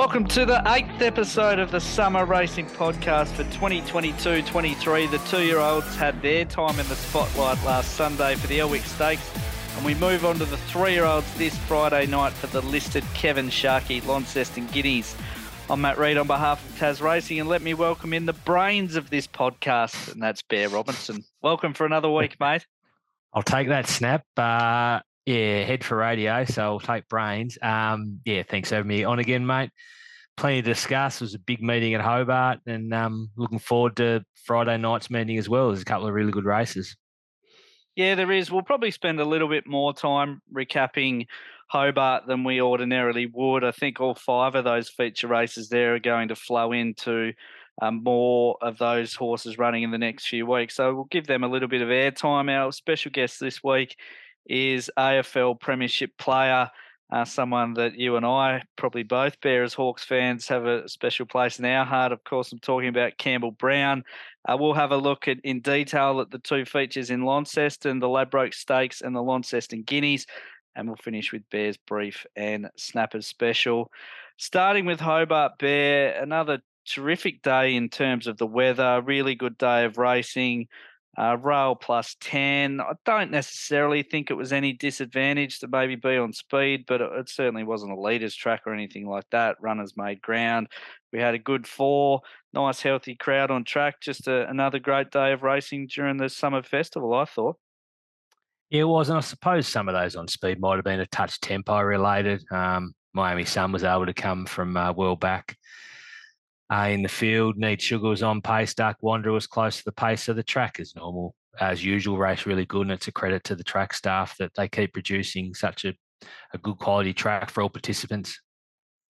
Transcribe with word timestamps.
Welcome 0.00 0.24
to 0.28 0.46
the 0.46 0.62
eighth 0.72 1.02
episode 1.02 1.58
of 1.58 1.70
the 1.70 1.78
Summer 1.78 2.24
Racing 2.24 2.64
Podcast 2.68 3.32
for 3.32 3.44
2022 3.44 4.40
23. 4.40 5.06
The 5.06 5.18
two 5.18 5.42
year 5.42 5.58
olds 5.58 5.94
had 5.94 6.22
their 6.22 6.46
time 6.46 6.80
in 6.80 6.88
the 6.88 6.94
spotlight 6.94 7.62
last 7.66 7.96
Sunday 7.96 8.34
for 8.36 8.46
the 8.46 8.60
Elwick 8.60 8.80
Stakes, 8.80 9.30
and 9.76 9.84
we 9.84 9.94
move 9.94 10.24
on 10.24 10.38
to 10.38 10.46
the 10.46 10.56
three 10.56 10.92
year 10.92 11.04
olds 11.04 11.30
this 11.34 11.54
Friday 11.54 12.06
night 12.06 12.32
for 12.32 12.46
the 12.46 12.62
listed 12.62 13.04
Kevin 13.12 13.50
Sharkie 13.50 14.02
Launceston 14.06 14.68
Guineas. 14.68 15.14
I'm 15.68 15.82
Matt 15.82 15.98
Reid 15.98 16.16
on 16.16 16.26
behalf 16.26 16.66
of 16.66 16.78
Tas 16.78 17.02
Racing, 17.02 17.38
and 17.38 17.50
let 17.50 17.60
me 17.60 17.74
welcome 17.74 18.14
in 18.14 18.24
the 18.24 18.32
brains 18.32 18.96
of 18.96 19.10
this 19.10 19.26
podcast, 19.26 20.10
and 20.10 20.22
that's 20.22 20.40
Bear 20.40 20.70
Robinson. 20.70 21.26
Welcome 21.42 21.74
for 21.74 21.84
another 21.84 22.10
week, 22.10 22.40
mate. 22.40 22.66
I'll 23.34 23.42
take 23.42 23.68
that 23.68 23.86
snap. 23.86 24.24
Uh, 24.34 25.00
yeah, 25.26 25.64
head 25.64 25.84
for 25.84 25.96
radio, 25.96 26.44
so 26.44 26.62
I'll 26.62 26.80
take 26.80 27.08
brains. 27.08 27.58
Um, 27.62 28.20
yeah, 28.24 28.42
thanks 28.42 28.70
for 28.70 28.76
having 28.76 28.88
me 28.88 29.04
on 29.04 29.18
again, 29.18 29.46
mate. 29.46 29.70
Plenty 30.36 30.62
to 30.62 30.68
discuss. 30.68 31.16
It 31.16 31.24
was 31.24 31.34
a 31.34 31.38
big 31.38 31.62
meeting 31.62 31.94
at 31.94 32.00
Hobart, 32.00 32.60
and 32.66 32.92
um, 32.94 33.30
looking 33.36 33.58
forward 33.58 33.96
to 33.96 34.24
Friday 34.44 34.76
night's 34.78 35.10
meeting 35.10 35.38
as 35.38 35.48
well. 35.48 35.68
There's 35.68 35.82
a 35.82 35.84
couple 35.84 36.06
of 36.08 36.14
really 36.14 36.32
good 36.32 36.46
races. 36.46 36.96
Yeah, 37.96 38.14
there 38.14 38.32
is. 38.32 38.50
We'll 38.50 38.62
probably 38.62 38.90
spend 38.90 39.20
a 39.20 39.24
little 39.24 39.48
bit 39.48 39.66
more 39.66 39.92
time 39.92 40.40
recapping 40.52 41.26
Hobart 41.68 42.26
than 42.26 42.44
we 42.44 42.60
ordinarily 42.60 43.26
would. 43.26 43.62
I 43.62 43.72
think 43.72 44.00
all 44.00 44.14
five 44.14 44.54
of 44.54 44.64
those 44.64 44.88
feature 44.88 45.28
races 45.28 45.68
there 45.68 45.94
are 45.94 46.00
going 46.00 46.28
to 46.28 46.34
flow 46.34 46.72
into 46.72 47.32
um, 47.82 48.02
more 48.02 48.56
of 48.62 48.78
those 48.78 49.14
horses 49.14 49.58
running 49.58 49.82
in 49.82 49.90
the 49.90 49.98
next 49.98 50.26
few 50.26 50.46
weeks. 50.46 50.76
So 50.76 50.94
we'll 50.94 51.04
give 51.04 51.26
them 51.26 51.44
a 51.44 51.48
little 51.48 51.68
bit 51.68 51.82
of 51.82 51.88
airtime. 51.88 52.50
Our 52.50 52.72
special 52.72 53.10
guest 53.10 53.38
this 53.38 53.62
week 53.62 53.96
is 54.46 54.90
AFL 54.98 55.60
Premiership 55.60 56.16
player, 56.18 56.70
uh, 57.12 57.24
someone 57.24 57.74
that 57.74 57.96
you 57.96 58.16
and 58.16 58.24
I, 58.24 58.62
probably 58.76 59.02
both 59.02 59.40
Bear 59.40 59.64
as 59.64 59.74
Hawks 59.74 60.04
fans, 60.04 60.46
have 60.48 60.66
a 60.66 60.88
special 60.88 61.26
place 61.26 61.58
in 61.58 61.64
our 61.64 61.84
heart. 61.84 62.12
Of 62.12 62.22
course, 62.24 62.52
I'm 62.52 62.60
talking 62.60 62.88
about 62.88 63.18
Campbell 63.18 63.50
Brown. 63.50 64.04
Uh, 64.48 64.56
we'll 64.58 64.74
have 64.74 64.92
a 64.92 64.96
look 64.96 65.26
at 65.28 65.38
in 65.42 65.60
detail 65.60 66.20
at 66.20 66.30
the 66.30 66.38
two 66.38 66.64
features 66.64 67.10
in 67.10 67.24
Launceston, 67.24 67.98
the 67.98 68.08
Ladbroke 68.08 68.54
Stakes 68.54 69.00
and 69.00 69.14
the 69.14 69.22
Launceston 69.22 69.82
Guineas. 69.82 70.26
And 70.76 70.86
we'll 70.86 70.96
finish 70.96 71.32
with 71.32 71.42
Bear's 71.50 71.76
brief 71.76 72.24
and 72.36 72.70
Snappers 72.76 73.26
special. 73.26 73.90
Starting 74.36 74.86
with 74.86 75.00
Hobart 75.00 75.58
Bear, 75.58 76.22
another 76.22 76.60
terrific 76.86 77.42
day 77.42 77.74
in 77.74 77.88
terms 77.88 78.26
of 78.26 78.36
the 78.38 78.46
weather, 78.46 79.02
really 79.04 79.34
good 79.34 79.58
day 79.58 79.84
of 79.84 79.98
racing. 79.98 80.68
Uh, 81.18 81.36
rail 81.36 81.74
plus 81.74 82.16
10. 82.20 82.80
I 82.80 82.92
don't 83.04 83.32
necessarily 83.32 84.02
think 84.02 84.30
it 84.30 84.34
was 84.34 84.52
any 84.52 84.72
disadvantage 84.72 85.58
to 85.58 85.68
maybe 85.68 85.96
be 85.96 86.16
on 86.16 86.32
speed, 86.32 86.84
but 86.86 87.00
it, 87.00 87.10
it, 87.12 87.28
certainly 87.28 87.64
wasn't 87.64 87.92
a 87.92 88.00
leader's 88.00 88.34
track 88.34 88.62
or 88.64 88.72
anything 88.72 89.08
like 89.08 89.28
that. 89.30 89.56
Runners 89.60 89.96
made 89.96 90.22
ground. 90.22 90.68
We 91.12 91.18
had 91.18 91.34
a 91.34 91.38
good 91.38 91.66
four, 91.66 92.20
nice, 92.52 92.80
healthy 92.80 93.16
crowd 93.16 93.50
on 93.50 93.64
track. 93.64 94.00
Just 94.00 94.28
a, 94.28 94.48
another 94.48 94.78
great 94.78 95.10
day 95.10 95.32
of 95.32 95.42
racing 95.42 95.88
during 95.88 96.16
the 96.16 96.28
summer 96.28 96.62
festival, 96.62 97.12
I 97.12 97.24
thought. 97.24 97.56
Yeah, 98.70 98.82
it 98.82 98.88
was. 98.88 99.08
And 99.08 99.18
I 99.18 99.22
suppose 99.22 99.66
some 99.66 99.88
of 99.88 99.94
those 99.94 100.14
on 100.14 100.28
speed 100.28 100.60
might 100.60 100.76
have 100.76 100.84
been 100.84 101.00
a 101.00 101.06
touch 101.06 101.40
tempo 101.40 101.80
related. 101.80 102.44
Um, 102.52 102.94
Miami 103.12 103.44
Sun 103.44 103.72
was 103.72 103.82
able 103.82 104.06
to 104.06 104.14
come 104.14 104.46
from 104.46 104.76
uh, 104.76 104.92
well 104.92 105.16
back 105.16 105.56
uh, 106.70 106.88
in 106.90 107.02
the 107.02 107.08
field. 107.08 107.56
Need 107.56 107.82
Sugar 107.82 108.08
was 108.08 108.22
on 108.22 108.40
pace. 108.40 108.74
Dark 108.74 108.96
Wanderer 109.00 109.32
was 109.32 109.46
close 109.46 109.78
to 109.78 109.84
the 109.84 109.92
pace 109.92 110.28
of 110.28 110.36
the 110.36 110.42
track 110.42 110.80
as 110.80 110.94
normal. 110.94 111.34
As 111.60 111.84
usual, 111.84 112.16
race 112.16 112.46
really 112.46 112.64
good, 112.64 112.82
and 112.82 112.92
it's 112.92 113.08
a 113.08 113.12
credit 113.12 113.42
to 113.44 113.56
the 113.56 113.64
track 113.64 113.92
staff 113.92 114.36
that 114.38 114.52
they 114.54 114.68
keep 114.68 114.92
producing 114.92 115.52
such 115.52 115.84
a, 115.84 115.94
a 116.54 116.58
good 116.58 116.78
quality 116.78 117.12
track 117.12 117.50
for 117.50 117.62
all 117.62 117.68
participants. 117.68 118.40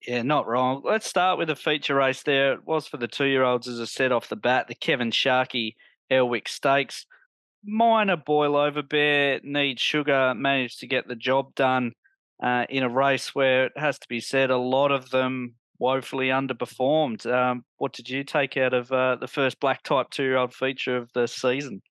Yeah, 0.07 0.23
not 0.23 0.47
wrong. 0.47 0.81
Let's 0.83 1.05
start 1.05 1.37
with 1.37 1.51
a 1.51 1.55
feature 1.55 1.93
race 1.93 2.23
there. 2.23 2.53
It 2.53 2.65
was 2.65 2.87
for 2.87 2.97
the 2.97 3.07
two 3.07 3.25
year 3.25 3.43
olds, 3.43 3.67
as 3.67 3.79
I 3.79 3.85
said 3.85 4.11
off 4.11 4.29
the 4.29 4.35
bat, 4.35 4.67
the 4.67 4.75
Kevin 4.75 5.11
Sharkie 5.11 5.75
Elwick 6.09 6.47
Stakes. 6.47 7.05
Minor 7.63 8.17
boil 8.17 8.55
over 8.55 8.81
bear, 8.81 9.39
need 9.43 9.79
sugar, 9.79 10.33
managed 10.35 10.79
to 10.79 10.87
get 10.87 11.07
the 11.07 11.15
job 11.15 11.53
done 11.53 11.93
uh, 12.41 12.65
in 12.69 12.81
a 12.81 12.89
race 12.89 13.35
where 13.35 13.65
it 13.67 13.73
has 13.77 13.99
to 13.99 14.07
be 14.09 14.19
said 14.19 14.49
a 14.49 14.57
lot 14.57 14.91
of 14.91 15.11
them 15.11 15.53
woefully 15.81 16.27
underperformed. 16.27 17.25
Um, 17.25 17.65
what 17.77 17.91
did 17.91 18.07
you 18.07 18.23
take 18.23 18.55
out 18.55 18.73
of 18.73 18.91
uh, 18.91 19.15
the 19.15 19.27
first 19.27 19.59
black 19.59 19.81
type 19.81 20.11
two 20.11 20.23
year 20.23 20.37
old 20.37 20.53
feature 20.53 20.95
of 20.95 21.09
the 21.13 21.27
season? 21.27 21.81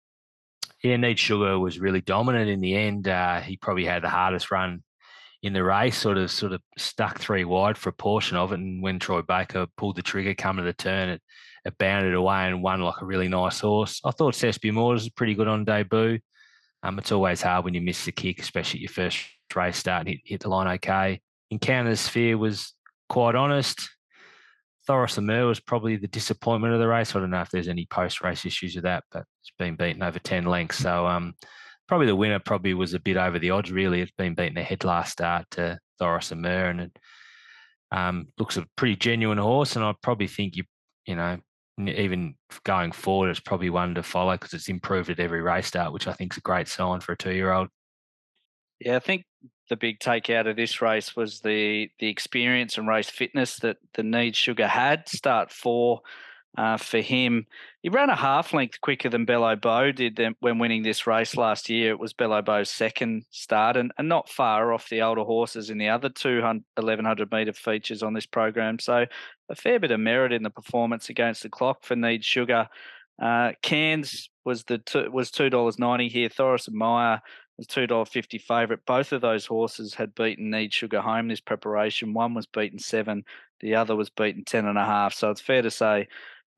Yeah, 0.83 0.97
Need 0.97 1.19
Sugar 1.19 1.59
was 1.59 1.81
really 1.81 2.01
dominant 2.01 2.49
in 2.49 2.61
the 2.61 2.75
end. 2.75 3.09
Uh, 3.09 3.41
he 3.41 3.56
probably 3.56 3.84
had 3.84 4.03
the 4.03 4.09
hardest 4.09 4.51
run 4.51 4.83
in 5.43 5.53
the 5.53 5.65
race, 5.65 5.99
sort 5.99 6.19
of 6.19 6.31
sort 6.31 6.53
of 6.53 6.62
stuck 6.78 7.19
three 7.19 7.45
wide 7.45 7.77
for 7.77 7.91
a 7.91 7.93
portion 7.93 8.37
of 8.37 8.53
it. 8.53 8.61
And 8.61 8.81
when 8.81 9.01
Troy 9.01 9.23
Baker 9.23 9.67
pulled 9.77 9.97
the 9.97 10.03
trigger 10.03 10.34
coming 10.34 10.65
to 10.65 10.71
the 10.71 10.72
turn, 10.72 11.09
it, 11.09 11.22
it 11.65 11.77
bounded 11.77 12.15
away 12.15 12.47
and 12.47 12.62
won 12.62 12.81
like 12.81 13.03
a 13.03 13.07
really 13.07 13.28
nice 13.28 13.61
horse. 13.61 14.01
I 14.05 14.12
thought 14.12 14.37
Thespian 14.37 14.77
Waters 14.77 15.03
was 15.03 15.11
pretty 15.11 15.34
good 15.34 15.49
on 15.49 15.65
debut. 15.65 16.21
Um, 16.83 16.99
it's 16.99 17.12
always 17.12 17.43
hard 17.43 17.65
when 17.65 17.75
you 17.75 17.81
miss 17.81 18.05
the 18.05 18.12
kick, 18.12 18.41
especially 18.41 18.78
at 18.78 18.83
your 18.83 18.91
first 18.91 19.19
race 19.55 19.77
start 19.77 20.07
and 20.07 20.11
hit, 20.11 20.21
hit 20.25 20.41
the 20.41 20.49
line 20.49 20.69
okay. 20.77 21.21
Encounter 21.51 21.97
Sphere 21.97 22.39
was 22.39 22.72
quite 23.10 23.34
honest, 23.34 23.91
Thoros 24.88 25.19
Amur 25.19 25.47
was 25.47 25.60
probably 25.60 25.97
the 25.97 26.06
disappointment 26.06 26.72
of 26.72 26.81
the 26.81 26.88
race. 26.88 27.15
I 27.15 27.19
don't 27.19 27.31
know 27.31 27.43
if 27.43 27.50
there's 27.50 27.69
any 27.69 27.87
post 27.91 28.22
race 28.22 28.47
issues 28.47 28.76
with 28.76 28.84
that, 28.84 29.04
but 29.10 29.25
it's 29.43 29.53
been 29.59 29.75
beaten 29.75 30.03
over 30.03 30.21
10 30.21 30.47
lengths. 30.47 30.78
So 30.78 31.06
um, 31.06 31.34
probably 31.88 32.06
the 32.06 32.16
winner 32.16 32.38
probably 32.38 32.72
was 32.72 32.94
a 32.94 33.00
bit 33.00 33.16
over 33.16 33.38
the 33.38 33.50
odds, 33.50 33.72
really. 33.72 34.00
It's 34.00 34.12
been 34.16 34.34
beaten 34.34 34.56
ahead 34.56 34.84
last 34.84 35.12
start 35.12 35.47
to 35.53 35.78
Thoros 36.00 36.31
Amur 36.31 36.71
and 36.71 36.81
it 36.82 36.98
um, 37.91 38.28
looks 38.38 38.56
a 38.56 38.65
pretty 38.76 38.94
genuine 38.94 39.38
horse. 39.38 39.75
And 39.75 39.84
I 39.84 39.92
probably 40.00 40.28
think 40.28 40.56
you, 40.56 40.62
you 41.04 41.16
know, 41.16 41.38
even 41.78 42.37
going 42.65 42.92
forward, 42.92 43.31
it's 43.31 43.41
probably 43.41 43.71
one 43.71 43.97
to 43.97 44.04
follow 44.04 44.32
because 44.32 44.54
it's 44.54 44.69
improved 44.69 45.10
at 45.10 45.19
every 45.19 45.42
race 45.42 45.66
start, 45.66 45.92
which 45.92 46.06
I 46.06 46.12
think 46.12 46.32
is 46.32 46.38
a 46.38 46.42
great 46.42 46.69
sign 46.69 47.00
for 47.00 47.12
a 47.12 47.19
two 47.19 47.32
year 47.32 47.53
old. 47.53 47.69
Yeah, 48.81 48.97
I 48.97 49.01
think 49.01 49.25
the 49.69 49.77
big 49.77 50.01
takeout 50.01 50.49
of 50.49 50.57
this 50.57 50.83
race 50.83 51.15
was 51.15 51.41
the 51.41 51.91
the 51.99 52.09
experience 52.09 52.77
and 52.79 52.89
race 52.89 53.11
fitness 53.11 53.57
that 53.59 53.77
the 53.95 54.03
Need 54.03 54.35
Sugar 54.35 54.67
had. 54.67 55.09
Start 55.09 55.53
four 55.53 56.01
uh, 56.59 56.77
for 56.77 56.99
him. 56.99 57.47
He 57.83 57.89
ran 57.89 58.11
a 58.11 58.17
half 58.17 58.53
length 58.53 58.81
quicker 58.81 59.09
than 59.09 59.25
Bello 59.25 59.55
Bow 59.57 59.93
did 59.93 60.21
when 60.41 60.59
winning 60.59 60.83
this 60.83 61.07
race 61.07 61.37
last 61.37 61.71
year. 61.71 61.91
It 61.93 62.01
was 62.01 62.13
Bello 62.13 62.43
Bow's 62.43 62.71
second 62.71 63.25
start 63.31 63.77
and, 63.77 63.93
and 63.99 64.09
not 64.09 64.29
far 64.29 64.73
off 64.73 64.89
the 64.89 65.03
older 65.03 65.23
horses 65.23 65.71
in 65.71 65.79
the 65.79 65.89
other 65.89 66.09
1100 66.09 67.31
metre 67.31 67.53
features 67.53 68.03
on 68.03 68.15
this 68.15 68.27
program. 68.27 68.79
So 68.79 69.07
a 69.49 69.55
fair 69.55 69.79
bit 69.79 69.93
of 69.93 70.01
merit 70.01 70.33
in 70.33 70.43
the 70.43 70.51
performance 70.51 71.09
against 71.09 71.43
the 71.43 71.49
clock 71.49 71.85
for 71.85 71.97
Need 71.97 72.25
Sugar. 72.25 72.69
Uh, 73.23 73.53
Cairns 73.63 74.31
was 74.45 74.65
the 74.65 74.79
two, 74.79 75.11
was 75.11 75.31
two 75.31 75.51
dollars 75.51 75.79
ninety 75.79 76.09
here. 76.09 76.31
Thoros 76.31 76.67
and 76.67 76.77
Meyer 76.77 77.21
was 77.60 77.66
two 77.66 77.87
dollar 77.87 78.06
fifty 78.06 78.38
favourite. 78.38 78.84
Both 78.87 79.12
of 79.12 79.21
those 79.21 79.47
horses 79.47 79.94
had 79.94 80.15
beaten 80.15 80.50
Need 80.50 80.72
Sugar 80.72 81.00
home 81.00 81.28
this 81.28 81.41
preparation. 81.41 82.15
One 82.15 82.34
was 82.34 82.47
beaten 82.47 82.78
seven, 82.78 83.25
the 83.60 83.75
other 83.75 83.94
was 83.94 84.09
beaten 84.10 84.44
ten 84.44 84.66
and 84.66 84.78
a 84.78 84.84
half. 84.84 85.12
So 85.15 85.31
it's 85.31 85.43
fair 85.43 85.62
to 85.62 85.71
say 85.71 86.09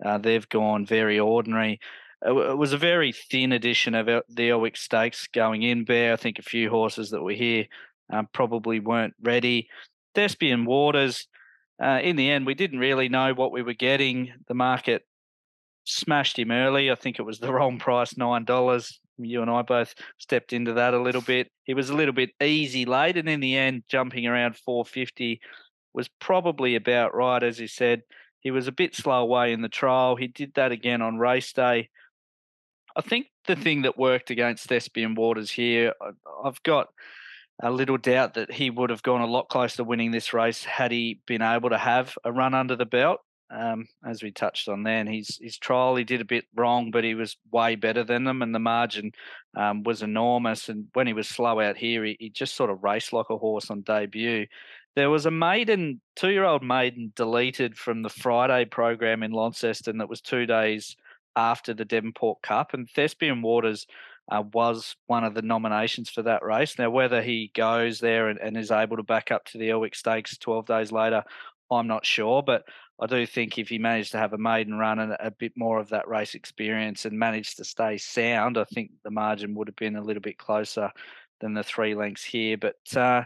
uh, 0.04 0.18
they've 0.18 0.48
gone 0.48 0.86
very 0.86 1.18
ordinary. 1.18 1.80
It, 2.24 2.56
was 2.56 2.72
a 2.72 2.78
very 2.78 3.10
thin 3.10 3.50
edition 3.50 3.96
of 3.96 4.06
the 4.28 4.50
Elwick 4.50 4.76
Stakes 4.76 5.26
going 5.26 5.62
in. 5.62 5.84
Bear, 5.84 6.12
I 6.12 6.16
think 6.16 6.38
a 6.38 6.42
few 6.42 6.70
horses 6.70 7.10
that 7.10 7.22
were 7.22 7.32
here 7.32 7.66
um, 8.12 8.28
probably 8.32 8.78
weren't 8.78 9.14
ready. 9.20 9.68
Thespian 10.14 10.64
Waters. 10.64 11.26
Uh, 11.82 11.98
in 12.00 12.14
the 12.14 12.30
end, 12.30 12.46
we 12.46 12.54
didn't 12.54 12.78
really 12.78 13.08
know 13.08 13.34
what 13.34 13.50
we 13.50 13.62
were 13.62 13.74
getting. 13.74 14.32
The 14.46 14.54
market 14.54 15.04
smashed 15.84 16.38
him 16.38 16.52
early. 16.52 16.92
I 16.92 16.94
think 16.94 17.18
it 17.18 17.22
was 17.22 17.40
the 17.40 17.52
wrong 17.52 17.80
price, 17.80 18.16
nine 18.16 18.44
dollars 18.44 19.00
you 19.18 19.42
and 19.42 19.50
I 19.50 19.62
both 19.62 19.94
stepped 20.18 20.52
into 20.52 20.74
that 20.74 20.94
a 20.94 21.02
little 21.02 21.20
bit. 21.20 21.48
He 21.64 21.74
was 21.74 21.90
a 21.90 21.94
little 21.94 22.14
bit 22.14 22.30
easy 22.42 22.84
late, 22.84 23.16
and 23.16 23.28
in 23.28 23.40
the 23.40 23.56
end, 23.56 23.84
jumping 23.88 24.26
around 24.26 24.56
450 24.56 25.40
was 25.94 26.08
probably 26.20 26.74
about 26.74 27.14
right, 27.14 27.42
as 27.42 27.58
he 27.58 27.66
said. 27.66 28.02
He 28.40 28.50
was 28.50 28.66
a 28.66 28.72
bit 28.72 28.94
slow 28.94 29.22
away 29.22 29.52
in 29.52 29.62
the 29.62 29.68
trial. 29.68 30.16
He 30.16 30.26
did 30.26 30.54
that 30.54 30.72
again 30.72 31.02
on 31.02 31.18
race 31.18 31.52
day. 31.52 31.90
I 32.96 33.00
think 33.00 33.26
the 33.46 33.56
thing 33.56 33.82
that 33.82 33.98
worked 33.98 34.30
against 34.30 34.66
Thespian 34.66 35.14
Waters 35.14 35.50
here, 35.50 35.94
I've 36.44 36.62
got 36.62 36.88
a 37.62 37.70
little 37.70 37.98
doubt 37.98 38.34
that 38.34 38.52
he 38.52 38.70
would 38.70 38.90
have 38.90 39.02
gone 39.02 39.20
a 39.20 39.26
lot 39.26 39.48
closer 39.48 39.76
to 39.76 39.84
winning 39.84 40.10
this 40.10 40.32
race 40.32 40.64
had 40.64 40.90
he 40.90 41.20
been 41.26 41.42
able 41.42 41.70
to 41.70 41.78
have 41.78 42.16
a 42.24 42.32
run 42.32 42.54
under 42.54 42.76
the 42.76 42.86
belt 42.86 43.20
um, 43.52 43.86
as 44.04 44.22
we 44.22 44.30
touched 44.30 44.68
on 44.68 44.82
then. 44.82 45.06
His 45.06 45.38
his 45.40 45.58
trial 45.58 45.96
he 45.96 46.04
did 46.04 46.20
a 46.20 46.26
bit 46.26 46.46
wrong, 46.54 46.90
but 46.90 47.04
he 47.04 47.14
was 47.14 47.36
way 47.50 47.74
better 47.74 48.02
than 48.02 48.24
them, 48.24 48.42
and 48.42 48.54
the 48.54 48.58
margin 48.58 49.12
um, 49.56 49.82
was 49.82 50.02
enormous. 50.02 50.68
And 50.68 50.88
when 50.94 51.06
he 51.06 51.12
was 51.12 51.28
slow 51.28 51.60
out 51.60 51.76
here, 51.76 52.04
he, 52.04 52.16
he 52.18 52.30
just 52.30 52.54
sort 52.54 52.70
of 52.70 52.82
raced 52.82 53.12
like 53.12 53.30
a 53.30 53.36
horse 53.36 53.70
on 53.70 53.82
debut. 53.82 54.46
There 54.94 55.10
was 55.10 55.26
a 55.26 55.30
maiden, 55.30 56.00
two 56.16 56.30
year 56.30 56.44
old 56.44 56.62
maiden, 56.62 57.12
deleted 57.14 57.76
from 57.76 58.02
the 58.02 58.10
Friday 58.10 58.64
program 58.64 59.22
in 59.22 59.32
Launceston 59.32 59.98
that 59.98 60.08
was 60.08 60.20
two 60.20 60.46
days 60.46 60.96
after 61.36 61.72
the 61.72 61.84
Devonport 61.84 62.42
Cup, 62.42 62.74
and 62.74 62.88
Thespian 62.90 63.42
Waters. 63.42 63.86
Uh, 64.30 64.40
was 64.52 64.94
one 65.08 65.24
of 65.24 65.34
the 65.34 65.42
nominations 65.42 66.08
for 66.08 66.22
that 66.22 66.44
race. 66.44 66.78
Now, 66.78 66.90
whether 66.90 67.20
he 67.20 67.50
goes 67.56 67.98
there 67.98 68.28
and, 68.28 68.38
and, 68.38 68.56
is 68.56 68.70
able 68.70 68.96
to 68.96 69.02
back 69.02 69.32
up 69.32 69.44
to 69.46 69.58
the 69.58 69.70
Elwick 69.70 69.96
Stakes 69.96 70.38
12 70.38 70.64
days 70.64 70.92
later, 70.92 71.24
I'm 71.72 71.86
not 71.86 72.06
sure, 72.06 72.42
but 72.42 72.64
I 73.00 73.06
do 73.06 73.26
think 73.26 73.58
if 73.58 73.68
he 73.68 73.78
managed 73.78 74.12
to 74.12 74.18
have 74.18 74.32
a 74.32 74.38
maiden 74.38 74.78
run 74.78 74.98
and 74.98 75.16
a 75.18 75.30
bit 75.30 75.52
more 75.56 75.80
of 75.80 75.88
that 75.88 76.08
race 76.08 76.34
experience 76.34 77.04
and 77.04 77.18
managed 77.18 77.56
to 77.56 77.64
stay 77.64 77.98
sound, 77.98 78.58
I 78.58 78.64
think 78.64 78.90
the 79.02 79.10
margin 79.10 79.54
would 79.54 79.68
have 79.68 79.76
been 79.76 79.96
a 79.96 80.02
little 80.02 80.20
bit 80.20 80.38
closer 80.38 80.90
than 81.40 81.54
the 81.54 81.64
three 81.64 81.94
lengths 81.94 82.24
here. 82.24 82.56
But 82.56 82.96
uh, 82.96 83.24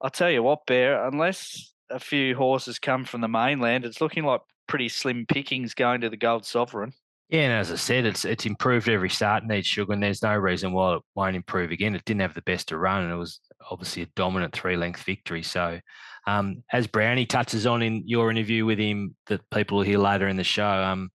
I'll 0.00 0.10
tell 0.10 0.30
you 0.30 0.42
what, 0.42 0.66
Bear, 0.66 1.06
unless 1.06 1.72
a 1.90 1.98
few 1.98 2.34
horses 2.36 2.78
come 2.78 3.04
from 3.04 3.20
the 3.20 3.28
mainland, 3.28 3.84
it's 3.84 4.00
looking 4.00 4.24
like 4.24 4.40
pretty 4.68 4.88
slim 4.88 5.26
pickings 5.26 5.74
going 5.74 6.00
to 6.02 6.08
the 6.08 6.16
Gold 6.16 6.44
Sovereign. 6.44 6.92
Yeah, 7.28 7.42
and 7.44 7.52
as 7.52 7.72
I 7.72 7.76
said, 7.76 8.04
it's 8.04 8.26
it's 8.26 8.44
improved 8.44 8.90
every 8.90 9.08
start. 9.08 9.46
Needs 9.46 9.66
sugar, 9.66 9.94
and 9.94 10.02
there's 10.02 10.22
no 10.22 10.36
reason 10.36 10.72
why 10.72 10.96
it 10.96 11.02
won't 11.14 11.34
improve 11.34 11.70
again. 11.70 11.94
It 11.94 12.04
didn't 12.04 12.20
have 12.20 12.34
the 12.34 12.42
best 12.42 12.68
to 12.68 12.76
run, 12.76 13.04
and 13.04 13.12
it 13.12 13.16
was 13.16 13.40
obviously 13.70 14.02
a 14.02 14.08
dominant 14.14 14.52
three 14.52 14.76
length 14.76 15.02
victory. 15.02 15.42
So, 15.42 15.80
um, 16.26 16.62
as 16.72 16.86
Brownie 16.86 17.26
touches 17.26 17.66
on 17.66 17.82
in 17.82 18.02
your 18.06 18.30
interview 18.30 18.64
with 18.64 18.78
him, 18.78 19.16
that 19.26 19.48
people 19.50 19.78
will 19.78 19.84
hear 19.84 19.98
later 19.98 20.28
in 20.28 20.36
the 20.36 20.44
show, 20.44 20.66
um, 20.68 21.10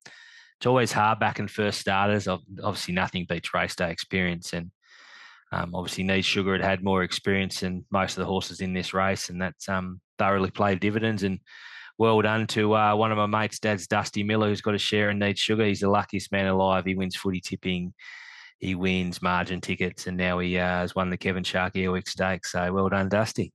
it's 0.58 0.66
always 0.66 0.92
hard 0.92 1.20
back 1.20 1.40
in 1.40 1.48
first 1.48 1.80
starters. 1.80 2.28
Obviously, 2.28 2.94
nothing 2.94 3.26
beats 3.30 3.54
race 3.54 3.76
day 3.76 3.92
experience, 3.92 4.54
and 4.54 4.72
um, 5.52 5.74
obviously, 5.76 6.04
Needs 6.04 6.26
Sugar 6.26 6.54
had 6.54 6.64
had 6.64 6.84
more 6.84 7.04
experience 7.04 7.62
than 7.62 7.86
most 7.92 8.18
of 8.18 8.22
the 8.22 8.26
horses 8.26 8.60
in 8.60 8.74
this 8.74 8.94
race, 8.94 9.30
and 9.30 9.42
that's 9.42 9.70
um, 9.70 10.02
thoroughly 10.18 10.52
played 10.52 10.80
dividends. 10.80 11.24
And 11.24 11.40
well 11.98 12.22
done 12.22 12.48
to 12.48 12.76
uh, 12.76 12.96
one 12.96 13.12
of 13.12 13.18
my 13.18 13.28
mates' 13.28 13.60
dads, 13.60 13.88
Dusty 13.88 14.24
Miller, 14.24 14.50
who's 14.50 14.62
got 14.62 14.76
a 14.76 14.80
share 14.80 15.10
in 15.10 15.20
Needs 15.20 15.40
Sugar. 15.40 15.66
He's 15.66 15.82
the 15.82 15.90
luckiest 15.90 16.32
man 16.32 16.48
alive. 16.48 16.86
He 16.86 16.96
wins 16.96 17.16
footy 17.16 17.40
tipping, 17.40 17.94
he 18.60 18.76
wins 18.76 19.22
margin 19.22 19.62
tickets, 19.62 20.08
and 20.08 20.18
now 20.18 20.40
he 20.40 20.58
uh, 20.58 20.80
has 20.80 20.96
won 20.96 21.12
the 21.12 21.18
Kevin 21.18 21.44
Sharkie 21.44 21.86
Elwick 21.86 22.08
Stakes. 22.08 22.52
So 22.52 22.74
well 22.74 22.90
done, 22.90 23.10
Dusty 23.10 23.54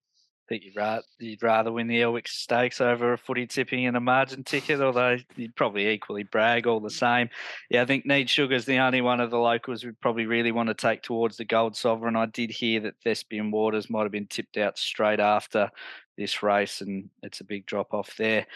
think 0.52 0.64
you'd 0.64 0.76
rather, 0.76 1.02
you'd 1.18 1.42
rather 1.42 1.72
win 1.72 1.86
the 1.86 2.02
Elwick 2.02 2.28
Stakes 2.28 2.80
over 2.82 3.14
a 3.14 3.18
footy 3.18 3.46
tipping 3.46 3.86
and 3.86 3.96
a 3.96 4.00
margin 4.00 4.44
ticket, 4.44 4.82
although 4.82 5.16
you'd 5.34 5.56
probably 5.56 5.88
equally 5.88 6.24
brag 6.24 6.66
all 6.66 6.80
the 6.80 6.90
same. 6.90 7.30
Yeah, 7.70 7.80
I 7.80 7.86
think 7.86 8.04
Need 8.04 8.28
Sugar's 8.28 8.66
the 8.66 8.76
only 8.76 9.00
one 9.00 9.20
of 9.20 9.30
the 9.30 9.38
locals 9.38 9.82
we'd 9.82 10.00
probably 10.00 10.26
really 10.26 10.52
want 10.52 10.68
to 10.68 10.74
take 10.74 11.02
towards 11.02 11.38
the 11.38 11.46
Gold 11.46 11.74
Sovereign. 11.74 12.16
I 12.16 12.26
did 12.26 12.50
hear 12.50 12.80
that 12.80 13.00
Thespian 13.02 13.50
Waters 13.50 13.88
might 13.88 14.02
have 14.02 14.12
been 14.12 14.26
tipped 14.26 14.58
out 14.58 14.76
straight 14.76 15.20
after 15.20 15.70
this 16.18 16.42
race, 16.42 16.82
and 16.82 17.08
it's 17.22 17.40
a 17.40 17.44
big 17.44 17.64
drop 17.64 17.94
off 17.94 18.14
there. 18.18 18.46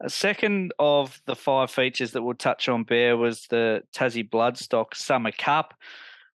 A 0.00 0.10
second 0.10 0.74
of 0.78 1.22
the 1.24 1.36
five 1.36 1.70
features 1.70 2.12
that 2.12 2.22
we'll 2.22 2.34
touch 2.34 2.68
on, 2.68 2.84
Bear, 2.84 3.16
was 3.16 3.46
the 3.46 3.82
Tassie 3.94 4.28
Bloodstock 4.28 4.94
Summer 4.94 5.32
Cup. 5.32 5.72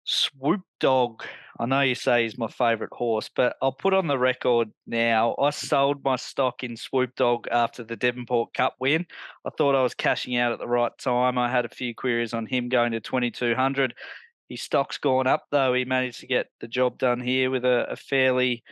Swoop 0.04 0.60
Dog. 0.78 1.24
I 1.58 1.66
know 1.66 1.80
you 1.80 1.94
say 1.94 2.24
he's 2.24 2.36
my 2.36 2.48
favourite 2.48 2.92
horse, 2.92 3.30
but 3.34 3.56
I'll 3.62 3.72
put 3.72 3.94
on 3.94 4.08
the 4.08 4.18
record 4.18 4.70
now. 4.86 5.34
I 5.38 5.50
sold 5.50 6.04
my 6.04 6.16
stock 6.16 6.62
in 6.62 6.76
Swoop 6.76 7.16
Dog 7.16 7.46
after 7.50 7.82
the 7.82 7.96
Devonport 7.96 8.52
Cup 8.52 8.74
win. 8.78 9.06
I 9.46 9.50
thought 9.50 9.74
I 9.74 9.82
was 9.82 9.94
cashing 9.94 10.36
out 10.36 10.52
at 10.52 10.58
the 10.58 10.68
right 10.68 10.92
time. 10.98 11.38
I 11.38 11.50
had 11.50 11.64
a 11.64 11.70
few 11.70 11.94
queries 11.94 12.34
on 12.34 12.46
him 12.46 12.68
going 12.68 12.92
to 12.92 13.00
2200. 13.00 13.94
His 14.48 14.62
stock's 14.62 14.98
gone 14.98 15.26
up 15.26 15.46
though. 15.50 15.72
He 15.72 15.84
managed 15.84 16.20
to 16.20 16.26
get 16.26 16.48
the 16.60 16.68
job 16.68 16.98
done 16.98 17.20
here 17.20 17.50
with 17.50 17.64
a, 17.64 17.86
a 17.90 17.96
fairly 17.96 18.62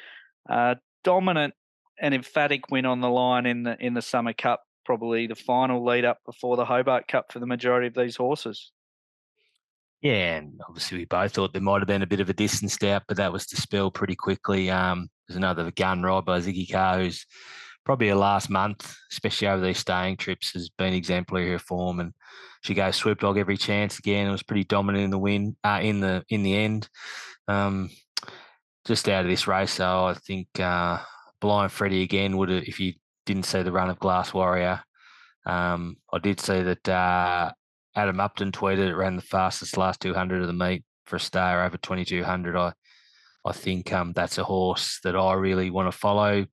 uh, 0.48 0.74
dominant 1.04 1.54
and 1.98 2.14
emphatic 2.14 2.70
win 2.70 2.86
on 2.86 3.00
the 3.00 3.08
line 3.08 3.46
in 3.46 3.62
the 3.62 3.76
in 3.80 3.94
the 3.94 4.02
Summer 4.02 4.34
Cup. 4.34 4.62
Probably 4.84 5.26
the 5.26 5.34
final 5.34 5.82
lead 5.82 6.04
up 6.04 6.18
before 6.26 6.56
the 6.56 6.66
Hobart 6.66 7.08
Cup 7.08 7.32
for 7.32 7.38
the 7.38 7.46
majority 7.46 7.86
of 7.86 7.94
these 7.94 8.16
horses. 8.16 8.72
Yeah, 10.04 10.36
and 10.36 10.60
obviously 10.68 10.98
we 10.98 11.06
both 11.06 11.32
thought 11.32 11.54
there 11.54 11.62
might 11.62 11.80
have 11.80 11.88
been 11.88 12.02
a 12.02 12.06
bit 12.06 12.20
of 12.20 12.28
a 12.28 12.34
distance 12.34 12.80
out, 12.82 13.04
but 13.08 13.16
that 13.16 13.32
was 13.32 13.46
dispelled 13.46 13.94
pretty 13.94 14.14
quickly. 14.14 14.68
Um, 14.68 15.08
there's 15.26 15.38
another 15.38 15.70
gun 15.70 16.02
ride 16.02 16.26
by 16.26 16.40
Siggy 16.40 16.70
Carr, 16.70 16.98
who's 16.98 17.24
probably 17.86 18.10
a 18.10 18.16
last 18.16 18.50
month, 18.50 18.94
especially 19.10 19.48
over 19.48 19.64
these 19.64 19.78
staying 19.78 20.18
trips, 20.18 20.52
has 20.52 20.68
been 20.68 20.92
exemplary 20.92 21.50
her 21.52 21.58
form, 21.58 22.00
and 22.00 22.12
she 22.60 22.74
goes 22.74 22.96
swoop 22.96 23.20
dog 23.20 23.38
every 23.38 23.56
chance 23.56 23.98
again. 23.98 24.26
It 24.26 24.30
was 24.30 24.42
pretty 24.42 24.64
dominant 24.64 25.04
in 25.04 25.10
the 25.10 25.18
win, 25.18 25.56
uh, 25.64 25.80
in 25.82 26.00
the 26.00 26.22
in 26.28 26.42
the 26.42 26.54
end. 26.54 26.86
Um, 27.48 27.88
just 28.86 29.08
out 29.08 29.24
of 29.24 29.30
this 29.30 29.46
race, 29.46 29.70
so 29.72 30.04
I 30.04 30.12
think 30.12 30.48
uh, 30.60 30.98
Blind 31.40 31.72
Freddie 31.72 32.02
again 32.02 32.36
would 32.36 32.50
have, 32.50 32.64
if 32.64 32.78
you 32.78 32.92
didn't 33.24 33.46
see 33.46 33.62
the 33.62 33.72
run 33.72 33.88
of 33.88 33.98
Glass 34.00 34.34
Warrior. 34.34 34.82
Um, 35.46 35.96
I 36.12 36.18
did 36.18 36.40
see 36.40 36.60
that 36.60 36.86
uh, 36.86 37.52
Adam 37.96 38.20
Upton 38.20 38.52
tweeted 38.52 38.88
it 38.88 38.96
ran 38.96 39.16
the 39.16 39.22
fastest 39.22 39.76
last 39.76 40.00
200 40.00 40.40
of 40.40 40.46
the 40.46 40.52
meet 40.52 40.84
for 41.04 41.16
a 41.16 41.20
star 41.20 41.64
over 41.64 41.76
2200. 41.76 42.56
I 42.56 42.72
I 43.44 43.52
think 43.52 43.92
um, 43.92 44.12
that's 44.14 44.38
a 44.38 44.44
horse 44.44 45.00
that 45.04 45.14
I 45.14 45.34
really 45.34 45.70
want 45.70 45.90
to 45.90 45.96
follow 45.96 46.46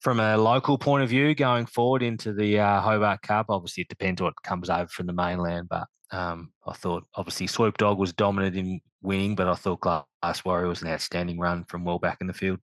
from 0.00 0.20
a 0.20 0.36
local 0.36 0.78
point 0.78 1.02
of 1.02 1.10
view 1.10 1.34
going 1.34 1.66
forward 1.66 2.02
into 2.02 2.32
the 2.32 2.60
uh, 2.60 2.80
Hobart 2.80 3.22
Cup. 3.22 3.46
Obviously, 3.48 3.82
it 3.82 3.88
depends 3.88 4.22
what 4.22 4.40
comes 4.42 4.70
over 4.70 4.86
from 4.86 5.06
the 5.06 5.12
mainland, 5.12 5.68
but 5.68 5.86
um, 6.12 6.52
I 6.66 6.72
thought 6.72 7.04
obviously 7.14 7.46
Swoop 7.46 7.78
Dog 7.78 7.98
was 7.98 8.12
dominant 8.12 8.56
in 8.56 8.80
winning, 9.02 9.34
but 9.34 9.48
I 9.48 9.54
thought 9.54 9.80
Glass 9.80 10.44
Warrior 10.44 10.68
was 10.68 10.82
an 10.82 10.88
outstanding 10.88 11.38
run 11.38 11.64
from 11.64 11.84
well 11.84 11.98
back 11.98 12.18
in 12.20 12.26
the 12.26 12.32
field. 12.32 12.60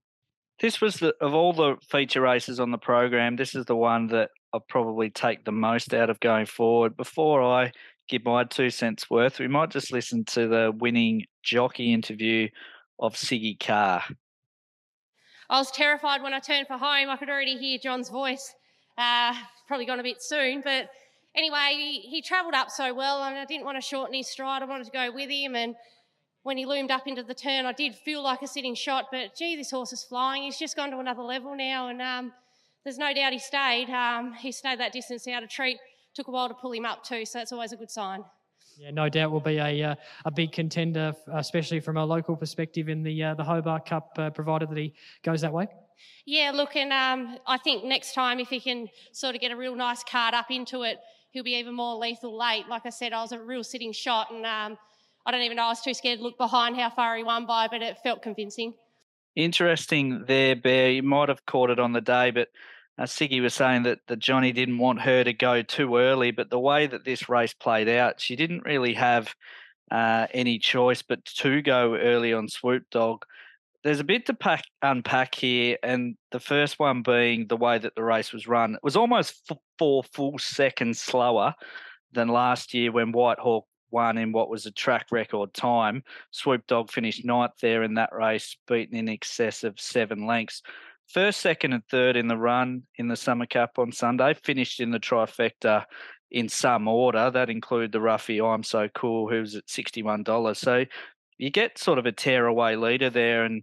This 0.60 0.80
was 0.80 0.96
the 0.96 1.14
of 1.20 1.34
all 1.34 1.52
the 1.52 1.76
feature 1.88 2.20
races 2.20 2.58
on 2.58 2.72
the 2.72 2.78
program. 2.78 3.36
This 3.36 3.54
is 3.54 3.66
the 3.66 3.76
one 3.76 4.08
that 4.08 4.30
I'll 4.52 4.64
probably 4.68 5.10
take 5.10 5.44
the 5.44 5.52
most 5.52 5.94
out 5.94 6.10
of 6.10 6.18
going 6.20 6.46
forward. 6.46 6.96
Before 6.96 7.42
I 7.42 7.72
give 8.08 8.24
my 8.24 8.44
two 8.44 8.70
cents 8.70 9.10
worth, 9.10 9.38
we 9.38 9.48
might 9.48 9.70
just 9.70 9.92
listen 9.92 10.24
to 10.24 10.48
the 10.48 10.72
winning 10.76 11.24
jockey 11.42 11.92
interview 11.92 12.48
of 12.98 13.14
Siggy 13.14 13.58
Carr. 13.58 14.02
I 15.50 15.58
was 15.58 15.70
terrified 15.70 16.22
when 16.22 16.34
I 16.34 16.40
turned 16.40 16.66
for 16.66 16.76
home. 16.76 17.08
I 17.08 17.16
could 17.16 17.28
already 17.28 17.56
hear 17.56 17.78
John's 17.78 18.10
voice. 18.10 18.54
Uh, 18.96 19.34
probably 19.66 19.86
gone 19.86 20.00
a 20.00 20.02
bit 20.02 20.20
soon, 20.20 20.60
but 20.62 20.90
anyway, 21.34 21.74
he, 21.76 22.00
he 22.00 22.22
travelled 22.22 22.54
up 22.54 22.70
so 22.70 22.92
well, 22.92 23.22
and 23.22 23.36
I 23.36 23.44
didn't 23.44 23.64
want 23.64 23.76
to 23.76 23.82
shorten 23.82 24.14
his 24.14 24.28
stride. 24.28 24.62
I 24.62 24.66
wanted 24.66 24.84
to 24.86 24.90
go 24.90 25.12
with 25.12 25.30
him, 25.30 25.54
and 25.54 25.76
when 26.42 26.56
he 26.56 26.66
loomed 26.66 26.90
up 26.90 27.06
into 27.06 27.22
the 27.22 27.34
turn, 27.34 27.64
I 27.64 27.72
did 27.72 27.94
feel 27.94 28.22
like 28.22 28.42
a 28.42 28.48
sitting 28.48 28.74
shot. 28.74 29.06
But 29.12 29.36
gee, 29.36 29.56
this 29.56 29.70
horse 29.70 29.92
is 29.92 30.02
flying. 30.02 30.42
He's 30.42 30.58
just 30.58 30.76
gone 30.76 30.90
to 30.90 30.98
another 30.98 31.22
level 31.22 31.54
now, 31.54 31.88
and 31.88 32.02
um, 32.02 32.32
there's 32.82 32.98
no 32.98 33.14
doubt 33.14 33.32
he 33.32 33.38
stayed. 33.38 33.88
Um, 33.88 34.32
he 34.34 34.50
stayed 34.50 34.80
that 34.80 34.92
distance 34.92 35.28
out 35.28 35.42
of 35.42 35.48
treat 35.48 35.78
took 36.18 36.28
a 36.28 36.30
while 36.32 36.48
to 36.48 36.54
pull 36.54 36.72
him 36.72 36.84
up 36.84 37.04
too, 37.04 37.24
so 37.24 37.38
that's 37.38 37.52
always 37.52 37.72
a 37.72 37.76
good 37.76 37.90
sign. 37.90 38.24
Yeah, 38.76 38.90
no 38.90 39.08
doubt 39.08 39.30
will 39.30 39.40
be 39.40 39.58
a 39.58 39.84
uh, 39.90 39.94
a 40.24 40.30
big 40.30 40.52
contender, 40.52 41.14
especially 41.32 41.80
from 41.80 41.96
a 41.96 42.04
local 42.04 42.36
perspective 42.36 42.88
in 42.88 43.02
the 43.02 43.22
uh, 43.22 43.34
the 43.34 43.44
Hobart 43.44 43.86
Cup, 43.86 44.10
uh, 44.18 44.30
provided 44.30 44.68
that 44.70 44.78
he 44.78 44.94
goes 45.22 45.40
that 45.42 45.52
way. 45.52 45.68
Yeah, 46.26 46.50
look, 46.52 46.76
and 46.76 46.92
um, 46.92 47.38
I 47.46 47.58
think 47.58 47.84
next 47.84 48.14
time 48.14 48.40
if 48.40 48.48
he 48.48 48.60
can 48.60 48.88
sort 49.12 49.34
of 49.34 49.40
get 49.40 49.52
a 49.52 49.56
real 49.56 49.76
nice 49.76 50.02
card 50.04 50.34
up 50.34 50.50
into 50.50 50.82
it, 50.82 50.98
he'll 51.30 51.44
be 51.44 51.54
even 51.54 51.74
more 51.74 51.96
lethal 51.96 52.36
late. 52.36 52.68
Like 52.68 52.84
I 52.84 52.90
said, 52.90 53.12
I 53.12 53.22
was 53.22 53.32
a 53.32 53.40
real 53.40 53.62
sitting 53.62 53.92
shot, 53.92 54.32
and 54.32 54.44
um, 54.44 54.78
I 55.24 55.30
don't 55.30 55.42
even 55.42 55.56
know. 55.56 55.64
I 55.64 55.68
was 55.68 55.80
too 55.80 55.94
scared 55.94 56.18
to 56.18 56.24
look 56.24 56.38
behind 56.38 56.76
how 56.76 56.90
far 56.90 57.16
he 57.16 57.22
won 57.22 57.46
by, 57.46 57.68
but 57.68 57.82
it 57.82 57.98
felt 58.02 58.22
convincing. 58.22 58.74
Interesting 59.36 60.24
there, 60.26 60.56
Bear. 60.56 60.90
You 60.90 61.02
might 61.04 61.28
have 61.28 61.46
caught 61.46 61.70
it 61.70 61.78
on 61.78 61.92
the 61.92 62.00
day, 62.00 62.32
but 62.32 62.48
uh, 62.98 63.04
Siggy 63.04 63.40
was 63.40 63.54
saying 63.54 63.84
that, 63.84 64.00
that 64.08 64.18
Johnny 64.18 64.52
didn't 64.52 64.78
want 64.78 65.00
her 65.02 65.22
to 65.22 65.32
go 65.32 65.62
too 65.62 65.96
early, 65.96 66.30
but 66.32 66.50
the 66.50 66.58
way 66.58 66.86
that 66.86 67.04
this 67.04 67.28
race 67.28 67.54
played 67.54 67.88
out, 67.88 68.20
she 68.20 68.34
didn't 68.34 68.64
really 68.64 68.94
have 68.94 69.34
uh, 69.90 70.26
any 70.34 70.58
choice 70.58 71.02
but 71.02 71.24
to 71.24 71.62
go 71.62 71.96
early 71.96 72.32
on 72.32 72.48
Swoop 72.48 72.84
Dog. 72.90 73.24
There's 73.84 74.00
a 74.00 74.04
bit 74.04 74.26
to 74.26 74.34
pack, 74.34 74.64
unpack 74.82 75.36
here, 75.36 75.78
and 75.84 76.16
the 76.32 76.40
first 76.40 76.80
one 76.80 77.02
being 77.02 77.46
the 77.46 77.56
way 77.56 77.78
that 77.78 77.94
the 77.94 78.02
race 78.02 78.32
was 78.32 78.48
run. 78.48 78.74
It 78.74 78.82
was 78.82 78.96
almost 78.96 79.42
f- 79.48 79.58
four 79.78 80.02
full 80.02 80.36
seconds 80.38 81.00
slower 81.00 81.54
than 82.12 82.28
last 82.28 82.74
year 82.74 82.90
when 82.90 83.12
White 83.12 83.38
Hawk 83.38 83.66
won 83.90 84.18
in 84.18 84.32
what 84.32 84.50
was 84.50 84.66
a 84.66 84.72
track 84.72 85.06
record 85.12 85.54
time. 85.54 86.02
Swoop 86.32 86.66
Dog 86.66 86.90
finished 86.90 87.24
ninth 87.24 87.52
there 87.62 87.84
in 87.84 87.94
that 87.94 88.12
race, 88.12 88.56
beaten 88.66 88.96
in 88.96 89.08
excess 89.08 89.62
of 89.62 89.78
seven 89.78 90.26
lengths 90.26 90.62
first, 91.08 91.40
second, 91.40 91.72
and 91.72 91.84
third 91.90 92.16
in 92.16 92.28
the 92.28 92.36
run 92.36 92.82
in 92.96 93.08
the 93.08 93.16
Summer 93.16 93.46
Cup 93.46 93.78
on 93.78 93.92
Sunday, 93.92 94.34
finished 94.34 94.80
in 94.80 94.90
the 94.90 95.00
trifecta 95.00 95.84
in 96.30 96.48
some 96.48 96.88
order. 96.88 97.30
That 97.30 97.50
include 97.50 97.92
the 97.92 98.00
roughie 98.00 98.40
I'm 98.40 98.62
So 98.62 98.88
Cool, 98.94 99.28
who's 99.28 99.54
at 99.56 99.66
$61. 99.66 100.56
So 100.56 100.84
you 101.38 101.50
get 101.50 101.78
sort 101.78 101.98
of 101.98 102.06
a 102.06 102.12
tearaway 102.12 102.76
leader 102.76 103.10
there. 103.10 103.44
And 103.44 103.62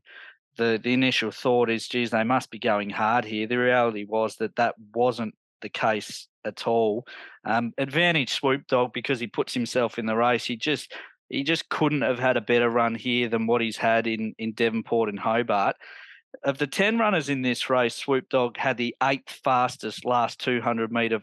the, 0.58 0.80
the 0.82 0.94
initial 0.94 1.32
thought 1.32 1.70
is, 1.70 1.88
geez, 1.88 2.12
they 2.12 2.24
must 2.24 2.50
be 2.50 2.60
going 2.60 2.90
hard 2.90 3.26
here. 3.26 3.48
The 3.48 3.58
reality 3.58 4.06
was 4.06 4.38
that 4.38 4.56
that 4.56 4.76
wasn't 4.94 5.36
the 5.62 5.70
case 5.70 6.28
at 6.46 6.68
all. 6.68 7.06
Um, 7.46 7.74
advantage 7.78 8.32
Swoop 8.32 8.68
Dog 8.68 8.94
because 8.94 9.20
he 9.20 9.28
puts 9.28 9.54
himself 9.54 10.00
in 10.00 10.06
the 10.06 10.16
race. 10.16 10.46
He 10.46 10.56
just 10.56 10.94
he 11.30 11.44
just 11.44 11.70
couldn't 11.70 12.04
have 12.04 12.20
had 12.20 12.38
a 12.38 12.42
better 12.42 12.70
run 12.70 12.94
here 12.94 13.28
than 13.30 13.48
what 13.48 13.62
he's 13.62 13.78
had 13.78 14.06
in 14.06 14.36
in 14.38 14.54
Devonport 14.54 15.10
and 15.10 15.20
Hobart 15.20 15.76
of 16.44 16.58
the 16.58 16.68
10 16.68 16.98
runners 16.98 17.30
in 17.30 17.42
this 17.42 17.70
race, 17.70 17.96
Swoop 17.96 18.30
Dog 18.30 18.58
had 18.58 18.78
the 18.78 18.96
eighth 19.04 19.40
fastest 19.44 20.06
last 20.06 20.40
200 20.40 20.92
metre 20.92 21.22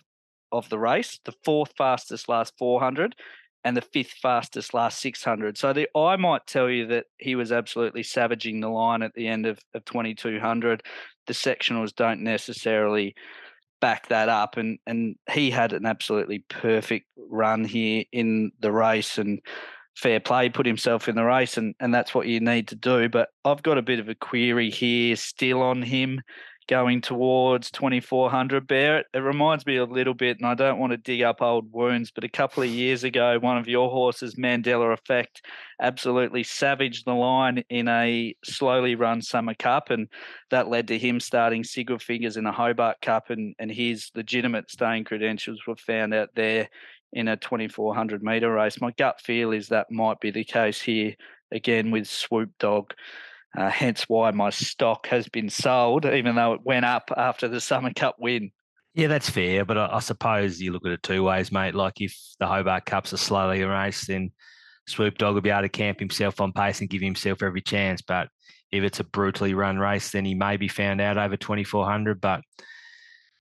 of 0.50 0.68
the 0.68 0.78
race, 0.78 1.18
the 1.24 1.34
fourth 1.44 1.72
fastest 1.76 2.28
last 2.28 2.54
400, 2.58 3.16
and 3.64 3.76
the 3.76 3.80
fifth 3.80 4.14
fastest 4.20 4.74
last 4.74 5.00
600. 5.00 5.56
So 5.56 5.72
the 5.72 5.88
I 5.96 6.16
might 6.16 6.46
tell 6.46 6.68
you 6.68 6.86
that 6.88 7.06
he 7.18 7.34
was 7.34 7.52
absolutely 7.52 8.02
savaging 8.02 8.60
the 8.60 8.68
line 8.68 9.02
at 9.02 9.14
the 9.14 9.28
end 9.28 9.46
of, 9.46 9.58
of 9.74 9.84
2200. 9.84 10.82
The 11.26 11.32
sectionals 11.32 11.94
don't 11.94 12.22
necessarily 12.22 13.14
back 13.80 14.08
that 14.08 14.28
up. 14.28 14.56
And 14.56 14.78
and 14.86 15.16
he 15.30 15.50
had 15.50 15.72
an 15.72 15.86
absolutely 15.86 16.44
perfect 16.48 17.06
run 17.16 17.64
here 17.64 18.04
in 18.12 18.52
the 18.60 18.72
race 18.72 19.18
and 19.18 19.40
fair 19.96 20.20
play, 20.20 20.48
put 20.48 20.66
himself 20.66 21.08
in 21.08 21.16
the 21.16 21.24
race, 21.24 21.56
and, 21.56 21.74
and 21.80 21.94
that's 21.94 22.14
what 22.14 22.26
you 22.26 22.40
need 22.40 22.68
to 22.68 22.74
do. 22.74 23.08
But 23.08 23.28
I've 23.44 23.62
got 23.62 23.78
a 23.78 23.82
bit 23.82 24.00
of 24.00 24.08
a 24.08 24.14
query 24.14 24.70
here 24.70 25.16
still 25.16 25.62
on 25.62 25.82
him 25.82 26.20
going 26.68 27.00
towards 27.00 27.70
2400 27.70 28.66
Bear. 28.66 29.04
It 29.12 29.18
reminds 29.18 29.66
me 29.66 29.76
a 29.76 29.84
little 29.84 30.14
bit, 30.14 30.38
and 30.38 30.46
I 30.46 30.54
don't 30.54 30.78
want 30.78 30.92
to 30.92 30.96
dig 30.96 31.22
up 31.22 31.42
old 31.42 31.72
wounds, 31.72 32.10
but 32.10 32.24
a 32.24 32.28
couple 32.28 32.62
of 32.62 32.68
years 32.68 33.04
ago, 33.04 33.38
one 33.40 33.58
of 33.58 33.68
your 33.68 33.90
horses, 33.90 34.36
Mandela 34.36 34.92
Effect, 34.92 35.44
absolutely 35.80 36.44
savaged 36.44 37.04
the 37.04 37.14
line 37.14 37.64
in 37.68 37.88
a 37.88 38.34
slowly 38.44 38.94
run 38.94 39.22
Summer 39.22 39.54
Cup, 39.54 39.90
and 39.90 40.08
that 40.50 40.68
led 40.68 40.88
to 40.88 40.98
him 40.98 41.20
starting 41.20 41.64
single 41.64 41.98
figures 41.98 42.36
in 42.36 42.46
a 42.46 42.52
Hobart 42.52 43.00
Cup, 43.02 43.30
and, 43.30 43.54
and 43.58 43.70
his 43.70 44.10
legitimate 44.14 44.70
staying 44.70 45.04
credentials 45.04 45.60
were 45.66 45.76
found 45.76 46.14
out 46.14 46.30
there 46.34 46.68
in 47.12 47.28
a 47.28 47.36
2400 47.36 48.22
metre 48.22 48.52
race. 48.52 48.80
My 48.80 48.92
gut 48.92 49.20
feel 49.20 49.52
is 49.52 49.68
that 49.68 49.90
might 49.90 50.20
be 50.20 50.30
the 50.30 50.44
case 50.44 50.80
here 50.80 51.14
again 51.50 51.90
with 51.90 52.08
Swoop 52.08 52.50
Dog. 52.58 52.94
Uh, 53.56 53.68
hence 53.68 54.04
why 54.08 54.30
my 54.30 54.48
stock 54.48 55.06
has 55.08 55.28
been 55.28 55.50
sold, 55.50 56.06
even 56.06 56.34
though 56.36 56.54
it 56.54 56.62
went 56.64 56.86
up 56.86 57.10
after 57.16 57.48
the 57.48 57.60
Summer 57.60 57.92
Cup 57.92 58.16
win. 58.18 58.50
Yeah, 58.94 59.08
that's 59.08 59.28
fair. 59.28 59.64
But 59.64 59.76
I, 59.76 59.88
I 59.92 59.98
suppose 60.00 60.60
you 60.60 60.72
look 60.72 60.86
at 60.86 60.92
it 60.92 61.02
two 61.02 61.22
ways, 61.22 61.52
mate. 61.52 61.74
Like 61.74 62.00
if 62.00 62.16
the 62.38 62.46
Hobart 62.46 62.86
Cup's 62.86 63.12
a 63.12 63.18
slowly 63.18 63.62
race, 63.62 64.06
then 64.06 64.30
Swoop 64.86 65.18
Dog 65.18 65.34
will 65.34 65.42
be 65.42 65.50
able 65.50 65.62
to 65.62 65.68
camp 65.68 65.98
himself 65.98 66.40
on 66.40 66.52
pace 66.52 66.80
and 66.80 66.88
give 66.88 67.02
himself 67.02 67.42
every 67.42 67.60
chance. 67.60 68.00
But 68.00 68.28
if 68.70 68.82
it's 68.82 69.00
a 69.00 69.04
brutally 69.04 69.52
run 69.52 69.78
race, 69.78 70.10
then 70.10 70.24
he 70.24 70.34
may 70.34 70.56
be 70.56 70.68
found 70.68 71.00
out 71.02 71.18
over 71.18 71.36
2400. 71.36 72.20
But 72.20 72.40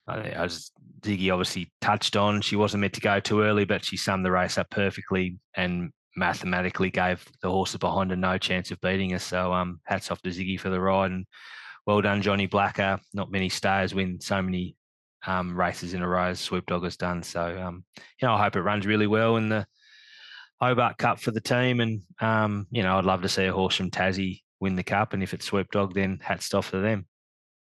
as 0.07 0.71
Siggy 1.03 1.31
obviously 1.31 1.71
touched 1.81 2.15
on, 2.15 2.41
she 2.41 2.55
wasn't 2.55 2.81
meant 2.81 2.93
to 2.93 3.01
go 3.01 3.19
too 3.19 3.41
early, 3.41 3.65
but 3.65 3.83
she 3.83 3.97
summed 3.97 4.25
the 4.25 4.31
race 4.31 4.57
up 4.57 4.69
perfectly 4.69 5.37
and 5.55 5.91
mathematically 6.15 6.89
gave 6.89 7.25
the 7.41 7.49
horses 7.49 7.77
behind 7.77 8.09
her 8.09 8.15
no 8.15 8.37
chance 8.37 8.71
of 8.71 8.81
beating 8.81 9.13
us. 9.13 9.23
So 9.23 9.53
um, 9.53 9.79
hats 9.85 10.11
off 10.11 10.21
to 10.21 10.29
Siggy 10.29 10.59
for 10.59 10.69
the 10.69 10.79
ride 10.79 11.11
and 11.11 11.25
well 11.85 12.01
done, 12.01 12.21
Johnny 12.21 12.45
Blacker. 12.45 12.99
Not 13.13 13.31
many 13.31 13.49
stayers 13.49 13.93
win 13.93 14.19
so 14.21 14.41
many 14.41 14.75
um, 15.25 15.57
races 15.57 15.93
in 15.93 16.01
a 16.01 16.07
row 16.07 16.25
as 16.25 16.39
Swoop 16.39 16.65
Dog 16.65 16.83
has 16.83 16.97
done. 16.97 17.23
So 17.23 17.59
um, 17.59 17.83
you 17.97 18.27
know, 18.27 18.33
I 18.33 18.43
hope 18.43 18.55
it 18.55 18.61
runs 18.61 18.85
really 18.85 19.07
well 19.07 19.37
in 19.37 19.49
the 19.49 19.65
Hobart 20.61 20.97
Cup 20.97 21.19
for 21.19 21.31
the 21.31 21.41
team. 21.41 21.79
And 21.79 22.01
um, 22.19 22.67
you 22.71 22.83
know, 22.83 22.97
I'd 22.97 23.05
love 23.05 23.21
to 23.23 23.29
see 23.29 23.45
a 23.45 23.53
horse 23.53 23.75
from 23.75 23.91
Tassie 23.91 24.41
win 24.59 24.75
the 24.75 24.83
cup. 24.83 25.13
And 25.13 25.23
if 25.23 25.33
it's 25.33 25.45
Swoop 25.45 25.71
Dog, 25.71 25.93
then 25.93 26.19
hats 26.21 26.53
off 26.53 26.71
to 26.71 26.79
them. 26.79 27.07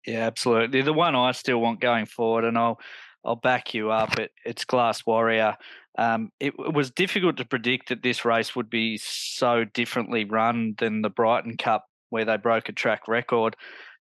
Yeah, 0.06 0.28
absolutely. 0.28 0.82
The 0.82 0.94
one 0.94 1.16
I 1.16 1.32
still 1.32 1.60
want 1.60 1.80
going 1.80 2.06
forward, 2.06 2.44
and 2.44 2.58
I'll 2.58 2.80
I'll 3.26 3.36
back 3.36 3.74
you 3.74 3.92
up. 3.92 4.20
It, 4.20 4.32
it's 4.46 4.66
Glass 4.66 5.06
Warrior. 5.06 5.58
Um, 5.98 6.32
it, 6.40 6.54
it, 6.58 6.74
was 6.74 6.92
difficult 6.92 7.38
to 7.38 7.46
predict 7.46 7.90
that 7.90 8.02
this 8.02 8.26
race 8.26 8.56
would 8.56 8.70
be 8.70 8.98
so 8.98 9.64
differently 9.64 10.26
run 10.26 10.76
than 10.80 11.02
the 11.02 11.10
Brighton 11.10 11.58
Cup, 11.58 11.86
where 12.10 12.26
they 12.26 12.38
broke 12.38 12.70
a 12.70 12.74
track 12.74 13.08
record. 13.08 13.56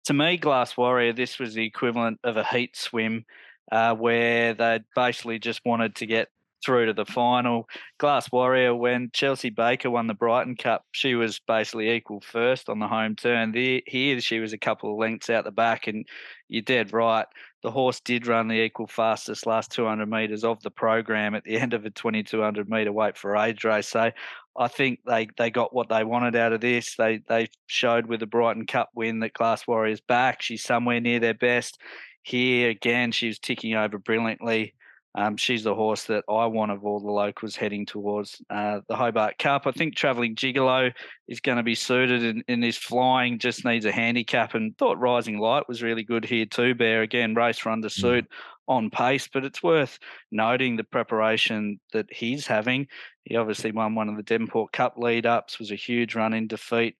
To 0.04 0.14
me, 0.14 0.37
Glass 0.37 0.76
Warrior, 0.76 1.12
this 1.12 1.38
was 1.38 1.54
the 1.54 1.64
equivalent 1.64 2.20
of 2.25 2.37
a 2.37 2.44
heat 2.44 2.76
swim, 2.76 3.25
uh, 3.72 3.94
where 3.94 4.54
they 4.54 4.80
basically 4.94 5.38
just 5.38 5.60
wanted 5.64 5.94
to 5.96 6.06
get 6.06 6.28
through 6.64 6.87
to 6.87 6.92
the 6.92 7.04
final. 7.04 7.68
Glass 7.98 8.30
Warrior, 8.30 8.75
when 8.75 9.10
Chelsea 9.12 9.50
Baker 9.50 9.90
won 9.90 10.06
the 10.06 10.14
Brighton 10.14 10.56
Cup, 10.56 10.84
she 10.92 11.14
was 11.14 11.40
basically 11.46 11.90
equal 11.90 12.20
first 12.20 12.68
on 12.68 12.78
the 12.78 12.88
home 12.88 13.16
turn. 13.16 13.52
The, 13.52 13.82
here, 13.87 14.20
she 14.20 14.40
was 14.40 14.52
a 14.52 14.58
couple 14.58 14.92
of 14.92 14.98
lengths 14.98 15.30
out 15.30 15.44
the 15.44 15.50
back, 15.50 15.87
and 15.87 16.06
you're 16.48 16.62
dead 16.62 16.92
right. 16.92 17.26
The 17.62 17.70
horse 17.72 18.00
did 18.00 18.26
run 18.26 18.46
the 18.46 18.62
equal 18.62 18.86
fastest 18.86 19.46
last 19.46 19.72
200 19.72 20.08
metres 20.08 20.44
of 20.44 20.62
the 20.62 20.70
program 20.70 21.34
at 21.34 21.42
the 21.44 21.58
end 21.58 21.74
of 21.74 21.84
a 21.84 21.90
2200 21.90 22.68
metre 22.68 22.92
wait 22.92 23.16
for 23.16 23.36
age 23.36 23.64
race. 23.64 23.88
So 23.88 24.12
I 24.56 24.68
think 24.68 25.00
they, 25.06 25.28
they 25.36 25.50
got 25.50 25.74
what 25.74 25.88
they 25.88 26.04
wanted 26.04 26.36
out 26.36 26.52
of 26.52 26.60
this. 26.60 26.94
They 26.96 27.20
they 27.28 27.48
showed 27.66 28.06
with 28.06 28.20
the 28.20 28.26
Brighton 28.26 28.66
Cup 28.66 28.90
win 28.94 29.20
that 29.20 29.32
Glass 29.32 29.66
Warrior's 29.66 30.00
back. 30.00 30.40
She's 30.42 30.62
somewhere 30.62 31.00
near 31.00 31.18
their 31.18 31.34
best. 31.34 31.80
Here 32.22 32.70
again, 32.70 33.10
she's 33.10 33.38
ticking 33.38 33.74
over 33.74 33.98
brilliantly. 33.98 34.74
Um, 35.18 35.37
she's 35.37 35.64
the 35.64 35.75
horse 35.75 36.04
that 36.04 36.22
I 36.28 36.46
want 36.46 36.70
of 36.70 36.84
all 36.84 37.00
the 37.00 37.10
locals 37.10 37.56
heading 37.56 37.84
towards 37.84 38.40
uh, 38.50 38.82
the 38.87 38.94
Hobart 38.94 39.37
Cup. 39.37 39.66
I 39.66 39.72
think 39.72 39.96
Travelling 39.96 40.37
Gigolo 40.37 40.92
is 41.26 41.40
going 41.40 41.56
to 41.56 41.64
be 41.64 41.75
suited 41.75 42.22
in, 42.22 42.44
in 42.46 42.60
this 42.60 42.76
flying, 42.76 43.40
just 43.40 43.64
needs 43.64 43.84
a 43.84 43.90
handicap. 43.90 44.54
And 44.54 44.78
thought 44.78 45.00
Rising 45.00 45.40
Light 45.40 45.66
was 45.66 45.82
really 45.82 46.04
good 46.04 46.25
here 46.25 46.46
too, 46.46 46.76
Bear. 46.76 47.02
Again, 47.02 47.34
race 47.34 47.58
for 47.58 47.70
under 47.70 47.88
suit 47.88 48.26
mm. 48.26 48.34
on 48.68 48.90
pace, 48.90 49.26
but 49.26 49.44
it's 49.44 49.60
worth 49.60 49.98
noting 50.30 50.76
the 50.76 50.84
preparation 50.84 51.80
that 51.92 52.06
he's 52.12 52.46
having. 52.46 52.87
He 53.25 53.34
obviously 53.34 53.72
won 53.72 53.96
one 53.96 54.08
of 54.08 54.16
the 54.16 54.22
Devonport 54.22 54.70
Cup 54.70 54.98
lead 54.98 55.26
ups, 55.26 55.58
was 55.58 55.72
a 55.72 55.75
huge 55.76 56.14
run 56.14 56.32
in 56.32 56.46
defeat 56.46 56.94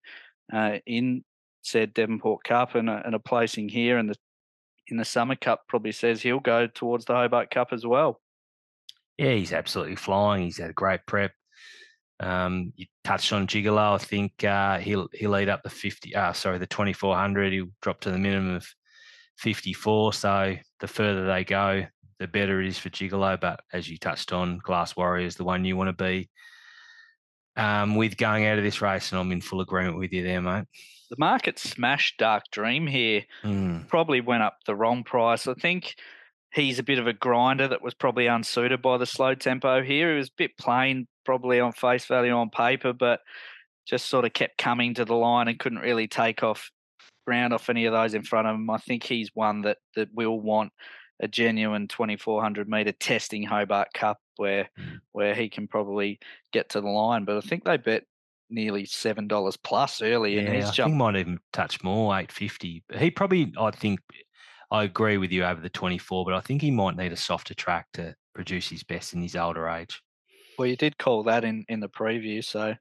uh, 0.51 0.79
in 0.85 1.23
said 1.61 1.93
Devonport 1.93 2.43
Cup 2.43 2.75
and 2.75 2.89
a, 2.89 3.01
and 3.05 3.15
a 3.15 3.19
placing 3.19 3.69
here. 3.69 3.97
And 3.97 4.09
the 4.09 4.15
in 4.91 4.97
the 4.97 5.05
Summer 5.05 5.35
Cup 5.35 5.61
probably 5.67 5.91
says 5.91 6.21
he'll 6.21 6.39
go 6.39 6.67
towards 6.67 7.05
the 7.05 7.13
Hobart 7.13 7.51
Cup 7.51 7.69
as 7.71 7.85
well. 7.85 8.19
Yeah, 9.17 9.33
he's 9.33 9.53
absolutely 9.53 9.95
flying. 9.95 10.43
He's 10.43 10.57
had 10.57 10.69
a 10.69 10.73
great 10.73 11.01
prep. 11.05 11.31
Um, 12.21 12.73
you 12.75 12.85
touched 13.03 13.31
on 13.33 13.47
Gigolo. 13.47 13.95
I 13.95 13.97
think 13.97 14.43
uh, 14.43 14.79
he'll 14.79 15.07
he'll 15.13 15.31
lead 15.31 15.49
up 15.49 15.63
the 15.63 15.69
fifty. 15.69 16.15
Uh, 16.15 16.33
sorry, 16.33 16.57
the 16.57 16.67
twenty 16.67 16.93
four 16.93 17.15
hundred. 17.15 17.53
He'll 17.53 17.67
drop 17.81 18.01
to 18.01 18.11
the 18.11 18.17
minimum 18.17 18.55
of 18.55 18.67
fifty 19.37 19.73
four. 19.73 20.13
So 20.13 20.55
the 20.79 20.87
further 20.87 21.25
they 21.25 21.43
go, 21.43 21.85
the 22.19 22.27
better 22.27 22.61
it 22.61 22.67
is 22.67 22.77
for 22.77 22.89
Gigolo. 22.89 23.39
But 23.39 23.61
as 23.73 23.89
you 23.89 23.97
touched 23.97 24.33
on, 24.33 24.59
Glass 24.59 24.95
Warrior 24.95 25.25
is 25.25 25.35
the 25.35 25.45
one 25.45 25.65
you 25.65 25.77
want 25.77 25.97
to 25.97 26.03
be 26.03 26.29
um, 27.55 27.95
with 27.95 28.17
going 28.17 28.45
out 28.45 28.57
of 28.57 28.63
this 28.63 28.81
race, 28.81 29.11
and 29.11 29.19
I'm 29.19 29.31
in 29.31 29.41
full 29.41 29.61
agreement 29.61 29.97
with 29.97 30.11
you 30.11 30.23
there, 30.23 30.41
mate 30.41 30.65
the 31.09 31.15
market 31.17 31.59
smashed 31.59 32.17
Dark 32.17 32.43
Dream 32.51 32.87
here. 32.87 33.23
Mm. 33.43 33.87
Probably 33.87 34.21
went 34.21 34.43
up 34.43 34.57
the 34.65 34.75
wrong 34.75 35.03
price. 35.03 35.47
I 35.47 35.53
think 35.53 35.95
he's 36.53 36.79
a 36.79 36.83
bit 36.83 36.99
of 36.99 37.07
a 37.07 37.13
grinder 37.13 37.67
that 37.67 37.81
was 37.81 37.93
probably 37.93 38.27
unsuited 38.27 38.81
by 38.81 38.97
the 38.97 39.05
slow 39.05 39.35
tempo 39.35 39.83
here. 39.83 40.11
He 40.11 40.17
was 40.17 40.29
a 40.29 40.37
bit 40.37 40.57
plain, 40.57 41.07
probably 41.25 41.59
on 41.59 41.71
face 41.71 42.05
value 42.05 42.31
on 42.31 42.49
paper, 42.49 42.93
but 42.93 43.21
just 43.87 44.07
sort 44.07 44.25
of 44.25 44.33
kept 44.33 44.57
coming 44.57 44.93
to 44.95 45.05
the 45.05 45.15
line 45.15 45.47
and 45.47 45.59
couldn't 45.59 45.79
really 45.79 46.07
take 46.07 46.43
off 46.43 46.71
ground 47.25 47.53
off 47.53 47.69
any 47.69 47.85
of 47.85 47.93
those 47.93 48.13
in 48.13 48.23
front 48.23 48.47
of 48.47 48.55
him. 48.55 48.69
I 48.69 48.77
think 48.77 49.03
he's 49.03 49.29
one 49.33 49.61
that 49.61 49.77
that 49.95 50.09
will 50.13 50.39
want 50.39 50.71
a 51.19 51.27
genuine 51.27 51.87
2400 51.87 52.69
meter 52.69 52.91
testing 52.93 53.43
Hobart 53.43 53.89
Cup 53.93 54.19
where 54.37 54.69
mm. 54.79 54.99
where 55.11 55.35
he 55.35 55.49
can 55.49 55.67
probably 55.67 56.19
get 56.53 56.69
to 56.69 56.81
the 56.81 56.87
line. 56.87 57.25
But 57.25 57.37
I 57.37 57.41
think 57.41 57.65
they 57.65 57.77
bet 57.77 58.03
nearly 58.49 58.85
seven 58.85 59.27
dollars 59.27 59.57
plus 59.57 60.01
early, 60.01 60.35
yeah, 60.35 60.41
and 60.41 60.55
he's 60.55 60.69
I 60.69 60.71
jumped. 60.71 60.97
might 60.97 61.15
even 61.15 61.39
touch 61.53 61.83
more, 61.83 62.17
eight 62.17 62.31
fifty. 62.31 62.83
He 62.97 63.11
probably, 63.11 63.53
I 63.59 63.71
think, 63.71 63.99
I 64.71 64.83
agree 64.83 65.17
with 65.17 65.31
you 65.31 65.43
over 65.45 65.61
the 65.61 65.69
twenty 65.69 65.97
four, 65.97 66.25
but 66.25 66.33
I 66.33 66.41
think 66.41 66.61
he 66.61 66.71
might 66.71 66.95
need 66.95 67.11
a 67.11 67.17
softer 67.17 67.53
track 67.53 67.87
to 67.93 68.15
produce 68.33 68.69
his 68.69 68.83
best 68.83 69.13
in 69.13 69.21
his 69.21 69.35
older 69.35 69.67
age. 69.67 70.01
Well, 70.57 70.67
you 70.67 70.75
did 70.75 70.97
call 70.97 71.23
that 71.23 71.43
in 71.43 71.65
in 71.69 71.79
the 71.79 71.89
preview, 71.89 72.43
so 72.43 72.75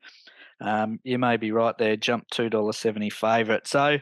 um, 0.60 0.98
you 1.04 1.18
may 1.18 1.36
be 1.36 1.52
right 1.52 1.76
there. 1.78 1.96
Jump 1.96 2.26
two 2.30 2.50
dollar 2.50 2.72
seventy 2.72 3.10
favourite. 3.10 3.66
So 3.66 3.98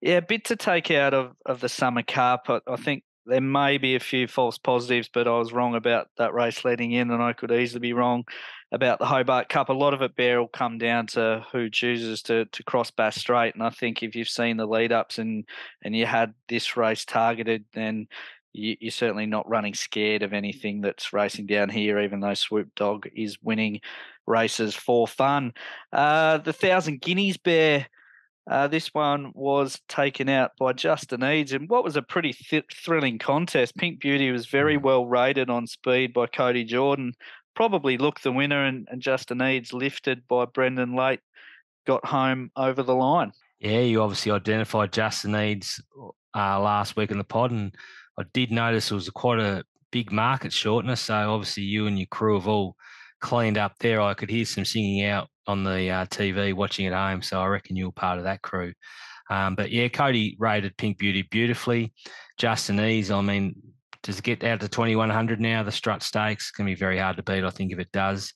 yeah, 0.00 0.16
a 0.16 0.22
bit 0.22 0.46
to 0.46 0.56
take 0.56 0.90
out 0.90 1.14
of 1.14 1.32
of 1.46 1.60
the 1.60 1.68
Summer 1.68 2.02
Cup. 2.02 2.46
I, 2.48 2.60
I 2.66 2.76
think 2.76 3.04
there 3.26 3.40
may 3.40 3.78
be 3.78 3.94
a 3.94 4.00
few 4.00 4.26
false 4.26 4.58
positives, 4.58 5.08
but 5.12 5.28
I 5.28 5.38
was 5.38 5.52
wrong 5.52 5.74
about 5.74 6.08
that 6.16 6.34
race 6.34 6.64
leading 6.64 6.92
in, 6.92 7.10
and 7.10 7.22
I 7.22 7.34
could 7.34 7.52
easily 7.52 7.80
be 7.80 7.92
wrong 7.92 8.24
about 8.72 8.98
the 8.98 9.06
Hobart 9.06 9.48
Cup. 9.48 9.68
A 9.68 9.72
lot 9.72 9.94
of 9.94 10.02
it, 10.02 10.16
Bear, 10.16 10.40
will 10.40 10.48
come 10.48 10.78
down 10.78 11.06
to 11.08 11.44
who 11.52 11.70
chooses 11.70 12.22
to 12.22 12.44
to 12.46 12.62
cross 12.62 12.90
Bass 12.90 13.16
Strait. 13.16 13.54
And 13.54 13.62
I 13.62 13.70
think 13.70 14.02
if 14.02 14.14
you've 14.14 14.28
seen 14.28 14.56
the 14.56 14.66
lead 14.66 14.92
ups 14.92 15.18
and 15.18 15.44
and 15.82 15.94
you 15.94 16.06
had 16.06 16.34
this 16.48 16.76
race 16.76 17.04
targeted, 17.04 17.64
then 17.74 18.06
you, 18.52 18.76
are 18.84 18.90
certainly 18.90 19.26
not 19.26 19.48
running 19.48 19.74
scared 19.74 20.22
of 20.22 20.32
anything 20.32 20.80
that's 20.80 21.12
racing 21.12 21.46
down 21.46 21.68
here, 21.68 22.00
even 22.00 22.20
though 22.20 22.34
Swoop 22.34 22.74
Dog 22.74 23.08
is 23.14 23.38
winning 23.42 23.80
races 24.26 24.74
for 24.74 25.06
fun. 25.06 25.52
Uh, 25.92 26.38
the 26.38 26.52
Thousand 26.52 27.00
Guineas 27.00 27.36
Bear. 27.36 27.86
Uh, 28.50 28.66
this 28.66 28.88
one 28.92 29.30
was 29.34 29.78
taken 29.86 30.28
out 30.28 30.50
by 30.58 30.72
Justin 30.72 31.22
Eads 31.22 31.52
and 31.52 31.68
what 31.68 31.84
was 31.84 31.94
a 31.94 32.02
pretty 32.02 32.32
th- 32.32 32.64
thrilling 32.74 33.18
contest. 33.18 33.76
Pink 33.76 34.00
Beauty 34.00 34.32
was 34.32 34.46
very 34.46 34.76
mm. 34.76 34.82
well 34.82 35.06
rated 35.06 35.50
on 35.50 35.68
speed 35.68 36.12
by 36.12 36.26
Cody 36.26 36.64
Jordan 36.64 37.12
probably 37.54 37.98
looked 37.98 38.22
the 38.22 38.32
winner, 38.32 38.64
and, 38.64 38.88
and 38.90 39.02
Justin 39.02 39.42
Eads, 39.42 39.72
lifted 39.72 40.26
by 40.28 40.44
Brendan 40.46 40.94
Late, 40.94 41.20
got 41.86 42.04
home 42.04 42.50
over 42.56 42.82
the 42.82 42.94
line. 42.94 43.32
Yeah, 43.58 43.80
you 43.80 44.02
obviously 44.02 44.32
identified 44.32 44.92
Justin 44.92 45.36
Eads 45.36 45.82
uh, 46.34 46.60
last 46.60 46.96
week 46.96 47.10
in 47.10 47.18
the 47.18 47.24
pod, 47.24 47.50
and 47.50 47.74
I 48.18 48.24
did 48.32 48.50
notice 48.50 48.90
it 48.90 48.94
was 48.94 49.10
quite 49.10 49.38
a 49.38 49.64
big 49.92 50.12
market 50.12 50.52
shortness. 50.52 51.00
So 51.02 51.14
obviously, 51.14 51.64
you 51.64 51.86
and 51.86 51.98
your 51.98 52.06
crew 52.06 52.34
have 52.34 52.48
all 52.48 52.76
cleaned 53.20 53.58
up 53.58 53.74
there. 53.80 54.00
I 54.00 54.14
could 54.14 54.30
hear 54.30 54.44
some 54.44 54.64
singing 54.64 55.04
out 55.04 55.28
on 55.46 55.64
the 55.64 55.90
uh, 55.90 56.06
TV 56.06 56.54
watching 56.54 56.86
at 56.86 56.92
home, 56.92 57.22
so 57.22 57.40
I 57.40 57.46
reckon 57.46 57.76
you 57.76 57.86
were 57.86 57.92
part 57.92 58.18
of 58.18 58.24
that 58.24 58.42
crew. 58.42 58.72
Um, 59.30 59.54
but 59.54 59.70
yeah, 59.70 59.88
Cody 59.88 60.36
rated 60.40 60.76
Pink 60.76 60.98
Beauty 60.98 61.22
beautifully. 61.30 61.92
Justin 62.36 62.80
Eads, 62.80 63.10
I 63.10 63.20
mean, 63.20 63.54
does 64.02 64.18
it 64.18 64.24
get 64.24 64.44
out 64.44 64.60
to 64.60 64.68
2100 64.68 65.40
now? 65.40 65.62
The 65.62 65.72
Strut 65.72 66.02
Stakes 66.02 66.50
can 66.50 66.66
be 66.66 66.74
very 66.74 66.98
hard 66.98 67.16
to 67.16 67.22
beat, 67.22 67.44
I 67.44 67.50
think, 67.50 67.72
if 67.72 67.78
it 67.78 67.92
does. 67.92 68.32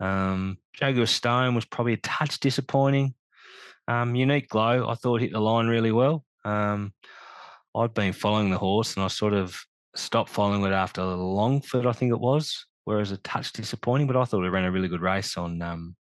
Um, 0.00 0.58
Jaguar 0.74 1.06
Stone 1.06 1.54
was 1.54 1.64
probably 1.64 1.94
a 1.94 1.98
touch 1.98 2.40
disappointing. 2.40 3.14
Um, 3.88 4.14
Unique 4.14 4.48
Glow, 4.48 4.88
I 4.88 4.94
thought 4.94 5.20
hit 5.20 5.32
the 5.32 5.40
line 5.40 5.66
really 5.66 5.92
well. 5.92 6.24
Um, 6.44 6.92
I'd 7.74 7.94
been 7.94 8.12
following 8.12 8.50
the 8.50 8.58
horse 8.58 8.96
and 8.96 9.04
I 9.04 9.08
sort 9.08 9.32
of 9.32 9.58
stopped 9.94 10.30
following 10.30 10.64
it 10.64 10.72
after 10.72 11.02
Longford, 11.02 11.86
I 11.86 11.92
think 11.92 12.12
it 12.12 12.20
was, 12.20 12.66
whereas 12.84 13.10
a 13.10 13.16
touch 13.18 13.52
disappointing, 13.52 14.06
but 14.06 14.16
I 14.16 14.24
thought 14.24 14.44
it 14.44 14.50
ran 14.50 14.64
a 14.64 14.70
really 14.70 14.88
good 14.88 15.00
race 15.00 15.36
on 15.36 15.60
um, 15.62 15.96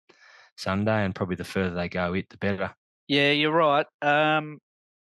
Sunday 0.57 1.05
and 1.05 1.15
probably 1.15 1.37
the 1.37 1.45
further 1.45 1.75
they 1.75 1.89
go, 1.89 2.15
it 2.15 2.29
the 2.29 2.37
better. 2.37 2.71
Yeah, 3.09 3.33
you're 3.33 3.53
right. 3.53 3.87
Um, 4.03 4.61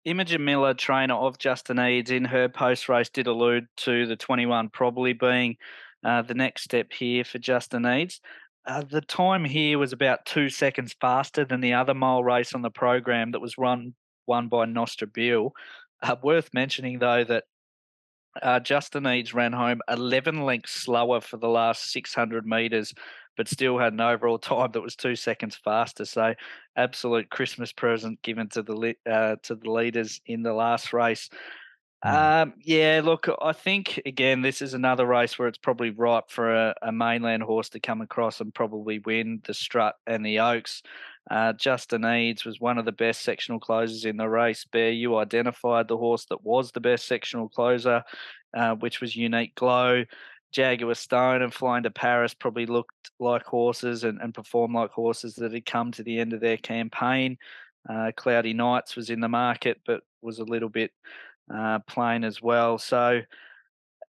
Imogen 0.08 0.46
Miller, 0.46 0.74
trainer 0.74 1.16
of 1.16 1.38
Justin 1.38 1.80
Eads, 1.82 2.12
in 2.12 2.24
her 2.24 2.48
post 2.48 2.88
race 2.88 3.10
did 3.10 3.28
allude 3.28 3.68
to 3.76 4.06
the 4.06 4.16
21 4.16 4.70
probably 4.70 5.12
being 5.12 5.58
uh, 6.06 6.22
the 6.22 6.34
next 6.34 6.64
step 6.64 6.94
here 6.94 7.26
for 7.26 7.40
Justin 7.40 7.86
Eads. 7.86 8.22
Uh, 8.66 8.84
the 8.90 9.02
time 9.02 9.44
here 9.44 9.78
was 9.78 9.92
about 9.92 10.26
two 10.26 10.50
seconds 10.50 10.96
faster 11.02 11.44
than 11.44 11.60
the 11.60 11.74
other 11.74 11.94
mile 11.94 12.24
race 12.24 12.54
on 12.54 12.62
the 12.62 12.70
program 12.70 13.32
that 13.32 13.42
was 13.42 13.58
run 13.58 13.94
won 14.28 14.48
by 14.48 14.64
Nostra 14.64 15.08
Bill. 15.08 15.52
Uh, 16.02 16.16
worth 16.24 16.54
mentioning 16.54 17.00
though 17.00 17.26
that 17.26 17.44
uh, 18.42 18.62
Justin 18.62 19.08
Eads 19.08 19.34
ran 19.34 19.52
home 19.52 19.82
11 19.90 20.42
lengths 20.46 20.72
slower 20.72 21.20
for 21.20 21.36
the 21.36 21.50
last 21.50 21.92
600 21.92 22.46
metres, 22.46 22.94
but 23.38 23.48
still 23.48 23.78
had 23.78 23.94
an 23.94 24.02
overall 24.02 24.40
time 24.40 24.72
that 24.74 24.82
was 24.82 24.96
two 24.96 25.16
seconds 25.16 25.56
faster. 25.56 26.04
So, 26.04 26.34
absolute 26.76 27.30
Christmas 27.30 27.72
present 27.72 28.22
given 28.24 28.50
to 28.50 28.64
the 28.64 28.96
uh, 29.10 29.38
to 29.44 29.56
the 29.56 29.72
leaders 29.72 30.20
in 30.26 30.44
the 30.44 30.54
last 30.54 30.92
race. 30.92 31.30
Mm. 32.06 32.42
Um, 32.42 32.54
yeah, 32.64 33.02
look, 33.04 33.28
I 33.42 33.54
think 33.54 34.02
again 34.06 34.42
this 34.42 34.62
is 34.62 34.74
another 34.74 35.06
race 35.06 35.40
where 35.40 35.48
it's 35.48 35.58
probably 35.58 35.90
ripe 35.90 36.30
for 36.30 36.54
a, 36.54 36.76
a, 36.84 36.92
mainland 36.92 37.42
horse 37.42 37.70
to 37.70 37.80
come 37.80 38.02
across 38.02 38.40
and 38.40 38.54
probably 38.54 39.00
win 39.00 39.42
the 39.46 39.54
Strut 39.54 39.96
and 40.06 40.24
the 40.24 40.40
Oaks. 40.40 40.84
Uh, 41.30 41.54
Justin 41.54 42.06
Eads 42.06 42.46
was 42.46 42.62
one 42.62 42.78
of 42.78 42.86
the 42.86 42.92
best 42.92 43.22
sectional 43.22 43.60
closers 43.60 44.06
in 44.06 44.16
the 44.16 44.30
race. 44.30 44.66
Bear, 44.66 44.92
you 44.92 45.18
identified 45.18 45.88
the 45.88 45.98
horse 45.98 46.26
that 46.26 46.44
was 46.44 46.72
the 46.72 46.80
best 46.80 47.08
sectional 47.08 47.50
closer, 47.50 48.04
uh, 48.56 48.76
which 48.76 49.02
was 49.02 49.16
Unique 49.16 49.56
Glow. 49.56 50.06
Jaguar 50.52 50.96
Stone 50.96 51.42
and 51.42 51.54
Flying 51.54 51.84
to 51.84 51.92
Paris 51.92 52.34
probably 52.34 52.66
looked 52.66 53.12
like 53.20 53.44
horses 53.44 54.04
and, 54.04 54.20
and 54.22 54.34
performed 54.34 54.76
like 54.76 54.92
horses 54.92 55.36
that 55.36 55.54
had 55.54 55.66
come 55.66 55.92
to 55.92 56.04
the 56.04 56.20
end 56.20 56.34
of 56.34 56.40
their 56.40 56.58
campaign. 56.58 57.38
Uh, 57.90 58.12
Cloudy 58.16 58.54
Nights 58.54 58.96
was 58.96 59.10
in 59.10 59.20
the 59.20 59.30
market, 59.30 59.80
but 59.86 60.02
was 60.22 60.40
a 60.40 60.44
little 60.44 60.70
bit 60.70 60.92
uh, 61.54 61.80
plain 61.88 62.24
as 62.24 62.42
well. 62.42 62.78
So, 62.78 63.22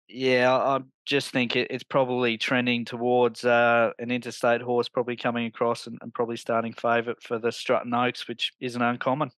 yeah, 0.09 0.53
I 0.53 0.81
just 1.05 1.31
think 1.31 1.57
it, 1.57 1.69
it's 1.71 1.85
probably 1.85 2.37
trending 2.37 2.85
towards 2.85 3.45
uh, 3.45 3.91
an 3.99 4.11
interstate 4.11 4.61
horse 4.61 4.89
probably 4.89 5.17
coming 5.17 5.47
across 5.47 5.87
and, 5.87 5.99
and 6.03 6.13
probably 6.13 6.37
starting 6.37 6.73
favourite 6.73 7.23
for 7.23 7.39
the 7.39 7.49
Strutton 7.49 7.95
Oaks, 7.95 8.27
which 8.27 8.53
isn't 8.61 8.83
uncommon. 8.83 9.31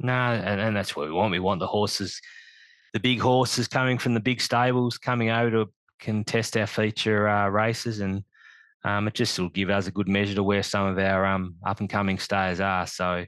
No, 0.00 0.12
and, 0.12 0.60
and 0.60 0.76
that's 0.76 0.94
what 0.94 1.06
we 1.06 1.12
want. 1.12 1.32
We 1.32 1.38
want 1.38 1.60
the 1.60 1.66
horses, 1.66 2.20
the 2.92 3.00
big 3.00 3.20
horses 3.20 3.68
coming 3.68 3.96
from 3.96 4.12
the 4.12 4.20
big 4.20 4.42
stables 4.42 4.98
coming 4.98 5.30
over 5.30 5.50
to 5.50 5.70
contest 6.00 6.56
our 6.56 6.66
feature 6.66 7.28
uh, 7.28 7.48
races, 7.48 8.00
and 8.00 8.24
um, 8.84 9.08
it 9.08 9.14
just 9.14 9.38
will 9.38 9.48
give 9.48 9.70
us 9.70 9.86
a 9.86 9.92
good 9.92 10.08
measure 10.08 10.34
to 10.34 10.42
where 10.42 10.62
some 10.62 10.86
of 10.86 10.98
our 10.98 11.26
um, 11.26 11.56
up 11.64 11.80
and 11.80 11.90
coming 11.90 12.18
stayers 12.18 12.60
are. 12.60 12.86
So 12.86 13.24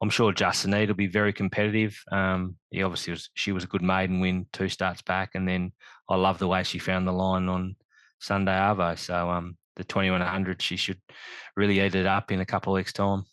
I'm 0.00 0.10
sure 0.10 0.32
Justin 0.32 0.74
Ead 0.74 0.88
will 0.88 0.96
be 0.96 1.06
very 1.06 1.32
competitive. 1.32 2.00
Um, 2.10 2.56
he 2.70 2.82
obviously 2.82 3.12
was, 3.12 3.28
she 3.34 3.52
was 3.52 3.64
a 3.64 3.68
good 3.68 3.82
maiden 3.82 4.20
win 4.20 4.46
two 4.52 4.68
starts 4.68 5.02
back, 5.02 5.30
and 5.34 5.46
then 5.46 5.72
I 6.08 6.16
love 6.16 6.38
the 6.38 6.48
way 6.48 6.62
she 6.62 6.78
found 6.78 7.06
the 7.06 7.12
line 7.12 7.48
on 7.48 7.76
Sunday 8.18 8.52
Arvo. 8.52 8.98
So 8.98 9.30
um, 9.30 9.56
the 9.76 9.84
2100, 9.84 10.62
she 10.62 10.76
should 10.76 11.00
really 11.56 11.80
eat 11.80 11.94
it 11.94 12.06
up 12.06 12.32
in 12.32 12.40
a 12.40 12.46
couple 12.46 12.72
of 12.72 12.78
weeks' 12.78 12.92
time. 12.92 13.24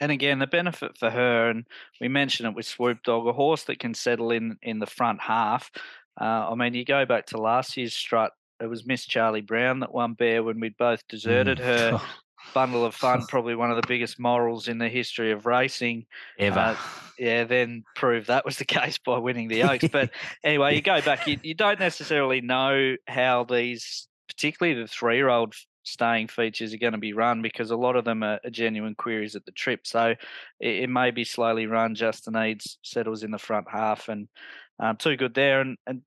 And 0.00 0.10
again, 0.10 0.38
the 0.38 0.46
benefit 0.46 0.96
for 0.98 1.10
her, 1.10 1.50
and 1.50 1.66
we 2.00 2.08
mentioned 2.08 2.48
it 2.48 2.56
with 2.56 2.64
Swoop 2.64 3.02
Dog, 3.02 3.26
a 3.26 3.32
horse 3.34 3.64
that 3.64 3.78
can 3.78 3.92
settle 3.92 4.30
in 4.30 4.56
in 4.62 4.78
the 4.78 4.86
front 4.86 5.20
half. 5.20 5.70
Uh, 6.18 6.50
I 6.50 6.54
mean, 6.54 6.74
you 6.74 6.84
go 6.84 7.04
back 7.04 7.26
to 7.26 7.38
last 7.38 7.76
year's 7.76 7.94
strut, 7.94 8.32
it 8.60 8.66
was 8.66 8.86
Miss 8.86 9.06
Charlie 9.06 9.40
Brown 9.40 9.80
that 9.80 9.92
won 9.92 10.14
Bear 10.14 10.42
when 10.42 10.60
we'd 10.60 10.76
both 10.76 11.06
deserted 11.08 11.58
mm. 11.58 11.64
her. 11.64 12.00
bundle 12.54 12.84
of 12.84 12.94
fun, 12.94 13.24
probably 13.26 13.54
one 13.54 13.70
of 13.70 13.76
the 13.76 13.86
biggest 13.86 14.18
morals 14.18 14.68
in 14.68 14.78
the 14.78 14.88
history 14.88 15.32
of 15.32 15.46
racing 15.46 16.06
ever. 16.38 16.58
Uh, 16.58 16.76
yeah, 17.18 17.44
then 17.44 17.84
prove 17.94 18.26
that 18.26 18.44
was 18.44 18.56
the 18.56 18.64
case 18.66 18.98
by 18.98 19.18
winning 19.18 19.48
the 19.48 19.62
Oaks. 19.62 19.88
But 19.90 20.10
anyway, 20.44 20.74
you 20.74 20.82
go 20.82 21.00
back, 21.00 21.26
you, 21.26 21.38
you 21.42 21.54
don't 21.54 21.78
necessarily 21.78 22.40
know 22.40 22.96
how 23.06 23.44
these, 23.44 24.08
particularly 24.28 24.80
the 24.80 24.88
three-year-old 24.88 25.54
staying 25.90 26.28
features 26.28 26.72
are 26.72 26.78
going 26.78 26.92
to 26.92 26.98
be 26.98 27.12
run 27.12 27.42
because 27.42 27.70
a 27.70 27.76
lot 27.76 27.96
of 27.96 28.04
them 28.04 28.22
are, 28.22 28.40
genuine 28.50 28.94
queries 28.94 29.36
at 29.36 29.44
the 29.44 29.52
trip. 29.52 29.86
So 29.86 30.14
it, 30.60 30.84
it, 30.84 30.90
may 30.90 31.10
be 31.10 31.24
slowly 31.24 31.66
run. 31.66 31.94
Justin 31.94 32.36
Eads 32.36 32.78
settles 32.82 33.22
in 33.22 33.30
the 33.30 33.38
front 33.38 33.66
half 33.70 34.08
and 34.08 34.28
um, 34.78 34.96
too 34.96 35.16
good 35.16 35.34
there. 35.34 35.60
And, 35.60 35.76
and 35.86 36.02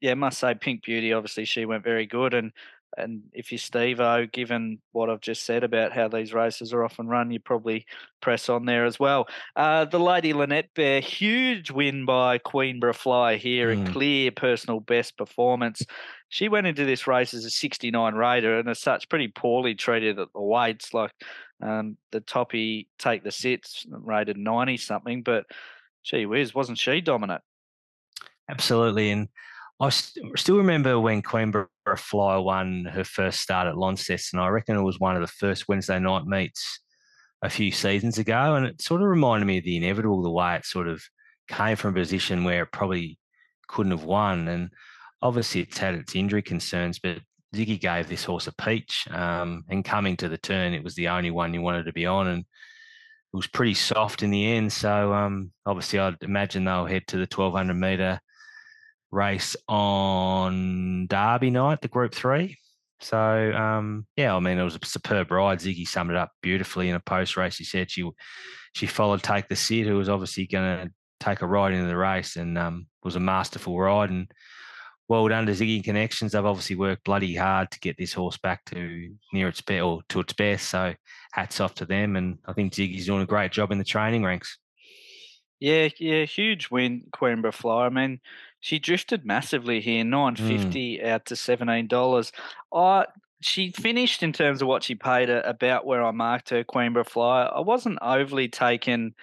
yeah, 0.00 0.14
must 0.14 0.38
say 0.38 0.54
Pink 0.54 0.84
Beauty, 0.84 1.12
obviously 1.12 1.44
she 1.44 1.64
went 1.64 1.84
very 1.84 2.06
good 2.06 2.34
and 2.34 2.52
and 2.96 3.22
if 3.32 3.52
you're 3.52 3.58
Steve 3.58 4.00
O, 4.00 4.26
given 4.26 4.80
what 4.92 5.10
I've 5.10 5.20
just 5.20 5.44
said 5.44 5.64
about 5.64 5.92
how 5.92 6.08
these 6.08 6.32
races 6.32 6.72
are 6.72 6.84
often 6.84 7.08
run, 7.08 7.30
you 7.30 7.38
probably 7.38 7.84
press 8.22 8.48
on 8.48 8.64
there 8.64 8.86
as 8.86 8.98
well. 8.98 9.28
Uh, 9.54 9.84
the 9.84 10.00
Lady 10.00 10.32
Lynette 10.32 10.70
Bear, 10.74 11.00
huge 11.00 11.70
win 11.70 12.06
by 12.06 12.38
Queenborough 12.38 12.94
Fly 12.94 13.36
here, 13.36 13.74
mm. 13.74 13.86
a 13.86 13.92
clear 13.92 14.30
personal 14.30 14.80
best 14.80 15.16
performance. 15.18 15.84
She 16.28 16.48
went 16.48 16.66
into 16.66 16.84
this 16.84 17.06
race 17.06 17.34
as 17.34 17.44
a 17.44 17.50
69 17.50 18.14
raider 18.14 18.58
and 18.58 18.68
as 18.68 18.80
such 18.80 19.08
pretty 19.08 19.28
poorly 19.28 19.74
treated 19.74 20.18
at 20.18 20.32
the 20.32 20.40
weights. 20.40 20.92
Like 20.92 21.12
um, 21.62 21.96
the 22.12 22.20
toppy 22.20 22.88
take 22.98 23.22
the 23.22 23.30
sits 23.30 23.86
rated 23.88 24.36
90 24.36 24.76
something, 24.76 25.22
but 25.22 25.46
gee 26.04 26.26
whiz, 26.26 26.54
wasn't 26.54 26.78
she 26.78 27.00
dominant? 27.00 27.42
Absolutely. 28.48 29.10
And 29.10 29.28
I 29.80 29.90
still 29.90 30.56
remember 30.56 30.98
when 30.98 31.22
Queenborough 31.22 31.68
Flyer 31.96 32.40
won 32.40 32.86
her 32.86 33.04
first 33.04 33.40
start 33.40 33.68
at 33.68 33.76
Launceston. 33.76 34.38
I 34.38 34.48
reckon 34.48 34.76
it 34.76 34.82
was 34.82 34.98
one 34.98 35.16
of 35.16 35.22
the 35.22 35.28
first 35.28 35.68
Wednesday 35.68 35.98
night 35.98 36.24
meets 36.24 36.80
a 37.42 37.50
few 37.50 37.70
seasons 37.70 38.18
ago. 38.18 38.54
And 38.54 38.66
it 38.66 38.80
sort 38.80 39.02
of 39.02 39.08
reminded 39.08 39.46
me 39.46 39.58
of 39.58 39.64
the 39.64 39.76
inevitable, 39.76 40.22
the 40.22 40.30
way 40.30 40.56
it 40.56 40.64
sort 40.64 40.88
of 40.88 41.02
came 41.48 41.76
from 41.76 41.90
a 41.90 42.00
position 42.00 42.44
where 42.44 42.62
it 42.62 42.72
probably 42.72 43.18
couldn't 43.68 43.92
have 43.92 44.04
won. 44.04 44.48
And 44.48 44.70
obviously 45.22 45.62
it's 45.62 45.78
had 45.78 45.94
its 45.94 46.14
injury 46.14 46.42
concerns, 46.42 46.98
but 46.98 47.18
Siggy 47.54 47.80
gave 47.80 48.08
this 48.08 48.24
horse 48.24 48.46
a 48.46 48.52
peach. 48.52 49.06
Um, 49.10 49.64
and 49.68 49.84
coming 49.84 50.16
to 50.18 50.28
the 50.28 50.38
turn, 50.38 50.74
it 50.74 50.84
was 50.84 50.94
the 50.94 51.08
only 51.08 51.30
one 51.30 51.54
you 51.54 51.62
wanted 51.62 51.84
to 51.84 51.92
be 51.92 52.06
on. 52.06 52.28
And 52.28 52.40
it 52.40 53.36
was 53.36 53.46
pretty 53.46 53.74
soft 53.74 54.22
in 54.22 54.30
the 54.30 54.52
end. 54.52 54.72
So 54.72 55.12
um, 55.12 55.52
obviously 55.64 55.98
I'd 55.98 56.22
imagine 56.22 56.64
they'll 56.64 56.86
head 56.86 57.06
to 57.08 57.16
the 57.16 57.28
1200 57.32 57.74
metre 57.74 58.20
race 59.10 59.56
on 59.68 61.06
Derby 61.06 61.50
night, 61.50 61.80
the 61.80 61.88
Group 61.88 62.14
Three. 62.14 62.58
So 63.00 63.52
um, 63.52 64.06
yeah, 64.16 64.34
I 64.34 64.40
mean 64.40 64.58
it 64.58 64.64
was 64.64 64.76
a 64.76 64.86
superb 64.86 65.30
ride. 65.30 65.58
Siggy 65.58 65.86
summed 65.86 66.10
it 66.10 66.16
up 66.16 66.32
beautifully 66.42 66.88
in 66.88 66.94
a 66.94 67.00
post 67.00 67.36
race. 67.36 67.54
She 67.54 67.64
said 67.64 67.90
she 67.90 68.08
she 68.72 68.86
followed 68.86 69.22
Take 69.22 69.48
the 69.48 69.56
Sit, 69.56 69.86
who 69.86 69.96
was 69.96 70.08
obviously 70.08 70.46
going 70.46 70.86
to 70.86 70.92
take 71.20 71.42
a 71.42 71.46
ride 71.46 71.72
into 71.72 71.86
the 71.86 71.96
race, 71.96 72.36
and 72.36 72.58
um, 72.58 72.86
was 73.02 73.16
a 73.16 73.20
masterful 73.20 73.78
ride. 73.78 74.10
And 74.10 74.30
well 75.08 75.28
done 75.28 75.46
to 75.46 75.52
Siggy 75.52 75.82
Connections. 75.82 76.32
They've 76.32 76.44
obviously 76.44 76.76
worked 76.76 77.04
bloody 77.04 77.34
hard 77.34 77.70
to 77.70 77.80
get 77.80 77.96
this 77.96 78.12
horse 78.12 78.36
back 78.36 78.64
to 78.66 79.10
near 79.32 79.48
its 79.48 79.60
best 79.60 79.82
or 79.82 80.02
to 80.08 80.20
its 80.20 80.32
best. 80.32 80.68
So 80.68 80.94
hats 81.32 81.60
off 81.60 81.74
to 81.76 81.86
them, 81.86 82.16
and 82.16 82.38
I 82.46 82.52
think 82.52 82.72
Siggy's 82.72 83.06
doing 83.06 83.22
a 83.22 83.26
great 83.26 83.52
job 83.52 83.72
in 83.72 83.78
the 83.78 83.84
training 83.84 84.24
ranks. 84.24 84.58
Yeah, 85.60 85.88
yeah, 85.98 86.24
huge 86.24 86.70
win, 86.70 87.04
Queenborough 87.12 87.54
Fly. 87.54 87.86
I 87.86 87.88
mean, 87.88 88.20
she 88.60 88.78
drifted 88.78 89.24
massively 89.24 89.80
here, 89.80 90.04
nine 90.04 90.36
fifty 90.36 90.98
mm. 90.98 91.06
out 91.06 91.26
to 91.26 91.36
seventeen 91.36 91.86
dollars. 91.86 92.32
I 92.74 93.06
she 93.40 93.70
finished 93.70 94.22
in 94.22 94.32
terms 94.32 94.62
of 94.62 94.68
what 94.68 94.82
she 94.82 94.94
paid 94.94 95.28
about 95.28 95.86
where 95.86 96.02
I 96.02 96.10
marked 96.10 96.50
her 96.50 96.64
Queenborough 96.64 97.08
Fly. 97.08 97.42
I 97.42 97.60
wasn't 97.60 97.98
overly 98.02 98.48
taken 98.48 99.14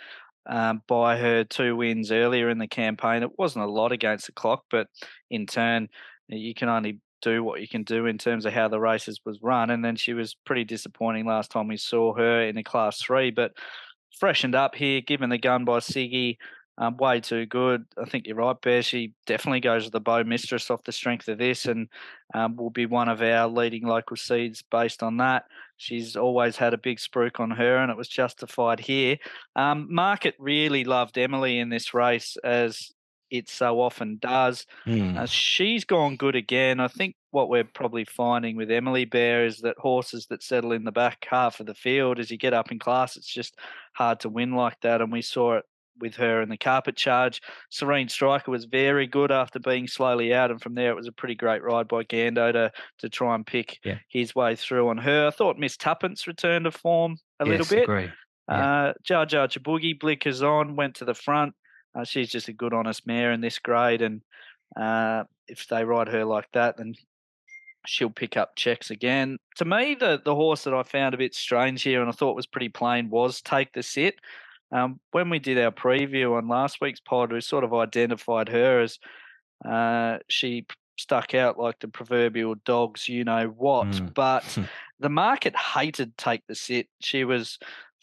um, 0.46 0.82
by 0.88 1.18
her 1.18 1.44
two 1.44 1.76
wins 1.76 2.12
earlier 2.12 2.50
in 2.50 2.58
the 2.58 2.68
campaign. 2.68 3.24
It 3.24 3.38
wasn't 3.38 3.66
a 3.66 3.72
lot 3.72 3.92
against 3.92 4.26
the 4.28 4.32
clock, 4.32 4.64
but 4.70 4.88
in 5.30 5.46
turn, 5.46 5.90
you 6.28 6.54
can 6.54 6.70
only 6.70 7.00
do 7.22 7.44
what 7.44 7.62
you 7.62 7.68
can 7.68 7.84
do 7.84 8.06
in 8.06 8.18
terms 8.18 8.46
of 8.46 8.54
how 8.54 8.68
the 8.68 8.80
races 8.80 9.22
was 9.26 9.40
run. 9.42 9.70
And 9.70 9.84
then 9.84 9.96
she 9.96 10.14
was 10.14 10.36
pretty 10.46 10.66
disappointing 10.66 11.26
last 11.26 11.52
time 11.52 11.68
we 11.68 11.78
saw 11.78 12.14
her 12.16 12.42
in 12.42 12.58
a 12.58 12.64
class 12.64 13.02
three, 13.02 13.32
but 13.32 13.54
freshened 14.20 14.56
up 14.56 14.76
here, 14.76 15.02
given 15.02 15.30
the 15.30 15.38
gun 15.38 15.66
by 15.66 15.80
Siggy. 15.80 16.38
Um, 16.78 16.98
way 16.98 17.20
too 17.20 17.46
good. 17.46 17.86
I 18.02 18.06
think 18.06 18.26
you're 18.26 18.36
right, 18.36 18.60
Bear. 18.60 18.82
She 18.82 19.14
definitely 19.28 19.60
goes 19.60 19.86
to 19.86 19.92
the 19.92 20.00
Bow 20.00 20.24
Mistress 20.24 20.72
off 20.72 20.84
the 20.84 20.92
strength 20.92 21.28
of 21.28 21.38
this 21.38 21.68
and 21.68 21.88
um, 22.34 22.56
will 22.56 22.72
be 22.72 22.88
one 22.88 23.10
of 23.10 23.22
our 23.22 23.48
leading 23.48 23.86
local 23.86 24.18
seeds 24.18 24.64
based 24.64 25.04
on 25.04 25.18
that. 25.18 25.46
She's 25.78 26.16
always 26.16 26.58
had 26.58 26.74
a 26.74 26.78
big 26.80 26.98
spruik 26.98 27.40
on 27.40 27.52
her 27.52 27.78
and 27.78 27.92
it 27.92 27.98
was 27.98 28.08
justified 28.08 28.80
here. 28.80 29.18
Um, 29.56 29.88
Market 29.94 30.36
really 30.40 30.84
loved 30.84 31.18
Emily 31.18 31.60
in 31.60 31.70
this 31.70 31.94
race 31.94 32.38
as 32.44 32.92
it 33.30 33.50
so 33.50 33.80
often 33.82 34.18
does. 34.22 34.66
Mm. 34.86 35.18
Uh, 35.18 35.26
she's 35.26 35.84
gone 35.84 36.16
good 36.16 36.36
again. 36.36 36.80
I 36.80 36.88
think 36.88 37.16
what 37.32 37.50
we're 37.50 37.64
probably 37.64 38.06
finding 38.06 38.56
with 38.56 38.70
Emily 38.70 39.06
Bear 39.06 39.46
is 39.46 39.58
that 39.60 39.78
horses 39.80 40.28
that 40.28 40.44
settle 40.44 40.72
in 40.72 40.84
the 40.84 40.92
back 40.92 41.26
half 41.30 41.60
of 41.60 41.66
the 41.66 41.74
field, 41.74 42.20
as 42.20 42.30
you 42.30 42.38
get 42.38 42.54
up 42.54 42.72
in 42.72 42.78
class, 42.78 43.18
it's 43.18 43.32
just 43.32 43.58
hard 43.94 44.20
to 44.22 44.30
win 44.30 44.54
like 44.54 44.80
that. 44.82 45.02
And 45.02 45.12
we 45.12 45.24
saw 45.24 45.58
it 45.58 45.66
with 46.00 46.16
her 46.16 46.42
and 46.42 46.52
the 46.52 46.58
carpet 46.58 46.96
charge. 46.96 47.42
Serene 47.70 48.10
Striker 48.10 48.50
was 48.52 48.66
very 48.66 49.08
good 49.08 49.32
after 49.32 49.60
being 49.60 49.88
slowly 49.88 50.34
out, 50.34 50.52
and 50.52 50.62
from 50.62 50.76
there 50.76 50.92
it 50.92 50.96
was 50.96 51.08
a 51.08 51.12
pretty 51.12 51.36
great 51.36 51.62
ride 51.64 51.88
by 51.88 52.04
Gando 52.04 52.52
to 52.52 52.72
to 53.00 53.10
try 53.10 53.36
and 53.36 53.46
pick 53.46 53.80
Yeah. 53.84 54.00
his 54.10 54.34
way 54.36 54.56
through 54.56 54.90
on 54.90 54.98
her. 54.98 55.28
I 55.28 55.32
thought 55.32 55.58
Miss 55.58 55.78
Tuppence 55.78 56.28
returned 56.28 56.66
to 56.66 56.72
form 56.72 57.18
a 57.40 57.46
little 57.46 57.60
Yes, 57.66 57.70
bit. 57.70 57.84
Agree. 57.84 58.10
Yeah. 58.50 58.84
Uh, 58.90 58.94
Jar 59.04 59.26
Jar 59.26 59.48
Chabugi 59.48 60.00
blinkers 60.00 60.42
on, 60.42 60.76
went 60.76 60.96
to 60.96 61.06
the 61.06 61.14
front. 61.14 61.54
Uh, 61.96 62.04
she's 62.04 62.30
just 62.30 62.48
a 62.48 62.54
good, 62.54 62.74
honest 62.74 63.06
mare 63.06 63.32
in 63.32 63.42
this 63.42 63.60
grade, 63.60 64.02
and 64.02 64.22
uh, 64.76 65.24
if 65.48 65.68
they 65.68 65.86
ride 65.86 66.08
her 66.10 66.26
like 66.26 66.48
that, 66.54 66.76
then 66.78 66.96
she'll 67.86 68.10
pick 68.10 68.36
up 68.38 68.56
checks 68.56 68.90
again. 68.90 69.38
To 69.58 69.66
me, 69.66 69.94
the 69.96 70.20
the 70.24 70.34
horse 70.36 70.64
that 70.64 70.74
I 70.74 70.84
found 70.84 71.14
a 71.14 71.18
bit 71.18 71.36
strange 71.36 71.84
here, 71.84 72.02
and 72.02 72.10
I 72.10 72.14
thought 72.14 72.36
was 72.36 72.48
pretty 72.48 72.70
plain, 72.70 73.10
was 73.10 73.42
Take 73.42 73.74
the 73.74 73.84
Sit. 73.84 74.16
Um, 74.74 75.00
when 75.12 75.30
we 75.30 75.40
did 75.40 75.60
our 75.60 75.72
preview 75.72 76.36
on 76.38 76.48
last 76.48 76.82
week's 76.82 77.00
pod, 77.00 77.32
we 77.32 77.42
sort 77.42 77.64
of 77.64 77.74
identified 77.74 78.50
her 78.50 78.82
as 78.82 78.98
uh, 79.64 80.18
she 80.28 80.66
stuck 80.98 81.34
out 81.34 81.60
like 81.60 81.80
the 81.80 81.88
proverbial 81.88 82.56
dogs, 82.66 83.08
you 83.08 83.24
know 83.24 83.54
what. 83.56 83.88
Mm. 83.88 84.14
But 84.14 84.58
the 85.00 85.10
market 85.10 85.56
hated 85.56 86.18
Take 86.18 86.42
the 86.48 86.56
Sit. 86.56 86.88
She 87.02 87.24
was 87.24 87.60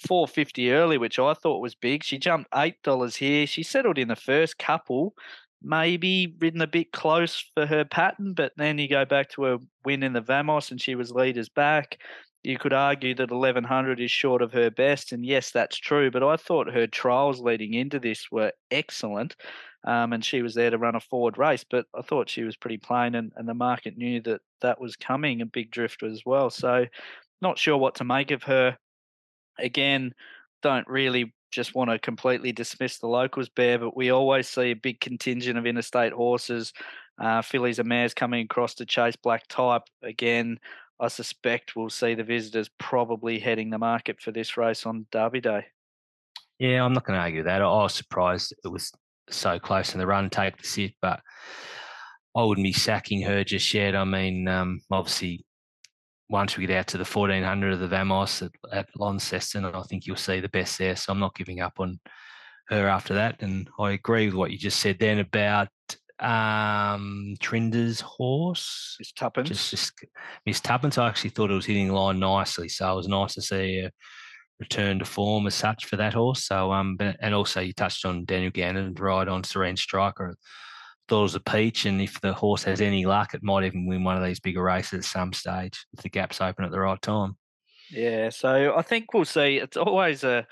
450 0.07 0.73
early, 0.73 0.99
which 0.99 1.19
I 1.19 1.35
thought 1.35 1.61
was 1.61 1.75
big. 1.75 2.05
She 2.05 2.19
jumped 2.19 2.49
eight 2.55 2.81
dollars 2.83 3.17
here. 3.17 3.47
She 3.47 3.63
settled 3.63 3.99
in 3.99 4.09
the 4.09 4.17
first 4.17 4.59
couple, 4.59 5.15
maybe 5.63 6.35
ridden 6.41 6.63
a 6.63 6.67
bit 6.67 6.93
close 6.93 7.45
for 7.55 7.67
her 7.67 7.85
pattern, 7.85 8.33
but 8.35 8.53
then 8.57 8.79
you 8.79 8.89
go 8.89 9.05
back 9.05 9.31
to 9.31 9.43
her 9.43 9.59
win 9.85 10.03
in 10.03 10.13
the 10.13 10.21
Vamos 10.21 10.71
and 10.71 10.81
she 10.81 10.95
was 10.95 11.11
leaders 11.11 11.49
back. 11.49 11.99
You 12.43 12.59
could 12.59 12.73
argue 12.73 13.15
that 13.17 13.31
1100 13.31 14.01
is 14.01 14.11
short 14.11 14.41
of 14.41 14.53
her 14.53 14.71
best, 14.71 15.13
and 15.13 15.25
yes, 15.25 15.51
that's 15.51 15.77
true. 15.77 16.11
But 16.11 16.23
I 16.23 16.37
thought 16.37 16.73
her 16.73 16.87
trials 16.87 17.41
leading 17.41 17.75
into 17.75 17.99
this 17.99 18.31
were 18.31 18.53
excellent, 18.71 19.37
um, 19.85 20.13
and 20.13 20.25
she 20.25 20.41
was 20.41 20.55
there 20.55 20.71
to 20.71 20.79
run 20.79 20.95
a 20.95 21.01
forward 21.01 21.37
race. 21.37 21.65
But 21.69 21.87
I 21.95 22.01
thought 22.01 22.31
she 22.31 22.45
was 22.45 22.57
pretty 22.57 22.79
plain, 22.79 23.15
and, 23.15 23.33
and 23.37 23.47
the 23.47 23.55
market 23.55 23.99
knew 23.99 24.23
that 24.23 24.41
that 24.63 24.81
was 24.81 24.97
coming, 24.97 25.43
a 25.43 25.47
big 25.47 25.71
drift 25.71 26.03
as 26.03 26.23
well. 26.25 26.49
So, 26.49 26.87
not 27.43 27.59
sure 27.59 27.77
what 27.77 27.97
to 27.97 28.05
make 28.05 28.31
of 28.31 28.43
her. 28.45 28.79
Again, 29.59 30.15
don't 30.63 30.89
really 30.89 31.35
just 31.51 31.75
want 31.75 31.91
to 31.91 31.99
completely 31.99 32.53
dismiss 32.53 32.99
the 32.99 33.07
locals, 33.07 33.49
Bear, 33.49 33.79
but 33.79 33.97
we 33.97 34.11
always 34.11 34.49
see 34.49 34.71
a 34.71 34.75
big 34.75 35.01
contingent 35.01 35.59
of 35.59 35.67
interstate 35.67 36.13
horses, 36.13 36.73
uh, 37.19 37.43
fillies 37.43 37.79
and 37.79 37.89
mares 37.89 38.15
coming 38.15 38.45
across 38.45 38.75
to 38.75 38.87
chase 38.87 39.17
black 39.17 39.47
type. 39.49 39.83
Again, 40.03 40.59
I 41.01 41.09
suspect 41.09 41.75
we'll 41.75 41.89
see 41.89 42.15
the 42.15 42.25
visitors 42.25 42.69
probably 42.79 43.39
heading 43.39 43.71
the 43.71 43.79
market 43.79 44.21
for 44.21 44.33
this 44.33 44.57
race 44.57 44.85
on 44.85 45.07
Derby 45.11 45.41
Day. 45.41 45.67
Yeah, 46.59 46.85
I'm 46.85 46.93
not 46.93 47.07
going 47.07 47.17
to 47.17 47.23
argue 47.23 47.43
that. 47.45 47.63
I 47.63 47.65
was 47.65 47.95
surprised 47.95 48.53
it 48.63 48.69
was 48.69 48.93
so 49.31 49.59
close 49.59 49.95
in 49.95 49.99
the 49.99 50.07
run, 50.07 50.29
take 50.29 50.59
the 50.59 50.67
sit, 50.67 50.93
but 51.01 51.21
I 52.37 52.45
wouldn't 52.45 52.65
be 52.65 52.73
sacking 52.73 53.23
her 53.23 53.43
just 53.45 53.73
yet. 53.73 53.97
I 53.97 54.05
mean, 54.05 54.47
um, 54.47 54.81
obviously, 54.91 55.45
once 56.29 56.57
we 56.57 56.67
get 56.67 56.77
out 56.77 56.87
to 56.89 56.99
the 56.99 57.05
1400 57.05 57.73
of 57.73 57.81
the 57.81 57.89
Vamos 57.89 58.43
at, 58.43 58.53
at 58.71 58.89
Launceston, 58.95 59.65
I 59.65 59.83
think 59.85 60.07
you'll 60.07 60.17
see 60.17 60.41
the 60.41 60.51
best 60.51 60.79
there. 60.79 60.97
So 60.97 61.13
I'm 61.13 61.19
not 61.19 61.35
giving 61.35 61.61
up 61.61 61.81
on 61.81 61.99
her 62.69 62.89
after 62.89 63.15
that. 63.15 63.43
And 63.43 63.69
I 63.79 63.93
agree 63.93 64.27
with 64.27 64.35
what 64.35 64.51
you 64.51 64.59
just 64.59 64.81
said 64.81 64.99
then 65.01 65.19
about 65.19 65.69
um, 66.21 67.35
Trinder's 67.41 68.01
horse. 68.01 68.97
It's 69.01 69.13
Tuppence. 69.13 69.49
Just, 69.49 69.71
just 69.71 69.93
Miss 70.47 70.61
Tuppence, 70.61 70.99
I 70.99 71.09
actually 71.09 71.31
thought 71.31 71.51
it 71.51 71.55
was 71.55 71.67
hitting 71.67 71.93
line 71.93 72.19
nicely. 72.19 72.69
So 72.69 72.93
it 72.93 72.97
was 72.97 73.09
nice 73.09 73.35
to 73.35 73.43
see 73.43 73.81
a 73.81 73.91
return 74.59 74.99
to 74.99 75.05
form 75.05 75.47
as 75.47 75.55
such 75.55 75.87
for 75.87 75.97
that 75.97 76.15
horse. 76.15 76.45
So 76.45 76.73
um, 76.73 76.97
but, 76.97 77.17
and 77.21 77.35
also 77.35 77.61
you 77.61 77.73
touched 77.73 78.05
on 78.05 78.25
Daniel 78.27 78.51
Gannon 78.51 78.95
ride 78.95 79.29
on 79.29 79.43
Serene 79.43 79.77
Striker. 79.77 80.37
Thought 81.09 81.21
it 81.21 81.23
was 81.23 81.35
a 81.35 81.41
peach, 81.41 81.87
and 81.87 82.01
if 82.01 82.21
the 82.21 82.33
horse 82.33 82.63
has 82.63 82.81
any 82.81 83.05
luck, 83.05 83.35
it 83.35 83.43
might 83.43 83.65
even 83.65 83.87
win 83.87 84.05
one 84.05 84.17
of 84.17 84.23
these 84.23 84.39
bigger 84.39 84.63
races 84.63 84.99
at 84.99 85.05
some 85.05 85.33
stage 85.33 85.85
if 85.93 86.03
the 86.03 86.09
gaps 86.09 86.41
open 86.41 86.65
at 86.65 86.71
the 86.71 86.79
right 86.79 87.03
time. 87.03 87.37
Yeah, 87.91 88.29
so 88.29 88.75
I 88.77 88.83
think 88.83 89.13
we'll 89.13 89.25
see. 89.25 89.57
It's 89.57 89.77
always 89.77 90.23
a 90.23 90.47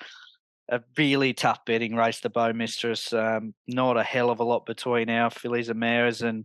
a 0.69 0.81
really 0.97 1.33
tough 1.33 1.65
betting 1.65 1.95
race, 1.95 2.21
the 2.21 2.31
Bow 2.31 2.53
Mistress. 2.53 3.13
Um, 3.13 3.55
not 3.67 3.97
a 3.97 4.03
hell 4.03 4.31
of 4.31 4.41
a 4.41 4.45
lot 4.45 4.67
between 4.67 5.09
our 5.11 5.31
fillies 5.31 5.69
and 5.69 5.81
mares, 5.81 6.23
and 6.23 6.45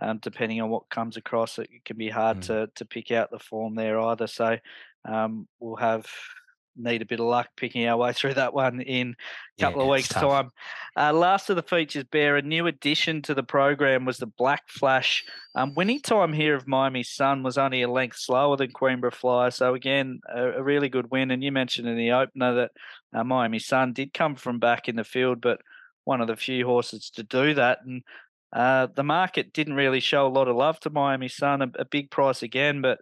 um, 0.00 0.18
depending 0.18 0.60
on 0.60 0.70
what 0.70 0.88
comes 0.90 1.16
across, 1.16 1.58
it 1.58 1.68
can 1.84 1.96
be 1.96 2.08
hard 2.08 2.38
Mm. 2.38 2.46
to 2.46 2.70
to 2.74 2.84
pick 2.84 3.10
out 3.10 3.30
the 3.30 3.38
form 3.38 3.74
there 3.74 4.00
either. 4.00 4.26
So 4.26 4.58
um, 5.04 5.48
we'll 5.60 5.76
have 5.76 6.06
need 6.76 7.02
a 7.02 7.06
bit 7.06 7.20
of 7.20 7.26
luck 7.26 7.48
picking 7.56 7.86
our 7.86 7.96
way 7.96 8.12
through 8.12 8.34
that 8.34 8.54
one 8.54 8.80
in 8.80 9.14
a 9.58 9.62
couple 9.62 9.80
Yeah, 9.80 9.84
of 9.84 9.90
weeks' 9.90 10.08
time. 10.08 10.50
Uh, 10.96 11.12
last 11.12 11.50
of 11.50 11.56
the 11.56 11.62
features, 11.62 12.04
Bear, 12.04 12.36
a 12.36 12.42
new 12.42 12.66
addition 12.66 13.22
to 13.22 13.34
the 13.34 13.42
program 13.42 14.04
was 14.04 14.18
the 14.18 14.26
Black 14.26 14.62
Flash. 14.68 15.24
Um, 15.54 15.74
winning 15.74 16.00
time 16.00 16.32
here 16.32 16.54
of 16.54 16.66
Miami 16.66 17.02
Sun 17.02 17.42
was 17.42 17.58
only 17.58 17.82
a 17.82 17.90
length 17.90 18.18
slower 18.18 18.56
than 18.56 18.72
Queenborough 18.72 19.14
Flyer. 19.14 19.50
So, 19.50 19.74
again, 19.74 20.20
a, 20.32 20.52
a 20.52 20.62
really 20.62 20.88
good 20.88 21.10
win. 21.10 21.30
And 21.30 21.42
you 21.42 21.52
mentioned 21.52 21.88
in 21.88 21.96
the 21.96 22.12
opener 22.12 22.54
that 22.54 22.70
uh, 23.12 23.24
Miami 23.24 23.58
Sun 23.58 23.92
did 23.92 24.14
come 24.14 24.34
from 24.34 24.58
back 24.58 24.88
in 24.88 24.96
the 24.96 25.04
field, 25.04 25.40
but 25.40 25.60
one 26.04 26.20
of 26.20 26.26
the 26.26 26.36
few 26.36 26.66
horses 26.66 27.10
to 27.10 27.22
do 27.22 27.54
that. 27.54 27.78
And 27.84 28.02
uh, 28.52 28.88
the 28.94 29.02
market 29.04 29.52
didn't 29.52 29.74
really 29.74 30.00
show 30.00 30.26
a 30.26 30.28
lot 30.28 30.48
of 30.48 30.56
love 30.56 30.78
to 30.80 30.90
Miami 30.90 31.28
Sun, 31.28 31.62
a, 31.62 31.70
a 31.78 31.84
big 31.84 32.10
price 32.10 32.42
again, 32.42 32.82
but 32.82 32.98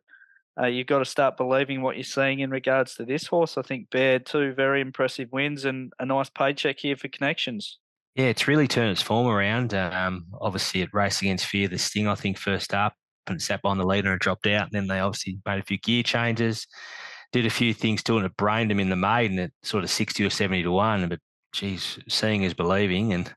uh, 0.60 0.66
you've 0.66 0.86
got 0.86 0.98
to 0.98 1.04
start 1.04 1.36
believing 1.36 1.82
what 1.82 1.96
you're 1.96 2.04
seeing 2.04 2.40
in 2.40 2.50
regards 2.50 2.94
to 2.94 3.04
this 3.04 3.26
horse. 3.26 3.56
I 3.56 3.62
think 3.62 3.90
Bear, 3.90 4.18
two 4.18 4.52
very 4.52 4.80
impressive 4.80 5.28
wins 5.32 5.64
and 5.64 5.92
a 5.98 6.06
nice 6.06 6.28
paycheck 6.28 6.78
here 6.78 6.96
for 6.96 7.08
connections. 7.08 7.78
Yeah, 8.14 8.26
it's 8.26 8.46
really 8.46 8.68
turned 8.68 8.90
its 8.90 9.00
form 9.00 9.26
around. 9.26 9.72
Um, 9.72 10.26
obviously, 10.38 10.82
it 10.82 10.92
raced 10.92 11.22
against 11.22 11.46
Fear 11.46 11.68
the 11.68 11.78
Sting, 11.78 12.08
I 12.08 12.14
think, 12.14 12.36
first 12.36 12.74
up 12.74 12.94
and 13.26 13.40
sat 13.40 13.62
behind 13.62 13.80
the 13.80 13.86
leader 13.86 14.12
and 14.12 14.20
dropped 14.20 14.46
out. 14.46 14.64
And 14.64 14.72
then 14.72 14.86
they 14.86 15.00
obviously 15.00 15.38
made 15.46 15.60
a 15.60 15.64
few 15.64 15.78
gear 15.78 16.02
changes, 16.02 16.66
did 17.32 17.46
a 17.46 17.50
few 17.50 17.72
things 17.72 18.02
to 18.02 18.14
it, 18.14 18.16
and 18.18 18.26
it 18.26 18.36
brained 18.36 18.70
them 18.70 18.80
in 18.80 18.90
the 18.90 18.96
maiden 18.96 19.38
at 19.38 19.52
sort 19.62 19.84
of 19.84 19.90
60 19.90 20.24
or 20.24 20.30
70 20.30 20.64
to 20.64 20.70
1. 20.70 21.08
But 21.08 21.20
geez, 21.54 21.98
seeing 22.06 22.42
is 22.42 22.52
believing. 22.52 23.14
And 23.14 23.32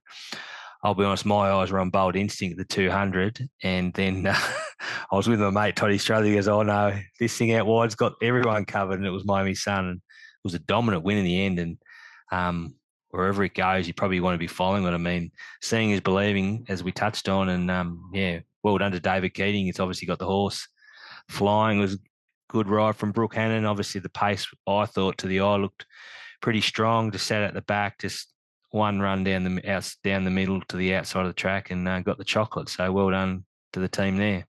I'll 0.85 0.93
be 0.93 1.03
honest, 1.03 1.25
my 1.25 1.49
eyes 1.49 1.71
were 1.71 1.79
on 1.79 1.89
Bold 1.89 2.15
Instinct 2.15 2.51
at 2.53 2.57
the 2.59 2.73
200. 2.75 3.49
And 3.63 3.91
then 3.95 4.27
uh, 4.27 4.37
I 5.11 5.15
was 5.15 5.27
with 5.27 5.39
my 5.39 5.49
mate, 5.49 5.75
Toddy 5.75 5.97
Struthers. 5.97 6.27
He 6.27 6.35
goes, 6.35 6.47
Oh, 6.47 6.61
no, 6.61 6.95
this 7.19 7.35
thing 7.35 7.53
out 7.53 7.65
wide's 7.65 7.95
got 7.95 8.13
everyone 8.21 8.65
covered. 8.65 8.99
And 8.99 9.05
it 9.07 9.09
was 9.09 9.25
Miami 9.25 9.55
Sun. 9.55 9.85
And 9.85 9.97
it 9.97 10.43
was 10.43 10.53
a 10.53 10.59
dominant 10.59 11.03
win 11.03 11.17
in 11.17 11.25
the 11.25 11.43
end. 11.43 11.57
And 11.57 11.77
um, 12.31 12.75
wherever 13.09 13.43
it 13.43 13.55
goes, 13.55 13.87
you 13.87 13.95
probably 13.95 14.19
want 14.19 14.35
to 14.35 14.39
be 14.39 14.45
following 14.45 14.83
it. 14.83 14.91
I 14.91 14.97
mean, 14.97 15.31
seeing 15.59 15.89
is 15.89 16.01
believing, 16.01 16.67
as 16.69 16.83
we 16.83 16.91
touched 16.91 17.29
on. 17.29 17.49
And 17.49 17.71
um, 17.71 18.11
yeah, 18.13 18.41
well 18.61 18.77
done 18.77 18.91
to 18.91 18.99
David 18.99 19.33
Keating. 19.33 19.67
It's 19.67 19.79
obviously 19.79 20.05
got 20.05 20.19
the 20.19 20.27
horse 20.27 20.67
flying. 21.29 21.79
It 21.79 21.81
was 21.81 21.93
a 21.95 21.99
good 22.49 22.69
ride 22.69 22.95
from 22.95 23.11
Brooke 23.11 23.33
Hannon. 23.33 23.65
Obviously, 23.65 24.01
the 24.01 24.09
pace, 24.09 24.45
I 24.67 24.85
thought, 24.85 25.17
to 25.17 25.27
the 25.27 25.39
eye 25.39 25.55
looked 25.55 25.87
pretty 26.43 26.61
strong. 26.61 27.09
Just 27.09 27.25
sat 27.25 27.41
at 27.41 27.55
the 27.55 27.63
back, 27.63 27.97
just 28.01 28.34
one 28.75 28.99
run 28.99 29.23
down 29.23 29.43
the 29.43 29.71
out 29.71 29.95
down 30.03 30.23
the 30.25 30.29
middle 30.29 30.61
to 30.67 30.77
the 30.77 30.93
outside 30.93 31.21
of 31.21 31.27
the 31.27 31.33
track, 31.33 31.71
and 31.71 31.87
uh, 31.87 32.01
got 32.01 32.17
the 32.17 32.23
chocolate. 32.23 32.69
So 32.69 32.91
well 32.91 33.09
done 33.09 33.45
to 33.73 33.79
the 33.79 33.87
team 33.89 34.17
there. 34.17 34.45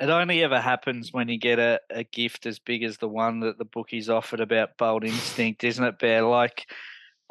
It 0.00 0.10
only 0.10 0.44
ever 0.44 0.60
happens 0.60 1.12
when 1.12 1.28
you 1.28 1.38
get 1.38 1.58
a, 1.58 1.80
a 1.90 2.04
gift 2.04 2.46
as 2.46 2.58
big 2.60 2.84
as 2.84 2.98
the 2.98 3.08
one 3.08 3.40
that 3.40 3.58
the 3.58 3.64
bookies 3.64 4.08
offered 4.08 4.40
about 4.40 4.76
Bold 4.78 5.04
Instinct, 5.04 5.64
isn't 5.64 5.84
it, 5.84 5.98
Bear? 5.98 6.22
Like, 6.22 6.70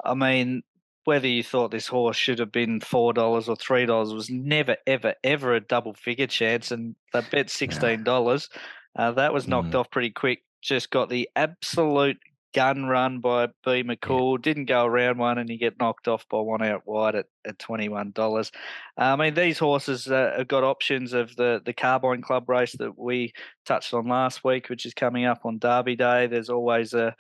I 0.04 0.14
mean, 0.14 0.64
whether 1.06 1.30
you 1.30 1.44
thought 1.44 1.72
this 1.72 1.88
horse 1.88 2.18
should 2.18 2.40
have 2.40 2.52
been 2.52 2.82
four 2.82 3.14
dollars 3.14 3.48
or 3.48 3.56
three 3.56 3.86
dollars 3.86 4.14
was 4.14 4.30
never, 4.30 4.76
ever, 4.86 5.16
ever 5.24 5.56
a 5.56 5.62
double 5.62 5.94
figure 5.94 6.28
chance, 6.28 6.72
and 6.72 6.96
they 7.14 7.22
bet 7.32 7.50
sixteen 7.50 8.04
dollars. 8.04 8.50
Uh, 8.96 9.12
that 9.14 9.34
was 9.34 9.48
knocked 9.48 9.72
Mm. 9.72 9.80
off 9.80 9.90
pretty 9.92 10.10
quick. 10.12 10.44
Just 10.62 10.90
got 10.90 11.08
the 11.10 11.30
absolute 11.36 12.18
gun 12.58 12.86
run 12.86 13.20
by 13.20 13.48
B 13.64 13.84
McCool. 13.84 14.42
Didn't 14.42 14.66
go 14.66 14.86
around 14.86 15.18
one, 15.20 15.38
and 15.38 15.50
you 15.50 15.58
get 15.58 15.80
knocked 15.80 16.08
off 16.08 16.26
by 16.30 16.40
one 16.40 16.64
out 16.64 16.82
wide 16.86 17.16
at, 17.16 17.28
at 17.46 17.60
twenty 17.60 17.90
one 17.90 18.12
dollars. 18.12 18.52
I 18.98 19.16
mean, 19.16 19.34
these 19.34 19.60
horses 19.60 20.08
uh, 20.08 20.34
have 20.38 20.48
got 20.48 20.64
options 20.64 21.14
of 21.14 21.36
the 21.36 21.62
the 21.66 21.74
Carbine 21.74 22.22
Club 22.22 22.50
race 22.50 22.76
that 22.80 22.98
we 22.98 23.34
touched 23.66 23.94
on 23.94 24.08
last 24.08 24.44
week, 24.44 24.70
which 24.70 24.86
is 24.86 24.94
coming 24.94 25.26
up 25.26 25.42
on 25.46 25.60
Derby 25.60 25.96
Day. 25.96 26.28
There's 26.28 26.50
always 26.50 26.94
a 26.94 27.16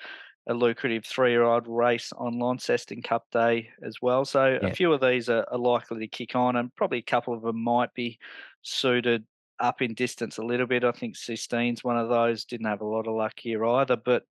a 0.49 0.53
lucrative 0.53 1.05
three-year-old 1.05 1.67
race 1.67 2.13
on 2.17 2.39
Launceston 2.39 3.01
Cup 3.01 3.25
Day 3.33 3.69
as 3.85 3.95
well. 4.01 4.23
So 4.23 4.57
Yeah. 4.61 4.69
a 4.69 4.73
few 4.73 4.93
of 4.93 5.01
these 5.01 5.27
are, 5.27 5.45
are 5.51 5.57
likely 5.57 5.99
to 5.99 6.07
kick 6.07 6.35
on, 6.35 6.55
and 6.55 6.73
probably 6.75 6.99
a 6.99 7.11
couple 7.11 7.33
of 7.33 7.41
them 7.41 7.61
might 7.61 7.93
be 7.93 8.17
suited 8.61 9.25
up 9.59 9.81
in 9.81 9.93
distance 9.93 10.37
a 10.37 10.43
little 10.43 10.65
bit. 10.67 10.83
I 10.85 10.91
think 10.93 11.15
Sistine's 11.17 11.83
one 11.83 11.97
of 11.97 12.07
those. 12.09 12.45
Didn't 12.45 12.67
have 12.67 12.81
a 12.81 12.85
lot 12.95 13.07
of 13.07 13.15
luck 13.15 13.33
here 13.37 13.65
either, 13.65 13.97
but 13.97 14.23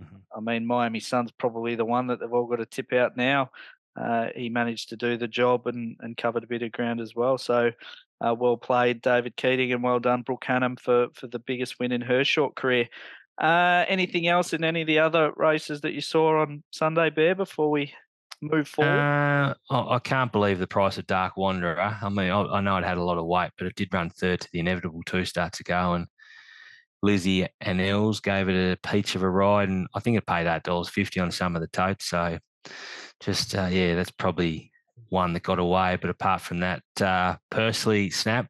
Mhm. 0.00 0.20
I 0.36 0.40
mean, 0.40 0.66
Miami 0.66 1.00
Sun's 1.00 1.32
probably 1.32 1.74
the 1.74 1.84
one 1.84 2.06
that 2.08 2.20
they've 2.20 2.32
all 2.32 2.46
got 2.46 2.56
to 2.56 2.66
tip 2.66 2.92
out 2.92 3.16
now. 3.16 3.50
uh, 3.96 4.28
he 4.36 4.48
managed 4.48 4.88
to 4.90 4.96
do 4.96 5.16
the 5.16 5.28
job 5.28 5.66
and, 5.66 5.96
and 6.00 6.16
covered 6.16 6.44
a 6.44 6.46
bit 6.46 6.62
of 6.62 6.72
ground 6.72 7.00
as 7.00 7.14
well. 7.14 7.36
So 7.38 7.72
uh, 8.20 8.34
well 8.38 8.56
played, 8.56 9.02
David 9.02 9.36
Keating, 9.36 9.72
and 9.72 9.82
well 9.82 9.98
done, 10.00 10.22
Brooke 10.22 10.44
Hannam, 10.46 10.78
for, 10.78 11.08
for 11.12 11.26
the 11.26 11.38
biggest 11.38 11.78
win 11.78 11.92
in 11.92 12.00
her 12.00 12.24
short 12.24 12.54
career. 12.54 12.88
Uh, 13.40 13.84
anything 13.88 14.26
else 14.26 14.52
in 14.52 14.64
any 14.64 14.82
of 14.82 14.86
the 14.86 14.98
other 14.98 15.32
races 15.36 15.80
that 15.80 15.92
you 15.92 16.00
saw 16.00 16.42
on 16.42 16.62
Sunday, 16.70 17.10
Bear, 17.10 17.34
before 17.34 17.70
we 17.70 17.92
move 18.40 18.68
forward? 18.68 18.90
Uh, 18.90 19.54
I 19.70 19.98
can't 19.98 20.30
believe 20.30 20.58
the 20.58 20.66
price 20.66 20.98
of 20.98 21.06
Dark 21.06 21.36
Wanderer. 21.36 21.80
I 21.80 22.08
mean, 22.10 22.30
I, 22.30 22.42
I 22.42 22.60
know 22.60 22.76
it 22.76 22.84
had 22.84 22.98
a 22.98 23.02
lot 23.02 23.18
of 23.18 23.26
weight, 23.26 23.50
but 23.56 23.66
it 23.66 23.76
did 23.76 23.92
run 23.92 24.10
third 24.10 24.40
to 24.42 24.48
the 24.52 24.60
inevitable 24.60 25.02
two 25.04 25.24
starts 25.24 25.60
ago. 25.60 25.94
And 25.94 26.06
Lizzie 27.02 27.46
and 27.60 27.80
Els 27.80 28.20
gave 28.20 28.48
it 28.48 28.72
a 28.72 28.88
peach 28.88 29.14
of 29.14 29.22
a 29.22 29.30
ride, 29.30 29.68
and 29.68 29.86
I 29.94 30.00
think 30.00 30.16
it 30.16 30.26
paid 30.26 30.46
eight 30.46 30.62
dollars 30.62 30.88
fifty 30.88 31.20
on 31.20 31.30
some 31.30 31.56
of 31.56 31.62
the 31.62 31.68
totes. 31.68 32.06
So, 32.06 32.38
just 33.20 33.54
uh, 33.54 33.68
yeah, 33.70 33.94
that's 33.94 34.10
probably 34.10 34.70
one 35.08 35.32
that 35.32 35.42
got 35.42 35.58
away. 35.58 35.98
But 36.00 36.10
apart 36.10 36.40
from 36.40 36.60
that, 36.60 36.82
uh, 37.00 37.36
personally, 37.50 38.10
Snap, 38.10 38.46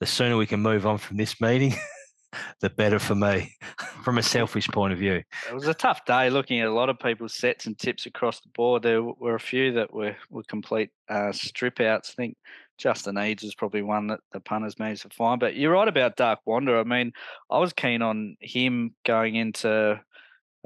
the 0.00 0.06
sooner 0.06 0.36
we 0.36 0.46
can 0.46 0.60
move 0.60 0.86
on 0.86 0.98
from 0.98 1.16
this 1.16 1.40
meeting, 1.40 1.74
the 2.60 2.70
better 2.70 2.98
for 2.98 3.14
me 3.14 3.52
from 4.04 4.18
a 4.18 4.22
selfish 4.22 4.68
point 4.68 4.92
of 4.92 4.98
view. 4.98 5.22
It 5.48 5.54
was 5.54 5.68
a 5.68 5.74
tough 5.74 6.04
day 6.04 6.30
looking 6.30 6.60
at 6.60 6.68
a 6.68 6.72
lot 6.72 6.88
of 6.88 6.98
people's 6.98 7.34
sets 7.34 7.66
and 7.66 7.78
tips 7.78 8.06
across 8.06 8.40
the 8.40 8.48
board. 8.54 8.82
There 8.82 9.02
were 9.02 9.34
a 9.34 9.40
few 9.40 9.72
that 9.72 9.92
were, 9.92 10.16
were 10.30 10.42
complete 10.44 10.90
uh, 11.08 11.32
strip 11.32 11.80
outs. 11.80 12.10
I 12.10 12.14
think 12.14 12.36
Justin 12.78 13.18
Eads 13.18 13.44
is 13.44 13.54
probably 13.54 13.82
one 13.82 14.08
that 14.08 14.20
the 14.32 14.40
punters 14.40 14.78
managed 14.78 15.02
to 15.02 15.10
find. 15.10 15.40
But 15.40 15.56
you're 15.56 15.72
right 15.72 15.88
about 15.88 16.16
Dark 16.16 16.40
Wander. 16.44 16.78
I 16.78 16.84
mean, 16.84 17.12
I 17.50 17.58
was 17.58 17.72
keen 17.72 18.02
on 18.02 18.36
him 18.40 18.94
going 19.04 19.36
into 19.36 20.00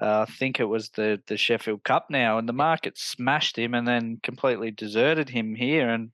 uh, 0.00 0.24
I 0.28 0.32
think 0.32 0.60
it 0.60 0.64
was 0.64 0.90
the 0.90 1.20
the 1.26 1.36
Sheffield 1.36 1.82
Cup 1.82 2.06
now, 2.08 2.38
and 2.38 2.48
the 2.48 2.52
market 2.52 2.96
smashed 2.96 3.58
him 3.58 3.74
and 3.74 3.86
then 3.86 4.20
completely 4.22 4.70
deserted 4.70 5.28
him 5.28 5.54
here. 5.54 5.88
And 5.88 6.10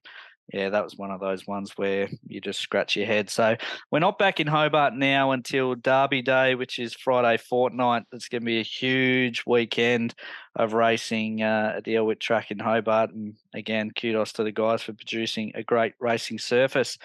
yeah, 0.52 0.68
that 0.68 0.85
was 0.85 0.96
one 0.96 1.11
of 1.11 1.20
those 1.20 1.46
ones 1.46 1.72
where 1.76 2.09
you 2.26 2.40
just 2.40 2.61
scratch 2.61 2.96
your 2.96 3.07
head. 3.07 3.30
So 3.30 3.57
we're 3.90 4.00
not 4.00 4.18
back 4.18 4.40
in 4.40 4.46
Hobart 4.46 4.94
now 4.94 5.30
until 5.30 5.74
Derby 5.74 6.20
Day, 6.20 6.54
which 6.54 6.78
is 6.78 6.94
Friday 6.94 7.38
fortnight. 7.38 8.04
It's 8.12 8.28
going 8.28 8.42
to 8.42 8.46
be 8.46 8.61
a 8.61 8.64
huge 8.64 9.44
weekend 9.46 10.14
of 10.54 10.74
racing 10.74 11.42
uh, 11.42 11.74
at 11.76 11.85
the 11.85 11.96
Elwick 11.96 12.20
track 12.20 12.50
in 12.50 12.59
Hobart. 12.59 13.11
And 13.11 13.35
again, 13.54 13.90
kudos 13.98 14.33
to 14.35 14.44
the 14.44 14.52
guys 14.52 14.83
for 14.83 14.92
producing 14.92 15.52
a 15.54 15.62
great 15.62 15.94
racing 15.98 16.38
surface. 16.38 16.98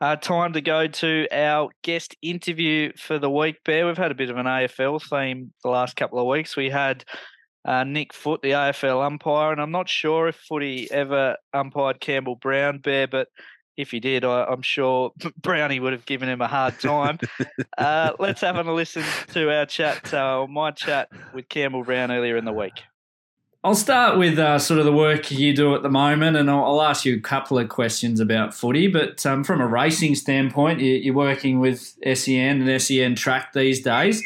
Uh, 0.00 0.16
time 0.16 0.52
to 0.52 0.60
go 0.60 0.88
to 0.88 1.28
our 1.30 1.70
guest 1.82 2.16
interview 2.22 2.92
for 2.96 3.20
the 3.20 3.30
week, 3.30 3.62
Bear. 3.64 3.86
We've 3.86 3.96
had 3.96 4.10
a 4.10 4.16
bit 4.16 4.30
of 4.30 4.36
an 4.36 4.46
AFL 4.46 5.00
theme 5.08 5.52
the 5.62 5.70
last 5.70 5.94
couple 5.94 6.18
of 6.18 6.26
weeks. 6.26 6.56
We 6.56 6.70
had 6.70 7.04
uh, 7.64 7.84
Nick 7.84 8.12
Foot, 8.12 8.42
the 8.42 8.50
AFL 8.50 9.04
umpire, 9.04 9.52
and 9.52 9.60
I'm 9.60 9.70
not 9.70 9.88
sure 9.88 10.28
if 10.28 10.36
Footy 10.36 10.90
ever 10.90 11.36
umpired 11.52 12.00
Campbell 12.00 12.36
Brown, 12.36 12.78
Bear, 12.78 13.06
but 13.06 13.28
if 13.76 13.90
he 13.90 14.00
did, 14.00 14.24
I, 14.24 14.50
am 14.50 14.62
sure 14.62 15.12
Brownie 15.40 15.80
would 15.80 15.92
have 15.92 16.06
given 16.06 16.28
him 16.28 16.40
a 16.40 16.48
hard 16.48 16.78
time. 16.80 17.18
uh, 17.78 18.12
let's 18.18 18.40
have 18.40 18.56
a 18.56 18.72
listen 18.72 19.04
to 19.32 19.50
our 19.50 19.66
chat, 19.66 20.12
uh, 20.12 20.46
my 20.46 20.70
chat 20.70 21.08
with 21.32 21.48
Campbell 21.48 21.84
Brown 21.84 22.10
earlier 22.10 22.36
in 22.36 22.44
the 22.44 22.52
week. 22.52 22.82
I'll 23.64 23.76
start 23.76 24.18
with 24.18 24.40
uh, 24.40 24.58
sort 24.58 24.80
of 24.80 24.86
the 24.86 24.92
work 24.92 25.30
you 25.30 25.54
do 25.54 25.76
at 25.76 25.84
the 25.84 25.88
moment, 25.88 26.36
and 26.36 26.50
I'll, 26.50 26.64
I'll 26.64 26.82
ask 26.82 27.04
you 27.04 27.16
a 27.16 27.20
couple 27.20 27.60
of 27.60 27.68
questions 27.68 28.18
about 28.18 28.52
footy. 28.52 28.88
But 28.88 29.24
um, 29.24 29.44
from 29.44 29.60
a 29.60 29.66
racing 29.68 30.16
standpoint, 30.16 30.80
you, 30.80 31.12
are 31.12 31.16
working 31.16 31.60
with 31.60 31.96
SEN 32.02 32.68
and 32.68 32.82
SEN 32.82 33.14
track 33.14 33.52
these 33.52 33.80
days. 33.80 34.20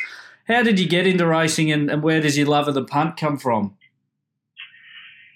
How 0.47 0.63
did 0.63 0.79
you 0.79 0.87
get 0.87 1.11
into 1.11 1.27
racing, 1.27 1.75
and, 1.75 1.91
and 1.91 2.07
where 2.07 2.23
does 2.23 2.39
your 2.39 2.47
love 2.47 2.71
of 2.71 2.79
the 2.79 2.87
punt 2.87 3.19
come 3.19 3.35
from? 3.35 3.75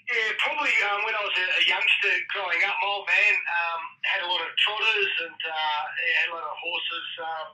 Yeah, 0.07 0.31
probably 0.39 0.71
um, 0.87 1.03
when 1.03 1.15
I 1.19 1.23
was 1.27 1.35
a, 1.35 1.67
youngster 1.67 2.15
growing 2.31 2.63
up, 2.63 2.79
my 2.79 2.89
old 2.95 3.07
man 3.11 3.35
um, 3.35 3.83
had 4.07 4.23
a 4.23 4.29
lot 4.31 4.39
of 4.39 4.51
trotters 4.59 5.13
and 5.27 5.39
uh, 5.39 5.83
had 6.23 6.29
a 6.31 6.35
lot 6.39 6.47
of 6.47 6.55
horses 6.55 7.07
um, 7.27 7.49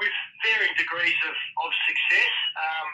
with 0.00 0.12
varying 0.44 0.76
degrees 0.80 1.20
of, 1.28 1.36
of 1.36 1.70
success. 1.84 2.34
Um, 2.56 2.88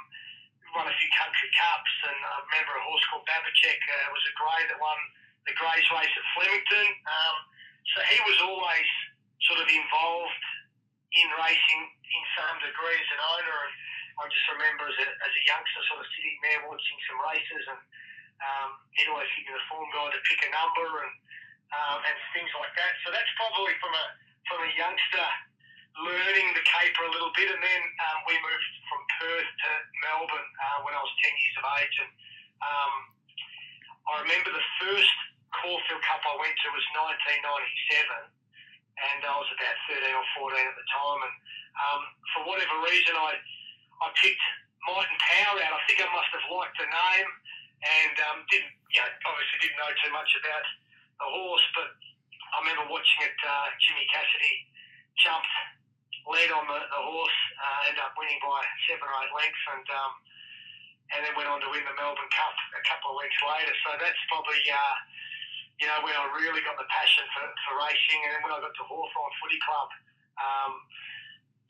won 0.75 0.88
a 0.88 0.97
few 0.99 1.11
country 1.15 1.51
cups, 1.53 1.95
and 2.09 2.19
I 2.19 2.37
remember 2.49 2.73
a 2.81 2.85
horse 2.88 3.05
called 3.12 3.27
Babachek 3.29 3.77
uh, 3.77 4.07
was 4.11 4.25
a 4.25 4.35
grey 4.35 4.62
that 4.73 4.79
won 4.81 4.99
the 5.47 5.55
Greys 5.55 5.87
race 5.95 6.11
at 6.11 6.27
Flemington. 6.35 6.88
Um, 7.07 7.37
so 7.93 7.97
he 8.09 8.19
was 8.25 8.38
always 8.41 8.88
sort 9.47 9.61
of 9.61 9.69
involved 9.69 10.43
in 11.12 11.29
racing 11.37 11.83
in 11.85 12.22
some 12.38 12.57
degree 12.64 12.98
as 12.98 13.11
an 13.12 13.22
owner. 13.37 13.59
And 13.68 13.72
I 14.20 14.22
just 14.29 14.46
remember 14.57 14.85
as 14.88 14.98
a, 15.01 15.07
as 15.09 15.33
a 15.33 15.42
youngster 15.48 15.83
sort 15.88 16.01
of 16.05 16.09
sitting 16.16 16.37
there 16.44 16.61
watching 16.68 16.98
some 17.09 17.18
races, 17.25 17.62
and 17.68 17.81
um, 18.42 18.68
he'd 18.96 19.09
always 19.12 19.31
give 19.37 19.48
me 19.48 19.53
the 19.55 19.64
form 19.68 19.88
guide 19.92 20.12
to 20.12 20.20
pick 20.29 20.40
a 20.44 20.51
number 20.53 20.88
and 21.05 21.12
um, 21.72 21.98
and 22.05 22.16
things 22.37 22.53
like 22.61 22.72
that. 22.77 22.92
So 23.05 23.12
that's 23.12 23.33
probably 23.40 23.72
from 23.81 23.92
a 23.96 24.05
from 24.48 24.61
a 24.68 24.70
youngster 24.77 25.29
learning 26.01 26.48
the 26.57 26.64
caper 26.64 27.05
a 27.05 27.12
little 27.12 27.33
bit, 27.37 27.53
and 27.53 27.61
then 27.61 27.83
um, 28.09 28.18
we 28.25 28.35
moved 28.40 28.68
from 28.88 29.01
Perth 29.20 29.44
to 29.44 29.70
Melbourne 30.09 30.51
uh, 30.64 30.79
when 30.88 30.96
I 30.96 31.01
was 31.05 31.12
10 31.20 31.29
years 31.29 31.57
of 31.61 31.64
age. 31.85 31.96
And 32.01 32.12
um, 32.64 32.92
I 34.09 34.12
remember 34.25 34.51
the 34.57 34.68
first 34.81 35.16
Caulfield 35.53 36.01
Cup 36.01 36.22
I 36.25 36.35
went 36.40 36.57
to 36.64 36.66
was 36.72 36.87
1997, 37.20 38.42
and 39.11 39.21
I 39.27 39.35
was 39.35 39.51
about 39.51 39.77
13 39.91 40.05
or 40.15 40.27
14 40.53 40.55
at 40.55 40.77
the 40.79 40.87
time. 40.93 41.21
And 41.27 41.37
um, 41.79 42.01
for 42.35 42.41
whatever 42.47 42.77
reason, 42.87 43.15
I 43.19 43.38
I 44.03 44.07
picked 44.19 44.47
Might 44.87 45.07
and 45.07 45.21
Power 45.23 45.59
out. 45.62 45.79
I 45.79 45.83
think 45.87 46.03
I 46.03 46.11
must 46.11 46.31
have 46.35 46.47
liked 46.51 46.77
the 46.79 46.88
name, 46.91 47.29
and 47.83 48.15
um, 48.31 48.38
didn't 48.51 48.75
you 48.91 49.01
know 49.01 49.11
obviously 49.27 49.59
didn't 49.62 49.79
know 49.79 49.93
too 50.03 50.12
much 50.15 50.31
about 50.38 50.67
the 51.23 51.29
horse, 51.31 51.67
but 51.79 51.88
I 52.53 52.57
remember 52.67 52.91
watching 52.91 53.21
it. 53.27 53.37
Uh, 53.47 53.67
Jimmy 53.79 54.07
Cassidy 54.11 54.55
jumped 55.23 55.55
led 56.27 56.51
on 56.55 56.65
the, 56.71 56.79
the 56.79 57.03
horse, 57.03 57.38
uh, 57.59 57.88
ended 57.91 58.03
up 58.03 58.15
winning 58.15 58.38
by 58.38 58.62
seven 58.87 59.07
or 59.07 59.15
eight 59.23 59.33
lengths, 59.35 59.65
and 59.75 59.87
um, 59.91 60.12
and 61.12 61.21
then 61.27 61.33
went 61.37 61.51
on 61.51 61.61
to 61.61 61.69
win 61.69 61.85
the 61.85 61.97
Melbourne 61.99 62.33
Cup 62.33 62.57
a 62.79 62.83
couple 62.88 63.12
of 63.12 63.21
weeks 63.21 63.38
later. 63.43 63.75
So 63.85 63.88
that's 64.01 64.23
probably 64.33 64.62
uh, 64.71 64.95
you 65.83 65.90
know 65.90 65.99
when 66.07 66.14
I 66.14 66.31
really 66.38 66.62
got 66.62 66.79
the 66.79 66.87
passion 66.87 67.27
for, 67.35 67.42
for 67.66 67.75
racing, 67.83 68.23
and 68.23 68.31
then 68.38 68.40
when 68.47 68.55
I 68.55 68.62
got 68.62 68.71
to 68.71 68.85
Hawthorn 68.87 69.33
Footy 69.42 69.59
Club, 69.66 69.90
um, 70.38 70.73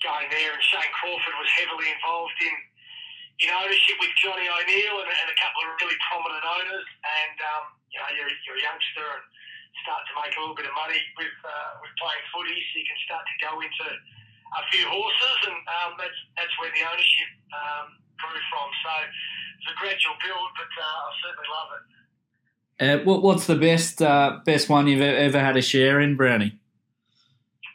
going 0.04 0.28
there, 0.28 0.52
and 0.52 0.60
Shane 0.60 0.92
Crawford 1.00 1.36
was 1.40 1.48
heavily 1.56 1.88
involved 1.88 2.36
in 2.44 2.54
in 3.40 3.48
ownership 3.48 3.96
with 3.96 4.12
Johnny 4.20 4.44
O'Neill 4.44 5.00
and, 5.00 5.08
and 5.08 5.28
a 5.32 5.36
couple 5.40 5.64
of 5.64 5.72
really 5.80 5.96
prominent 6.12 6.44
owners, 6.44 6.86
and 7.00 7.36
um, 7.40 7.64
you 7.88 7.96
know 8.04 8.08
you're, 8.12 8.32
you're 8.44 8.60
a 8.60 8.64
youngster 8.68 9.08
and 9.16 9.24
start 9.80 10.04
to 10.04 10.14
make 10.20 10.36
a 10.36 10.38
little 10.44 10.58
bit 10.60 10.68
of 10.68 10.76
money 10.76 11.00
with 11.16 11.32
uh, 11.40 11.80
with 11.80 11.92
playing 11.96 12.24
footy, 12.36 12.52
so 12.52 12.72
you 12.76 12.84
can 12.84 13.00
start 13.08 13.24
to 13.24 13.36
go 13.40 13.52
into 13.64 13.88
a 14.60 14.62
few 14.68 14.84
horses, 14.92 15.38
and 15.48 15.56
um, 15.80 15.96
that's 15.96 16.20
that's 16.36 16.52
where 16.60 16.68
the 16.68 16.84
ownership 16.84 17.30
um, 17.56 17.96
grew 18.20 18.40
from. 18.52 18.68
So 18.84 18.92
it's 19.56 19.72
a 19.72 19.76
gradual 19.80 20.20
build, 20.20 20.52
but 20.60 20.68
uh, 20.68 20.84
I 20.84 21.10
certainly 21.24 21.48
love 21.48 21.70
it. 21.80 22.01
Uh, 22.80 22.98
what, 23.04 23.22
what's 23.22 23.46
the 23.46 23.56
best 23.56 24.00
uh, 24.02 24.40
best 24.44 24.68
one 24.68 24.86
you've 24.86 25.00
ever 25.04 25.38
had 25.38 25.56
a 25.56 25.62
share 25.62 26.00
in, 26.00 26.16
Brownie? 26.16 26.58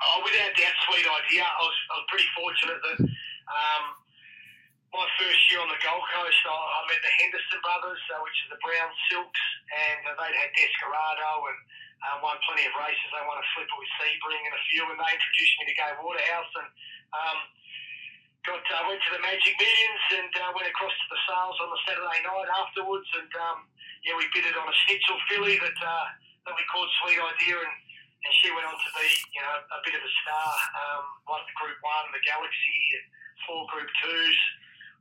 Oh, 0.04 0.20
without 0.24 0.54
doubt, 0.58 0.78
sweet 0.90 1.06
idea. 1.06 1.46
I 1.46 1.62
was, 1.64 1.78
I 1.90 1.94
was 2.02 2.08
pretty 2.12 2.30
fortunate 2.36 2.80
that 2.82 3.00
um, 3.08 3.84
my 4.94 5.08
first 5.22 5.42
year 5.50 5.62
on 5.62 5.70
the 5.70 5.80
Gold 5.80 6.06
Coast, 6.12 6.42
I, 6.44 6.54
I 6.54 6.80
met 6.90 7.02
the 7.02 7.14
Henderson 7.24 7.60
brothers, 7.62 8.02
uh, 8.12 8.20
which 8.26 8.38
is 8.46 8.48
the 8.52 8.60
Brown 8.62 8.92
Silks, 9.08 9.44
and 9.70 10.02
uh, 10.10 10.18
they'd 10.18 10.38
had 10.38 10.52
Desperado 10.58 11.32
and 11.50 11.60
uh, 12.04 12.16
won 12.22 12.38
plenty 12.46 12.66
of 12.66 12.74
races. 12.78 13.08
They 13.10 13.24
won 13.26 13.40
a 13.40 13.48
flipper 13.56 13.78
with 13.78 13.92
Sebring 13.98 14.44
and 14.44 14.56
a 14.58 14.64
few, 14.70 14.84
and 14.90 14.98
they 14.98 15.12
introduced 15.14 15.54
me 15.62 15.64
to 15.72 15.76
Gai 15.78 15.94
Waterhouse 16.02 16.52
and 16.62 16.70
um, 17.14 17.40
got 18.46 18.64
uh, 18.64 18.82
went 18.88 19.02
to 19.08 19.12
the 19.18 19.22
Magic 19.24 19.56
Millions 19.58 20.04
and 20.24 20.32
uh, 20.40 20.52
went 20.54 20.70
across 20.70 20.94
to 20.94 21.08
the 21.10 21.20
sales 21.26 21.58
on 21.62 21.70
the 21.74 21.82
Saturday 21.90 22.20
night 22.24 22.50
afterwards. 22.54 23.10
And 23.18 23.32
um, 23.40 23.60
yeah, 24.06 24.16
we 24.18 24.26
bid 24.34 24.46
it 24.46 24.56
on 24.58 24.68
a 24.68 24.76
Snitzel 24.86 25.18
filly 25.30 25.58
that 25.58 25.78
uh, 25.82 26.08
that 26.46 26.54
we 26.54 26.64
called 26.70 26.90
Sweet 27.04 27.18
Idea, 27.18 27.58
and, 27.58 27.76
and 28.26 28.32
she 28.42 28.52
went 28.54 28.66
on 28.68 28.78
to 28.78 28.90
be 28.98 29.08
you 29.34 29.42
know 29.42 29.56
a 29.58 29.80
bit 29.86 29.96
of 29.98 30.04
a 30.04 30.12
star. 30.26 30.50
Um, 30.78 31.04
won 31.26 31.42
the 31.48 31.56
Group 31.58 31.78
One, 31.82 32.06
the 32.14 32.24
Galaxy, 32.24 32.78
four 33.48 33.66
Group 33.72 33.90
Twos. 34.04 34.38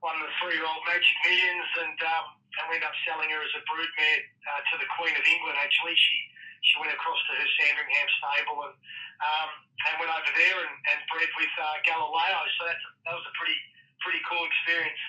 Won 0.05 0.21
the 0.21 0.29
three-year-old 0.39 0.85
Magic 0.85 1.17
Millions, 1.25 1.71
and 1.81 1.99
um, 2.05 2.25
and 2.61 2.65
we 2.69 2.77
ended 2.77 2.89
up 2.89 2.97
selling 3.09 3.33
her 3.33 3.41
as 3.41 3.55
a 3.57 3.63
broodmare 3.65 4.23
uh, 4.45 4.61
to 4.73 4.75
the 4.77 4.89
Queen 5.01 5.17
of 5.17 5.25
England. 5.25 5.57
Actually, 5.57 5.97
she 5.97 6.17
she 6.61 6.75
went 6.81 6.93
across 6.93 7.17
to 7.17 7.33
her 7.33 7.49
Sandringham 7.61 8.09
stable 8.21 8.61
and 8.69 8.77
um, 9.25 9.51
and 9.89 9.93
went 10.01 10.13
over 10.13 10.33
there 10.37 10.59
and, 10.61 10.75
and 10.93 10.99
bred 11.09 11.31
with 11.37 11.53
uh, 11.57 11.77
Galileo. 11.89 12.41
So 12.61 12.61
that's, 12.69 12.85
that 13.09 13.15
was 13.17 13.25
a 13.25 13.35
pretty 13.41 13.59
pretty 14.05 14.21
cool 14.29 14.45
experience. 14.45 15.01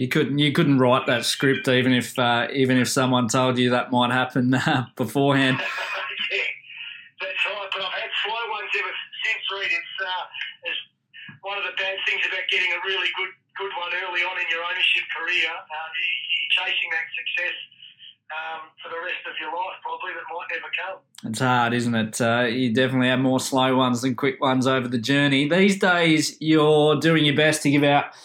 You 0.00 0.08
couldn't 0.08 0.38
you 0.40 0.48
couldn't 0.48 0.80
write 0.80 1.04
that 1.12 1.28
script 1.28 1.68
even 1.68 1.92
if 1.92 2.18
uh, 2.18 2.48
even 2.56 2.80
if 2.80 2.88
someone 2.88 3.28
told 3.28 3.58
you 3.58 3.68
that 3.76 3.92
might 3.92 4.10
happen 4.10 4.54
uh, 4.56 4.86
beforehand. 4.96 5.60
yeah, 5.60 6.40
that's 7.20 7.44
right. 7.44 7.68
But 7.68 7.84
I've 7.84 8.00
had 8.00 8.08
slow 8.24 8.40
ones 8.48 8.72
ever 8.80 8.94
since. 8.96 9.44
It's, 9.60 9.94
uh, 10.00 10.24
it's 10.64 10.80
one 11.44 11.58
of 11.60 11.64
the 11.68 11.76
bad 11.76 12.00
things 12.08 12.24
about 12.24 12.48
getting 12.48 12.72
a 12.72 12.80
really 12.88 13.12
good 13.12 13.28
good 13.60 13.72
one 13.76 13.92
early 13.92 14.24
on 14.24 14.40
in 14.40 14.48
your 14.48 14.64
ownership 14.64 15.04
career. 15.12 15.52
Uh, 15.52 15.88
you, 16.00 16.08
you're 16.32 16.52
chasing 16.64 16.88
that 16.96 17.06
success 17.12 17.56
um, 18.32 18.72
for 18.80 18.88
the 18.88 19.00
rest 19.04 19.20
of 19.28 19.36
your 19.36 19.52
life, 19.52 19.84
probably 19.84 20.16
that 20.16 20.24
might 20.32 20.48
never 20.48 20.72
come. 20.80 20.96
It's 21.28 21.40
hard, 21.44 21.74
isn't 21.76 21.94
it? 21.94 22.16
Uh, 22.16 22.48
you 22.48 22.72
definitely 22.72 23.08
have 23.12 23.20
more 23.20 23.38
slow 23.38 23.76
ones 23.76 24.00
than 24.00 24.14
quick 24.14 24.40
ones 24.40 24.66
over 24.66 24.88
the 24.88 24.96
journey. 24.96 25.46
These 25.46 25.78
days, 25.78 26.40
you're 26.40 26.96
doing 26.96 27.26
your 27.26 27.36
best 27.36 27.60
to 27.64 27.70
give 27.70 27.84
out 27.84 28.16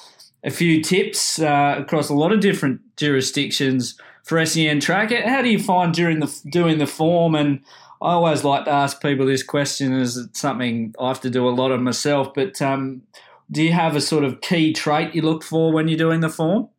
a 0.46 0.52
few 0.52 0.82
tips 0.82 1.40
uh, 1.40 1.76
across 1.80 2.10
a 2.10 2.14
lot 2.14 2.32
of 2.32 2.40
different 2.40 2.80
jurisdictions 2.96 4.00
for 4.24 4.44
SEN 4.46 4.80
track. 4.80 5.12
How 5.12 5.42
do 5.42 5.50
you 5.50 5.60
find 5.60 5.94
during 5.94 6.20
the 6.20 6.32
doing 6.50 6.78
the 6.78 6.88
form? 6.88 7.34
And 7.34 7.62
I 8.02 8.14
always 8.14 8.44
like 8.44 8.66
to 8.66 8.72
ask 8.72 9.02
people 9.02 9.26
this 9.26 9.44
question, 9.44 9.92
as 10.00 10.18
it's 10.18 10.40
something 10.40 10.94
I 11.00 11.08
have 11.10 11.22
to 11.22 11.30
do 11.30 11.50
a 11.50 11.50
lot 11.50 11.72
of 11.72 11.82
myself. 11.82 12.34
But 12.34 12.62
um, 12.62 13.02
do 13.50 13.64
you 13.64 13.74
have 13.74 13.96
a 13.96 14.02
sort 14.02 14.24
of 14.24 14.42
key 14.42 14.72
trait 14.72 15.16
you 15.16 15.24
look 15.24 15.44
for 15.44 15.74
when 15.74 15.88
you're 15.88 15.98
doing 15.98 16.22
the 16.22 16.30
form? 16.30 16.70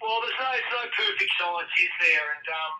Well, 0.00 0.20
there's 0.20 0.36
no, 0.40 0.48
there's 0.48 0.72
no 0.72 0.84
perfect 0.96 1.32
science, 1.40 1.72
is 1.76 1.94
there? 2.00 2.26
And 2.40 2.46
um, 2.48 2.72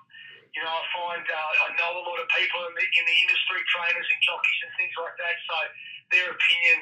you 0.56 0.60
know, 0.64 0.72
I 0.72 0.84
find 0.96 1.24
uh, 1.24 1.64
I 1.64 1.68
know 1.76 1.92
a 2.00 2.04
lot 2.04 2.16
of 2.16 2.28
people 2.32 2.60
in 2.68 2.72
the, 2.76 2.84
in 2.84 3.04
the 3.04 3.16
industry, 3.28 3.60
trainers 3.76 4.08
and 4.08 4.20
jockeys 4.24 4.60
and 4.64 4.72
things 4.80 4.94
like 4.96 5.16
that. 5.20 5.36
So 5.44 5.56
their 6.16 6.28
opinion, 6.32 6.78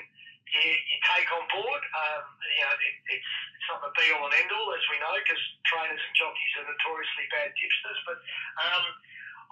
you, 0.53 0.69
you 0.69 0.97
take 1.17 1.29
on 1.33 1.45
board. 1.49 1.83
Um, 1.83 2.25
you 2.45 2.63
know, 2.65 2.77
it, 2.77 2.97
it's 3.17 3.33
it's 3.57 3.67
not 3.73 3.81
the 3.81 3.91
be 3.97 4.13
all 4.13 4.29
and 4.29 4.37
end 4.37 4.53
all, 4.53 4.69
as 4.77 4.85
we 4.93 5.01
know, 5.01 5.15
because 5.17 5.43
trainers 5.65 6.01
and 6.01 6.15
jockeys 6.19 6.53
are 6.61 6.67
notoriously 6.69 7.27
bad 7.33 7.51
tipsters. 7.57 8.01
But 8.05 8.19
um, 8.61 8.85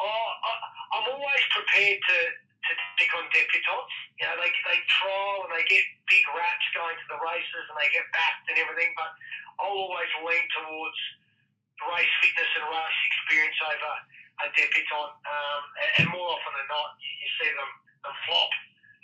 I, 0.00 0.08
I, 0.08 0.52
I'm 1.00 1.06
always 1.16 1.44
prepared 1.54 2.00
to 2.04 2.18
to 2.60 2.72
take 3.00 3.12
on 3.16 3.24
debutants. 3.32 3.96
You 4.20 4.28
know, 4.28 4.36
they, 4.36 4.52
they 4.52 4.78
trial 5.00 5.48
and 5.48 5.52
they 5.56 5.64
get 5.64 5.80
big 6.12 6.24
raps 6.36 6.66
going 6.76 6.92
to 6.92 7.06
the 7.08 7.20
races 7.24 7.64
and 7.72 7.76
they 7.80 7.88
get 7.88 8.04
backed 8.12 8.46
and 8.52 8.60
everything, 8.60 8.92
but 9.00 9.10
I'll 9.64 9.88
always 9.88 10.12
lean 10.20 10.44
towards 10.60 11.00
race 11.88 12.14
fitness 12.20 12.50
and 12.60 12.68
race 12.68 13.00
experience 13.08 13.58
over 13.64 13.92
a 14.44 14.46
debutant. 14.52 15.12
Um, 15.24 15.62
and, 15.80 15.90
and, 16.04 16.06
more 16.12 16.36
often 16.36 16.52
than 16.52 16.68
not, 16.68 17.00
you, 17.00 17.08
you 17.08 17.28
see 17.40 17.48
them, 17.48 17.70
them 18.04 18.16
flop 18.28 18.52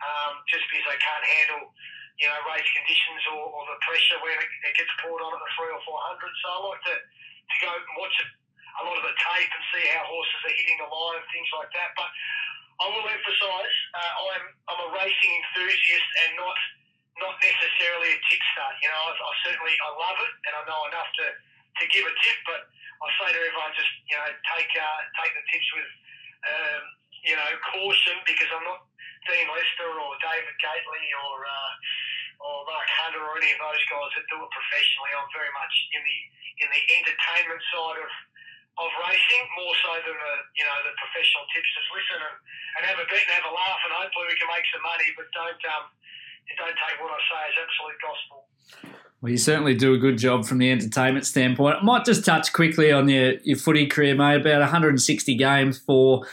um, 0.03 0.33
just 0.51 0.65
because 0.69 0.85
they 0.89 1.01
can't 1.01 1.25
handle 1.25 1.73
you 2.17 2.29
know, 2.29 2.39
race 2.49 2.69
conditions 2.73 3.23
or, 3.29 3.45
or 3.45 3.63
the 3.69 3.79
pressure 3.85 4.17
when 4.25 4.33
it, 4.33 4.49
it, 4.49 4.75
gets 4.77 4.93
poured 5.05 5.21
on 5.21 5.37
at 5.37 5.41
the 5.41 5.51
three 5.53 5.69
or 5.69 5.83
four 5.85 6.01
hundred. 6.09 6.33
So 6.41 6.47
I 6.49 6.59
like 6.73 6.83
to, 6.89 6.97
to 6.97 7.57
go 7.61 7.71
and 7.77 7.97
watch 8.01 8.17
it, 8.25 8.31
a 8.77 8.81
lot 8.89 8.97
of 8.97 9.05
the 9.05 9.17
tape 9.17 9.53
and 9.53 9.65
see 9.73 9.85
how 9.93 10.05
horses 10.09 10.41
are 10.49 10.57
hitting 10.57 10.81
the 10.81 10.89
line 10.89 11.21
and 11.21 11.29
things 11.29 11.49
like 11.53 11.69
that. 11.77 11.93
But 11.97 12.09
I 12.81 12.85
will 12.93 13.09
emphasise 13.09 13.77
uh, 13.97 14.13
I'm 14.33 14.45
I'm 14.69 14.81
a 14.85 14.89
racing 14.97 15.33
enthusiast 15.33 16.09
and 16.25 16.41
not 16.41 16.59
not 17.21 17.37
necessarily 17.41 18.17
a 18.17 18.19
tipster. 18.29 18.69
You 18.85 18.89
know, 18.93 19.01
I, 19.01 19.13
I 19.17 19.33
certainly 19.45 19.77
I 19.77 19.91
love 19.97 20.19
it 20.21 20.33
and 20.49 20.53
I 20.57 20.63
know 20.69 20.81
enough 20.93 21.11
to, 21.21 21.27
to 21.33 21.85
give 21.89 22.05
a 22.05 22.13
tip, 22.21 22.39
but 22.49 22.69
I 23.01 23.07
say 23.21 23.29
to 23.33 23.41
everyone 23.45 23.73
just 23.77 23.93
you 24.09 24.17
know 24.17 24.29
take 24.57 24.73
uh, 24.73 25.01
take 25.21 25.33
the 25.37 25.45
tips 25.53 25.69
with 25.77 25.91
um, 26.49 26.83
you 27.29 27.37
know 27.37 27.51
caution 27.77 28.17
because 28.25 28.49
I'm 28.57 28.65
not 28.65 28.89
Dean 29.25 29.47
Lester 29.49 29.91
or 29.91 30.13
David 30.21 30.57
Gately 30.61 31.07
or 31.25 31.37
uh, 31.45 31.73
or 32.45 32.57
Mark 32.69 32.89
Hunter 33.01 33.23
or 33.25 33.41
any 33.41 33.51
of 33.57 33.61
those 33.61 33.85
guys 33.89 34.13
that 34.21 34.27
do 34.29 34.37
it 34.37 34.51
professionally. 34.53 35.13
I'm 35.17 35.31
very 35.33 35.53
much 35.57 35.75
in 35.97 36.03
the 36.05 36.19
in 36.65 36.69
the 36.69 36.83
entertainment 37.01 37.63
side 37.73 37.99
of 38.05 38.13
of 38.77 38.91
racing 39.09 39.45
more 39.57 39.75
so 39.81 39.93
than 40.05 40.17
the 40.17 40.35
you 40.53 40.65
know 40.69 40.79
the 40.85 40.93
professional 41.01 41.49
tipsters 41.49 41.89
listen 41.97 42.21
and, 42.21 42.37
and 42.77 42.83
have 42.93 43.01
a 43.01 43.07
bet 43.09 43.25
and 43.25 43.33
have 43.41 43.49
a 43.49 43.55
laugh 43.55 43.81
and 43.89 43.93
hopefully 43.97 44.29
we 44.29 44.37
can 44.37 44.49
make 44.53 44.69
some 44.69 44.85
money 44.85 45.09
but 45.17 45.25
don't 45.33 45.63
um 45.73 45.89
don't 46.55 46.77
take 46.77 47.01
what 47.01 47.11
I 47.11 47.21
say 47.27 47.43
as 47.51 47.57
absolute 47.65 47.99
gospel. 48.05 48.39
Well, 49.21 49.33
you 49.33 49.39
certainly 49.39 49.75
do 49.75 49.95
a 49.95 49.99
good 49.99 50.19
job 50.19 50.45
from 50.45 50.59
the 50.59 50.71
entertainment 50.71 51.27
standpoint. 51.27 51.79
I 51.81 51.83
might 51.83 52.05
just 52.05 52.25
touch 52.25 52.53
quickly 52.53 52.93
on 52.93 53.09
your, 53.09 53.35
your 53.43 53.57
footy 53.57 53.87
career, 53.87 54.15
mate. 54.15 54.43
About 54.43 54.61
160 54.61 55.35
games 55.35 55.79
for 55.79 56.27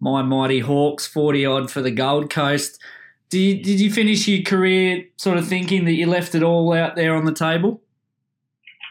my 0.00 0.22
mighty 0.22 0.60
Hawks, 0.60 1.06
40 1.06 1.46
odd 1.46 1.70
for 1.70 1.82
the 1.82 1.92
Gold 1.92 2.30
Coast. 2.30 2.80
Did 3.28 3.38
you, 3.38 3.54
did 3.62 3.78
you 3.78 3.92
finish 3.92 4.26
your 4.26 4.42
career 4.42 5.06
sort 5.16 5.38
of 5.38 5.46
thinking 5.46 5.84
that 5.84 5.94
you 5.94 6.08
left 6.08 6.34
it 6.34 6.42
all 6.42 6.72
out 6.72 6.96
there 6.96 7.14
on 7.14 7.28
the 7.28 7.36
table? 7.36 7.78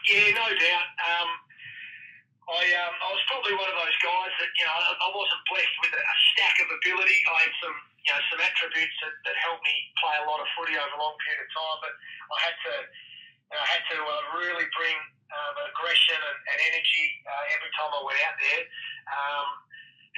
Yeah, 0.08 0.32
no 0.32 0.48
doubt. 0.48 0.88
Um, 0.96 1.30
I, 2.48 2.62
um, 2.82 2.94
I 2.96 3.08
was 3.12 3.22
probably 3.28 3.52
one 3.52 3.68
of 3.68 3.76
those 3.76 3.98
guys 4.00 4.32
that 4.40 4.50
you 4.56 4.64
know 4.64 4.74
I, 4.74 5.08
wasn't 5.12 5.44
blessed 5.52 5.76
with 5.84 5.92
a, 5.92 6.02
stack 6.32 6.56
of 6.64 6.72
ability. 6.72 7.18
I 7.28 7.38
had 7.44 7.54
some 7.60 7.76
you 8.00 8.10
know 8.16 8.20
some 8.32 8.40
attributes 8.40 8.96
that, 9.04 9.14
that 9.28 9.36
helped 9.44 9.60
me 9.60 9.76
play 10.00 10.16
a 10.24 10.26
lot 10.26 10.40
of 10.40 10.48
footy 10.56 10.72
over 10.72 10.94
a 10.96 11.00
long 11.04 11.20
period 11.20 11.44
of 11.44 11.50
time, 11.52 11.78
but 11.84 11.94
I 12.32 12.38
had 12.48 12.56
to 12.64 12.74
you 12.80 13.54
know, 13.54 13.60
I 13.60 13.68
had 13.76 13.84
to 13.92 13.98
uh, 14.00 14.22
really 14.40 14.66
bring 14.72 14.96
um, 15.30 15.54
aggression 15.68 16.16
and, 16.16 16.38
and 16.48 16.58
energy 16.74 17.06
uh, 17.28 17.54
every 17.54 17.70
time 17.76 17.90
I 17.92 18.00
went 18.02 18.18
out 18.24 18.36
there. 18.40 18.62
Um, 19.10 19.48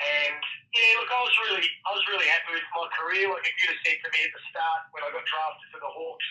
and 0.03 0.43
yeah, 0.75 0.99
look, 0.99 1.11
I 1.13 1.21
was 1.23 1.37
really 1.47 1.67
I 1.87 1.91
was 1.95 2.05
really 2.11 2.27
happy 2.27 2.59
with 2.59 2.67
my 2.75 2.87
career. 2.97 3.31
Like 3.31 3.47
if 3.47 3.55
you'd 3.61 3.71
have 3.71 3.83
said 3.87 3.99
to 4.03 4.09
me 4.11 4.21
at 4.27 4.33
the 4.35 4.43
start 4.51 4.81
when 4.91 5.03
I 5.07 5.09
got 5.15 5.23
drafted 5.23 5.69
for 5.71 5.81
the 5.85 5.93
Hawks 5.93 6.29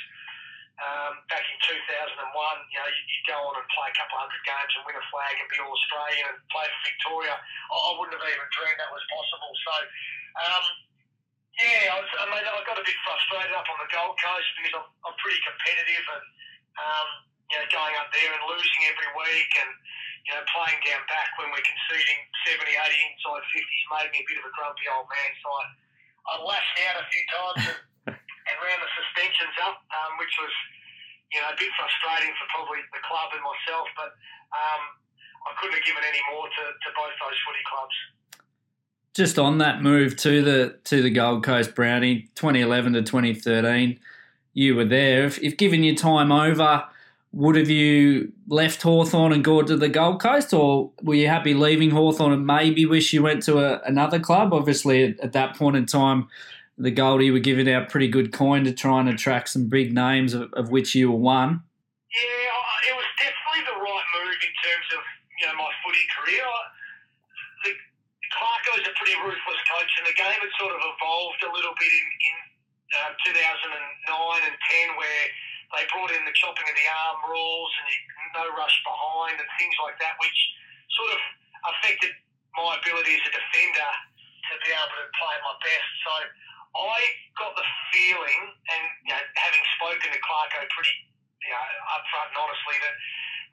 um, 0.81 1.13
back 1.29 1.45
in 1.45 1.57
2001, 1.61 2.17
you 2.73 2.79
know, 2.81 2.89
you'd 2.89 3.27
go 3.29 3.37
on 3.37 3.53
and 3.53 3.67
play 3.69 3.87
a 3.93 3.95
couple 3.95 4.17
hundred 4.17 4.41
games 4.41 4.71
and 4.75 4.83
win 4.89 4.97
a 4.97 5.05
flag 5.13 5.37
and 5.37 5.45
be 5.45 5.61
all 5.61 5.71
Australian 5.71 6.25
and 6.33 6.37
play 6.49 6.65
for 6.65 6.81
Victoria. 6.89 7.35
I, 7.37 7.75
I 7.77 7.91
wouldn't 8.01 8.17
have 8.17 8.25
even 8.25 8.49
dreamed 8.49 8.79
that 8.81 8.89
was 8.89 9.05
possible. 9.13 9.51
So, 9.61 9.73
um, 10.41 10.63
yeah, 11.61 11.93
I, 11.93 11.95
was, 12.01 12.09
I 12.17 12.25
mean, 12.33 12.45
I 12.49 12.59
got 12.65 12.81
a 12.81 12.85
bit 12.85 12.97
frustrated 13.05 13.53
up 13.53 13.69
on 13.69 13.77
the 13.77 13.89
Gold 13.93 14.17
Coast 14.17 14.49
because 14.57 14.73
I'm, 14.81 14.87
I'm 15.05 15.15
pretty 15.21 15.37
competitive 15.45 16.05
and, 16.17 16.25
um, 16.81 17.07
you 17.53 17.55
know, 17.61 17.67
going 17.69 17.93
up 18.01 18.09
there 18.09 18.31
and 18.33 18.41
losing 18.49 18.81
every 18.89 19.09
week 19.21 19.51
and, 19.61 19.71
you 20.27 20.31
know, 20.37 20.43
playing 20.53 20.79
down 20.85 21.01
back 21.09 21.33
when 21.41 21.49
we're 21.49 21.65
conceding 21.65 22.19
70, 22.45 22.69
80 22.69 23.09
inside 23.09 23.43
50s 23.45 23.83
made 23.89 24.09
me 24.13 24.19
a 24.21 24.27
bit 24.29 24.37
of 24.41 24.45
a 24.45 24.53
grumpy 24.53 24.85
old 24.91 25.09
man. 25.09 25.31
So 25.41 25.47
I, 25.49 25.63
I 26.29 26.33
lashed 26.45 26.77
out 26.89 26.95
a 27.01 27.05
few 27.09 27.23
times. 27.29 27.61
And, 27.65 27.79
and 28.51 28.55
ran 28.59 28.79
the 28.81 28.91
suspensions 28.97 29.55
up, 29.63 29.79
um, 29.93 30.11
which 30.19 30.33
was 30.41 30.53
you 31.31 31.39
know 31.39 31.49
a 31.53 31.57
bit 31.57 31.71
frustrating 31.77 32.33
for 32.35 32.47
probably 32.51 32.81
the 32.91 33.03
club 33.05 33.31
and 33.31 33.43
myself. 33.43 33.87
But 33.95 34.11
um, 34.51 34.83
I 35.47 35.51
couldn't 35.59 35.77
have 35.79 35.85
given 35.85 36.03
any 36.03 36.21
more 36.33 36.47
to, 36.49 36.63
to 36.75 36.89
both 36.97 37.13
those 37.21 37.39
footy 37.45 37.65
clubs. 37.69 37.97
Just 39.13 39.35
on 39.37 39.59
that 39.59 39.83
move 39.83 40.15
to 40.27 40.41
the 40.41 40.79
to 40.91 41.01
the 41.01 41.11
Gold 41.11 41.43
Coast 41.43 41.75
Brownie, 41.75 42.31
2011 42.35 42.93
to 42.93 43.01
2013, 43.03 43.99
you 44.53 44.75
were 44.75 44.85
there. 44.85 45.25
If, 45.25 45.39
if 45.39 45.57
given 45.57 45.83
your 45.83 45.95
time 45.95 46.31
over, 46.31 46.83
would 47.33 47.55
have 47.55 47.69
you 47.69 48.33
left 48.47 48.81
Hawthorn 48.81 49.31
and 49.31 49.43
gone 49.43 49.65
to 49.67 49.77
the 49.77 49.87
Gold 49.87 50.21
Coast, 50.21 50.53
or 50.53 50.91
were 51.01 51.15
you 51.15 51.27
happy 51.27 51.53
leaving 51.53 51.91
Hawthorn 51.91 52.33
and 52.33 52.45
maybe 52.45 52.85
wish 52.85 53.13
you 53.13 53.23
went 53.23 53.43
to 53.43 53.59
a, 53.59 53.81
another 53.85 54.19
club? 54.19 54.53
Obviously, 54.53 55.03
at, 55.03 55.19
at, 55.21 55.31
that 55.31 55.55
point 55.55 55.77
in 55.77 55.85
time, 55.85 56.27
the 56.77 56.91
Goldie 56.91 57.31
were 57.31 57.39
giving 57.39 57.71
out 57.71 57.87
pretty 57.87 58.09
good 58.09 58.33
coin 58.33 58.65
to 58.65 58.73
try 58.73 58.99
and 58.99 59.07
attract 59.07 59.49
some 59.49 59.69
big 59.69 59.93
names, 59.93 60.33
of, 60.33 60.51
of 60.53 60.71
which 60.71 60.93
you 60.93 61.09
were 61.09 61.17
one. 61.17 61.63
Yeah, 62.11 62.91
it 62.91 62.95
was 62.99 63.07
definitely 63.15 63.63
the 63.63 63.79
right 63.79 64.07
move 64.19 64.35
in 64.35 64.53
terms 64.59 64.87
of 64.91 65.01
you 65.39 65.47
know 65.47 65.55
my 65.55 65.71
footy 65.87 66.03
career. 66.19 66.43
The, 67.63 67.71
Clarko 68.35 68.71
is 68.83 68.87
a 68.91 68.95
pretty 68.99 69.15
ruthless 69.23 69.61
coach, 69.71 69.91
and 70.03 70.05
the 70.11 70.17
game 70.19 70.35
had 70.35 70.51
sort 70.59 70.75
of 70.75 70.83
evolved 70.83 71.39
a 71.47 71.51
little 71.55 71.75
bit 71.79 71.91
in, 71.95 72.07
in 72.27 72.35
uh, 73.07 73.15
2009 73.23 73.71
and 73.71 74.57
10, 74.59 74.99
where 74.99 75.23
they 75.75 75.83
brought 75.87 76.11
in 76.11 76.23
the 76.27 76.35
chopping 76.35 76.67
of 76.67 76.75
the 76.75 76.87
arm 77.07 77.19
rules 77.31 77.71
and 77.79 77.91
no 78.35 78.45
rush 78.59 78.75
behind 78.83 79.39
and 79.39 79.49
things 79.55 79.75
like 79.79 79.95
that, 80.03 80.19
which 80.19 80.39
sort 80.99 81.11
of 81.15 81.21
affected 81.75 82.11
my 82.55 82.75
ability 82.75 83.15
as 83.15 83.23
a 83.27 83.33
defender 83.33 83.91
to 84.51 84.53
be 84.67 84.71
able 84.75 84.97
to 84.99 85.07
play 85.15 85.33
at 85.35 85.43
my 85.47 85.55
best. 85.63 85.89
So 86.03 86.13
I 86.75 86.97
got 87.39 87.55
the 87.55 87.67
feeling, 87.95 88.41
and 88.51 88.83
you 89.07 89.13
know, 89.15 89.23
having 89.39 89.63
spoken 89.79 90.07
to 90.11 90.19
Clarko 90.19 90.59
pretty 90.71 90.95
you 91.43 91.51
know, 91.51 91.65
upfront 91.95 92.31
and 92.35 92.39
honestly, 92.39 92.77
that 92.83 92.95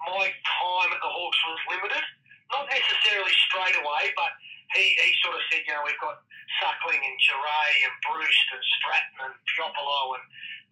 my 0.07 0.24
time 0.31 0.90
at 0.94 1.00
the 1.02 1.10
Hawks 1.10 1.40
was 1.46 1.60
limited. 1.79 2.04
Not 2.48 2.64
necessarily 2.71 3.35
straight 3.50 3.77
away, 3.77 4.08
but 4.16 4.33
he, 4.73 4.96
he 4.96 5.10
sort 5.21 5.37
of 5.37 5.42
said, 5.52 5.69
you 5.69 5.75
know, 5.77 5.85
we've 5.85 6.00
got 6.00 6.25
Suckling 6.60 7.00
and 7.00 7.19
Geray 7.21 7.73
and 7.85 7.94
Bruce 8.08 8.42
and 8.56 8.62
Stratton 8.81 9.19
and 9.29 9.35
Puopolo 9.52 10.16
and 10.16 10.25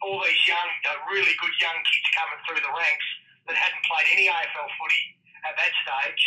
all 0.05 0.20
these 0.20 0.42
young, 0.44 0.68
really 1.09 1.32
good 1.40 1.57
young 1.61 1.78
kids 1.86 2.09
coming 2.12 2.40
through 2.44 2.61
the 2.61 2.72
ranks 2.72 3.09
that 3.49 3.57
hadn't 3.57 3.84
played 3.86 4.09
any 4.12 4.26
AFL 4.28 4.68
footy 4.76 5.05
at 5.47 5.55
that 5.57 5.72
stage. 5.80 6.22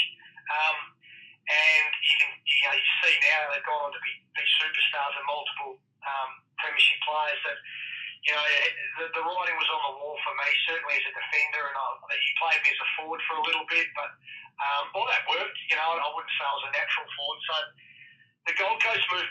Um, 0.50 0.78
and 1.50 1.90
you 2.06 2.16
can 2.22 2.32
you, 2.46 2.66
know, 2.70 2.76
you 2.78 2.88
see 3.02 3.14
now 3.26 3.50
they've 3.54 3.66
gone 3.66 3.90
on 3.90 3.92
to 3.94 4.02
be, 4.06 4.14
be 4.38 4.46
superstars 4.62 5.14
and 5.18 5.26
multiple 5.26 5.74
um, 6.06 6.32
premiership 6.62 7.00
players 7.06 7.42
that, 7.46 7.58
you 8.22 8.32
know, 8.36 8.46
the, 9.02 9.06
the 9.18 9.24
writing 9.26 9.58
was 9.58 9.70
on 9.74 9.82
the 9.90 9.94
wall 9.98 10.18
for 10.22 10.34
me, 10.38 10.50
certainly 10.70 10.94
as 10.94 11.06
a 11.10 11.14
defender, 11.16 11.64
and 11.72 11.78
I, 11.78 11.88
he 12.14 12.30
played 12.38 12.62
me 12.62 12.70
as 12.70 12.82
a 12.84 12.90
forward 13.00 13.22
for 13.26 13.42
a 13.42 13.44
little 13.48 13.66
bit, 13.66 13.88
but 13.96 14.12
um, 14.60 14.84
all 14.94 15.08
that 15.08 15.24
worked. 15.26 15.60
You 15.72 15.80
know, 15.80 15.98
I 15.98 16.10
wouldn't 16.12 16.34
say 16.36 16.44
I 16.44 16.54
was 16.54 16.68
a 16.68 16.74
natural 16.76 17.08
forward. 17.16 17.40
So 17.48 17.56
the 18.46 18.54
Gold 18.60 18.80
Coast 18.84 19.06
move 19.10 19.30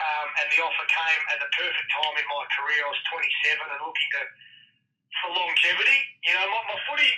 um, 0.00 0.28
and 0.40 0.46
the 0.52 0.58
offer 0.64 0.86
came 0.88 1.22
at 1.34 1.38
the 1.42 1.50
perfect 1.52 1.88
time 1.92 2.14
in 2.16 2.26
my 2.26 2.44
career. 2.56 2.80
I 2.84 2.90
was 2.90 3.02
27 3.12 3.76
and 3.76 3.80
looking 3.84 4.10
to 4.16 4.22
for 5.20 5.28
longevity. 5.36 6.00
You 6.24 6.32
know, 6.32 6.46
my, 6.48 6.60
my 6.72 6.78
footy, 6.88 7.12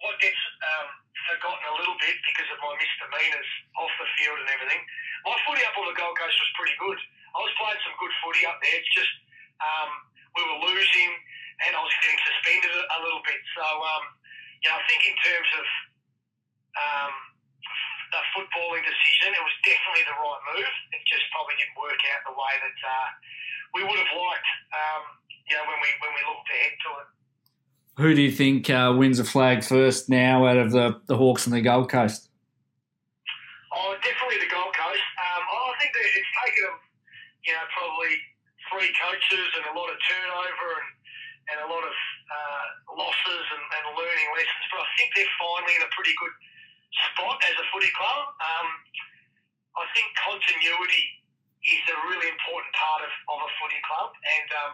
what 0.00 0.16
gets 0.22 0.40
um, 0.64 0.88
forgotten 1.28 1.64
a 1.68 1.74
little 1.76 1.98
bit 2.00 2.16
because 2.24 2.48
of 2.48 2.58
my 2.64 2.72
misdemeanors 2.78 3.50
off 3.76 3.92
the 4.00 4.08
field 4.16 4.40
and 4.40 4.48
everything. 4.48 4.80
My 5.28 5.36
footy 5.44 5.62
up 5.68 5.76
on 5.76 5.86
the 5.92 5.96
Gold 5.98 6.16
Coast 6.16 6.36
was 6.40 6.50
pretty 6.56 6.76
good. 6.80 6.98
I 7.36 7.38
was 7.44 7.52
playing 7.60 7.80
some 7.84 7.96
good 8.00 8.14
footy 8.24 8.42
up 8.48 8.56
there. 8.64 8.76
It's 8.80 8.92
just 8.96 9.12
um, 9.60 9.90
we 10.32 10.42
were 10.48 10.60
losing 10.64 11.10
and 11.66 11.74
I 11.74 11.80
was 11.82 11.94
getting 12.00 12.20
suspended 12.22 12.72
a, 12.72 12.82
a 12.86 12.98
little 13.02 13.22
bit. 13.26 13.40
So, 13.58 13.64
um, 13.66 14.04
you 14.62 14.66
know, 14.70 14.78
I 14.78 14.84
think 14.86 15.02
in 15.04 15.16
terms 15.20 15.50
of 15.58 15.66
um, 16.78 17.12
the 18.12 18.22
footballing 18.32 18.84
decision, 18.84 19.36
it 19.36 19.44
was 19.44 19.56
definitely 19.64 20.04
the 20.08 20.16
right 20.16 20.42
move. 20.54 20.74
It 20.96 21.02
just 21.04 21.24
probably 21.32 21.56
didn't 21.60 21.76
work 21.76 22.00
out 22.14 22.20
the 22.24 22.36
way 22.36 22.54
that 22.60 22.78
uh, 22.80 23.08
we 23.76 23.80
would 23.84 23.98
have 24.00 24.12
liked. 24.16 24.50
Um, 24.72 25.02
you 25.48 25.56
know, 25.56 25.64
when 25.64 25.80
we 25.80 25.90
when 26.04 26.12
we 26.12 26.22
looked 26.28 26.48
ahead 26.48 26.74
to 26.76 26.90
it. 27.04 27.08
Who 27.98 28.14
do 28.14 28.22
you 28.22 28.30
think 28.30 28.70
uh, 28.70 28.94
wins 28.94 29.18
a 29.18 29.26
flag 29.26 29.66
first 29.66 30.06
now 30.06 30.46
out 30.46 30.56
of 30.56 30.70
the, 30.70 31.02
the 31.10 31.18
Hawks 31.18 31.50
and 31.50 31.54
the 31.56 31.64
Gold 31.64 31.90
Coast? 31.90 32.30
Oh, 33.74 33.90
definitely 33.98 34.38
the 34.38 34.52
Gold 34.54 34.70
Coast. 34.70 35.08
Um, 35.18 35.42
I 35.42 35.74
think 35.82 35.90
that 35.98 36.04
it's 36.06 36.32
taken 36.46 36.62
them, 36.62 36.78
you 37.42 37.52
know, 37.58 37.64
probably 37.74 38.14
three 38.70 38.90
coaches 39.02 39.48
and 39.58 39.64
a 39.66 39.74
lot 39.74 39.90
of 39.90 39.98
turnover 40.06 40.68
and, 40.78 40.88
and 41.50 41.56
a 41.66 41.68
lot 41.68 41.82
of 41.82 41.96
uh, 42.30 42.66
losses 43.02 43.44
and, 43.58 43.64
and 43.66 43.84
learning 43.98 44.28
lessons. 44.30 44.64
But 44.70 44.86
I 44.86 44.88
think 44.94 45.08
they're 45.18 45.34
finally 45.42 45.74
in 45.74 45.82
a 45.82 45.90
pretty 45.90 46.14
good 46.22 46.34
spot 46.92 47.36
as 47.44 47.54
a 47.58 47.66
footy 47.72 47.90
club. 47.94 48.22
Um, 48.40 48.68
I 49.78 49.84
think 49.94 50.06
continuity 50.18 51.04
is 51.62 51.84
a 51.90 51.98
really 52.08 52.28
important 52.30 52.72
part 52.74 53.02
of, 53.04 53.12
of 53.34 53.38
a 53.46 53.50
footy 53.60 53.80
club, 53.86 54.10
and 54.14 54.48
um, 54.64 54.72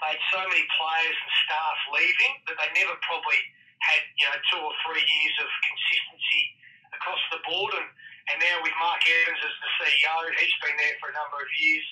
they 0.00 0.14
had 0.14 0.22
so 0.30 0.40
many 0.46 0.64
players 0.78 1.16
and 1.16 1.32
staff 1.48 1.76
leaving 1.92 2.32
that 2.46 2.56
they 2.60 2.68
never 2.78 2.94
probably 3.04 3.40
had 3.82 4.02
you 4.18 4.26
know 4.28 4.36
two 4.50 4.60
or 4.62 4.74
three 4.86 5.02
years 5.02 5.36
of 5.42 5.48
consistency 5.66 6.42
across 6.94 7.22
the 7.34 7.40
board. 7.46 7.72
And, 7.76 7.88
and 8.32 8.36
now 8.42 8.56
with 8.62 8.74
Mark 8.78 9.00
Evans 9.04 9.40
as 9.42 9.54
the 9.58 9.70
CEO, 9.82 10.16
he's 10.38 10.58
been 10.62 10.76
there 10.76 10.96
for 11.00 11.10
a 11.10 11.16
number 11.16 11.38
of 11.40 11.50
years. 11.58 11.86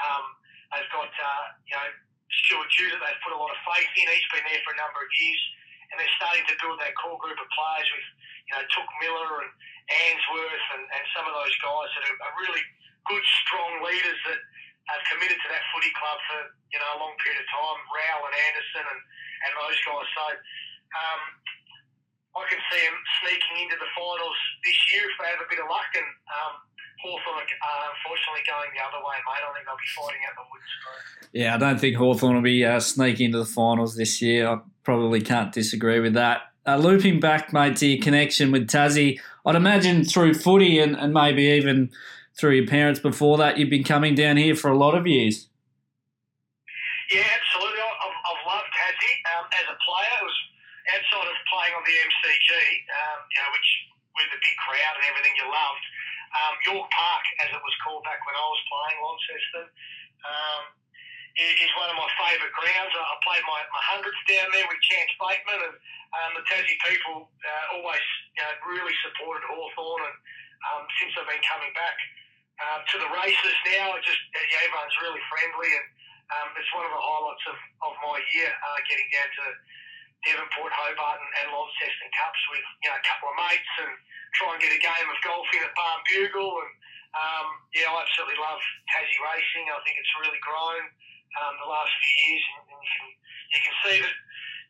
Um, 0.00 0.24
they've 0.72 0.92
got 0.94 1.10
uh, 1.10 1.44
you 1.68 1.74
know 1.76 1.88
Stuart 2.46 2.70
that 2.70 3.00
they've 3.02 3.22
put 3.26 3.34
a 3.34 3.40
lot 3.40 3.50
of 3.50 3.58
faith 3.66 3.90
in. 3.98 4.06
He's 4.06 4.30
been 4.30 4.46
there 4.46 4.62
for 4.62 4.72
a 4.72 4.78
number 4.78 5.02
of 5.02 5.10
years, 5.18 5.42
and 5.90 5.98
they're 5.98 6.16
starting 6.16 6.46
to 6.46 6.54
build 6.62 6.78
that 6.78 6.94
core 6.96 7.18
group 7.18 7.38
of 7.38 7.48
players 7.50 7.88
with 7.90 8.06
you 8.50 8.52
know 8.58 8.66
Touk 8.66 8.90
Miller 8.98 9.46
and 9.46 9.50
Ainsworth 9.90 10.66
and, 10.74 10.84
and 10.90 11.04
some 11.14 11.26
of 11.26 11.34
those 11.38 11.54
guys 11.62 11.90
that 11.94 12.02
are, 12.10 12.18
are 12.18 12.34
really 12.42 12.62
good, 13.06 13.24
strong 13.46 13.78
leaders 13.86 14.18
that 14.26 14.40
have 14.90 15.02
committed 15.06 15.38
to 15.38 15.48
that 15.54 15.62
footy 15.70 15.92
club 15.94 16.18
for 16.26 16.40
you 16.74 16.78
know 16.82 16.90
a 16.94 16.98
long 16.98 17.14
period 17.22 17.38
of 17.38 17.46
time. 17.46 17.78
Rowell 17.86 18.26
and 18.26 18.34
Anderson 18.50 18.84
and, 18.90 19.00
and 19.46 19.52
those 19.54 19.78
guys. 19.86 20.08
So 20.18 20.26
um, 20.98 21.20
I 22.38 22.42
can 22.50 22.60
see 22.70 22.82
them 22.82 22.98
sneaking 23.22 23.56
into 23.66 23.78
the 23.78 23.90
finals 23.94 24.38
this 24.66 24.78
year 24.90 25.06
if 25.06 25.14
they 25.18 25.30
have 25.30 25.42
a 25.42 25.48
bit 25.50 25.62
of 25.62 25.70
luck. 25.70 25.90
And 25.94 26.06
um, 26.30 26.54
Hawthorn 27.02 27.46
uh, 27.46 27.86
unfortunately 27.94 28.44
going 28.46 28.70
the 28.74 28.82
other 28.82 29.00
way, 29.02 29.16
mate. 29.26 29.42
I 29.42 29.50
think 29.54 29.64
they'll 29.66 29.78
be 29.78 29.94
fighting 29.94 30.22
out 30.26 30.34
the 30.38 30.46
woods. 30.50 30.70
Yeah, 31.32 31.54
I 31.54 31.58
don't 31.58 31.78
think 31.78 31.96
Hawthorn 31.96 32.34
will 32.34 32.46
be 32.46 32.64
uh, 32.64 32.80
sneaking 32.80 33.26
into 33.30 33.38
the 33.38 33.48
finals 33.48 33.96
this 33.96 34.20
year. 34.20 34.48
I 34.48 34.58
probably 34.84 35.20
can't 35.20 35.52
disagree 35.52 36.00
with 36.00 36.14
that. 36.14 36.49
Uh, 36.66 36.76
looping 36.76 37.20
back, 37.20 37.52
mate, 37.52 37.76
to 37.76 37.86
your 37.86 38.02
connection 38.02 38.52
with 38.52 38.68
Tassie, 38.68 39.18
I'd 39.46 39.56
imagine 39.56 40.04
through 40.04 40.34
footy 40.34 40.78
and, 40.78 40.94
and 40.94 41.14
maybe 41.14 41.44
even 41.44 41.90
through 42.36 42.56
your 42.56 42.66
parents 42.66 43.00
before 43.00 43.38
that, 43.38 43.56
you've 43.56 43.70
been 43.72 43.84
coming 43.84 44.14
down 44.14 44.36
here 44.36 44.54
for 44.54 44.68
a 44.68 44.76
lot 44.76 44.94
of 44.94 45.06
years. 45.06 45.48
Yeah, 47.08 47.24
absolutely. 47.24 47.80
I've, 47.80 48.18
I've 48.22 48.42
loved 48.44 48.70
Tassie 48.76 49.16
um, 49.34 49.44
as 49.56 49.66
a 49.72 49.76
player. 49.80 50.14
It 50.20 50.26
was 50.28 50.38
outside 50.94 51.28
of 51.32 51.38
playing 51.48 51.74
on 51.74 51.82
the 51.82 51.96
MCG, 51.96 52.50
um, 52.52 53.18
you 53.28 53.38
know, 53.40 53.50
which 53.56 53.70
with 54.14 54.28
the 54.36 54.40
big 54.44 54.56
crowd 54.60 54.94
and 55.00 55.04
everything 55.10 55.34
you 55.40 55.48
loved. 55.48 55.84
Um, 56.30 56.54
York 56.62 56.86
Park, 56.94 57.24
as 57.42 57.50
it 57.50 57.58
was 57.58 57.74
called 57.82 58.06
back 58.06 58.22
when 58.22 58.36
I 58.38 58.46
was 58.46 58.62
playing, 58.70 58.96
Launceston, 59.02 59.66
um, 60.22 60.62
is 61.38 61.70
one 61.78 61.88
of 61.88 61.96
my 61.96 62.10
favourite 62.18 62.52
grounds. 62.52 62.92
I 62.92 63.16
played 63.22 63.44
my, 63.46 63.60
my 63.70 63.82
hundreds 63.94 64.18
down 64.26 64.50
there 64.50 64.66
with 64.66 64.80
Chance 64.82 65.12
Bateman, 65.22 65.60
and 65.70 65.74
um, 66.10 66.30
the 66.34 66.44
Tassie 66.50 66.78
people 66.90 67.30
uh, 67.30 67.76
always 67.78 68.06
you 68.34 68.42
know, 68.42 68.52
really 68.66 68.94
supported 69.06 69.46
Hawthorn, 69.46 70.10
and 70.10 70.16
um, 70.74 70.82
since 70.98 71.14
I've 71.14 71.30
been 71.30 71.44
coming 71.46 71.70
back, 71.72 71.96
um, 72.60 72.80
to 72.92 72.96
the 73.00 73.10
races 73.14 73.56
now. 73.72 73.94
Just 74.04 74.20
yeah, 74.34 74.66
everyone's 74.66 74.96
really 75.00 75.22
friendly, 75.32 75.70
and 75.70 75.86
um, 76.34 76.48
it's 76.58 76.70
one 76.76 76.84
of 76.84 76.92
the 76.92 77.02
highlights 77.02 77.44
of, 77.48 77.58
of 77.88 77.92
my 78.04 78.18
year. 78.36 78.50
Uh, 78.50 78.78
getting 78.84 79.08
down 79.14 79.28
to 79.40 79.44
Devonport, 80.28 80.72
Hobart, 80.74 81.18
and, 81.24 81.32
and 81.40 81.46
Launceston 81.56 82.10
Cups 82.12 82.42
with 82.52 82.66
you 82.84 82.88
know 82.90 82.98
a 82.98 83.04
couple 83.06 83.32
of 83.32 83.36
mates, 83.38 83.74
and 83.80 83.92
try 84.36 84.48
and 84.52 84.60
get 84.60 84.74
a 84.74 84.82
game 84.82 85.08
of 85.08 85.18
golf 85.24 85.48
in 85.56 85.62
at 85.64 85.72
Barnbougle. 85.72 86.52
And 86.60 86.72
um, 87.16 87.46
yeah, 87.72 87.88
I 87.88 88.04
absolutely 88.04 88.36
love 88.36 88.60
Tassie 88.92 89.20
racing. 89.24 89.72
I 89.72 89.80
think 89.86 89.96
it's 89.96 90.14
really 90.20 90.42
grown 90.44 90.84
um, 91.38 91.54
the 91.62 91.70
last 91.70 91.92
few 92.00 92.14
years, 92.26 92.44
and, 92.56 92.62
and 92.74 92.80
you 92.80 92.90
can 92.90 93.06
you 93.50 93.60
can 93.62 93.74
see 93.86 93.98
that 94.02 94.16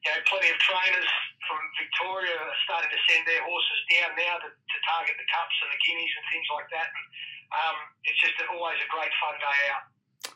you 0.05 0.09
know, 0.09 0.21
plenty 0.29 0.49
of 0.49 0.59
trainers 0.61 1.09
from 1.45 1.61
Victoria 1.77 2.33
are 2.41 2.59
starting 2.65 2.89
to 2.89 3.01
send 3.11 3.23
their 3.29 3.45
horses 3.45 3.81
down 3.93 4.11
now 4.17 4.41
to, 4.41 4.49
to 4.49 4.77
target 4.89 5.15
the 5.21 5.29
cups 5.29 5.57
and 5.61 5.71
the 5.73 5.81
guineas 5.85 6.13
and 6.17 6.27
things 6.33 6.49
like 6.49 6.69
that. 6.73 6.89
And 6.89 7.07
um, 7.53 7.77
it's 8.09 8.21
just 8.21 8.37
always 8.49 8.81
a 8.81 8.89
great 8.89 9.13
fun 9.21 9.37
day 9.37 9.61
out. 9.69 9.85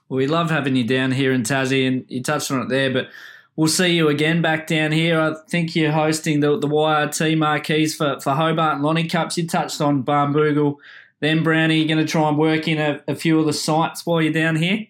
Well, 0.09 0.21
we 0.21 0.27
love 0.27 0.51
having 0.51 0.77
you 0.77 0.85
down 0.85 1.13
here 1.13 1.33
in 1.33 1.43
Tassie, 1.43 1.89
and 1.89 2.05
you 2.09 2.23
touched 2.23 2.51
on 2.51 2.61
it 2.61 2.69
there, 2.69 2.93
but 2.93 3.09
we'll 3.57 3.73
see 3.73 3.97
you 3.97 4.09
again 4.09 4.43
back 4.43 4.67
down 4.67 4.93
here. 4.93 5.21
I 5.21 5.35
think 5.49 5.75
you're 5.75 5.93
hosting 5.93 6.41
the, 6.41 6.59
the 6.59 6.69
YRT 6.69 7.39
marquees 7.39 7.95
for, 7.95 8.21
for 8.21 8.33
Hobart 8.33 8.77
and 8.77 8.85
Lonnie 8.85 9.09
Cups. 9.09 9.39
You 9.39 9.47
touched 9.47 9.81
on 9.81 10.05
Barnbougle. 10.05 10.77
Then, 11.21 11.43
Brownie, 11.43 11.79
you're 11.79 11.89
going 11.89 12.05
to 12.05 12.11
try 12.11 12.29
and 12.29 12.37
work 12.37 12.69
in 12.69 12.79
a, 12.79 13.01
a, 13.09 13.15
few 13.15 13.39
of 13.41 13.47
the 13.47 13.53
sites 13.55 14.05
while 14.05 14.21
you're 14.21 14.33
down 14.33 14.57
here? 14.57 14.89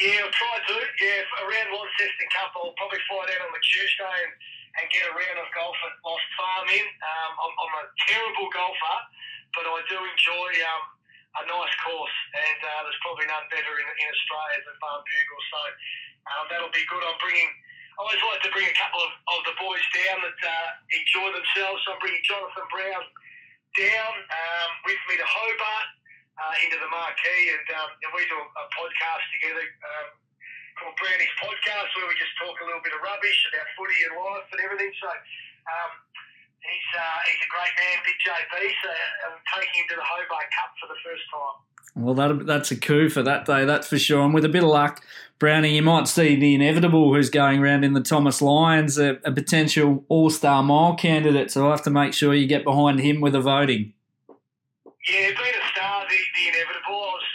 Yeah, 0.00 0.24
I'll 0.24 0.32
try 0.32 0.56
to. 0.64 0.76
Yeah, 0.96 1.44
around 1.44 1.76
Launceston 1.76 2.28
Cup, 2.32 2.56
I'll 2.56 2.72
probably 2.80 3.04
fly 3.04 3.20
down 3.28 3.44
on 3.44 3.52
the 3.52 3.60
Tuesday 3.60 4.16
and, 4.24 4.32
and 4.80 4.84
get 4.88 5.04
a 5.04 5.12
round 5.12 5.36
of 5.44 5.48
golf 5.52 5.76
at 5.84 5.92
Lost 6.00 6.24
Farm 6.40 6.72
in. 6.72 6.86
Um, 6.88 7.32
I'm, 7.36 7.54
I'm 7.60 7.74
a 7.84 7.86
terrible 8.08 8.48
golfer, 8.48 8.98
but 9.52 9.68
I 9.68 9.76
do 9.92 10.00
enjoy 10.00 10.48
um, 10.72 10.84
a 11.36 11.42
nice 11.52 11.74
course, 11.84 12.16
and 12.32 12.58
uh, 12.64 12.80
there's 12.88 12.96
probably 13.04 13.28
none 13.28 13.44
better 13.52 13.76
in, 13.76 13.84
in 13.84 14.06
Australia 14.08 14.58
than 14.64 14.76
Barnbougle. 14.80 15.42
So 15.52 15.60
um, 16.32 16.44
that'll 16.48 16.72
be 16.72 16.86
good. 16.88 17.04
I'm 17.04 17.20
bringing. 17.20 17.52
I 18.00 18.08
always 18.08 18.24
like 18.24 18.40
to 18.48 18.52
bring 18.56 18.64
a 18.72 18.76
couple 18.80 19.04
of, 19.04 19.12
of 19.36 19.40
the 19.52 19.54
boys 19.60 19.84
down 19.92 20.24
that 20.24 20.40
uh, 20.40 20.68
enjoy 20.96 21.28
themselves. 21.36 21.84
So 21.84 21.92
I'm 21.92 22.00
bringing 22.00 22.24
Jonathan 22.24 22.64
Brown 22.72 23.04
down 23.76 24.14
um, 24.16 24.70
with 24.88 24.96
me 25.12 25.20
to 25.20 25.26
Hobart 25.28 25.99
uh, 26.40 26.64
into 26.64 26.80
the 26.80 26.88
marquee, 26.88 27.52
and, 27.52 27.66
um, 27.76 27.90
and 28.00 28.10
we 28.16 28.24
do 28.26 28.36
a, 28.40 28.46
a 28.48 28.64
podcast 28.72 29.24
together 29.36 29.60
um, 29.60 30.08
called 30.80 30.96
Brownie's 30.96 31.36
Podcast, 31.36 31.92
where 32.00 32.08
we 32.08 32.16
just 32.16 32.32
talk 32.40 32.56
a 32.60 32.66
little 32.66 32.80
bit 32.80 32.96
of 32.96 33.04
rubbish 33.04 33.38
about 33.52 33.68
footy 33.76 34.00
and 34.08 34.16
life 34.16 34.48
and 34.48 34.60
everything. 34.64 34.92
So 34.96 35.08
um, 35.08 35.92
he's 36.64 36.88
uh, 36.96 37.18
he's 37.28 37.42
a 37.44 37.50
great 37.52 37.74
man, 37.76 37.96
Big 38.08 38.18
JB. 38.24 38.54
So 38.80 38.90
I'm 39.28 39.40
taking 39.52 39.84
him 39.84 39.86
to 39.92 39.96
the 40.00 40.06
Hobart 40.06 40.48
Cup 40.48 40.70
for 40.80 40.88
the 40.88 40.98
first 41.04 41.24
time. 41.28 41.58
Well, 41.96 42.14
that, 42.14 42.46
that's 42.46 42.70
a 42.70 42.78
coup 42.78 43.08
for 43.08 43.22
that 43.22 43.44
day, 43.44 43.64
that's 43.64 43.88
for 43.88 43.98
sure. 43.98 44.22
And 44.22 44.32
with 44.32 44.44
a 44.44 44.48
bit 44.48 44.62
of 44.62 44.70
luck, 44.70 45.02
Brownie, 45.38 45.74
you 45.74 45.82
might 45.82 46.06
see 46.06 46.36
the 46.36 46.54
inevitable 46.54 47.12
who's 47.12 47.30
going 47.30 47.58
around 47.58 47.82
in 47.82 47.94
the 47.94 48.00
Thomas 48.00 48.40
Lyons, 48.40 48.96
a, 48.96 49.18
a 49.24 49.32
potential 49.32 50.04
All 50.08 50.30
Star 50.30 50.62
Mile 50.62 50.94
candidate. 50.94 51.50
So 51.50 51.66
I 51.66 51.70
have 51.70 51.82
to 51.82 51.90
make 51.90 52.14
sure 52.14 52.32
you 52.32 52.46
get 52.46 52.62
behind 52.62 53.00
him 53.00 53.20
with 53.20 53.32
the 53.32 53.40
voting. 53.40 53.92
Yeah, 55.08 55.32
a 55.32 55.66
star, 55.72 56.04
the, 56.06 56.18
the 56.36 56.44
inevitable. 56.52 57.00
I 57.00 57.10
was, 57.16 57.28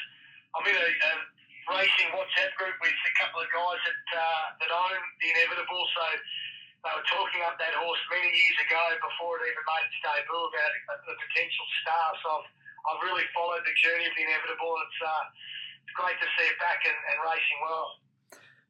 I'm 0.53 0.65
in 0.69 0.77
a, 0.77 0.85
a 0.85 1.11
racing 1.75 2.13
WhatsApp 2.13 2.53
group 2.61 2.77
with 2.77 2.93
a 2.93 3.13
couple 3.17 3.41
of 3.41 3.49
guys 3.49 3.81
that 4.61 4.71
own 4.71 4.99
the 5.21 5.27
inevitable. 5.33 5.83
So 5.95 6.03
they 6.85 6.93
were 6.93 7.07
talking 7.09 7.41
up 7.49 7.57
that 7.57 7.73
horse 7.81 8.03
many 8.13 8.29
years 8.29 8.57
ago 8.69 8.83
before 9.01 9.41
it 9.41 9.49
even 9.49 9.65
made 9.65 9.85
its 9.89 9.99
debut 10.05 10.45
about 10.45 11.01
the 11.01 11.15
potential 11.17 11.65
star. 11.81 12.07
So 12.21 12.27
I've, 12.29 12.47
I've 12.85 13.01
really 13.01 13.25
followed 13.33 13.65
the 13.65 13.73
journey 13.81 14.05
of 14.05 14.13
the 14.13 14.21
inevitable. 14.21 14.69
It's, 14.85 14.99
uh, 15.01 15.25
it's 15.81 15.95
great 15.97 16.17
to 16.21 16.27
see 16.37 16.45
it 16.45 16.57
back 16.61 16.85
and, 16.85 16.99
and 17.09 17.17
racing 17.25 17.59
well. 17.65 17.87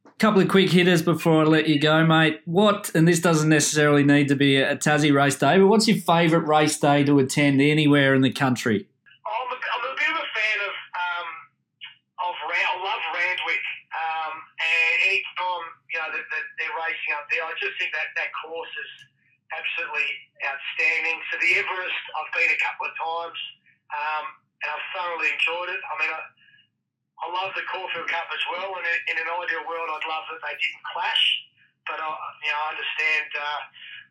A 0.05 0.17
couple 0.19 0.39
of 0.39 0.47
quick 0.47 0.69
hitters 0.69 1.01
before 1.01 1.41
I 1.41 1.45
let 1.45 1.67
you 1.67 1.79
go, 1.79 2.05
mate. 2.05 2.39
What, 2.45 2.93
and 2.95 3.07
this 3.07 3.19
doesn't 3.19 3.49
necessarily 3.49 4.03
need 4.03 4.29
to 4.29 4.35
be 4.35 4.55
a 4.55 4.77
Tassie 4.77 5.11
race 5.11 5.35
day, 5.35 5.57
but 5.59 5.67
what's 5.67 5.87
your 5.89 5.97
favourite 5.97 6.47
race 6.47 6.79
day 6.79 7.03
to 7.03 7.19
attend 7.19 7.59
anywhere 7.59 8.15
in 8.15 8.21
the 8.21 8.31
country? 8.31 8.87
I'm 9.27 9.51
a, 9.51 9.57
I'm 9.59 9.83
a 9.91 9.95
bit 9.97 10.07
of 10.07 10.15
a 10.15 10.27
fan 10.31 10.57
of, 10.61 10.75
um, 10.95 11.27
of 12.31 12.35
I 12.47 12.75
love 12.79 13.03
Randwick. 13.11 13.64
And 14.65 14.93
any 15.05 15.21
time 15.37 15.65
you 15.95 16.03
know, 16.03 16.11
that, 16.11 16.27
that 16.27 16.45
they're 16.59 16.75
racing 16.75 17.11
up 17.15 17.23
there. 17.31 17.39
I 17.47 17.55
just 17.55 17.71
think 17.79 17.95
that 17.95 18.11
that 18.19 18.27
course 18.43 18.67
is 18.67 18.91
absolutely 19.55 20.11
outstanding. 20.43 21.23
So 21.31 21.39
the 21.39 21.51
Everest, 21.55 22.03
I've 22.19 22.31
been 22.35 22.51
a 22.51 22.59
couple 22.59 22.91
of 22.91 22.93
times, 22.99 23.39
um, 23.95 24.25
and 24.59 24.67
I've 24.75 24.87
thoroughly 24.91 25.31
enjoyed 25.31 25.71
it. 25.71 25.79
I 25.79 25.93
mean, 26.03 26.11
I, 26.11 26.19
I 26.19 27.25
love 27.31 27.55
the 27.55 27.63
Caulfield 27.71 28.11
Cup 28.11 28.27
as 28.27 28.43
well, 28.51 28.75
and 28.75 28.83
in 29.07 29.15
an 29.15 29.29
ideal 29.39 29.63
world, 29.63 29.87
I'd 29.87 30.03
love 30.03 30.27
that 30.35 30.43
they 30.43 30.55
didn't 30.59 30.83
clash. 30.83 31.23
But 31.87 32.03
I, 32.03 32.11
you 32.43 32.51
know, 32.51 32.59
I 32.59 32.67
understand 32.75 33.29
uh, 33.39 33.61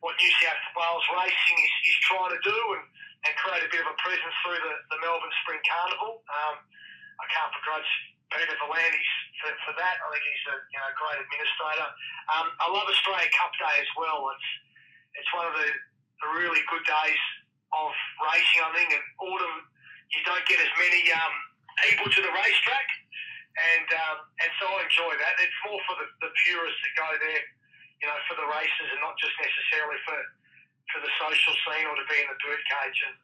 what 0.01 0.17
New 0.17 0.33
South 0.41 0.65
Wales 0.73 1.05
Racing 1.21 1.59
is, 1.61 1.75
is 1.85 1.97
trying 2.09 2.33
to 2.33 2.41
do 2.41 2.59
and, 2.81 2.85
and 3.29 3.33
create 3.45 3.61
a 3.61 3.69
bit 3.69 3.85
of 3.85 3.93
a 3.93 3.97
presence 4.01 4.37
through 4.41 4.57
the, 4.57 4.75
the 4.89 4.99
Melbourne 5.05 5.37
Spring 5.45 5.61
Carnival. 5.69 6.25
Um, 6.33 6.65
I 7.21 7.27
can't 7.29 7.53
begrudge 7.61 7.93
Peter 8.35 8.57
V'landys 8.59 9.11
for, 9.41 9.51
for 9.65 9.75
that. 9.79 9.97
I 10.03 10.07
think 10.11 10.25
he's 10.27 10.47
a 10.51 10.57
you 10.71 10.79
know, 10.79 10.91
great 10.99 11.19
administrator. 11.23 11.89
Um, 12.35 12.47
I 12.59 12.67
love 12.71 12.87
Australia 12.91 13.31
Cup 13.35 13.53
Day 13.57 13.77
as 13.79 13.91
well. 13.95 14.27
It's 14.35 14.51
it's 15.15 15.31
one 15.31 15.47
of 15.47 15.55
the, 15.55 15.69
the 16.27 16.29
really 16.43 16.59
good 16.67 16.83
days 16.83 17.23
of 17.71 17.95
racing, 18.19 18.61
I 18.67 18.71
think. 18.75 18.91
And 18.99 19.05
autumn, 19.23 19.59
you 20.11 20.21
don't 20.27 20.43
get 20.51 20.59
as 20.59 20.73
many 20.75 21.07
um, 21.15 21.35
people 21.87 22.11
to 22.11 22.21
the 22.23 22.35
racetrack, 22.35 22.89
and 23.55 23.89
um, 23.95 24.17
and 24.43 24.51
so 24.59 24.67
I 24.67 24.83
enjoy 24.83 25.15
that. 25.15 25.35
It's 25.39 25.61
more 25.67 25.79
for 25.87 25.95
the, 26.03 26.07
the 26.27 26.31
purists 26.47 26.81
that 26.83 26.95
go 26.99 27.09
there, 27.23 27.43
you 28.03 28.07
know, 28.11 28.19
for 28.27 28.35
the 28.35 28.49
races, 28.51 28.87
and 28.91 29.01
not 29.03 29.15
just 29.23 29.35
necessarily 29.39 29.99
for 30.03 30.19
for 30.93 31.01
the 31.01 31.13
social 31.17 31.55
scene 31.65 31.87
or 31.89 31.97
to 31.97 32.07
be 32.11 32.19
in 32.19 32.29
the 32.29 32.39
birdcage. 32.43 32.99
And 33.07 33.17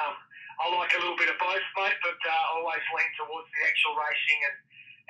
um, 0.00 0.14
I 0.56 0.64
like 0.72 0.92
a 0.96 1.00
little 1.00 1.16
bit 1.16 1.28
of 1.28 1.36
both, 1.38 1.66
mate, 1.76 1.98
but 2.00 2.16
uh, 2.16 2.56
always 2.56 2.84
lean 2.96 3.10
towards 3.20 3.48
the 3.52 3.62
actual 3.68 3.92
racing 3.96 4.40
and, 4.48 4.56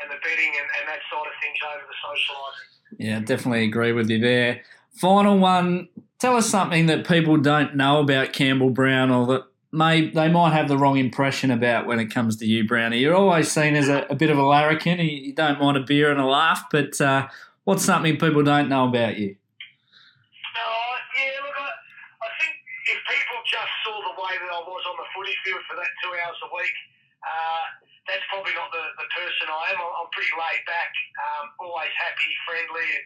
and 0.03 0.07
the 0.11 0.19
betting 0.23 0.53
and, 0.59 0.69
and 0.81 0.85
that 0.91 1.03
side 1.07 1.27
of 1.27 1.37
things 1.39 1.59
over 1.63 1.85
the 1.87 1.99
socialising. 2.03 2.69
Yeah, 2.99 3.21
definitely 3.21 3.65
agree 3.65 3.93
with 3.93 4.11
you 4.11 4.19
there. 4.19 4.63
Final 4.99 5.39
one. 5.39 5.89
Tell 6.19 6.37
us 6.37 6.49
something 6.49 6.87
that 6.87 7.07
people 7.07 7.37
don't 7.37 7.77
know 7.77 8.01
about 8.01 8.33
Campbell 8.33 8.71
Brown 8.71 9.11
or 9.11 9.27
that 9.27 9.45
may 9.73 10.09
they 10.09 10.29
might 10.29 10.53
have 10.53 10.69
the 10.69 10.79
wrong 10.79 10.97
impression 10.97 11.51
about 11.51 11.87
when 11.87 12.01
it 12.01 12.07
comes 12.07 12.37
to 12.37 12.47
you, 12.47 12.67
Brownie. 12.67 12.99
You're 12.99 13.15
always 13.15 13.51
seen 13.51 13.75
as 13.77 13.89
a, 13.89 14.07
a 14.09 14.15
bit 14.15 14.31
of 14.31 14.39
a 14.39 14.43
larrikin. 14.43 14.99
You, 14.99 15.35
don't 15.35 15.61
mind 15.61 15.77
a 15.77 15.81
beer 15.81 16.11
and 16.11 16.21
a 16.21 16.25
laugh, 16.25 16.65
but 16.71 16.99
uh, 17.01 17.29
what's 17.65 17.85
something 17.85 18.17
people 18.17 18.43
don't 18.43 18.69
know 18.69 18.89
about 18.89 19.19
you? 19.19 19.37
Uh, 20.57 20.97
yeah, 21.19 21.45
look, 21.45 21.55
I, 21.59 21.69
I 22.25 22.29
think 22.41 22.55
if 22.89 22.99
people 23.05 23.36
just 23.47 23.73
saw 23.87 23.97
the 24.03 24.15
way 24.19 24.35
that 24.39 24.51
I 24.51 24.63
was 24.63 24.83
on 24.91 24.97
the 24.99 25.09
footy 25.15 25.35
field 25.47 25.63
for 25.71 25.79
that 25.79 25.91
two 26.03 26.13
hours 26.15 26.39
a 26.47 26.51
week, 26.51 26.77
uh, 27.23 27.65
that's 28.07 28.23
probably 28.31 28.55
not 28.55 28.71
the, 28.71 28.85
the 29.03 29.09
person 29.15 29.51
I 29.51 29.75
am. 29.75 29.83
I'm, 29.83 30.11
pretty 30.15 30.31
laid 30.39 30.63
back, 30.65 30.93
um, 31.19 31.45
always 31.67 31.91
happy, 31.99 32.31
friendly, 32.47 32.87
and, 32.87 33.05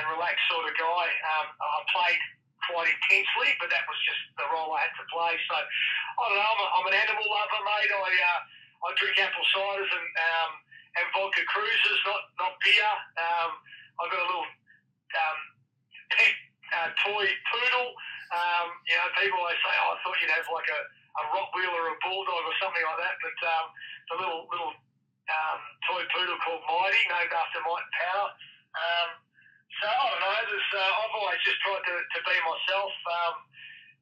and 0.00 0.02
relaxed 0.16 0.42
sort 0.48 0.64
of 0.64 0.74
guy. 0.74 1.06
Um, 1.36 1.46
I 1.60 1.80
played 1.92 2.22
quite 2.66 2.88
intensely, 2.88 3.50
but 3.60 3.68
that 3.70 3.84
was 3.86 3.98
just 4.08 4.22
the 4.40 4.48
role 4.50 4.72
I 4.74 4.88
had 4.88 4.94
to 4.98 5.06
play. 5.12 5.36
So 5.46 5.54
I 5.54 6.22
don't 6.28 6.38
know. 6.40 6.48
I'm, 6.48 6.60
a, 6.64 6.66
I'm 6.80 6.86
an 6.90 6.96
animal 6.96 7.26
lover, 7.28 7.62
mate. 7.62 7.92
I 7.92 8.08
uh, 8.08 8.40
I 8.78 8.88
drink 8.98 9.16
apple 9.20 9.46
ciders 9.54 9.90
and 9.90 10.08
um, 10.16 10.50
and 10.98 11.04
vodka 11.14 11.42
cruisers, 11.46 12.00
not 12.08 12.22
not 12.40 12.52
beer. 12.64 12.92
Um, 13.20 13.50
I've 14.02 14.10
got 14.10 14.20
a 14.22 14.28
little 14.28 14.48
um, 14.48 15.38
pet 16.10 16.34
uh, 16.76 16.88
toy 17.06 17.26
poodle. 17.52 17.88
Um, 18.28 18.66
you 18.84 18.96
know, 18.96 19.08
people 19.16 19.40
always 19.40 19.60
say, 19.64 19.74
"Oh, 19.80 19.94
I 19.94 19.96
thought 20.04 20.16
you'd 20.20 20.34
have 20.36 20.48
like 20.52 20.68
a, 20.68 20.80
a 21.18 21.22
Rottweiler 21.32 21.80
or 21.80 21.92
a 21.92 21.98
bulldog 22.04 22.44
or 22.44 22.56
something 22.60 22.84
like 22.84 23.00
that," 23.00 23.16
but 23.24 23.38
um, 23.48 23.66
the 24.12 24.14
little 24.20 24.42
little 24.52 24.72
um, 25.28 25.60
toy 25.88 26.04
poodle 26.12 26.40
called 26.44 26.64
Mighty, 26.68 27.02
named 27.08 27.32
after 27.32 27.60
Mike 27.64 27.88
Power. 27.96 28.28
Um, 28.76 29.10
so 29.80 29.86
I 29.88 30.04
don't 30.12 30.20
know. 30.20 30.32
There's, 30.48 30.70
uh, 30.74 31.00
I've 31.04 31.14
always 31.14 31.40
just 31.44 31.60
tried 31.60 31.84
to, 31.84 31.94
to 32.00 32.18
be 32.24 32.36
myself. 32.40 32.92
Um, 33.08 33.34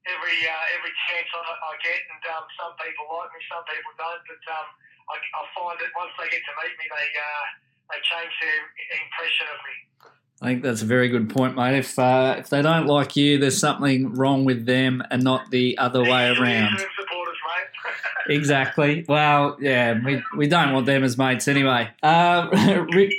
every 0.06 0.38
uh, 0.46 0.64
every 0.78 0.94
chance 1.10 1.28
I, 1.34 1.42
I 1.42 1.72
get, 1.82 2.00
and 2.10 2.22
um, 2.34 2.44
some 2.54 2.74
people 2.78 3.06
like 3.10 3.30
me, 3.34 3.42
some 3.50 3.66
people 3.66 3.92
don't. 3.98 4.22
But 4.26 4.42
um, 4.54 4.68
I, 5.10 5.16
I 5.18 5.42
find 5.54 5.76
that 5.82 5.90
once 5.94 6.14
they 6.18 6.30
get 6.30 6.42
to 6.46 6.54
meet 6.62 6.74
me, 6.78 6.86
they 6.86 7.08
uh, 7.14 7.46
they 7.94 8.00
change 8.02 8.34
their 8.42 8.60
impression 9.02 9.46
of 9.50 9.58
me. 9.66 9.76
I 10.42 10.46
think 10.46 10.62
that's 10.62 10.82
a 10.82 10.86
very 10.86 11.08
good 11.08 11.30
point, 11.30 11.56
mate. 11.56 11.78
If 11.78 11.98
uh, 11.98 12.36
if 12.38 12.50
they 12.50 12.60
don't 12.60 12.86
like 12.86 13.16
you, 13.16 13.38
there's 13.38 13.58
something 13.58 14.12
wrong 14.12 14.44
with 14.44 14.66
them 14.66 15.02
and 15.10 15.22
not 15.22 15.50
the 15.50 15.78
other 15.78 16.02
way 16.02 16.28
around. 16.28 16.78
exactly. 18.28 19.06
Well, 19.08 19.56
yeah, 19.60 19.98
we, 20.04 20.22
we 20.36 20.46
don't 20.46 20.74
want 20.74 20.84
them 20.84 21.04
as 21.04 21.16
mates 21.16 21.48
anyway. 21.48 21.88
Uh, 22.02 22.48
re- 22.92 23.18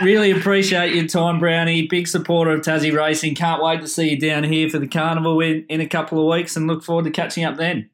really 0.00 0.30
appreciate 0.30 0.94
your 0.94 1.06
time, 1.06 1.38
Brownie. 1.38 1.86
Big 1.86 2.08
supporter 2.08 2.52
of 2.52 2.62
Tassie 2.62 2.96
Racing. 2.96 3.34
Can't 3.34 3.62
wait 3.62 3.82
to 3.82 3.88
see 3.88 4.10
you 4.10 4.18
down 4.18 4.44
here 4.44 4.70
for 4.70 4.78
the 4.78 4.88
carnival 4.88 5.40
in, 5.40 5.66
in 5.68 5.82
a 5.82 5.86
couple 5.86 6.18
of 6.18 6.34
weeks 6.34 6.56
and 6.56 6.66
look 6.66 6.82
forward 6.82 7.04
to 7.04 7.10
catching 7.10 7.44
up 7.44 7.56
then. 7.56 7.90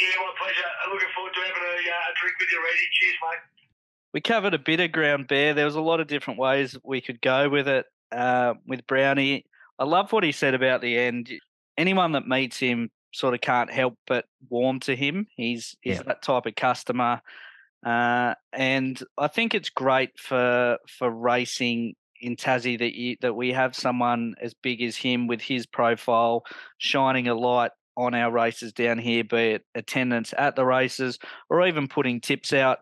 Yeah, 0.00 0.06
my 0.18 0.32
pleasure. 0.36 0.66
I'm 0.84 0.92
looking 0.92 1.08
forward 1.14 1.32
to 1.34 1.40
having 1.40 1.62
a, 1.62 1.90
uh, 1.90 2.10
a 2.10 2.12
drink 2.20 2.36
with 2.40 2.48
you, 2.50 2.58
Reidy. 2.58 2.88
Cheers, 2.92 3.14
mate. 3.22 3.47
We 4.14 4.20
covered 4.20 4.54
a 4.54 4.58
bit 4.58 4.80
of 4.80 4.92
ground 4.92 5.28
bear. 5.28 5.54
There 5.54 5.66
was 5.66 5.74
a 5.74 5.80
lot 5.80 6.00
of 6.00 6.06
different 6.06 6.40
ways 6.40 6.76
we 6.84 7.00
could 7.00 7.20
go 7.20 7.48
with 7.48 7.68
it 7.68 7.86
uh, 8.10 8.54
with 8.66 8.86
Brownie. 8.86 9.44
I 9.78 9.84
love 9.84 10.12
what 10.12 10.24
he 10.24 10.32
said 10.32 10.54
about 10.54 10.80
the 10.80 10.96
end. 10.96 11.30
Anyone 11.76 12.12
that 12.12 12.26
meets 12.26 12.58
him 12.58 12.90
sort 13.12 13.34
of 13.34 13.40
can't 13.40 13.70
help 13.70 13.94
but 14.06 14.24
warm 14.48 14.80
to 14.80 14.96
him. 14.96 15.26
He's 15.36 15.76
he's 15.80 15.96
yeah. 15.96 16.02
that 16.06 16.22
type 16.22 16.46
of 16.46 16.54
customer, 16.54 17.20
uh, 17.84 18.34
and 18.52 19.00
I 19.16 19.28
think 19.28 19.54
it's 19.54 19.70
great 19.70 20.18
for 20.18 20.78
for 20.88 21.10
racing 21.10 21.94
in 22.20 22.36
Tassie 22.36 22.78
that 22.78 22.94
you, 22.94 23.16
that 23.20 23.34
we 23.34 23.52
have 23.52 23.76
someone 23.76 24.34
as 24.40 24.54
big 24.54 24.82
as 24.82 24.96
him 24.96 25.26
with 25.26 25.40
his 25.40 25.66
profile 25.66 26.44
shining 26.78 27.28
a 27.28 27.34
light 27.34 27.70
on 27.96 28.14
our 28.14 28.30
races 28.30 28.72
down 28.72 28.98
here, 28.98 29.24
be 29.24 29.36
it 29.36 29.64
attendance 29.74 30.32
at 30.38 30.56
the 30.56 30.64
races 30.64 31.18
or 31.50 31.66
even 31.66 31.88
putting 31.88 32.20
tips 32.20 32.52
out. 32.52 32.78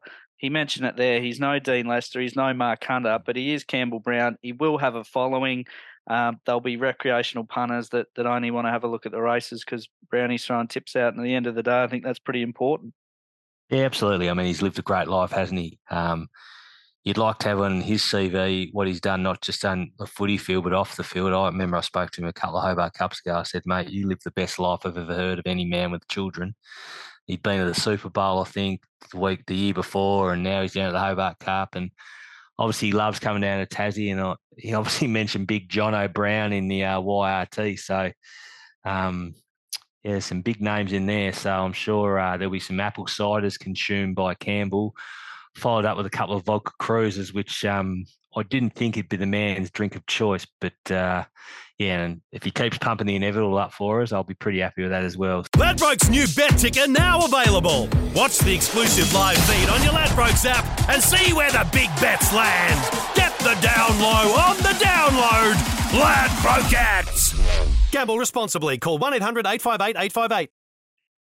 He 0.47 0.51
mentioned 0.51 0.87
it 0.87 0.97
there. 0.97 1.21
He's 1.21 1.41
no 1.41 1.59
Dean 1.59 1.89
Lester, 1.89 2.21
he's 2.21 2.37
no 2.37 2.55
Mark 2.55 2.85
Hunter, 2.85 3.19
but 3.27 3.35
he 3.35 3.53
is 3.53 3.65
Campbell 3.65 3.99
Brown. 3.99 4.39
He 4.43 4.53
will 4.53 4.79
have 4.79 4.95
a 4.95 5.03
following. 5.03 5.65
Um, 6.07 6.39
there'll 6.47 6.61
be 6.61 6.77
recreational 6.77 7.45
punters 7.45 7.89
that, 7.89 8.07
that 8.15 8.27
only 8.27 8.53
want 8.53 8.69
to 8.69 8.71
have 8.71 8.85
a 8.85 8.87
look 8.87 9.07
at 9.07 9.11
the 9.11 9.21
races 9.21 9.65
because 9.65 9.89
Brownie's 10.09 10.45
throwing 10.45 10.69
tips 10.69 10.95
out. 10.95 11.15
And 11.15 11.21
at 11.21 11.25
the 11.25 11.35
end 11.35 11.49
of 11.49 11.57
the 11.57 11.65
day, 11.65 11.83
I 11.83 11.89
think 11.89 12.05
that's 12.05 12.21
pretty 12.21 12.43
important. 12.43 12.95
Yeah, 13.71 13.87
absolutely. 13.87 14.31
I 14.31 14.35
mean, 14.35 14.47
he's 14.47 14.63
lived 14.63 14.79
a 14.79 14.83
great 14.83 15.09
life, 15.09 15.33
hasn't 15.33 15.59
he? 15.59 15.81
Um, 15.91 16.29
you'd 17.03 17.19
like 17.19 17.39
to 17.41 17.49
have 17.49 17.59
on 17.59 17.81
his 17.81 18.03
CV 18.03 18.69
what 18.71 18.87
he's 18.87 19.01
done, 19.01 19.25
not 19.25 19.43
just 19.43 19.65
on 19.65 19.91
the 19.99 20.07
footy 20.07 20.39
field, 20.39 20.63
but 20.63 20.75
off 20.75 20.95
the 20.95 21.03
field. 21.03 21.33
I 21.33 21.47
remember 21.47 21.77
I 21.77 21.81
spoke 21.81 22.13
to 22.13 22.21
him 22.21 22.29
a 22.29 22.33
couple 22.33 22.59
of 22.59 22.63
Hobart 22.63 22.95
Cups 22.95 23.19
ago. 23.19 23.35
I 23.35 23.43
said, 23.43 23.63
mate, 23.67 23.89
you 23.89 24.07
live 24.07 24.21
the 24.25 24.31
best 24.31 24.61
life 24.61 24.83
I've 24.85 24.97
ever 24.97 25.13
heard 25.13 25.41
of 25.41 25.47
any 25.49 25.65
man 25.65 25.91
with 25.91 26.07
children. 26.07 26.55
He'd 27.27 27.43
been 27.43 27.61
to 27.61 27.67
the 27.67 27.75
Super 27.75 28.09
Bowl, 28.09 28.41
I 28.41 28.45
think, 28.45 28.83
the 29.11 29.19
week, 29.19 29.45
the 29.47 29.57
year 29.57 29.75
before, 29.75 30.33
and 30.33 30.43
now 30.43 30.63
he's 30.63 30.75
down 30.75 30.89
at 30.89 30.93
the 30.93 31.01
Hobart 31.01 31.39
Cup. 31.39 31.75
And 31.75 31.91
obviously 32.59 32.89
he 32.89 32.93
loves 32.93 33.19
coming 33.19 33.43
down 33.43 33.59
to 33.59 33.67
Tassie, 33.67 34.17
and 34.17 34.37
he 34.57 34.75
obviously 34.75 35.07
mentioned 35.09 35.47
Big 35.47 35.69
Jonathan 35.69 36.13
Brown 36.13 36.53
in 36.53 36.69
the 36.69 36.85
uh, 36.85 37.01
YRT. 37.01 37.79
So, 37.79 38.13
um, 38.85 39.35
yeah, 40.05 40.21
some 40.21 40.43
big 40.43 40.61
names 40.61 40.93
in 40.93 41.07
there. 41.07 41.33
So 41.33 41.51
I'm 41.51 41.73
sure 41.73 42.19
uh, 42.19 42.37
there'll 42.37 42.53
be 42.53 42.61
some 42.61 42.79
apple 42.79 43.07
ciders 43.07 43.59
consumed 43.59 44.15
by 44.15 44.35
Campbell, 44.35 44.95
followed 45.57 45.85
up 45.85 45.97
with 45.97 46.07
a 46.07 46.11
couple 46.11 46.37
of 46.37 46.45
vodka 46.45 46.73
cruisers, 46.79 47.33
which 47.33 47.65
um, 47.65 48.05
I 48.37 48.45
didn't 48.45 48.75
think 48.75 48.97
it'd 48.97 49.09
be 49.09 49.17
the 49.17 49.27
man's 49.27 49.71
drink 49.73 49.97
of 49.97 50.07
choice, 50.07 50.47
but 50.61 50.93
uh, 50.93 51.25
yeah, 51.79 52.05
and 52.05 52.23
if 52.33 52.43
he 52.43 52.51
keeps 52.51 52.79
pumping 52.79 53.07
the 53.07 53.17
inevitable 53.17 53.59
up 53.59 53.73
for 53.73 54.01
us, 54.01 54.11
I'll 54.11 54.25
be 54.25 54.35
pretty 54.35 54.61
happy 54.61 54.83
with 54.83 54.93
that 54.93 55.05
as 55.05 55.19
well. 55.19 55.45
Ladbrokes 55.57 56.09
new 56.09 56.27
bet 56.35 56.59
ticker 56.59 56.89
now 56.89 57.25
available. 57.25 57.89
Watch 58.15 58.39
the 58.39 58.55
exclusive 58.55 59.13
live 59.13 59.37
feed 59.39 59.69
on 59.69 59.83
your 59.83 59.93
Ladbrokes 59.93 60.47
app 60.47 60.65
and 60.89 61.03
see 61.03 61.35
where 61.35 61.51
the 61.51 61.69
big 61.73 61.89
bets 62.01 62.33
land. 62.33 62.81
Get 63.15 63.39
the 63.41 63.55
down 63.61 64.01
low 64.01 64.35
on 64.35 64.57
the 64.59 64.75
download. 64.83 65.55
Ladbrokes. 66.01 67.35
Gamble 67.93 68.19
responsibly. 68.19 68.79
Call 68.79 68.97
1 68.97 69.15
800 69.15 69.47
858 69.47 69.97
858. 69.97 70.51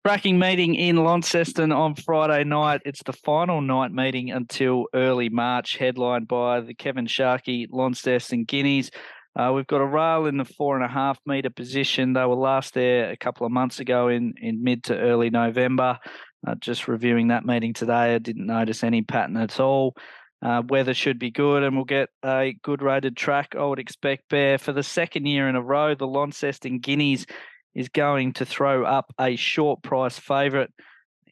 Cracking 0.04 0.38
meeting 0.38 0.74
in 0.74 0.96
Launceston 0.96 1.72
on 1.72 1.94
Friday 1.94 2.44
night. 2.44 2.82
It's 2.84 3.02
the 3.04 3.12
final 3.12 3.62
night 3.62 3.92
meeting 3.92 4.32
until 4.32 4.86
early 4.92 5.28
March, 5.28 5.76
headlined 5.76 6.28
by 6.28 6.60
the 6.60 6.74
Kevin 6.74 7.06
Sharkie 7.06 7.68
Launceston 7.70 8.44
Guineas. 8.44 8.90
Uh, 9.34 9.52
we've 9.54 9.66
got 9.66 9.80
a 9.80 9.86
rail 9.86 10.26
in 10.26 10.36
the 10.36 10.44
four 10.44 10.76
and 10.76 10.84
a 10.84 10.88
half 10.88 11.18
metre 11.24 11.50
position. 11.50 12.12
They 12.12 12.24
were 12.24 12.34
last 12.34 12.74
there 12.74 13.10
a 13.10 13.16
couple 13.16 13.46
of 13.46 13.52
months 13.52 13.80
ago 13.80 14.08
in, 14.08 14.34
in 14.40 14.62
mid 14.62 14.84
to 14.84 14.98
early 14.98 15.30
November. 15.30 15.98
Uh, 16.46 16.54
just 16.56 16.88
reviewing 16.88 17.28
that 17.28 17.46
meeting 17.46 17.72
today, 17.72 18.14
I 18.14 18.18
didn't 18.18 18.46
notice 18.46 18.84
any 18.84 19.02
pattern 19.02 19.36
at 19.36 19.58
all. 19.58 19.96
Uh, 20.42 20.60
weather 20.68 20.92
should 20.92 21.18
be 21.20 21.30
good, 21.30 21.62
and 21.62 21.76
we'll 21.76 21.84
get 21.84 22.08
a 22.24 22.54
good 22.62 22.82
rated 22.82 23.16
track. 23.16 23.54
I 23.56 23.64
would 23.64 23.78
expect 23.78 24.28
Bear 24.28 24.58
for 24.58 24.72
the 24.72 24.82
second 24.82 25.26
year 25.26 25.48
in 25.48 25.54
a 25.54 25.62
row. 25.62 25.94
The 25.94 26.06
Launceston 26.06 26.80
Guineas 26.80 27.26
is 27.74 27.88
going 27.88 28.32
to 28.34 28.44
throw 28.44 28.84
up 28.84 29.14
a 29.20 29.36
short 29.36 29.82
price 29.82 30.18
favourite. 30.18 30.70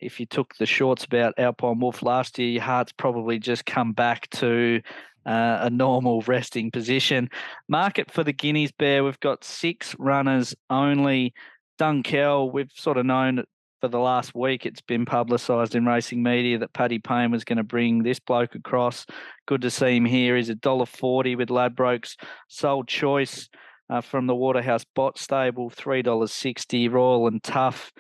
If 0.01 0.21
you 0.21 0.27
took 0.27 0.55
the 0.57 0.65
shorts 0.65 1.05
about 1.05 1.35
Alpine 1.39 1.81
Wolf 1.81 2.03
last 2.03 2.39
year, 2.39 2.49
your 2.49 2.63
heart's 2.63 2.93
probably 2.93 3.39
just 3.39 3.67
come 3.67 3.93
back 3.93 4.31
to 4.31 4.81
uh, 5.27 5.59
a 5.63 5.71
normal 5.71 6.23
resting 6.23 6.71
position. 6.71 7.29
Market 7.69 8.11
for 8.11 8.25
the 8.25 8.33
Guineas 8.33 8.73
Bear, 8.73 9.05
we've 9.05 9.21
got 9.21 9.45
six 9.45 9.95
runners 9.99 10.55
only. 10.69 11.35
Dunkel, 11.79 12.53
we've 12.53 12.71
sort 12.75 12.99
of 12.99 13.07
known 13.07 13.45
for 13.81 13.89
the 13.89 13.99
last 13.99 14.35
week 14.35 14.67
it's 14.67 14.83
been 14.83 15.07
publicised 15.07 15.75
in 15.75 15.87
racing 15.87 16.23
media 16.23 16.59
that 16.59 16.75
Paddy 16.75 16.99
Payne 16.99 17.31
was 17.31 17.45
going 17.45 17.57
to 17.57 17.63
bring 17.63 18.03
this 18.03 18.21
bloke 18.21 18.55
across. 18.55 19.07
Good 19.47 19.63
to 19.63 19.71
see 19.71 19.97
him 19.97 20.05
here. 20.05 20.37
He's 20.37 20.51
a 20.51 20.55
dollar 20.55 20.85
forty 20.85 21.37
with 21.37 21.49
Ladbrokes. 21.49 22.17
Sole 22.49 22.85
choice. 22.85 23.49
uh, 23.91 24.01
from 24.01 24.27
the 24.27 24.35
Waterhouse 24.35 24.85
Bott 24.95 25.19
Stable, 25.19 25.69
$3.60. 25.71 26.91
Royal 26.93 27.27
and 27.27 27.43
Tough, 27.43 27.93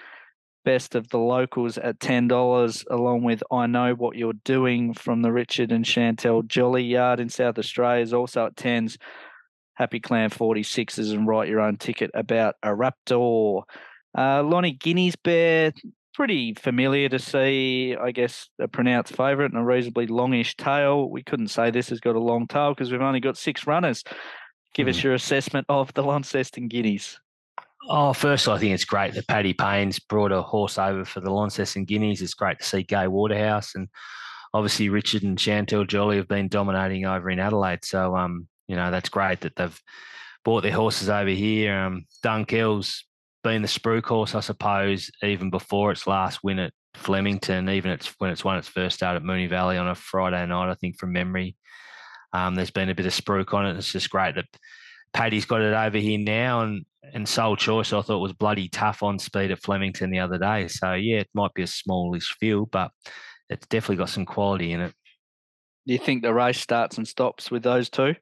best 0.64 0.94
of 0.94 1.08
the 1.08 1.18
locals 1.18 1.78
at 1.78 1.98
$10, 1.98 2.84
along 2.90 3.22
with 3.22 3.42
I 3.50 3.66
Know 3.66 3.94
What 3.94 4.16
You're 4.16 4.32
Doing 4.44 4.94
from 4.94 5.22
the 5.22 5.32
Richard 5.32 5.72
and 5.72 5.86
Chantelle 5.86 6.42
Jolly 6.42 6.84
Yard 6.84 7.20
in 7.20 7.28
South 7.28 7.58
Australia 7.58 8.02
is 8.02 8.12
also 8.12 8.46
at 8.46 8.56
10s. 8.56 8.96
Happy 9.74 10.00
Clan 10.00 10.30
46s 10.30 11.12
and 11.12 11.26
write 11.26 11.48
your 11.48 11.60
own 11.60 11.76
ticket 11.76 12.10
about 12.14 12.56
a 12.62 12.68
Raptor. 12.68 13.62
Uh, 14.16 14.42
Lonnie 14.42 14.72
Guinea's 14.72 15.16
Bear, 15.16 15.72
pretty 16.14 16.54
familiar 16.54 17.08
to 17.08 17.18
see, 17.18 17.96
I 17.98 18.10
guess, 18.12 18.48
a 18.58 18.68
pronounced 18.68 19.16
favourite 19.16 19.52
and 19.52 19.60
a 19.60 19.64
reasonably 19.64 20.06
longish 20.06 20.56
tail. 20.56 21.08
We 21.08 21.22
couldn't 21.22 21.48
say 21.48 21.70
this 21.70 21.88
has 21.88 22.00
got 22.00 22.16
a 22.16 22.20
long 22.20 22.46
tail 22.46 22.74
because 22.74 22.92
we've 22.92 23.00
only 23.00 23.20
got 23.20 23.38
six 23.38 23.66
runners. 23.66 24.04
Give 24.74 24.86
mm. 24.86 24.90
us 24.90 25.00
hmm. 25.00 25.06
your 25.06 25.14
assessment 25.14 25.66
of 25.68 25.94
the 25.94 26.02
Launceston 26.02 26.68
Guineas. 26.68 27.18
Oh, 27.88 28.12
first, 28.12 28.46
I 28.46 28.58
think 28.58 28.74
it's 28.74 28.84
great 28.84 29.14
that 29.14 29.26
Paddy 29.26 29.54
Payne's 29.54 29.98
brought 29.98 30.32
a 30.32 30.42
horse 30.42 30.78
over 30.78 31.04
for 31.04 31.20
the 31.20 31.30
Launceston 31.30 31.84
Guineas. 31.84 32.20
It's 32.20 32.34
great 32.34 32.58
to 32.58 32.64
see 32.64 32.82
Gai 32.82 33.08
Waterhouse 33.08 33.74
and 33.74 33.88
obviously 34.52 34.88
Richard 34.88 35.22
and 35.22 35.40
Chantelle 35.40 35.84
Jolly 35.84 36.16
have 36.16 36.28
been 36.28 36.48
dominating 36.48 37.06
over 37.06 37.30
in 37.30 37.40
Adelaide. 37.40 37.84
So, 37.84 38.16
um, 38.16 38.48
you 38.68 38.76
know, 38.76 38.90
that's 38.90 39.08
great 39.08 39.40
that 39.40 39.56
they've 39.56 39.80
brought 40.44 40.62
their 40.62 40.72
horses 40.72 41.08
over 41.08 41.30
here. 41.30 41.74
Um, 41.74 42.04
Dunkell's 42.24 43.04
been 43.42 43.62
the 43.62 43.68
Spruik 43.68 44.04
horse, 44.04 44.34
I 44.34 44.40
suppose, 44.40 45.10
even 45.22 45.50
before 45.50 45.92
its 45.92 46.06
last 46.06 46.44
win 46.44 46.58
at 46.58 46.72
Flemington, 46.94 47.68
even 47.70 47.92
it's 47.92 48.14
when 48.18 48.30
it's 48.30 48.44
won 48.44 48.58
its 48.58 48.68
first 48.68 48.96
start 48.96 49.16
at 49.16 49.22
Moonee 49.22 49.48
Valley 49.48 49.78
on 49.78 49.88
a 49.88 49.94
Friday 49.94 50.44
night, 50.46 50.70
I 50.70 50.74
think 50.74 50.98
from 50.98 51.12
memory. 51.12 51.56
Um, 52.32 52.54
there's 52.54 52.70
been 52.70 52.90
a 52.90 52.94
bit 52.94 53.06
of 53.06 53.12
spruik 53.12 53.54
on 53.54 53.66
it. 53.66 53.76
It's 53.76 53.90
just 53.90 54.10
great 54.10 54.34
that 54.36 54.46
Paddy's 55.12 55.44
got 55.44 55.60
it 55.60 55.74
over 55.74 55.98
here 55.98 56.18
now, 56.18 56.60
and 56.62 56.84
and 57.12 57.28
Soul 57.28 57.56
Choice 57.56 57.92
I 57.92 58.02
thought 58.02 58.20
was 58.20 58.32
bloody 58.32 58.68
tough 58.68 59.02
on 59.02 59.18
speed 59.18 59.50
at 59.50 59.62
Flemington 59.62 60.10
the 60.10 60.20
other 60.20 60.38
day. 60.38 60.68
So 60.68 60.94
yeah, 60.94 61.18
it 61.18 61.30
might 61.34 61.54
be 61.54 61.62
a 61.62 61.66
smallish 61.66 62.36
field, 62.38 62.70
but 62.70 62.90
it's 63.48 63.66
definitely 63.66 63.96
got 63.96 64.10
some 64.10 64.26
quality 64.26 64.72
in 64.72 64.80
it. 64.80 64.94
Do 65.86 65.92
you 65.92 65.98
think 65.98 66.22
the 66.22 66.34
race 66.34 66.60
starts 66.60 66.98
and 66.98 67.08
stops 67.08 67.50
with 67.50 67.62
those 67.62 67.90
two? 67.90 68.14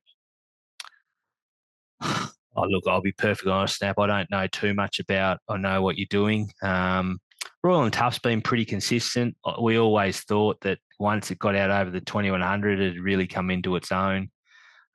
oh, 2.01 2.31
look, 2.57 2.85
I'll 2.87 3.03
be 3.03 3.13
perfectly 3.13 3.53
honest, 3.53 3.79
Snap. 3.79 3.99
I 3.99 4.07
don't 4.07 4.31
know 4.31 4.47
too 4.47 4.75
much 4.75 5.01
about. 5.01 5.39
I 5.49 5.57
know 5.57 5.83
what 5.83 5.99
you're 5.99 6.07
doing. 6.09 6.51
Um, 6.63 7.19
Royal 7.63 7.83
and 7.83 7.93
Tough's 7.93 8.21
been 8.21 8.41
pretty 8.41 8.65
consistent. 8.65 9.37
Uh, 9.45 9.55
we 9.61 9.79
always 9.79 10.21
thought 10.21 10.61
that 10.63 10.79
once 10.99 11.31
it 11.31 11.39
got 11.39 11.57
out 11.57 11.71
over 11.71 11.91
the 11.91 12.01
2100, 12.01 12.81
it'd 12.81 13.01
really 13.01 13.27
come 13.27 13.51
into 13.51 13.77
its 13.77 13.93
own. 13.93 14.31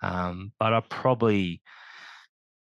Um, 0.01 0.51
but 0.59 0.73
I 0.73 0.81
probably 0.89 1.61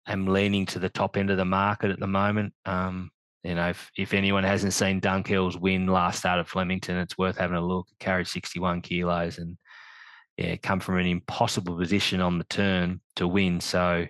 am 0.06 0.26
leaning 0.26 0.66
to 0.66 0.78
the 0.78 0.88
top 0.88 1.16
end 1.16 1.30
of 1.30 1.36
the 1.36 1.44
market 1.44 1.90
at 1.90 2.00
the 2.00 2.06
moment. 2.06 2.52
Um, 2.64 3.10
you 3.42 3.54
know, 3.54 3.68
if, 3.68 3.90
if 3.96 4.12
anyone 4.12 4.44
hasn't 4.44 4.72
seen 4.72 5.00
Dunkell's 5.00 5.56
win 5.56 5.86
last 5.86 6.20
start 6.20 6.40
at 6.40 6.48
Flemington, 6.48 6.96
it's 6.96 7.16
worth 7.16 7.36
having 7.36 7.56
a 7.56 7.64
look. 7.64 7.86
Carried 8.00 8.26
61 8.26 8.82
kilos 8.82 9.38
and 9.38 9.56
yeah, 10.36 10.56
come 10.56 10.80
from 10.80 10.98
an 10.98 11.06
impossible 11.06 11.76
position 11.76 12.20
on 12.20 12.38
the 12.38 12.44
turn 12.44 13.00
to 13.16 13.26
win. 13.26 13.60
So 13.60 14.06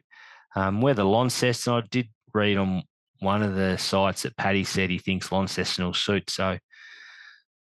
um, 0.54 0.80
where 0.80 0.94
the 0.94 1.04
Launceston, 1.04 1.74
I 1.74 1.82
did 1.90 2.08
read 2.32 2.56
on 2.56 2.82
one 3.20 3.42
of 3.42 3.54
the 3.54 3.76
sites 3.76 4.22
that 4.22 4.36
Paddy 4.36 4.64
said 4.64 4.90
he 4.90 4.98
thinks 4.98 5.30
Launceston 5.30 5.84
will 5.84 5.94
suit. 5.94 6.30
So 6.30 6.58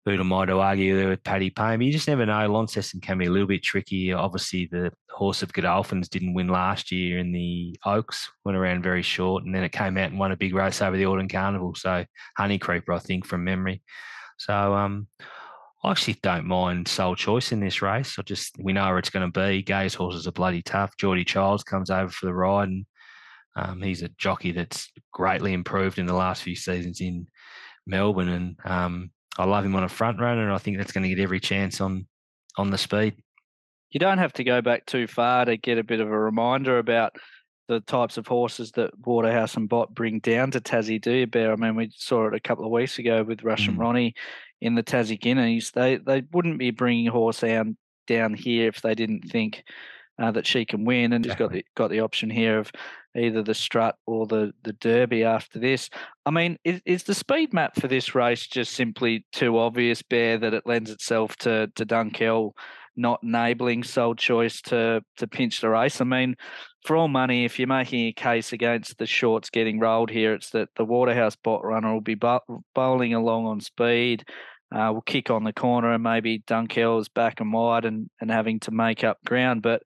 who 0.06 0.12
am 0.12 0.34
I 0.34 0.45
to 0.45 0.60
argue 0.60 0.97
there 0.97 1.10
with 1.10 1.24
Paddy 1.24 1.50
Payne? 1.50 1.80
But 1.80 1.86
you 1.86 1.91
just 1.91 2.08
never 2.08 2.26
know. 2.26 2.47
Launceston 2.47 3.02
can 3.02 3.18
be 3.18 3.26
a 3.26 3.32
little 3.32 3.47
bit 3.47 3.64
tricky. 3.64 4.14
Obviously, 4.14 4.66
the 4.66 4.91
horse 5.10 5.43
of 5.43 5.54
Godolphins 5.54 6.10
didn't 6.10 6.34
win 6.34 6.47
last 6.47 6.91
year 6.91 7.20
in 7.20 7.32
the 7.32 7.78
Oaks, 7.86 8.32
went 8.45 8.58
around 8.58 8.82
very 8.82 9.02
short, 9.02 9.43
and 9.43 9.54
then 9.54 9.64
it 9.64 9.72
came 9.72 9.97
out 9.97 10.10
and 10.10 10.20
won 10.20 10.32
a 10.32 10.38
big 10.38 10.56
race 10.56 10.82
over 10.82 10.95
the 10.95 11.06
Autumn 11.06 11.28
Carnival. 11.28 11.76
So 11.76 12.06
Honey 12.38 12.58
Creeper, 12.58 12.93
I 12.93 13.00
think, 13.00 13.26
from 13.26 13.43
memory. 13.43 13.82
So 14.38 14.54
um, 14.74 15.08
I 15.84 15.91
actually 15.91 16.18
don't 16.24 16.45
mind 16.45 16.88
Soul 16.88 17.16
Choice 17.16 17.52
in 17.52 17.60
this 17.60 17.82
race. 17.82 18.18
I 18.18 18.22
just 18.22 18.56
we 18.60 18.74
know 18.74 18.88
where 18.88 19.00
it's 19.00 19.10
going 19.10 19.30
to 19.30 19.39
be. 19.39 19.62
Gai's 19.62 19.93
horses 19.93 20.28
are 20.28 20.32
bloody 20.32 20.62
tough. 20.62 20.95
Geordie 20.97 21.26
Childs 21.26 21.64
comes 21.64 21.89
over 21.89 22.10
for 22.10 22.26
the 22.26 22.34
ride, 22.34 22.70
and 22.70 22.86
um, 23.58 23.82
he's 23.82 24.02
a 24.02 24.10
jockey 24.18 24.54
that's 24.54 24.89
greatly 25.12 25.54
improved 25.54 26.00
in 26.00 26.06
the 26.06 26.14
last 26.14 26.43
few 26.43 26.56
seasons 26.56 27.02
in 27.02 27.28
Melbourne, 27.86 28.30
and 28.30 28.58
um, 28.64 29.12
I 29.40 29.46
love 29.46 29.66
him 29.66 29.76
on 29.76 29.84
a 29.84 29.90
front 29.90 30.20
runner, 30.20 30.44
and 30.44 30.52
I 30.52 30.58
think 30.58 30.78
that's 30.78 30.92
going 30.92 31.04
to 31.04 31.10
get 31.10 31.22
every 31.22 31.40
chance 31.40 31.82
on 31.82 32.06
on 32.58 32.70
the 32.70 32.78
speed. 32.78 33.16
You 33.90 34.00
don't 34.00 34.18
have 34.20 34.34
to 34.34 34.44
go 34.44 34.62
back 34.62 34.86
too 34.86 35.08
far 35.08 35.46
to 35.46 35.58
get 35.58 35.80
a 35.80 35.84
bit 35.84 36.00
of 36.00 36.08
a 36.08 36.20
reminder 36.20 36.78
about 36.78 37.16
the 37.68 37.80
types 37.82 38.18
of 38.18 38.28
horses 38.28 38.72
that 38.74 38.92
Waterhouse 39.06 39.56
and 39.56 39.70
Bott 39.70 39.96
bring 39.96 40.20
down 40.20 40.52
to 40.52 40.60
Tassie, 40.60 41.02
do 41.02 41.12
you, 41.12 41.28
Bear? 41.28 41.54
I 41.54 41.56
mean, 41.56 41.76
we 41.76 41.92
saw 41.96 42.28
it 42.28 42.34
a 42.34 42.40
couple 42.40 42.66
of 42.66 42.72
weeks 42.72 43.00
ago 43.00 43.24
with 43.24 43.44
Russian 43.44 43.76
mm. 43.76 43.80
Ronnie 43.80 44.16
in 44.62 44.76
the 44.76 44.84
Tassie 44.84 45.20
Guineas, 45.20 45.72
they 45.72 45.98
they 45.98 46.24
wouldn't 46.34 46.60
be 46.60 46.72
bringing 46.72 47.08
a 47.08 47.12
horse 47.12 47.42
down 47.42 47.78
down 48.08 48.34
here 48.34 48.68
if 48.68 48.82
they 48.82 48.96
didn't 48.96 49.30
think 49.30 49.64
uh, 50.20 50.32
that 50.32 50.45
she 50.45 50.65
can 50.65 50.86
win, 50.86 51.13
and 51.13 51.24
just 51.24 51.38
got 51.38 51.51
the 51.51 51.65
got 51.76 51.89
the 51.89 52.01
option 52.01 52.30
here 52.30 52.59
of 52.59 52.72
either 53.15 53.41
the 53.41 53.53
strut 53.53 53.95
or 54.05 54.28
the 54.28 54.53
the 54.63 54.74
derby 54.74 55.24
after 55.24 55.59
this. 55.59 55.89
I 56.26 56.32
mean, 56.32 56.57
is, 56.63 56.82
is 56.86 57.03
the 57.03 57.13
speed 57.13 57.53
map 57.53 57.76
for 57.80 57.88
this 57.88 58.13
race 58.15 58.45
just 58.47 58.74
simply 58.74 59.26
too 59.32 59.57
obvious, 59.57 60.01
Bear, 60.01 60.38
that 60.38 60.53
it 60.53 60.63
lends 60.65 60.91
itself 60.91 61.36
to 61.38 61.72
to 61.76 61.86
Dunkell 61.86 62.51
not 62.95 63.22
enabling 63.24 63.84
Soul 63.84 64.15
Choice 64.15 64.61
to 64.63 65.01
to 65.17 65.28
pinch 65.28 65.61
the 65.61 65.70
race? 65.70 66.01
I 66.01 66.05
mean, 66.05 66.36
for 66.86 66.97
all 66.97 67.07
money, 67.07 67.45
if 67.45 67.57
you're 67.57 67.67
making 67.67 68.07
a 68.07 68.13
case 68.13 68.51
against 68.51 68.97
the 68.97 69.05
shorts 69.05 69.49
getting 69.49 69.80
rolled 69.80 70.09
here, 70.09 70.34
it's 70.34 70.49
that 70.51 70.70
the 70.76 70.86
Waterhouse 70.86 71.36
Bott 71.36 71.63
runner 71.63 71.93
will 71.93 72.01
be 72.01 72.20
bowling 72.76 73.13
along 73.13 73.45
on 73.45 73.61
speed. 73.61 74.26
Uh, 74.72 74.91
will 74.93 75.01
kick 75.01 75.32
on 75.32 75.43
the 75.43 75.51
corner 75.51 75.91
and 75.93 76.03
maybe 76.03 76.43
Dunkell's 76.45 77.09
back 77.09 77.39
and 77.39 77.51
wide 77.51 77.86
and, 77.86 78.07
and 78.22 78.30
having 78.30 78.59
to 78.59 78.70
make 78.70 79.03
up 79.03 79.17
ground. 79.26 79.63
But 79.63 79.82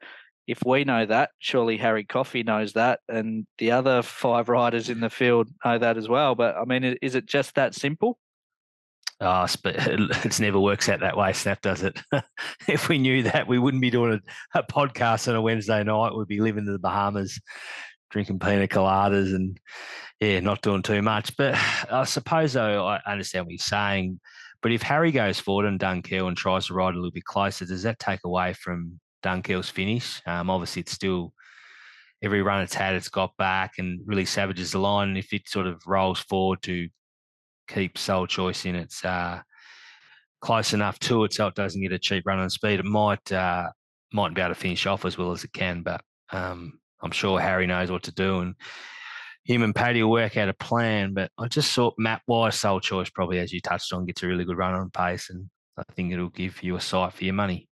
if 0.47 0.59
we 0.65 0.83
know 0.83 1.05
that, 1.05 1.31
surely 1.39 1.77
Harry 1.77 2.03
Coffey 2.03 2.43
knows 2.43 2.73
that, 2.73 2.99
and 3.07 3.45
the 3.57 3.71
other 3.71 4.01
five 4.01 4.49
riders 4.49 4.89
in 4.89 4.99
the 4.99 5.09
field 5.09 5.49
know 5.63 5.77
that 5.77 5.97
as 5.97 6.09
well. 6.09 6.35
But 6.35 6.55
I 6.55 6.65
mean, 6.65 6.97
is 7.01 7.15
it 7.15 7.25
just 7.25 7.55
that 7.55 7.75
simple? 7.75 8.17
Oh, 9.21 9.47
but 9.63 9.75
it 9.77 10.39
never 10.39 10.59
works 10.59 10.89
out 10.89 10.99
that 10.99 11.15
way, 11.15 11.31
Snap, 11.31 11.61
does 11.61 11.83
it? 11.83 12.01
if 12.67 12.89
we 12.89 12.97
knew 12.97 13.23
that, 13.23 13.47
we 13.47 13.57
wouldn't 13.57 13.81
be 13.81 13.89
doing 13.89 14.19
a, 14.53 14.59
a, 14.59 14.63
podcast 14.63 15.29
on 15.29 15.35
a 15.35 15.41
Wednesday 15.41 15.81
night. 15.83 16.13
We'd 16.13 16.27
be 16.27 16.41
living 16.41 16.65
in 16.65 16.73
the 16.73 16.79
Bahamas, 16.79 17.39
drinking 18.09 18.39
pina 18.39 18.67
coladas 18.67 19.33
and, 19.33 19.57
yeah, 20.19 20.41
not 20.41 20.61
doing 20.61 20.81
too 20.81 21.01
much. 21.01 21.37
But 21.37 21.55
I 21.91 22.03
suppose, 22.03 22.53
though, 22.53 22.85
I 22.85 22.99
understand 23.07 23.45
what 23.45 23.53
you're 23.53 23.59
saying. 23.59 24.19
But 24.61 24.73
if 24.73 24.81
Harry 24.81 25.11
goes 25.11 25.39
forward 25.39 25.67
on 25.67 25.79
Dunkell 25.79 26.27
and 26.27 26.35
tries 26.35 26.67
to 26.67 26.73
ride 26.73 26.93
a 26.93 26.97
little 26.97 27.11
bit 27.11 27.25
closer, 27.25 27.65
does 27.65 27.83
that 27.83 27.99
take 27.99 28.21
away 28.25 28.53
from 28.53 28.99
Dunkell's 29.23 29.69
finish? 29.69 30.21
Um, 30.25 30.49
obviously, 30.49 30.81
it's 30.81 30.91
still 30.91 31.33
every 32.23 32.41
run 32.41 32.61
it's 32.61 32.73
had, 32.73 32.95
it's 32.95 33.09
got 33.09 33.35
back 33.37 33.73
and 33.77 33.99
really 34.05 34.25
savages 34.25 34.71
the 34.71 34.79
line. 34.79 35.09
And 35.09 35.17
if 35.17 35.33
it 35.33 35.49
sort 35.49 35.67
of 35.67 35.81
rolls 35.85 36.19
forward 36.19 36.61
to 36.63 36.87
keep 37.67 37.97
Soul 37.97 38.27
Choice 38.27 38.65
in 38.65 38.75
its 38.75 39.03
uh, 39.03 39.41
close 40.41 40.73
enough 40.73 40.99
to 40.99 41.23
it 41.23 41.33
so 41.33 41.47
it 41.47 41.55
doesn't 41.55 41.81
get 41.81 41.91
a 41.91 41.99
cheap 41.99 42.23
run 42.25 42.39
on 42.39 42.49
speed, 42.49 42.79
it 42.79 42.85
might 42.85 43.31
uh, 43.31 43.69
might 44.11 44.33
be 44.33 44.41
able 44.41 44.53
to 44.53 44.59
finish 44.59 44.85
off 44.85 45.05
as 45.05 45.17
well 45.17 45.31
as 45.31 45.43
it 45.43 45.53
can. 45.53 45.83
But 45.83 46.01
um, 46.31 46.79
I'm 47.01 47.11
sure 47.11 47.39
Harry 47.39 47.67
knows 47.67 47.91
what 47.91 48.03
to 48.03 48.13
do, 48.13 48.39
and 48.39 48.55
him 49.43 49.63
and 49.63 49.75
Paddy 49.75 50.01
will 50.03 50.11
work 50.11 50.37
out 50.37 50.49
a 50.49 50.53
plan. 50.53 51.13
But 51.13 51.31
I 51.37 51.47
just 51.47 51.73
thought 51.73 51.95
map 51.97 52.21
wise, 52.27 52.55
Soul 52.55 52.79
Choice 52.79 53.09
probably, 53.09 53.39
as 53.39 53.51
you 53.51 53.59
touched 53.59 53.91
on, 53.91 54.05
gets 54.05 54.23
a 54.23 54.27
really 54.27 54.45
good 54.45 54.57
run 54.57 54.73
on 54.73 54.89
pace, 54.89 55.29
and 55.29 55.49
I 55.77 55.83
think 55.93 56.13
it'll 56.13 56.29
give 56.29 56.63
you 56.63 56.75
a 56.75 56.81
sight 56.81 57.13
for 57.13 57.25
your 57.25 57.33
money. 57.33 57.67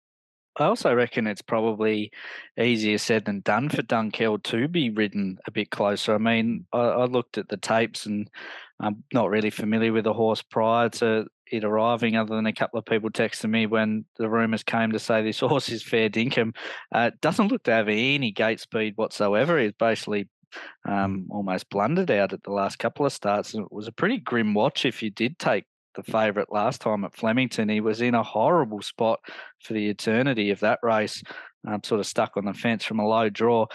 I 0.58 0.64
also 0.64 0.94
reckon 0.94 1.26
it's 1.26 1.42
probably 1.42 2.10
easier 2.58 2.98
said 2.98 3.24
than 3.24 3.40
done 3.40 3.68
for 3.68 3.82
Dunkell 3.82 4.42
to 4.44 4.68
be 4.68 4.90
ridden 4.90 5.38
a 5.46 5.50
bit 5.50 5.70
closer. 5.70 6.14
I 6.14 6.18
mean, 6.18 6.66
I, 6.72 6.78
I 6.78 7.04
looked 7.04 7.38
at 7.38 7.48
the 7.48 7.56
tapes 7.56 8.06
and 8.06 8.28
I'm 8.80 9.04
not 9.12 9.30
really 9.30 9.50
familiar 9.50 9.92
with 9.92 10.04
the 10.04 10.12
horse 10.12 10.42
prior 10.42 10.88
to 10.90 11.26
it 11.50 11.64
arriving, 11.64 12.16
other 12.16 12.36
than 12.36 12.46
a 12.46 12.52
couple 12.52 12.78
of 12.78 12.84
people 12.84 13.10
texting 13.10 13.50
me 13.50 13.66
when 13.66 14.04
the 14.18 14.28
rumours 14.28 14.62
came 14.62 14.92
to 14.92 14.98
say 14.98 15.22
this 15.22 15.40
horse 15.40 15.68
is 15.68 15.82
fair 15.82 16.10
dinkum. 16.10 16.54
Uh, 16.92 17.10
doesn't 17.20 17.48
look 17.48 17.62
to 17.64 17.72
have 17.72 17.88
any 17.88 18.30
gate 18.30 18.60
speed 18.60 18.94
whatsoever. 18.96 19.58
He's 19.58 19.72
basically 19.72 20.28
um, 20.88 21.26
almost 21.30 21.68
blundered 21.70 22.10
out 22.10 22.32
at 22.32 22.42
the 22.42 22.52
last 22.52 22.78
couple 22.78 23.06
of 23.06 23.12
starts. 23.12 23.54
And 23.54 23.64
it 23.64 23.72
was 23.72 23.88
a 23.88 23.92
pretty 23.92 24.18
grim 24.18 24.54
watch 24.54 24.84
if 24.84 25.02
you 25.02 25.10
did 25.10 25.38
take 25.38 25.64
the 25.98 26.12
favourite 26.12 26.52
last 26.52 26.80
time 26.80 27.04
at 27.04 27.14
Flemington. 27.14 27.68
He 27.68 27.80
was 27.80 28.00
in 28.00 28.14
a 28.14 28.22
horrible 28.22 28.80
spot 28.82 29.20
for 29.62 29.74
the 29.74 29.88
eternity 29.88 30.50
of 30.50 30.60
that 30.60 30.78
race, 30.82 31.22
um, 31.66 31.82
sort 31.82 32.00
of 32.00 32.06
stuck 32.06 32.36
on 32.36 32.44
the 32.44 32.54
fence 32.54 32.84
from 32.84 33.00
a 33.00 33.06
low 33.06 33.28
draw 33.28 33.66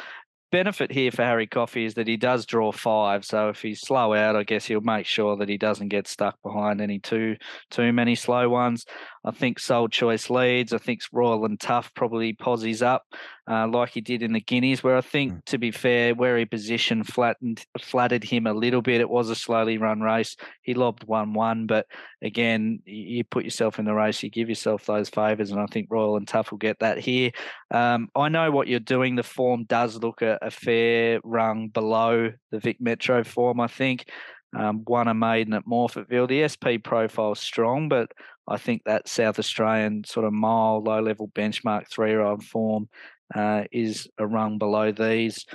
benefit 0.54 0.92
here 0.92 1.10
for 1.10 1.24
Harry 1.24 1.48
Coffey 1.48 1.84
is 1.84 1.96
that 1.96 2.08
he 2.08 2.16
does 2.16 2.46
draw 2.46 2.72
five. 2.72 3.26
So 3.26 3.50
if 3.50 3.60
he's 3.60 3.82
slow 3.82 4.14
out, 4.14 4.36
I 4.36 4.44
guess 4.44 4.66
he'll 4.66 4.82
make 4.82 5.08
sure 5.08 5.36
that 5.38 5.50
he 5.50 5.58
doesn't 5.58 5.88
get 5.88 6.08
stuck 6.08 6.40
behind 6.44 6.80
any 6.80 7.00
too 7.00 7.36
too 7.72 7.92
many 7.92 8.14
slow 8.14 8.48
ones. 8.50 8.86
I 9.26 9.32
think 9.32 9.60
Soul 9.60 9.88
Choice 9.88 10.30
leads. 10.30 10.74
I 10.74 10.78
think 10.78 11.02
Royal 11.12 11.46
and 11.46 11.60
Tough 11.60 11.94
probably 11.94 12.34
posies 12.34 12.82
up 12.82 13.06
uh, 13.50 13.68
like 13.68 13.90
he 13.90 14.02
did 14.02 14.22
in 14.22 14.34
the 14.34 14.42
Guineas, 14.42 14.84
where 14.84 14.98
I 14.98 15.02
think, 15.02 15.34
mm. 15.34 15.46
to 15.46 15.58
be 15.58 15.72
fair, 15.72 16.14
where 16.14 16.38
he 16.38 16.46
positioned 16.46 17.08
flattened 17.08 17.66
flattered 17.80 18.24
him 18.24 18.48
a 18.48 18.54
little 18.54 18.82
bit. 18.82 19.02
It 19.02 19.10
was 19.10 19.30
a 19.30 19.36
slowly 19.36 19.78
run 19.78 20.02
race. 20.02 20.36
He 20.62 20.74
lobbed 20.74 21.06
one 21.06 21.34
one, 21.34 21.68
but 21.68 21.88
again, 22.22 22.82
you 22.86 23.24
put 23.24 23.44
yourself 23.44 23.80
in 23.80 23.86
the 23.86 23.94
race, 23.94 24.24
you 24.24 24.30
give 24.30 24.50
yourself 24.50 24.86
those 24.86 25.10
favours, 25.10 25.52
and 25.52 25.60
I 25.60 25.66
think 25.68 25.88
Royal 25.90 26.18
and 26.18 26.28
Tough 26.28 26.52
will 26.52 26.58
get 26.58 26.80
that 26.80 27.00
here. 27.00 27.32
Um, 27.72 28.10
I 28.16 28.30
know 28.30 28.52
what 28.52 28.68
you're 28.68 28.80
doing. 28.80 29.16
The 29.16 29.24
form 29.24 29.64
does 29.66 29.98
look 29.98 30.22
a, 30.22 30.38
a 30.42 30.52
fair 30.52 31.20
rung 31.24 31.70
below 31.70 32.32
the 32.52 32.60
Vic 32.60 32.78
Metro 32.80 33.24
form. 33.24 33.60
I 33.60 33.68
think. 33.68 34.10
Um, 34.56 34.84
won 34.86 35.08
a 35.08 35.16
maiden 35.16 35.56
at 35.56 35.66
Morphettville. 35.66 36.28
The 36.28 36.48
SP 36.48 36.78
profile 36.84 37.34
strong, 37.34 37.90
but 37.90 38.12
I 38.48 38.58
think 38.58 38.84
that 38.86 39.08
South 39.08 39.40
Australian 39.40 40.04
sort 40.04 40.26
of 40.26 40.34
mile, 40.34 40.82
low 40.84 41.02
level 41.02 41.30
benchmark 41.30 41.88
three 41.90 42.10
year 42.10 42.22
old 42.22 42.44
form 42.44 42.90
uh, 43.34 43.64
is 43.72 44.08
a 44.18 44.28
rung 44.28 44.58
below 44.58 44.92
these. 44.92 45.46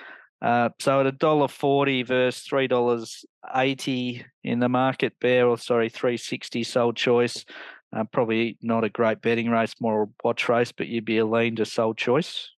Uh, 0.41 0.69
so 0.79 1.01
at 1.01 1.07
a 1.07 1.13
dollar 1.13 1.49
forty 1.49 2.03
versus 2.03 2.43
three 2.43 2.67
dollars 2.67 3.25
eighty 3.55 4.25
in 4.45 4.61
the 4.61 4.69
market 4.69 5.13
bear, 5.21 5.47
or 5.47 5.59
sorry, 5.59 5.89
three 5.89 6.17
sixty 6.17 6.63
sold 6.63 6.97
choice. 6.97 7.45
Uh, 7.95 8.05
probably 8.05 8.57
not 8.63 8.85
a 8.85 8.91
great 8.91 9.21
betting 9.21 9.51
race, 9.51 9.75
more 9.81 10.03
a 10.03 10.07
watch 10.23 10.49
race, 10.49 10.73
but 10.73 10.87
you'd 10.89 11.05
be 11.05 11.19
a 11.19 11.27
lean 11.27 11.57
to 11.57 11.65
sold 11.65 11.97
choice. 11.97 12.51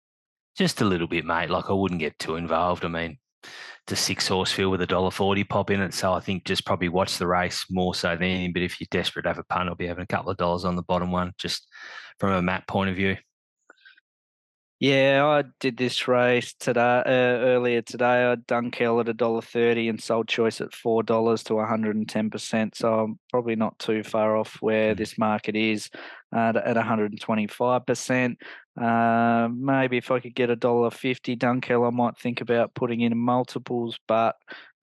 Just 0.58 0.82
a 0.82 0.86
little 0.86 1.08
bit, 1.08 1.24
mate. 1.24 1.50
Like 1.50 1.70
I 1.70 1.74
wouldn't 1.74 2.00
get 2.00 2.18
too 2.20 2.36
involved. 2.36 2.84
I 2.84 2.90
mean, 2.90 3.18
a 3.92 3.96
six 3.96 4.28
horse 4.28 4.52
field 4.52 4.72
with 4.72 4.82
a 4.82 4.88
dollar 4.88 5.12
forty 5.12 5.44
pop 5.44 5.70
in 5.70 5.82
it. 5.82 5.94
So 5.94 6.14
I 6.14 6.20
think 6.20 6.46
just 6.46 6.66
probably 6.66 6.90
watch 6.90 7.18
the 7.18 7.28
race 7.28 7.66
more 7.70 7.96
so 7.96 8.10
than 8.10 8.24
anything. 8.24 8.54
But 8.54 8.64
if 8.64 8.80
you're 8.80 8.88
desperate 8.92 9.24
to 9.24 9.30
have 9.30 9.38
a 9.40 9.44
punt, 9.44 9.70
I'll 9.70 9.76
be 9.76 9.88
having 9.88 10.04
a 10.04 10.08
couple 10.08 10.32
of 10.32 10.38
dollars 10.38 10.66
on 10.66 10.76
the 10.76 10.84
bottom 10.84 11.12
one, 11.12 11.34
just 11.38 11.68
from 12.20 12.32
a 12.32 12.42
map 12.42 12.68
point 12.68 12.90
of 12.90 12.96
view. 12.96 13.18
Yeah, 14.82 15.26
I 15.26 15.44
did 15.60 15.76
this 15.76 16.08
race 16.08 16.54
today 16.54 17.04
uh, 17.06 17.10
earlier 17.10 17.82
today. 17.82 18.32
I 18.32 18.36
Dunkeld 18.38 19.02
at 19.02 19.10
a 19.10 19.14
dollar 19.14 19.42
thirty 19.42 19.90
and 19.90 20.02
sold 20.02 20.30
choice 20.30 20.62
at 20.62 20.74
four 20.74 21.04
dollars 21.04 21.44
to 21.44 21.56
one 21.56 21.68
hundred 21.68 21.98
and 21.98 22.08
ten 22.08 22.30
percent. 22.30 22.78
So 22.78 22.94
I'm 22.94 23.20
probably 23.30 23.58
not 23.58 23.78
too 23.78 24.04
far 24.04 24.38
off 24.38 24.62
where 24.62 24.96
mm. 24.96 24.98
this 24.98 25.18
market 25.18 25.58
is 25.58 25.90
at 26.34 26.56
one 26.56 26.86
hundred 26.86 27.12
and 27.12 27.22
twenty 27.22 27.48
five 27.48 27.86
percent. 27.86 28.38
Uh, 28.80 29.50
maybe 29.52 29.98
if 29.98 30.12
I 30.12 30.20
could 30.20 30.36
get 30.36 30.50
a 30.50 30.56
dollar 30.56 30.92
fifty 30.92 31.36
Dunkeld, 31.36 31.88
I 31.88 31.90
might 31.90 32.18
think 32.18 32.42
about 32.42 32.74
putting 32.74 33.02
in 33.02 33.18
multiples, 33.18 34.00
but 34.08 34.36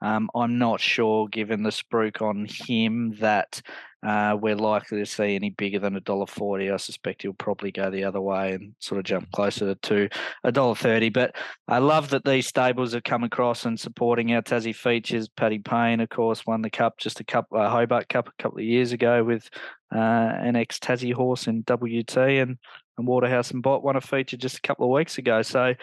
um, 0.03 0.29
I'm 0.35 0.59
not 0.59 0.81
sure, 0.81 1.29
given 1.29 1.63
the 1.63 1.71
spruik 1.71 2.21
on 2.21 2.47
him, 2.47 3.17
that 3.21 3.63
uh, 4.07 4.37
we're 4.41 4.55
likely 4.55 4.99
to 4.99 5.07
see 5.07 5.35
any 5.35 5.51
bigger 5.51 5.81
than 5.81 5.97
a 5.97 6.01
dollar 6.01 6.27
forty. 6.27 6.71
I 6.71 6.77
suspect 6.77 7.23
he'll 7.23 7.33
probably 7.33 7.73
go 7.73 7.91
the 7.91 8.05
other 8.05 8.21
way 8.21 8.53
and 8.53 8.73
sort 8.79 9.01
of 9.01 9.05
jump 9.05 9.33
closer 9.33 9.75
to 9.75 10.09
a 10.45 10.53
dollar 10.53 10.77
thirty. 10.77 11.09
But 11.09 11.35
I 11.67 11.79
love 11.79 12.11
that 12.11 12.25
these 12.25 12.47
stables 12.47 12.93
have 12.93 13.03
come 13.03 13.25
across 13.25 13.65
and 13.65 13.79
supporting 13.79 14.33
our 14.33 14.43
Tassie 14.43 14.75
features. 14.75 15.29
Paddy 15.29 15.59
Payne, 15.59 15.99
of 15.99 16.09
course, 16.09 16.47
won 16.47 16.63
the 16.63 16.71
cup 16.71 16.99
just 16.99 17.19
a 17.19 17.25
couple 17.25 17.59
uh, 17.59 17.69
Hobart 17.69 18.09
Cup 18.09 18.29
a 18.29 18.43
couple 18.43 18.59
of 18.59 18.65
years 18.65 18.93
ago 18.93 19.25
with 19.25 19.51
uh, 19.93 19.99
an 19.99 20.55
ex 20.55 20.79
Tassie 20.79 21.13
horse 21.13 21.49
in 21.49 21.63
WT, 21.63 22.17
and 22.17 22.59
and 22.99 23.07
Waterhouse 23.09 23.51
and 23.51 23.63
Bott 23.63 23.83
won 23.83 23.97
a 23.97 24.01
feature 24.01 24.37
just 24.37 24.59
a 24.59 24.63
couple 24.63 24.87
of 24.87 24.93
weeks 24.93 25.19
ago. 25.19 25.43
So. 25.43 25.75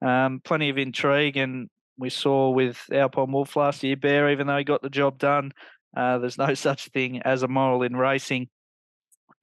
Um, 0.00 0.40
plenty 0.44 0.68
of 0.68 0.78
intrigue, 0.78 1.36
and 1.36 1.68
we 1.96 2.08
saw 2.08 2.50
with 2.50 2.80
Alpine 2.92 3.32
Wolf 3.32 3.56
last 3.56 3.82
year, 3.82 3.96
Bear, 3.96 4.30
even 4.30 4.46
though 4.46 4.56
he 4.56 4.62
got 4.62 4.80
the 4.80 4.88
job 4.88 5.18
done, 5.18 5.50
uh, 5.98 6.18
there's 6.18 6.38
no 6.38 6.54
such 6.68 6.88
thing 6.88 7.20
as 7.22 7.42
a 7.42 7.48
moral 7.48 7.82
in 7.82 7.96
racing. 7.96 8.48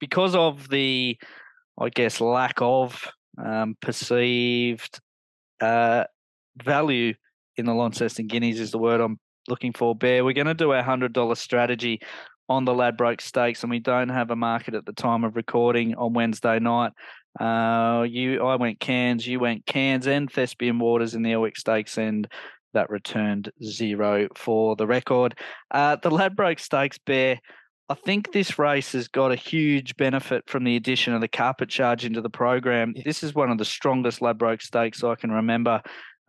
Because 0.00 0.34
of 0.34 0.68
the, 0.68 1.16
I 1.78 1.88
guess, 1.90 2.20
lack 2.20 2.54
of 2.60 3.06
um, 3.42 3.76
perceived 3.80 5.00
uh, 5.60 6.04
value 6.62 7.14
in 7.56 7.66
the 7.66 7.74
Launceston 7.74 8.26
Guineas 8.26 8.60
is 8.60 8.70
the 8.70 8.78
word 8.78 9.00
I'm 9.00 9.18
looking 9.48 9.72
for, 9.72 9.94
Bear. 9.94 10.24
We're 10.24 10.34
going 10.34 10.46
to 10.46 10.54
do 10.54 10.72
our 10.72 10.82
$100 10.82 11.36
strategy 11.36 12.00
on 12.48 12.64
the 12.64 12.74
Ladbroke 12.74 13.20
Stakes, 13.20 13.62
and 13.62 13.70
we 13.70 13.78
don't 13.78 14.08
have 14.08 14.30
a 14.30 14.36
market 14.36 14.74
at 14.74 14.86
the 14.86 14.92
time 14.92 15.24
of 15.24 15.36
recording 15.36 15.94
on 15.96 16.12
Wednesday 16.12 16.58
night. 16.58 16.92
Uh, 17.40 18.02
you, 18.08 18.42
I 18.42 18.56
went 18.56 18.80
Cairns, 18.80 19.26
you 19.26 19.40
went 19.40 19.66
Cairns 19.66 20.06
and 20.06 20.30
Thespian 20.30 20.78
Waters 20.78 21.14
in 21.14 21.22
the 21.22 21.32
Elwick 21.32 21.56
Stakes, 21.56 21.98
and 21.98 22.28
that 22.76 22.90
returned 22.90 23.50
zero 23.64 24.28
for 24.36 24.76
the 24.76 24.86
record. 24.86 25.36
Uh, 25.70 25.96
the 25.96 26.10
Ladbroke 26.10 26.58
Stakes 26.58 26.98
Bear. 26.98 27.40
I 27.88 27.94
think 27.94 28.32
this 28.32 28.58
race 28.58 28.92
has 28.92 29.08
got 29.08 29.32
a 29.32 29.36
huge 29.36 29.96
benefit 29.96 30.44
from 30.46 30.64
the 30.64 30.76
addition 30.76 31.14
of 31.14 31.20
the 31.20 31.28
carpet 31.28 31.68
charge 31.68 32.04
into 32.04 32.20
the 32.20 32.28
program. 32.28 32.94
This 33.04 33.22
is 33.22 33.34
one 33.34 33.50
of 33.50 33.58
the 33.58 33.64
strongest 33.64 34.20
Ladbroke 34.20 34.60
Stakes 34.60 35.02
I 35.02 35.14
can 35.14 35.30
remember 35.30 35.80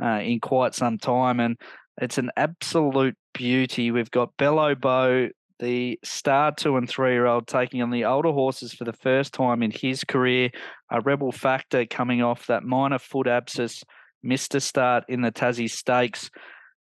uh, 0.02 0.22
in 0.24 0.40
quite 0.40 0.74
some 0.74 0.98
time, 0.98 1.40
and 1.40 1.58
it's 2.00 2.18
an 2.18 2.32
absolute 2.38 3.18
beauty. 3.34 3.92
We've 3.92 4.12
got 4.12 4.38
Bello 4.38 4.76
Bow 4.76 5.30
the 5.60 6.00
star 6.04 6.54
two 6.54 6.78
and 6.78 6.88
three 6.88 7.14
year 7.14 7.26
old 7.26 7.48
taking 7.48 7.82
on 7.82 7.90
the 7.90 8.06
older 8.06 8.32
horses 8.32 8.74
for 8.74 8.84
the 8.84 8.94
first 8.94 9.34
time 9.34 9.64
in 9.64 9.72
his 9.72 10.04
career. 10.04 10.52
A 10.92 11.02
rebel 11.02 11.32
factor 11.32 11.86
coming 11.86 12.22
off 12.22 12.48
that 12.48 12.64
minor 12.64 13.00
foot 13.00 13.28
abscess, 13.28 13.84
missed 14.24 14.56
a 14.56 14.60
start 14.60 15.06
in 15.08 15.22
the 15.22 15.32
Tassie 15.32 15.70
Stakes. 15.70 16.30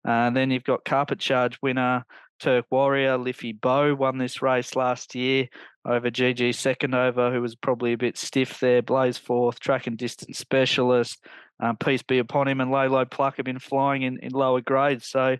Uh, 0.07 0.29
then 0.29 0.51
you've 0.51 0.63
got 0.63 0.85
Carpet 0.85 1.19
Charge 1.19 1.57
winner 1.61 2.05
Turk 2.39 2.65
Warrior. 2.69 3.17
Liffey 3.17 3.53
Bow 3.53 3.95
won 3.95 4.17
this 4.17 4.41
race 4.41 4.75
last 4.75 5.15
year 5.15 5.47
over 5.85 6.09
GG 6.09 6.55
Second 6.55 6.93
Over, 6.93 7.31
who 7.31 7.41
was 7.41 7.55
probably 7.55 7.93
a 7.93 7.97
bit 7.97 8.17
stiff 8.17 8.59
there. 8.59 8.81
Blaze 8.81 9.17
fourth, 9.17 9.59
track 9.59 9.87
and 9.87 9.97
distance 9.97 10.37
specialist. 10.37 11.23
Um, 11.59 11.77
peace 11.77 12.03
be 12.03 12.19
upon 12.19 12.47
him. 12.47 12.61
And 12.61 12.71
Lalo 12.71 13.05
Pluck 13.05 13.37
have 13.37 13.45
been 13.45 13.59
flying 13.59 14.03
in, 14.03 14.19
in 14.19 14.31
lower 14.31 14.61
grades. 14.61 15.07
So 15.07 15.37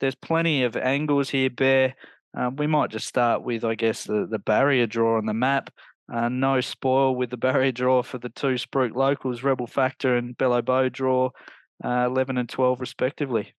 there's 0.00 0.14
plenty 0.14 0.62
of 0.62 0.76
angles 0.76 1.30
here, 1.30 1.50
Bear. 1.50 1.94
Um, 2.36 2.56
we 2.56 2.68
might 2.68 2.90
just 2.90 3.08
start 3.08 3.42
with, 3.42 3.64
I 3.64 3.74
guess, 3.74 4.04
the, 4.04 4.26
the 4.30 4.38
barrier 4.38 4.86
draw 4.86 5.18
on 5.18 5.26
the 5.26 5.34
map. 5.34 5.70
Uh, 6.12 6.28
no 6.28 6.60
spoil 6.60 7.14
with 7.14 7.30
the 7.30 7.36
barrier 7.36 7.72
draw 7.72 8.02
for 8.02 8.18
the 8.18 8.28
two 8.30 8.54
Spruik 8.54 8.94
locals, 8.94 9.42
Rebel 9.42 9.66
Factor 9.66 10.16
and 10.16 10.36
Bello 10.36 10.60
Bow 10.60 10.88
draw, 10.88 11.30
uh, 11.84 12.06
11 12.06 12.36
and 12.36 12.48
12 12.48 12.80
respectively. 12.80 13.54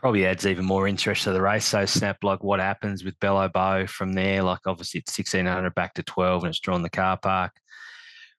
Probably 0.00 0.26
adds 0.26 0.44
even 0.44 0.64
more 0.64 0.88
interest 0.88 1.22
to 1.24 1.32
the 1.32 1.40
race. 1.40 1.64
So, 1.64 1.86
Snap, 1.86 2.24
like 2.24 2.42
what 2.42 2.58
happens 2.58 3.04
with 3.04 3.18
Bello 3.20 3.48
Bow 3.48 3.86
from 3.86 4.12
there? 4.14 4.42
Like, 4.42 4.66
obviously, 4.66 4.98
it's 4.98 5.16
1600 5.16 5.72
back 5.74 5.94
to 5.94 6.02
12 6.02 6.42
and 6.42 6.50
it's 6.50 6.58
drawn 6.58 6.82
the 6.82 6.90
car 6.90 7.16
park. 7.16 7.52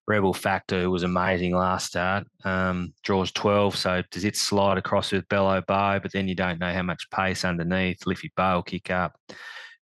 Rebel 0.06 0.34
Factor, 0.34 0.82
who 0.82 0.90
was 0.90 1.02
amazing 1.02 1.54
last 1.54 1.86
start, 1.86 2.26
um, 2.44 2.92
draws 3.02 3.32
12. 3.32 3.74
So 3.74 4.02
does 4.10 4.24
it 4.24 4.36
slide 4.36 4.76
across 4.76 5.12
with 5.12 5.26
Bello 5.28 5.62
Bow? 5.66 5.98
But 5.98 6.12
then 6.12 6.28
you 6.28 6.34
don't 6.34 6.60
know 6.60 6.72
how 6.72 6.82
much 6.82 7.08
pace 7.10 7.44
underneath. 7.44 8.06
Liffey 8.06 8.30
Bow 8.36 8.60
kick 8.60 8.90
up. 8.90 9.18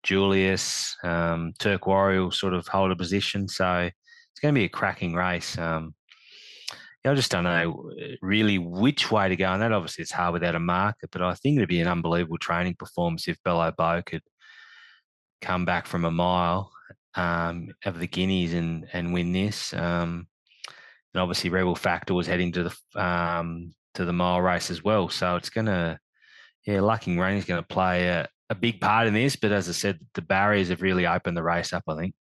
Julius, 0.04 0.96
um, 1.04 1.54
Turk 1.60 1.88
Warrior 1.88 2.32
sort 2.32 2.54
of 2.54 2.68
hold 2.68 2.92
a 2.92 2.96
position. 2.96 3.48
So 3.48 3.90
it's 3.90 4.40
going 4.42 4.54
to 4.54 4.60
be 4.60 4.66
a 4.66 4.70
cracking 4.70 5.14
race. 5.14 5.58
Um, 5.58 5.94
I 7.04 7.16
just 7.16 7.32
don't 7.32 7.46
know 7.46 7.92
really 8.22 8.60
which 8.60 9.12
way 9.12 9.28
to 9.28 9.36
go. 9.36 9.52
And 9.52 9.62
that 9.62 9.72
obviously 9.72 10.04
it's 10.04 10.12
hard 10.12 10.34
without 10.34 10.56
a 10.56 10.60
market, 10.60 11.10
but 11.12 11.22
I 11.22 11.34
think 11.34 11.58
it'd 11.58 11.68
be 11.68 11.82
an 11.82 11.88
unbelievable 11.88 12.38
training 12.38 12.76
performance 12.76 13.28
if 13.28 13.42
Bello 13.44 13.72
Bow 13.76 14.02
could 14.04 14.22
come 15.42 15.66
back 15.66 15.88
from 15.88 16.06
a 16.06 16.12
mile 16.12 16.72
um, 17.16 17.70
of 17.86 18.00
the 18.00 18.08
Guineas 18.08 18.54
and 18.54 18.88
and 18.94 19.14
win 19.14 19.32
this. 19.32 19.74
Um, 19.74 20.28
and 21.14 21.22
obviously, 21.22 21.50
Rebel 21.50 21.76
Factor 21.76 22.14
was 22.14 22.28
heading 22.28 22.52
to 22.54 22.70
the 22.70 23.04
um, 23.04 23.74
to 23.96 24.06
the 24.06 24.14
mile 24.14 24.42
race 24.42 24.70
as 24.70 24.84
well. 24.84 25.10
So 25.10 25.36
it's 25.36 25.50
gonna, 25.50 26.00
yeah, 26.66 26.82
Lucking 26.82 27.20
Rain 27.20 27.38
is 27.38 27.46
going 27.46 27.62
to 27.62 27.68
play 27.68 28.08
a, 28.08 28.28
a 28.52 28.56
big 28.56 28.80
part 28.82 29.08
in 29.08 29.14
this. 29.14 29.36
But 29.38 29.54
as 29.54 29.70
I 29.70 29.72
said, 29.72 30.00
the 30.14 30.22
barriers 30.22 30.70
have 30.70 30.82
really 30.82 31.08
opened 31.08 31.38
the 31.38 31.44
race 31.44 31.74
up. 31.74 31.86
I 31.88 31.96
think. 31.96 32.14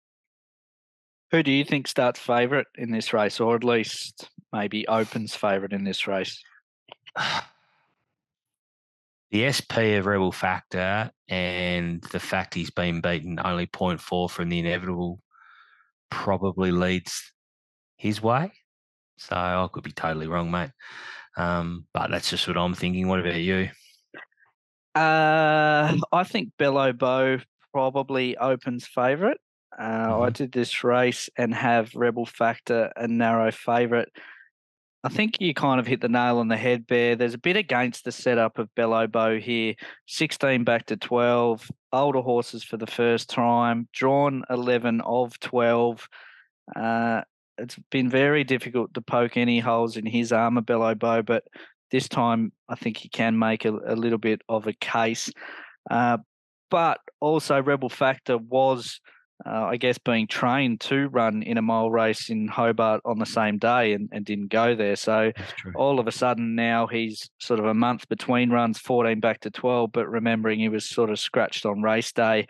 Who 1.33 1.43
do 1.43 1.51
you 1.51 1.65
think 1.65 1.89
starts 1.89 2.19
favourite 2.19 2.67
in 2.77 2.91
this 2.91 3.13
race, 3.13 3.41
or 3.41 3.55
at 3.55 3.65
least 3.65 4.31
maybe 4.53 4.87
opens 4.89 5.35
favourite 5.35 5.73
in 5.73 5.85
this 5.85 6.07
race? 6.07 6.43
the 9.31 9.53
SP 9.53 9.99
of 9.99 10.07
Rebel 10.07 10.33
Factor 10.33 11.11
and 11.29 12.03
the 12.13 12.21
fact 12.21 12.55
he's 12.55 12.71
been 12.71 13.01
beaten 13.01 13.39
only 13.45 13.67
0.4 13.67 14.31
from 14.31 14.49
the 14.49 14.59
inevitable 14.59 15.21
probably 16.11 16.73
leads 16.73 17.33
his 17.97 18.23
way. 18.23 18.53
So 19.19 19.37
I 19.37 19.69
could 19.73 19.85
be 19.85 19.93
totally 19.93 20.27
wrong, 20.27 20.51
mate. 20.51 20.71
Um, 21.37 21.87
but 21.93 22.11
that's 22.11 22.31
just 22.31 22.49
what 22.49 22.57
I'm 22.57 22.75
thinking. 22.75 23.07
What 23.07 23.21
about 23.21 23.37
you? 23.37 23.71
Uh, 24.95 25.97
I 26.13 26.25
think 26.25 26.51
Bello 26.59 26.93
Bow 26.93 27.39
probably 27.73 28.37
opens 28.37 28.87
favourite. 28.87 29.39
Uh, 29.79 29.83
mm-hmm. 29.83 30.23
I 30.23 30.31
did 30.31 30.53
this 30.53 30.83
race 30.83 31.31
and 31.37 31.55
have 31.55 31.95
Rebel 31.95 32.27
Factor 32.27 32.93
a 32.97 33.07
narrow 33.07 33.51
favourite. 33.53 34.09
I 35.03 35.09
think 35.09 35.41
you 35.41 35.55
kind 35.55 35.81
of 35.81 35.87
hit 35.87 36.03
the 36.03 36.09
nail 36.09 36.39
on 36.39 36.49
the 36.49 36.57
head, 36.57 36.87
Bear. 36.87 37.17
There's 37.17 37.35
a 37.35 37.39
bit 37.39 37.57
against 37.57 38.05
the 38.05 38.13
setup 38.13 38.59
of 38.59 38.75
Bello 38.75 39.07
Bow 39.07 39.39
here. 39.39 39.75
16 40.09 40.65
back 40.65 40.87
to 40.87 40.97
12, 40.97 41.71
older 41.93 42.21
horses 42.21 42.65
for 42.65 42.77
the 42.77 42.87
first 42.87 43.31
time, 43.31 43.89
drawn 43.95 44.45
11 44.51 45.01
of 45.01 45.39
12. 45.41 46.07
Uh, 46.77 47.23
it's 47.57 47.79
been 47.91 48.11
very 48.11 48.45
difficult 48.45 48.93
to 48.95 49.01
poke 49.01 49.39
any 49.39 49.59
holes 49.59 49.97
in 49.97 50.05
his 50.05 50.33
armour, 50.33 50.61
Bello 50.61 50.95
Bow, 50.95 51.23
but 51.23 51.45
this 51.91 52.09
time 52.09 52.53
I 52.69 52.75
think 52.75 52.97
he 52.97 53.09
can 53.09 53.39
make 53.39 53.65
a, 53.65 53.71
a 53.87 53.97
little 53.97 54.19
bit 54.19 54.43
of 54.49 54.67
a 54.67 54.73
case. 54.73 55.31
Uh, 55.91 56.19
but 56.71 57.01
also, 57.21 57.61
Rebel 57.61 57.89
Factor 57.89 58.39
was 58.39 59.01
uh, 59.47 59.65
I 59.65 59.77
guess, 59.77 59.99
being 59.99 60.27
trained 60.27 60.81
to 60.81 61.09
run 61.09 61.43
in 61.43 61.57
a 61.57 61.63
mile 61.63 61.91
race 61.91 62.29
in 62.29 62.47
Hobart 62.47 63.01
on 63.05 63.19
the 63.19 63.27
same 63.27 63.59
day 63.59 63.95
and, 63.95 64.09
and 64.13 64.25
didn't 64.25 64.49
go 64.49 64.75
there. 64.75 64.97
So 64.97 65.33
all 65.75 65.99
of 65.99 66.07
a 66.07 66.13
sudden 66.13 66.55
now 66.55 66.87
he's 66.87 67.31
sort 67.39 67.59
of 67.59 67.67
a 67.67 67.75
month 67.75 68.09
between 68.09 68.51
runs, 68.51 68.79
14 68.79 69.21
back 69.21 69.41
to 69.41 69.51
12, 69.51 69.93
but 69.93 70.09
remembering 70.09 70.61
he 70.61 70.69
was 70.69 70.85
sort 70.85 71.11
of 71.11 71.19
scratched 71.19 71.65
on 71.65 71.83
race 71.83 72.13
day. 72.13 72.47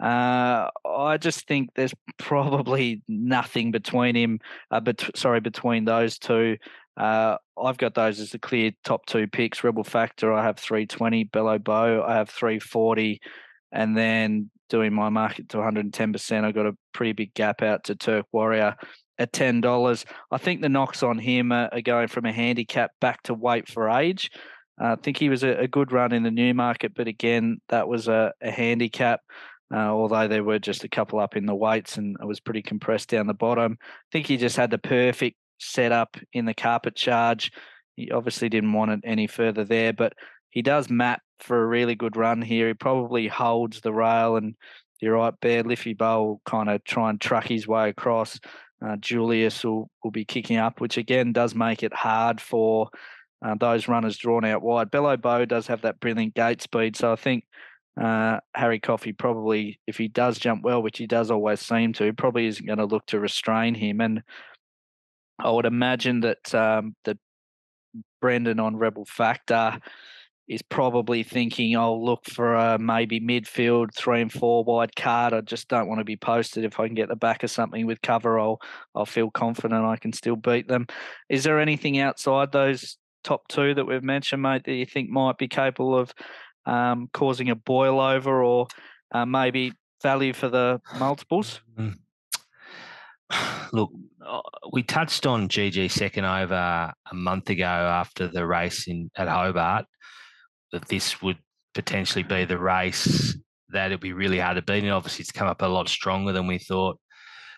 Uh, 0.00 0.68
I 0.86 1.18
just 1.18 1.46
think 1.46 1.70
there's 1.74 1.94
probably 2.16 3.02
nothing 3.08 3.70
between 3.70 4.14
him, 4.14 4.38
uh, 4.70 4.80
bet- 4.80 5.16
sorry, 5.16 5.40
between 5.40 5.84
those 5.84 6.18
two. 6.18 6.56
Uh, 7.00 7.38
I've 7.56 7.78
got 7.78 7.94
those 7.94 8.20
as 8.20 8.30
the 8.30 8.38
clear 8.38 8.72
top 8.84 9.06
two 9.06 9.26
picks. 9.26 9.64
Rebel 9.64 9.84
Factor, 9.84 10.34
I 10.34 10.44
have 10.44 10.58
320. 10.58 11.24
Bello 11.24 11.58
Bow, 11.58 12.02
I 12.02 12.16
have 12.16 12.28
340. 12.28 13.20
And 13.72 13.96
then 13.96 14.50
doing 14.68 14.92
my 14.92 15.08
market 15.08 15.48
to 15.50 15.56
110%. 15.56 16.44
I 16.44 16.52
got 16.52 16.66
a 16.66 16.76
pretty 16.92 17.12
big 17.12 17.32
gap 17.32 17.62
out 17.62 17.84
to 17.84 17.94
Turk 17.94 18.26
Warrior 18.32 18.76
at 19.18 19.32
$10. 19.32 20.04
I 20.30 20.38
think 20.38 20.60
the 20.60 20.68
knocks 20.68 21.02
on 21.02 21.18
him 21.18 21.52
are, 21.52 21.70
are 21.72 21.80
going 21.80 22.08
from 22.08 22.26
a 22.26 22.32
handicap 22.32 22.90
back 23.00 23.22
to 23.24 23.34
weight 23.34 23.66
for 23.66 23.88
age. 23.88 24.30
Uh, 24.78 24.92
I 24.92 24.96
think 24.96 25.16
he 25.16 25.30
was 25.30 25.42
a, 25.42 25.60
a, 25.60 25.68
good 25.68 25.92
run 25.92 26.12
in 26.12 26.22
the 26.22 26.30
new 26.30 26.54
market, 26.54 26.92
but 26.94 27.06
again, 27.06 27.60
that 27.68 27.86
was 27.88 28.08
a, 28.08 28.32
a 28.42 28.50
handicap. 28.50 29.20
Uh, 29.72 29.88
although 29.88 30.26
there 30.26 30.42
were 30.42 30.58
just 30.58 30.84
a 30.84 30.88
couple 30.88 31.18
up 31.18 31.36
in 31.36 31.46
the 31.46 31.54
weights 31.54 31.96
and 31.96 32.16
it 32.20 32.26
was 32.26 32.40
pretty 32.40 32.62
compressed 32.62 33.08
down 33.08 33.26
the 33.26 33.34
bottom. 33.34 33.78
I 33.80 34.08
think 34.10 34.26
he 34.26 34.36
just 34.36 34.56
had 34.56 34.70
the 34.70 34.78
perfect 34.78 35.36
setup 35.60 36.16
in 36.32 36.44
the 36.44 36.54
carpet 36.54 36.96
charge. 36.96 37.52
He 37.96 38.10
obviously 38.10 38.48
didn't 38.48 38.72
want 38.72 38.90
it 38.90 39.00
any 39.04 39.26
further 39.26 39.64
there, 39.64 39.92
but 39.92 40.14
he 40.50 40.62
does 40.62 40.90
map 40.90 41.22
for 41.40 41.62
a 41.62 41.66
really 41.66 41.94
good 41.94 42.16
run 42.16 42.42
here. 42.42 42.68
He 42.68 42.74
probably 42.74 43.28
holds 43.28 43.80
the 43.80 43.92
rail, 43.92 44.36
and 44.36 44.54
you're 45.00 45.14
right, 45.14 45.34
Bear 45.40 45.62
Liffey 45.62 45.94
Bow 45.94 46.40
kind 46.44 46.68
of 46.68 46.82
try 46.84 47.10
and 47.10 47.20
truck 47.20 47.46
his 47.46 47.68
way 47.68 47.88
across. 47.88 48.38
Uh, 48.84 48.96
Julius 48.96 49.62
will, 49.64 49.90
will 50.02 50.10
be 50.10 50.24
kicking 50.24 50.56
up, 50.56 50.80
which 50.80 50.96
again 50.96 51.32
does 51.32 51.54
make 51.54 51.82
it 51.82 51.92
hard 51.92 52.40
for 52.40 52.88
uh, 53.44 53.54
those 53.58 53.88
runners 53.88 54.16
drawn 54.16 54.44
out 54.44 54.62
wide. 54.62 54.90
Bello 54.90 55.16
Bow 55.16 55.44
does 55.44 55.66
have 55.66 55.82
that 55.82 56.00
brilliant 56.00 56.34
gate 56.34 56.62
speed, 56.62 56.96
so 56.96 57.12
I 57.12 57.16
think 57.16 57.44
uh, 58.00 58.38
Harry 58.54 58.80
Coffey 58.80 59.12
probably, 59.12 59.80
if 59.86 59.96
he 59.98 60.08
does 60.08 60.38
jump 60.38 60.62
well, 60.62 60.82
which 60.82 60.98
he 60.98 61.06
does 61.06 61.30
always 61.30 61.60
seem 61.60 61.92
to, 61.94 62.12
probably 62.12 62.46
isn't 62.46 62.66
going 62.66 62.78
to 62.78 62.86
look 62.86 63.04
to 63.06 63.20
restrain 63.20 63.74
him. 63.74 64.00
And 64.00 64.22
I 65.42 65.50
would 65.50 65.66
imagine 65.66 66.20
that 66.20 66.54
um, 66.54 66.94
that 67.04 67.18
Brendan 68.20 68.60
on 68.60 68.76
Rebel 68.76 69.04
Factor 69.04 69.78
is 70.48 70.62
probably 70.62 71.22
thinking, 71.22 71.76
I'll 71.76 72.04
look 72.04 72.24
for 72.24 72.54
a 72.56 72.76
maybe 72.76 73.20
midfield 73.20 73.94
three 73.94 74.20
and 74.20 74.32
four 74.32 74.64
wide 74.64 74.96
card. 74.96 75.32
I 75.32 75.42
just 75.42 75.68
don't 75.68 75.88
want 75.88 76.00
to 76.00 76.04
be 76.04 76.16
posted. 76.16 76.64
If 76.64 76.80
I 76.80 76.86
can 76.88 76.96
get 76.96 77.08
the 77.08 77.14
back 77.14 77.44
of 77.44 77.52
something 77.52 77.86
with 77.86 78.02
cover, 78.02 78.38
I'll 78.38 78.60
I'll 78.94 79.06
feel 79.06 79.30
confident 79.30 79.84
I 79.84 79.96
can 79.96 80.12
still 80.12 80.36
beat 80.36 80.66
them. 80.66 80.86
Is 81.28 81.44
there 81.44 81.60
anything 81.60 81.98
outside 81.98 82.50
those 82.50 82.98
top 83.22 83.46
two 83.48 83.74
that 83.74 83.84
we've 83.84 84.02
mentioned, 84.02 84.42
mate, 84.42 84.64
that 84.64 84.74
you 84.74 84.86
think 84.86 85.08
might 85.08 85.38
be 85.38 85.46
capable 85.46 85.96
of 85.96 86.12
um, 86.66 87.08
causing 87.12 87.50
a 87.50 87.54
boil 87.54 88.00
over 88.00 88.42
or 88.42 88.66
uh, 89.12 89.24
maybe 89.24 89.72
value 90.02 90.32
for 90.32 90.48
the 90.48 90.80
multiples? 90.98 91.60
Look, 93.72 93.90
uh, 94.26 94.40
we 94.72 94.82
touched 94.82 95.26
on 95.26 95.48
GG 95.48 95.90
second 95.90 96.24
over 96.24 96.54
a 96.54 97.14
month 97.14 97.50
ago 97.50 97.64
after 97.64 98.28
the 98.28 98.46
race 98.46 98.86
in 98.86 99.10
at 99.16 99.28
Hobart 99.28 99.86
that 100.72 100.88
this 100.88 101.20
would 101.22 101.38
potentially 101.74 102.22
be 102.22 102.44
the 102.44 102.58
race 102.58 103.36
that 103.70 103.86
it'd 103.86 104.00
be 104.00 104.12
really 104.12 104.38
hard 104.38 104.56
to 104.56 104.62
beat. 104.62 104.82
And 104.82 104.92
obviously, 104.92 105.22
it's 105.22 105.32
come 105.32 105.48
up 105.48 105.62
a 105.62 105.66
lot 105.66 105.88
stronger 105.88 106.32
than 106.32 106.46
we 106.46 106.58
thought. 106.58 106.98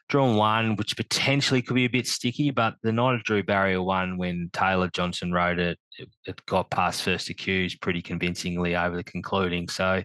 Drawn 0.09 0.37
one, 0.37 0.77
which 0.77 0.97
potentially 0.97 1.62
could 1.62 1.75
be 1.75 1.87
a 1.87 1.91
bit 1.91 2.07
sticky, 2.07 2.51
but 2.51 2.75
the 2.83 2.93
night 2.93 3.14
of 3.14 3.25
Drew 3.25 3.43
Barrier 3.43 3.83
one, 3.83 4.18
when 4.18 4.51
Taylor 4.53 4.91
Johnson 4.93 5.33
rode 5.33 5.59
it, 5.59 5.79
it, 5.99 6.09
it 6.27 6.45
got 6.47 6.70
past 6.70 7.03
first 7.03 7.31
accused 7.31 7.81
pretty 7.81 8.03
convincingly 8.03 8.77
over 8.77 8.97
the 8.97 9.05
concluding. 9.05 9.68
So, 9.68 10.03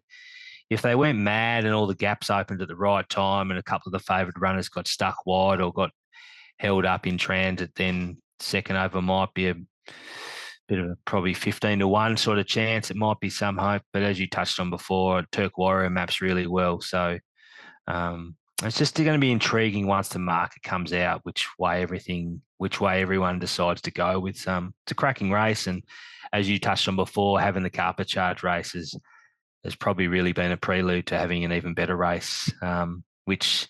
if 0.69 0.81
they 0.81 0.95
went 0.95 1.17
mad 1.17 1.65
and 1.65 1.73
all 1.73 1.87
the 1.87 1.95
gaps 1.95 2.29
opened 2.29 2.61
at 2.61 2.67
the 2.67 2.75
right 2.75 3.07
time 3.07 3.51
and 3.51 3.59
a 3.59 3.63
couple 3.63 3.89
of 3.89 3.93
the 3.93 4.05
favoured 4.05 4.39
runners 4.39 4.69
got 4.69 4.87
stuck 4.87 5.25
wide 5.25 5.61
or 5.61 5.71
got 5.71 5.91
held 6.59 6.85
up 6.85 7.07
in 7.07 7.17
transit, 7.17 7.71
then 7.75 8.17
second 8.39 8.75
over 8.75 9.01
might 9.01 9.33
be 9.33 9.49
a 9.49 9.55
bit 10.67 10.79
of 10.79 10.89
a 10.89 10.97
probably 11.05 11.33
15 11.33 11.79
to 11.79 11.87
1 11.87 12.17
sort 12.17 12.39
of 12.39 12.47
chance. 12.47 12.91
It 12.91 12.97
might 12.97 13.19
be 13.19 13.29
some 13.29 13.57
hope, 13.57 13.83
but 13.93 14.03
as 14.03 14.19
you 14.19 14.27
touched 14.27 14.59
on 14.59 14.69
before, 14.69 15.23
Turk 15.31 15.57
Warrior 15.57 15.89
maps 15.89 16.21
really 16.21 16.47
well. 16.47 16.81
So 16.81 17.17
um, 17.87 18.35
it's 18.63 18.77
just 18.77 18.95
going 18.95 19.13
to 19.13 19.19
be 19.19 19.31
intriguing 19.31 19.87
once 19.87 20.09
the 20.09 20.19
market 20.19 20.63
comes 20.63 20.91
out, 20.91 21.21
which 21.23 21.47
way 21.57 21.81
everything, 21.81 22.41
which 22.57 22.81
way 22.81 23.01
everyone 23.01 23.39
decides 23.39 23.81
to 23.83 23.91
go 23.91 24.19
with. 24.19 24.45
Um, 24.47 24.73
it's 24.83 24.91
a 24.91 24.95
cracking 24.95 25.31
race. 25.31 25.67
And 25.67 25.83
as 26.33 26.49
you 26.49 26.59
touched 26.59 26.89
on 26.89 26.97
before, 26.97 27.39
having 27.39 27.63
the 27.63 27.69
carpet 27.69 28.07
charge 28.07 28.43
races 28.43 28.93
has 29.63 29.75
probably 29.75 30.07
really 30.07 30.33
been 30.33 30.51
a 30.51 30.57
prelude 30.57 31.07
to 31.07 31.17
having 31.17 31.43
an 31.43 31.51
even 31.51 31.73
better 31.73 31.95
race, 31.95 32.51
um, 32.61 33.03
which 33.25 33.67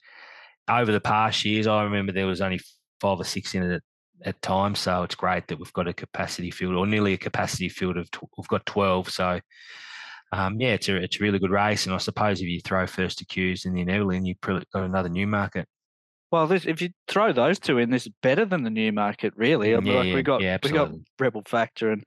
over 0.70 0.92
the 0.92 1.02
past 1.02 1.46
years, 1.46 1.68
I 1.68 1.84
remember 1.84 2.12
there 2.12 2.28
was 2.28 2.42
only 2.42 2.60
five 3.00 3.20
or 3.20 3.24
six 3.24 3.56
in 3.56 3.64
it 3.64 3.84
at 4.24 4.42
times. 4.42 4.80
So 4.80 5.04
it's 5.04 5.16
great 5.16 5.48
that 5.48 5.60
we've 5.60 5.74
got 5.74 5.88
a 5.88 5.94
capacity 5.94 6.52
field 6.52 6.76
or 6.76 6.86
nearly 6.86 7.14
a 7.14 7.18
capacity 7.18 7.70
field 7.70 7.98
of 7.98 8.10
tw- 8.12 8.30
we've 8.38 8.48
got 8.48 8.66
12. 8.66 9.10
So 9.10 9.40
um, 10.32 10.60
yeah, 10.60 10.74
it's 10.74 10.90
a 10.90 10.96
it's 10.98 11.20
a 11.20 11.24
really 11.24 11.40
good 11.40 11.52
race. 11.52 11.86
And 11.86 11.96
I 11.96 12.00
suppose 12.00 12.42
if 12.42 12.48
you 12.48 12.60
throw 12.62 12.86
first 12.86 13.22
accused 13.22 13.66
in 13.66 13.74
the 13.74 13.90
Evelyn, 13.90 14.26
you've 14.26 14.42
got 14.42 14.66
another 14.74 15.10
new 15.10 15.28
market. 15.28 15.68
Well, 16.32 16.48
this, 16.48 16.66
if 16.66 16.82
you 16.82 16.90
throw 17.08 17.32
those 17.32 17.58
two 17.58 17.78
in, 17.78 17.90
this 17.90 18.06
is 18.06 18.12
better 18.22 18.44
than 18.44 18.64
the 18.64 18.70
new 18.70 18.92
market, 18.92 19.32
really. 19.38 19.74
I 19.74 19.80
mean, 19.80 19.94
yeah, 19.94 20.00
like 20.00 20.14
we 20.14 20.24
got 20.24 20.42
yeah, 20.42 20.58
we 20.62 20.72
got 20.72 20.92
Rebel 21.18 21.44
Factor 21.46 21.92
and 21.92 22.04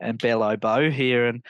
and 0.00 0.18
Bello 0.18 0.56
Bow 0.56 0.88
here, 0.88 1.26
and 1.26 1.44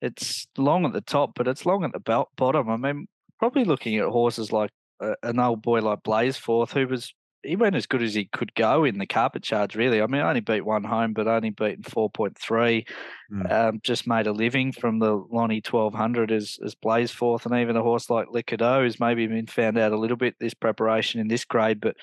it's 0.00 0.46
long 0.56 0.84
at 0.84 0.92
the 0.92 1.00
top, 1.00 1.32
but 1.34 1.48
it's 1.48 1.66
long 1.66 1.84
at 1.84 1.92
the 1.92 2.00
belt 2.00 2.28
bottom. 2.36 2.68
I 2.68 2.76
mean, 2.76 3.06
probably 3.38 3.64
looking 3.64 3.96
at 3.96 4.06
horses 4.08 4.52
like 4.52 4.70
uh, 5.00 5.14
an 5.22 5.38
old 5.38 5.62
boy 5.62 5.80
like 5.80 6.02
Blazforth, 6.02 6.72
who 6.72 6.86
was 6.86 7.12
he 7.42 7.56
went 7.56 7.76
as 7.76 7.86
good 7.86 8.02
as 8.02 8.14
he 8.14 8.24
could 8.24 8.54
go 8.54 8.84
in 8.84 8.96
the 8.96 9.06
carpet 9.06 9.42
charge. 9.42 9.76
Really, 9.76 10.00
I 10.00 10.06
mean, 10.06 10.22
I 10.22 10.28
only 10.28 10.40
beat 10.40 10.64
one 10.64 10.82
home, 10.82 11.12
but 11.12 11.28
only 11.28 11.50
beaten 11.50 11.82
four 11.82 12.08
point 12.08 12.38
three. 12.38 12.86
Mm. 13.30 13.52
Um, 13.52 13.80
just 13.82 14.06
made 14.06 14.26
a 14.26 14.32
living 14.32 14.72
from 14.72 14.98
the 14.98 15.22
Lonnie 15.30 15.60
twelve 15.60 15.94
hundred 15.94 16.32
as 16.32 16.58
as 16.64 16.74
Blazforth, 16.74 17.44
and 17.44 17.54
even 17.54 17.76
a 17.76 17.82
horse 17.82 18.08
like 18.08 18.28
Licado 18.28 18.84
has 18.84 18.98
maybe 18.98 19.26
been 19.26 19.46
found 19.46 19.76
out 19.78 19.92
a 19.92 19.98
little 19.98 20.16
bit 20.16 20.36
this 20.40 20.54
preparation 20.54 21.20
in 21.20 21.28
this 21.28 21.44
grade. 21.44 21.80
But 21.80 21.96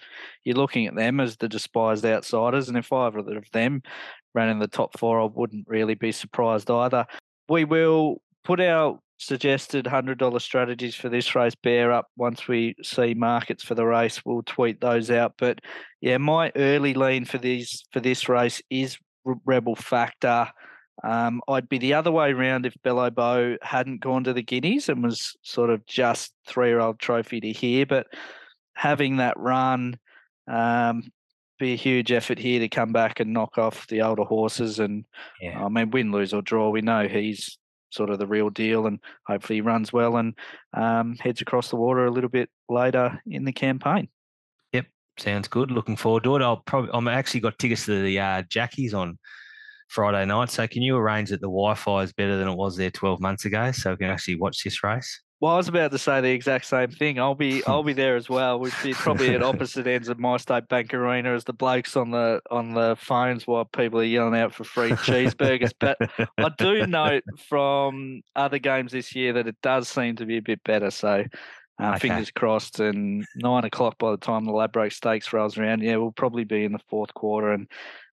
you're 0.44 0.56
looking 0.56 0.86
at 0.86 0.96
them 0.96 1.20
as 1.20 1.38
the 1.38 1.50
despised 1.50 2.06
outsiders, 2.06 2.68
and 2.68 2.78
if 2.78 2.94
either 2.94 3.38
of 3.38 3.50
them 3.52 3.82
ran 4.36 4.50
in 4.50 4.60
the 4.60 4.68
top 4.68 4.98
four, 5.00 5.20
I 5.20 5.26
wouldn't 5.26 5.68
really 5.68 5.96
be 5.96 6.12
surprised 6.12 6.70
either. 6.70 7.06
We 7.52 7.66
will 7.66 8.22
put 8.46 8.62
our 8.62 8.98
suggested 9.18 9.84
$100 9.84 10.42
strategies 10.42 10.96
for 10.96 11.10
this 11.10 11.36
race 11.36 11.54
bear 11.54 11.92
up 11.92 12.08
once 12.16 12.48
we 12.48 12.76
see 12.82 13.14
markets 13.14 13.62
for 13.62 13.76
the 13.76 13.86
race 13.86 14.26
we'll 14.26 14.42
tweet 14.42 14.82
those 14.82 15.12
out 15.12 15.34
but 15.38 15.60
yeah 16.00 16.18
my 16.18 16.52
early 16.56 16.96
lean 16.96 17.24
for 17.24 17.38
these 17.38 17.84
for 17.92 18.00
this 18.00 18.28
race 18.28 18.64
is 18.72 18.98
rebel 19.46 19.76
factor 19.76 20.48
um, 21.04 21.42
I'd 21.48 21.70
be 21.70 21.78
the 21.78 21.94
other 21.94 22.12
way 22.12 22.32
around 22.32 22.66
if 22.66 22.76
Bello 22.84 23.10
Bow 23.10 23.58
hadn't 23.62 24.02
gone 24.02 24.24
to 24.26 24.34
the 24.34 24.44
Guineas 24.44 24.88
and 24.88 25.04
was 25.04 25.36
sort 25.42 25.72
of 25.72 25.86
just 25.86 26.34
three-year-old 26.48 27.00
trophy 27.00 27.42
to 27.42 27.52
here. 27.52 27.88
But 27.88 28.06
having 28.76 29.18
that 29.18 29.40
run, 29.40 29.98
um, 30.48 31.12
be 31.62 31.74
a 31.74 31.78
huge 31.78 32.12
effort 32.12 32.40
here 32.40 32.60
to 32.60 32.68
come 32.68 32.92
back 32.92 33.20
and 33.20 33.32
knock 33.32 33.58
off 33.58 33.88
the 33.88 34.02
older 34.02 34.24
horses. 34.24 34.80
And 34.80 35.06
yeah. 35.40 35.64
I 35.64 35.70
mean, 35.70 35.92
win, 35.92 36.12
lose 36.12 36.34
or 36.34 36.42
draw, 36.42 36.70
we 36.70 36.82
know 36.82 37.08
he's 37.08 37.58
sort 37.92 38.10
of 38.10 38.20
the 38.20 38.28
real 38.28 38.50
deal, 38.50 38.88
and 38.88 39.00
hopefully 39.28 39.58
he 39.58 39.62
runs 39.62 39.94
well 39.94 40.18
and 40.18 40.34
um, 40.74 41.16
heads 41.20 41.42
across 41.42 41.70
the 41.70 41.76
water 41.76 42.06
a 42.06 42.12
little 42.12 42.30
bit 42.30 42.50
later 42.68 43.22
in 43.28 43.46
the 43.46 43.52
campaign. 43.52 44.10
Yep, 44.74 44.88
sounds 45.18 45.48
good. 45.48 45.72
Looking 45.72 45.96
forward 45.96 46.24
to 46.24 46.36
it. 46.36 46.42
I'll 46.42 46.64
probably 46.66 46.90
I'm 46.94 47.08
actually 47.08 47.42
got 47.42 47.60
tickets 47.60 47.86
to 47.86 48.02
the 48.02 48.20
uh, 48.20 48.42
Jackies 48.44 48.94
on 48.94 49.20
Friday 49.88 50.26
night. 50.26 50.50
So 50.50 50.68
can 50.68 50.82
you 50.82 50.98
arrange 50.98 51.30
that 51.30 51.42
the 51.42 51.48
Wi-Fi 51.48 52.02
is 52.02 52.14
better 52.14 52.38
than 52.38 52.48
it 52.48 52.58
was 52.58 52.76
there 52.76 52.92
12 52.92 53.22
months 53.22 53.46
ago, 53.46 53.72
so 53.72 53.92
we 53.92 53.98
can 53.98 54.10
actually 54.10 54.36
watch 54.36 54.64
this 54.64 54.84
race? 54.84 55.22
Well, 55.42 55.54
I 55.54 55.58
was 55.58 55.68
about 55.68 55.90
to 55.90 55.98
say 55.98 56.22
the 56.22 56.30
exact 56.30 56.66
same 56.66 56.92
thing. 56.92 57.20
I'll 57.20 57.34
be 57.34 57.66
I'll 57.66 57.82
be 57.82 57.94
there 57.94 58.16
as 58.16 58.30
well. 58.30 58.60
We'd 58.60 58.74
be 58.84 58.94
probably 58.94 59.34
at 59.34 59.42
opposite 59.42 59.88
ends 59.88 60.08
of 60.08 60.20
MyState 60.20 60.68
Bank 60.68 60.94
Arena 60.94 61.34
as 61.34 61.46
the 61.46 61.54
blokes 61.54 61.98
on 61.98 62.12
the 62.12 62.42
on 62.52 62.76
the 62.76 62.96
phones 63.00 63.48
while 63.48 63.66
people 63.66 64.00
are 64.00 64.04
yelling 64.04 64.40
out 64.40 64.54
for 64.54 64.64
free 64.64 64.92
cheeseburgers. 64.92 65.74
But 65.80 65.98
I 66.38 66.50
do 66.60 66.86
note 66.86 67.24
from 67.50 68.22
other 68.36 68.60
games 68.60 68.92
this 68.92 69.16
year 69.16 69.34
that 69.34 69.48
it 69.48 69.56
does 69.64 69.88
seem 69.88 70.16
to 70.18 70.28
be 70.28 70.38
a 70.38 70.44
bit 70.44 70.64
better. 70.64 70.92
So 70.92 71.26
uh, 71.82 71.90
okay. 71.90 72.00
fingers 72.00 72.30
crossed. 72.30 72.80
And 72.80 73.26
nine 73.36 73.64
o'clock 73.64 73.98
by 73.98 74.12
the 74.12 74.18
time 74.18 74.46
the 74.46 74.52
Ladbroke 74.52 74.92
Stakes 74.92 75.34
rolls 75.34 75.58
around, 75.58 75.82
yeah, 75.82 75.96
we'll 75.96 76.12
probably 76.12 76.44
be 76.44 76.66
in 76.66 76.72
the 76.72 76.82
fourth 76.88 77.16
quarter 77.16 77.52
and 77.52 77.68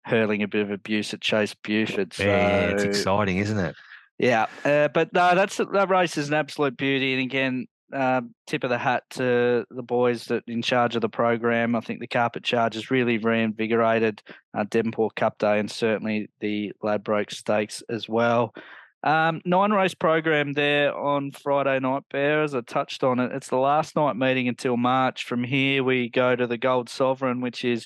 hurling 0.03 0.43
a 0.43 0.47
bit 0.47 0.61
of 0.61 0.69
abuse 0.69 1.11
at 1.15 1.21
Chase 1.21 1.55
Buford. 1.55 2.13
So, 2.13 2.23
yeah, 2.23 2.67
it's 2.67 2.83
exciting, 2.83 3.37
isn't 3.37 3.57
it? 3.57 3.75
Yeah, 4.17 4.45
uh, 4.63 4.87
but 4.89 5.11
no, 5.13 5.35
that's 5.35 5.57
that 5.57 5.89
race 5.89 6.17
is 6.17 6.29
an 6.29 6.35
absolute 6.35 6.77
beauty. 6.77 7.13
And 7.13 7.21
again, 7.21 7.67
uh, 7.93 8.21
tip 8.47 8.63
of 8.63 8.69
the 8.69 8.77
hat 8.77 9.03
to 9.11 9.65
the 9.69 9.83
boys 9.83 10.25
that 10.25 10.43
in 10.47 10.61
charge 10.61 10.95
of 10.95 11.01
the 11.01 11.09
program. 11.09 11.75
I 11.75 11.81
think 11.81 11.99
the 11.99 12.07
carpet 12.07 12.43
charge 12.43 12.75
has 12.75 12.91
really 12.91 13.17
reinvigorated 13.17 14.21
uh, 14.57 14.65
Devonport 14.69 15.15
Cup 15.15 15.37
Day 15.37 15.59
and 15.59 15.69
certainly 15.69 16.29
the 16.39 16.73
Ladbroke 16.81 17.31
Stakes 17.31 17.83
as 17.89 18.09
well. 18.09 18.53
Um, 19.03 19.41
nine 19.45 19.71
race 19.71 19.93
program 19.93 20.53
there 20.53 20.95
on 20.97 21.31
Friday 21.31 21.79
night, 21.79 22.03
Bear. 22.11 22.41
As 22.41 22.55
I 22.55 22.61
touched 22.61 23.03
on 23.03 23.19
it, 23.19 23.31
it's 23.33 23.49
the 23.49 23.57
last 23.57 23.95
night 23.95 24.15
meeting 24.15 24.47
until 24.47 24.77
March. 24.77 25.25
From 25.25 25.43
here, 25.43 25.83
we 25.83 26.09
go 26.09 26.35
to 26.35 26.47
the 26.47 26.57
Gold 26.57 26.89
Sovereign, 26.89 27.39
which 27.39 27.63
is 27.63 27.85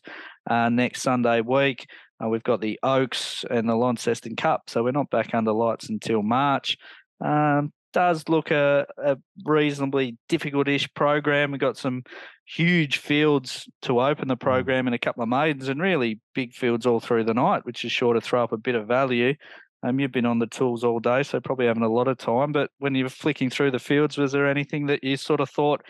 uh, 0.50 0.70
next 0.70 1.02
Sunday 1.02 1.42
week. 1.42 1.88
Uh, 2.24 2.30
we've 2.30 2.44
got 2.44 2.62
the 2.62 2.80
Oaks 2.84 3.46
and 3.50 3.68
the 3.68 3.76
Launceston 3.76 4.36
Cup, 4.36 4.64
so 4.68 4.84
we're 4.84 4.92
not 4.92 5.10
back 5.10 5.34
under 5.34 5.52
lights 5.52 5.90
until 5.90 6.22
March. 6.22 6.78
Um, 7.24 7.72
does 7.92 8.30
look 8.30 8.52
a, 8.52 8.86
a 8.98 9.18
reasonably 9.46 10.18
difficult-ish 10.28 10.94
program. 10.94 11.52
We've 11.52 11.60
got 11.60 11.78
some 11.78 12.04
huge 12.46 12.98
fields 12.98 13.68
to 13.84 14.00
open 14.00 14.28
the 14.28 14.38
mm. 14.38 14.42
program 14.42 14.88
and 14.88 14.96
a 14.96 15.00
couple 15.00 15.24
of 15.24 15.30
maidens 15.30 15.70
and 15.70 15.82
really 15.82 16.20
big 16.36 16.54
fields 16.54 16.86
all 16.86 17.00
through 17.00 17.24
the 17.24 17.34
night, 17.34 17.66
which 17.66 17.84
is 17.84 17.92
sure 17.92 18.14
to 18.14 18.22
throw 18.22 18.44
up 18.44 18.52
a 18.52 18.58
bit 18.58 18.76
of 18.76 18.88
value. 18.88 19.34
Um, 19.82 20.00
you've 20.00 20.12
been 20.12 20.26
on 20.26 20.40
the 20.40 20.48
tools 20.48 20.84
all 20.84 21.00
day, 21.00 21.24
so 21.24 21.40
probably 21.40 21.68
having 21.68 21.84
a 21.84 21.90
lot 21.90 22.08
of 22.08 22.18
time. 22.18 22.52
But 22.52 22.70
when 22.80 22.96
you 22.96 23.06
were 23.06 23.10
flicking 23.10 23.50
through 23.50 23.72
the 23.72 23.80
fields, 23.80 24.18
was 24.18 24.34
there 24.34 24.48
anything 24.48 24.88
that 24.88 25.04
you 25.04 25.16
sort 25.16 25.40
of 25.40 25.50
thought 25.50 25.82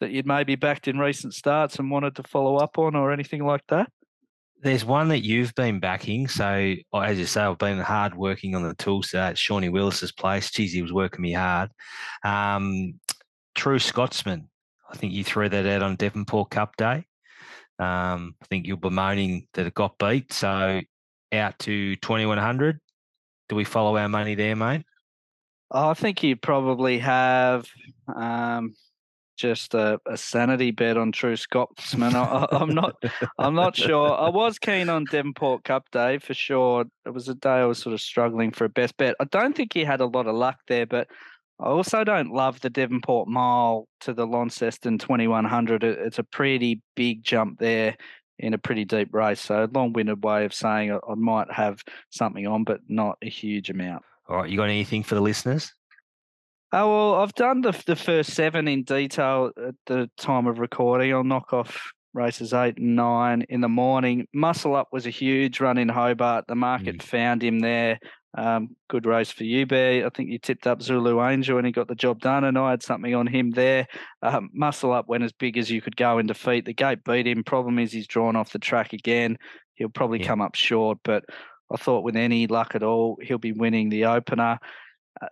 that 0.00 0.10
you'd 0.10 0.26
maybe 0.26 0.56
backed 0.56 0.88
in 0.88 0.98
recent 0.98 1.34
starts 1.34 1.78
and 1.78 1.90
wanted 1.90 2.16
to 2.16 2.22
follow 2.22 2.56
up 2.56 2.78
on, 2.78 2.96
or 2.96 3.12
anything 3.12 3.44
like 3.44 3.62
that? 3.68 3.90
There's 4.64 4.84
one 4.84 5.08
that 5.08 5.22
you've 5.22 5.54
been 5.54 5.78
backing. 5.78 6.26
So, 6.26 6.74
as 6.94 7.18
you 7.18 7.26
say, 7.26 7.42
I've 7.42 7.58
been 7.58 7.78
hard 7.78 8.16
working 8.16 8.54
on 8.54 8.62
the 8.62 8.74
tool 8.74 9.02
set. 9.02 9.36
Shawnee 9.36 9.68
Willis's 9.68 10.10
place. 10.10 10.50
Geez, 10.50 10.72
he 10.72 10.80
was 10.80 10.92
working 10.92 11.20
me 11.20 11.32
hard. 11.32 11.70
Um, 12.24 12.94
True 13.54 13.78
Scotsman. 13.78 14.48
I 14.90 14.96
think 14.96 15.12
you 15.12 15.22
threw 15.22 15.50
that 15.50 15.66
out 15.66 15.82
on 15.82 15.96
Devonport 15.96 16.50
Cup 16.50 16.76
Day. 16.76 17.04
Um, 17.78 18.36
I 18.40 18.46
think 18.48 18.66
you're 18.66 18.78
bemoaning 18.78 19.46
that 19.52 19.66
it 19.66 19.74
got 19.74 19.98
beat. 19.98 20.32
So, 20.32 20.80
out 21.30 21.58
to 21.60 21.96
2100. 21.96 22.80
Do 23.50 23.56
we 23.56 23.64
follow 23.64 23.98
our 23.98 24.08
money 24.08 24.34
there, 24.34 24.56
mate? 24.56 24.86
I 25.70 25.92
think 25.92 26.22
you 26.22 26.36
probably 26.36 27.00
have. 27.00 27.66
Um, 28.14 28.74
just 29.36 29.74
a, 29.74 30.00
a, 30.06 30.16
sanity 30.16 30.70
bet 30.70 30.96
on 30.96 31.12
True 31.12 31.36
Scotsman. 31.36 32.14
I, 32.14 32.46
am 32.52 32.74
not. 32.74 32.94
I'm 33.38 33.54
not 33.54 33.76
sure. 33.76 34.12
I 34.12 34.28
was 34.28 34.58
keen 34.58 34.88
on 34.88 35.04
Devonport 35.10 35.64
Cup 35.64 35.90
Day 35.90 36.18
for 36.18 36.34
sure. 36.34 36.84
It 37.04 37.10
was 37.10 37.28
a 37.28 37.34
day 37.34 37.50
I 37.50 37.64
was 37.64 37.78
sort 37.78 37.94
of 37.94 38.00
struggling 38.00 38.52
for 38.52 38.64
a 38.64 38.68
best 38.68 38.96
bet. 38.96 39.16
I 39.20 39.24
don't 39.24 39.56
think 39.56 39.72
he 39.72 39.84
had 39.84 40.00
a 40.00 40.06
lot 40.06 40.26
of 40.26 40.34
luck 40.34 40.58
there, 40.68 40.86
but 40.86 41.08
I 41.60 41.66
also 41.66 42.04
don't 42.04 42.32
love 42.32 42.60
the 42.60 42.70
Devonport 42.70 43.28
Mile 43.28 43.86
to 44.00 44.12
the 44.12 44.26
Launceston 44.26 44.98
2100. 44.98 45.84
It's 45.84 46.18
a 46.18 46.24
pretty 46.24 46.80
big 46.96 47.22
jump 47.22 47.58
there 47.58 47.96
in 48.38 48.54
a 48.54 48.58
pretty 48.58 48.84
deep 48.84 49.14
race. 49.14 49.40
So 49.40 49.68
long-winded 49.72 50.24
way 50.24 50.44
of 50.44 50.52
saying 50.52 50.92
I 50.92 51.14
might 51.14 51.50
have 51.52 51.82
something 52.10 52.46
on, 52.46 52.64
but 52.64 52.80
not 52.88 53.18
a 53.22 53.28
huge 53.28 53.70
amount. 53.70 54.02
All 54.28 54.38
right, 54.38 54.50
you 54.50 54.56
got 54.56 54.64
anything 54.64 55.02
for 55.02 55.14
the 55.14 55.20
listeners? 55.20 55.72
Oh 56.76 56.88
well, 56.88 57.22
I've 57.22 57.34
done 57.34 57.60
the 57.60 57.70
the 57.86 57.94
first 57.94 58.32
seven 58.32 58.66
in 58.66 58.82
detail 58.82 59.52
at 59.64 59.76
the 59.86 60.10
time 60.16 60.48
of 60.48 60.58
recording. 60.58 61.14
I'll 61.14 61.22
knock 61.22 61.52
off 61.52 61.92
races 62.14 62.52
eight 62.52 62.78
and 62.78 62.96
nine 62.96 63.42
in 63.48 63.60
the 63.60 63.68
morning. 63.68 64.26
Muscle 64.34 64.74
Up 64.74 64.88
was 64.90 65.06
a 65.06 65.10
huge 65.10 65.60
run 65.60 65.78
in 65.78 65.88
Hobart. 65.88 66.46
The 66.48 66.56
market 66.56 66.98
mm. 66.98 67.02
found 67.02 67.44
him 67.44 67.60
there. 67.60 68.00
Um, 68.36 68.74
good 68.90 69.06
race 69.06 69.30
for 69.30 69.44
you, 69.44 69.66
Bear. 69.66 70.04
I 70.04 70.08
think 70.08 70.30
you 70.30 70.38
tipped 70.40 70.66
up 70.66 70.82
Zulu 70.82 71.24
Angel 71.24 71.58
and 71.58 71.64
he 71.64 71.70
got 71.72 71.86
the 71.86 71.94
job 71.94 72.18
done, 72.18 72.42
and 72.42 72.58
I 72.58 72.70
had 72.70 72.82
something 72.82 73.14
on 73.14 73.28
him 73.28 73.52
there. 73.52 73.86
Um, 74.22 74.50
muscle 74.52 74.92
Up 74.92 75.06
went 75.06 75.22
as 75.22 75.32
big 75.32 75.56
as 75.56 75.70
you 75.70 75.80
could 75.80 75.94
go 75.94 76.18
in 76.18 76.26
defeat. 76.26 76.64
The 76.64 76.74
gate 76.74 77.04
beat 77.04 77.28
him. 77.28 77.44
Problem 77.44 77.78
is 77.78 77.92
he's 77.92 78.08
drawn 78.08 78.34
off 78.34 78.50
the 78.50 78.58
track 78.58 78.92
again. 78.92 79.38
He'll 79.74 79.90
probably 79.90 80.22
yeah. 80.22 80.26
come 80.26 80.40
up 80.40 80.56
short, 80.56 80.98
but 81.04 81.24
I 81.72 81.76
thought 81.76 82.02
with 82.02 82.16
any 82.16 82.48
luck 82.48 82.74
at 82.74 82.82
all, 82.82 83.16
he'll 83.22 83.38
be 83.38 83.52
winning 83.52 83.90
the 83.90 84.06
opener. 84.06 84.58
Uh, 85.22 85.28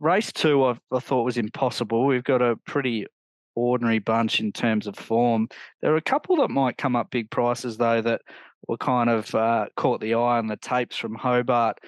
race 0.00 0.32
two, 0.32 0.64
I, 0.64 0.78
I 0.92 0.98
thought 0.98 1.24
was 1.24 1.38
impossible. 1.38 2.06
We've 2.06 2.24
got 2.24 2.42
a 2.42 2.56
pretty 2.66 3.06
ordinary 3.54 3.98
bunch 3.98 4.40
in 4.40 4.52
terms 4.52 4.86
of 4.86 4.96
form. 4.96 5.48
There 5.80 5.92
are 5.92 5.96
a 5.96 6.02
couple 6.02 6.36
that 6.36 6.50
might 6.50 6.76
come 6.76 6.94
up 6.94 7.10
big 7.10 7.30
prices 7.30 7.78
though 7.78 8.02
that 8.02 8.20
were 8.68 8.76
kind 8.76 9.08
of 9.08 9.34
uh, 9.34 9.66
caught 9.76 10.00
the 10.00 10.14
eye 10.14 10.38
on 10.38 10.46
the 10.46 10.56
tapes 10.56 10.96
from 10.96 11.14
Hobart. 11.14 11.78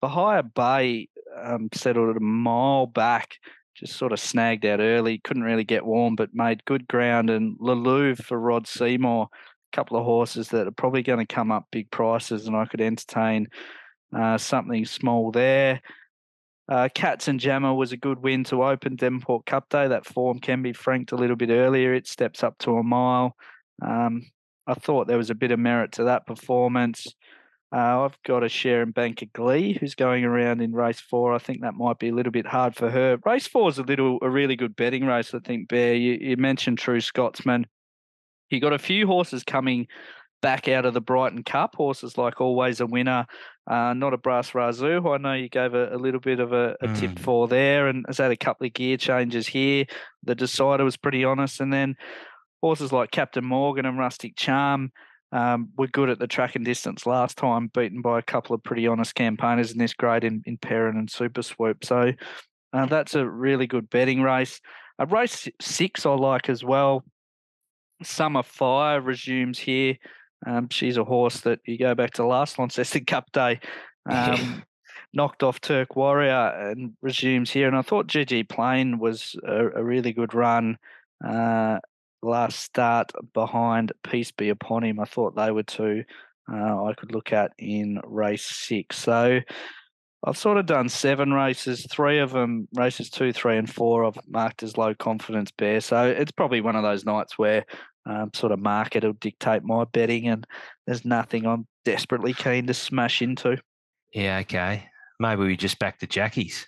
The 0.00 0.08
higher 0.08 0.42
Bay 0.42 1.08
um, 1.40 1.68
settled 1.72 2.10
at 2.10 2.16
a 2.16 2.24
mile 2.24 2.86
back, 2.86 3.36
just 3.76 3.96
sort 3.96 4.12
of 4.12 4.18
snagged 4.18 4.66
out 4.66 4.80
early, 4.80 5.18
couldn't 5.18 5.44
really 5.44 5.64
get 5.64 5.86
warm, 5.86 6.16
but 6.16 6.34
made 6.34 6.64
good 6.64 6.88
ground. 6.88 7.30
And 7.30 7.56
Lalou 7.58 8.16
for 8.20 8.38
Rod 8.38 8.66
Seymour, 8.66 9.28
a 9.32 9.76
couple 9.76 9.96
of 9.96 10.04
horses 10.04 10.48
that 10.48 10.66
are 10.66 10.72
probably 10.72 11.02
going 11.02 11.24
to 11.24 11.34
come 11.34 11.52
up 11.52 11.66
big 11.70 11.90
prices, 11.90 12.46
and 12.46 12.56
I 12.56 12.66
could 12.66 12.80
entertain 12.80 13.46
uh, 14.16 14.38
something 14.38 14.84
small 14.84 15.30
there. 15.30 15.80
Uh, 16.72 16.88
Cats 16.88 17.28
and 17.28 17.38
Jammer 17.38 17.74
was 17.74 17.92
a 17.92 17.98
good 17.98 18.22
win 18.22 18.44
to 18.44 18.64
open 18.64 18.96
Devonport 18.96 19.44
Cup 19.44 19.68
Day. 19.68 19.88
That 19.88 20.06
form 20.06 20.38
can 20.38 20.62
be 20.62 20.72
franked 20.72 21.12
a 21.12 21.16
little 21.16 21.36
bit 21.36 21.50
earlier. 21.50 21.92
It 21.92 22.08
steps 22.08 22.42
up 22.42 22.56
to 22.60 22.78
a 22.78 22.82
mile. 22.82 23.36
Um, 23.82 24.22
I 24.66 24.72
thought 24.72 25.06
there 25.06 25.18
was 25.18 25.28
a 25.28 25.34
bit 25.34 25.50
of 25.50 25.58
merit 25.58 25.92
to 25.92 26.04
that 26.04 26.26
performance. 26.26 27.06
Uh, 27.76 28.04
I've 28.04 28.16
got 28.26 28.42
a 28.42 28.48
share 28.48 28.80
in 28.80 28.90
Banker 28.90 29.26
Glee, 29.34 29.76
who's 29.78 29.94
going 29.94 30.24
around 30.24 30.62
in 30.62 30.72
race 30.72 30.98
four. 30.98 31.34
I 31.34 31.38
think 31.38 31.60
that 31.60 31.74
might 31.74 31.98
be 31.98 32.08
a 32.08 32.14
little 32.14 32.32
bit 32.32 32.46
hard 32.46 32.74
for 32.74 32.88
her. 32.88 33.18
Race 33.26 33.46
four 33.46 33.68
is 33.68 33.76
a 33.76 33.82
little 33.82 34.18
a 34.22 34.30
really 34.30 34.56
good 34.56 34.74
betting 34.74 35.04
race. 35.04 35.34
I 35.34 35.40
think 35.40 35.68
Bear. 35.68 35.94
You, 35.94 36.16
you 36.22 36.38
mentioned 36.38 36.78
True 36.78 37.02
Scotsman. 37.02 37.66
You 38.48 38.60
got 38.60 38.72
a 38.72 38.78
few 38.78 39.06
horses 39.06 39.44
coming 39.44 39.88
back 40.40 40.68
out 40.68 40.86
of 40.86 40.94
the 40.94 41.02
Brighton 41.02 41.44
Cup. 41.44 41.74
Horses 41.74 42.16
like 42.16 42.40
Always 42.40 42.80
a 42.80 42.86
Winner, 42.86 43.26
uh, 43.70 43.94
not 43.94 44.14
a 44.14 44.18
Brass 44.18 44.52
Razoo, 44.52 45.02
who 45.02 45.12
I 45.12 45.18
know 45.18 45.34
you 45.34 45.48
gave 45.48 45.74
a, 45.74 45.94
a 45.94 45.96
little 45.96 46.20
bit 46.20 46.40
of 46.40 46.52
a, 46.52 46.76
a 46.80 46.88
mm. 46.88 46.98
tip 46.98 47.18
for 47.18 47.48
there, 47.48 47.88
and 47.88 48.04
has 48.06 48.18
had 48.18 48.30
a 48.30 48.36
couple 48.36 48.66
of 48.66 48.72
gear 48.72 48.96
changes 48.96 49.46
here. 49.46 49.86
The 50.24 50.34
decider 50.34 50.84
was 50.84 50.96
pretty 50.96 51.24
honest, 51.24 51.60
and 51.60 51.72
then 51.72 51.96
horses 52.60 52.92
like 52.92 53.10
Captain 53.10 53.44
Morgan 53.44 53.86
and 53.86 53.98
Rustic 53.98 54.36
Charm. 54.36 54.90
Um, 55.34 55.70
were 55.78 55.86
good 55.86 56.10
at 56.10 56.18
the 56.18 56.26
track 56.26 56.56
and 56.56 56.64
distance 56.64 57.06
last 57.06 57.38
time, 57.38 57.70
beaten 57.72 58.02
by 58.02 58.18
a 58.18 58.22
couple 58.22 58.54
of 58.54 58.62
pretty 58.62 58.86
honest 58.86 59.14
campaigners 59.14 59.72
in 59.72 59.78
this 59.78 59.94
grade 59.94 60.24
in, 60.24 60.42
in 60.44 60.58
Perrin 60.58 60.98
and 60.98 61.10
Super 61.10 61.40
Swoop. 61.40 61.86
So 61.86 62.12
uh, 62.74 62.84
that's 62.84 63.14
a 63.14 63.26
really 63.26 63.66
good 63.66 63.88
betting 63.88 64.20
race. 64.20 64.60
Uh, 64.98 65.06
race 65.06 65.48
six 65.58 66.04
I 66.04 66.10
like 66.10 66.50
as 66.50 66.62
well. 66.62 67.02
Summer 68.02 68.42
Fire 68.42 69.00
resumes 69.00 69.58
here. 69.58 69.96
Um, 70.46 70.68
she's 70.70 70.96
a 70.96 71.04
horse 71.04 71.40
that 71.42 71.60
you 71.64 71.78
go 71.78 71.94
back 71.94 72.12
to 72.14 72.26
last 72.26 72.58
Launceston 72.58 73.04
Cup 73.06 73.30
Day, 73.32 73.60
um, 74.08 74.62
knocked 75.12 75.42
off 75.42 75.60
Turk 75.60 75.96
Warrior 75.96 76.70
and 76.70 76.94
resumes 77.02 77.50
here. 77.50 77.68
And 77.68 77.76
I 77.76 77.82
thought 77.82 78.06
GG 78.06 78.48
Plain 78.48 78.98
was 78.98 79.36
a, 79.46 79.68
a 79.68 79.84
really 79.84 80.12
good 80.12 80.34
run. 80.34 80.78
Uh, 81.24 81.78
last 82.22 82.60
start 82.60 83.12
behind 83.32 83.92
Peace 84.02 84.32
Be 84.32 84.48
Upon 84.48 84.84
Him. 84.84 85.00
I 85.00 85.04
thought 85.04 85.36
they 85.36 85.50
were 85.50 85.62
two 85.62 86.04
uh, 86.50 86.84
I 86.84 86.94
could 86.94 87.12
look 87.12 87.32
at 87.32 87.52
in 87.58 88.00
race 88.04 88.44
six. 88.44 88.98
So 88.98 89.40
I've 90.24 90.36
sort 90.36 90.58
of 90.58 90.66
done 90.66 90.88
seven 90.88 91.32
races. 91.32 91.86
Three 91.90 92.18
of 92.18 92.32
them, 92.32 92.68
races 92.74 93.10
two, 93.10 93.32
three, 93.32 93.56
and 93.56 93.72
four, 93.72 94.04
I've 94.04 94.18
marked 94.28 94.62
as 94.62 94.76
low 94.76 94.94
confidence 94.94 95.50
bear. 95.50 95.80
So 95.80 96.06
it's 96.06 96.32
probably 96.32 96.60
one 96.60 96.76
of 96.76 96.82
those 96.82 97.04
nights 97.04 97.38
where 97.38 97.64
um, 98.06 98.30
sort 98.34 98.52
of 98.52 98.58
market 98.58 99.04
will 99.04 99.12
dictate 99.14 99.62
my 99.62 99.84
betting, 99.84 100.28
and 100.28 100.46
there's 100.86 101.04
nothing 101.04 101.46
I'm 101.46 101.66
desperately 101.84 102.34
keen 102.34 102.66
to 102.66 102.74
smash 102.74 103.22
into. 103.22 103.58
Yeah, 104.12 104.38
okay. 104.38 104.86
Maybe 105.20 105.42
we 105.42 105.56
just 105.56 105.78
back 105.78 106.00
the 106.00 106.06
Jackies. 106.06 106.66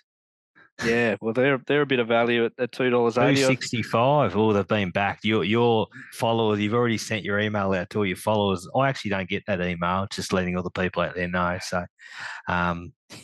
Yeah, 0.83 1.15
well, 1.21 1.33
they're 1.33 1.61
they're 1.67 1.83
a 1.83 1.85
bit 1.85 1.99
of 1.99 2.07
value 2.07 2.45
at, 2.45 2.51
at 2.59 2.71
two 2.71 2.89
dollars 2.89 3.17
eighty. 3.17 3.41
Sixty 3.43 3.81
five. 3.81 4.35
Oh, 4.35 4.51
they've 4.51 4.67
been 4.67 4.91
backed. 4.91 5.23
Your 5.23 5.43
your 5.43 5.87
followers, 6.13 6.59
you've 6.59 6.73
already 6.73 6.97
sent 6.97 7.23
your 7.23 7.39
email 7.39 7.71
out 7.73 7.89
to 7.91 7.99
all 7.99 8.05
your 8.05 8.17
followers. 8.17 8.67
I 8.75 8.89
actually 8.89 9.11
don't 9.11 9.29
get 9.29 9.43
that 9.47 9.61
email. 9.61 10.05
Just 10.11 10.33
letting 10.33 10.57
all 10.57 10.63
the 10.63 10.71
people 10.71 11.01
out 11.01 11.15
there 11.15 11.29
know. 11.29 11.57
So, 11.61 11.85
um, 12.49 12.91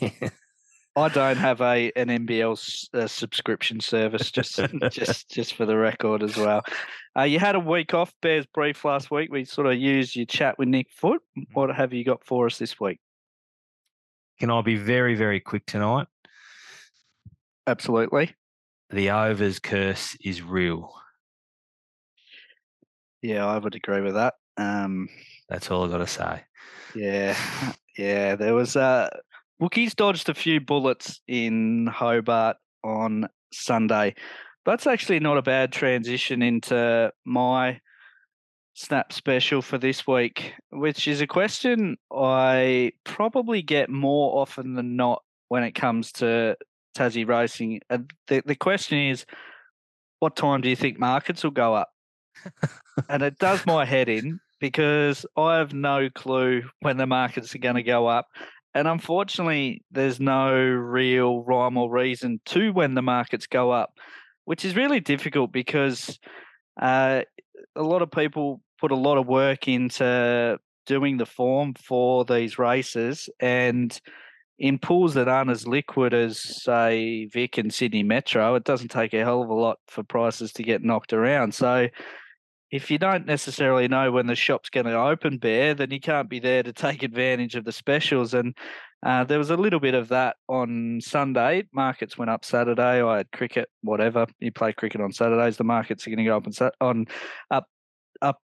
I 0.94 1.08
don't 1.08 1.36
have 1.36 1.60
a 1.60 1.90
an 1.96 2.08
NBL 2.08 2.88
uh, 2.94 3.06
subscription 3.06 3.80
service. 3.80 4.30
Just 4.30 4.60
just 4.90 5.30
just 5.30 5.54
for 5.54 5.64
the 5.64 5.76
record 5.76 6.22
as 6.22 6.36
well. 6.36 6.62
Uh, 7.18 7.22
you 7.22 7.38
had 7.38 7.54
a 7.54 7.60
week 7.60 7.94
off, 7.94 8.12
Bears 8.20 8.46
brief 8.52 8.84
last 8.84 9.10
week. 9.10 9.30
We 9.32 9.44
sort 9.44 9.66
of 9.66 9.78
used 9.78 10.16
your 10.16 10.26
chat 10.26 10.58
with 10.58 10.68
Nick 10.68 10.88
Foot. 10.90 11.22
What 11.52 11.74
have 11.74 11.92
you 11.92 12.04
got 12.04 12.24
for 12.24 12.46
us 12.46 12.58
this 12.58 12.78
week? 12.78 12.98
Can 14.38 14.50
I 14.50 14.60
be 14.62 14.76
very, 14.76 15.14
very 15.14 15.40
quick 15.40 15.64
tonight? 15.66 16.06
Absolutely. 17.66 18.34
The 18.90 19.10
overs 19.10 19.58
curse 19.58 20.16
is 20.22 20.42
real. 20.42 20.92
Yeah, 23.22 23.46
I 23.46 23.58
would 23.58 23.74
agree 23.74 24.00
with 24.00 24.14
that. 24.14 24.34
Um, 24.56 25.08
That's 25.48 25.70
all 25.70 25.84
I 25.84 25.88
got 25.88 25.98
to 25.98 26.06
say. 26.06 26.42
yeah, 26.94 27.36
yeah. 27.96 28.34
There 28.34 28.54
was 28.54 28.74
uh, 28.76 29.08
Wookiees 29.62 29.94
dodged 29.94 30.28
a 30.28 30.34
few 30.34 30.60
bullets 30.60 31.20
in 31.28 31.86
Hobart 31.86 32.56
on 32.82 33.28
Sunday. 33.52 34.16
That's 34.66 34.88
actually 34.88 35.20
not 35.20 35.38
a 35.38 35.42
bad 35.42 35.70
transition 35.70 36.42
into 36.42 37.12
my 37.24 37.78
snap 38.74 39.12
special 39.12 39.62
for 39.62 39.78
this 39.78 40.04
week, 40.04 40.54
which 40.70 41.06
is 41.06 41.20
a 41.20 41.28
question 41.28 41.96
I 42.12 42.90
probably 43.04 43.62
get 43.62 43.88
more 43.88 44.40
often 44.40 44.74
than 44.74 44.96
not 44.96 45.22
when 45.46 45.62
it 45.62 45.76
comes 45.76 46.10
to 46.14 46.56
Tassie 46.98 47.28
racing. 47.28 47.82
And 47.88 48.12
the, 48.26 48.42
the 48.44 48.56
question 48.56 48.98
is, 48.98 49.24
what 50.18 50.34
time 50.34 50.60
do 50.60 50.70
you 50.70 50.76
think 50.76 50.98
markets 50.98 51.44
will 51.44 51.52
go 51.52 51.72
up? 51.72 51.90
and 53.08 53.22
it 53.22 53.38
does 53.38 53.64
my 53.64 53.84
head 53.84 54.08
in 54.08 54.40
because 54.58 55.24
I 55.36 55.58
have 55.58 55.72
no 55.72 56.10
clue 56.10 56.62
when 56.80 56.96
the 56.96 57.06
markets 57.06 57.54
are 57.54 57.58
going 57.58 57.76
to 57.76 57.84
go 57.84 58.08
up. 58.08 58.26
And 58.74 58.88
unfortunately, 58.88 59.82
there's 59.90 60.18
no 60.18 60.54
real 60.54 61.42
rhyme 61.42 61.76
or 61.76 61.90
reason 61.90 62.40
to 62.46 62.72
when 62.72 62.94
the 62.94 63.02
markets 63.02 63.46
go 63.46 63.70
up, 63.70 63.98
which 64.44 64.64
is 64.64 64.76
really 64.76 65.00
difficult 65.00 65.52
because 65.52 66.18
uh, 66.80 67.22
a 67.76 67.82
lot 67.82 68.02
of 68.02 68.10
people 68.10 68.62
put 68.80 68.90
a 68.90 68.96
lot 68.96 69.18
of 69.18 69.26
work 69.26 69.68
into 69.68 70.58
doing 70.86 71.16
the 71.16 71.26
form 71.26 71.74
for 71.74 72.24
these 72.24 72.58
races. 72.58 73.28
And 73.40 73.98
in 74.58 74.78
pools 74.78 75.14
that 75.14 75.28
aren't 75.28 75.50
as 75.50 75.66
liquid 75.66 76.14
as, 76.14 76.38
say, 76.38 77.26
Vic 77.26 77.58
and 77.58 77.72
Sydney 77.72 78.02
Metro, 78.02 78.54
it 78.54 78.64
doesn't 78.64 78.90
take 78.90 79.12
a 79.12 79.18
hell 79.18 79.42
of 79.42 79.50
a 79.50 79.54
lot 79.54 79.78
for 79.88 80.02
prices 80.02 80.52
to 80.54 80.62
get 80.62 80.82
knocked 80.82 81.12
around. 81.12 81.54
So, 81.54 81.88
if 82.72 82.90
you 82.90 82.96
don't 82.96 83.26
necessarily 83.26 83.86
know 83.86 84.10
when 84.10 84.26
the 84.26 84.34
shop's 84.34 84.70
going 84.70 84.86
to 84.86 84.98
open, 84.98 85.36
Bear, 85.36 85.74
then 85.74 85.90
you 85.90 86.00
can't 86.00 86.30
be 86.30 86.40
there 86.40 86.62
to 86.62 86.72
take 86.72 87.02
advantage 87.02 87.54
of 87.54 87.66
the 87.66 87.70
specials. 87.70 88.32
And 88.32 88.56
uh, 89.04 89.24
there 89.24 89.38
was 89.38 89.50
a 89.50 89.56
little 89.56 89.78
bit 89.78 89.94
of 89.94 90.08
that 90.08 90.36
on 90.48 90.98
Sunday. 91.02 91.64
Markets 91.74 92.16
went 92.16 92.30
up 92.30 92.46
Saturday. 92.46 93.02
I 93.02 93.18
had 93.18 93.30
cricket, 93.30 93.68
whatever. 93.82 94.26
You 94.40 94.52
play 94.52 94.72
cricket 94.72 95.02
on 95.02 95.12
Saturdays. 95.12 95.58
The 95.58 95.64
markets 95.64 96.06
are 96.06 96.10
going 96.10 96.18
to 96.18 96.24
go 96.24 96.36
up 96.38 96.46
on, 96.46 96.70
on 96.80 97.06
up 97.50 97.62
up 97.62 97.66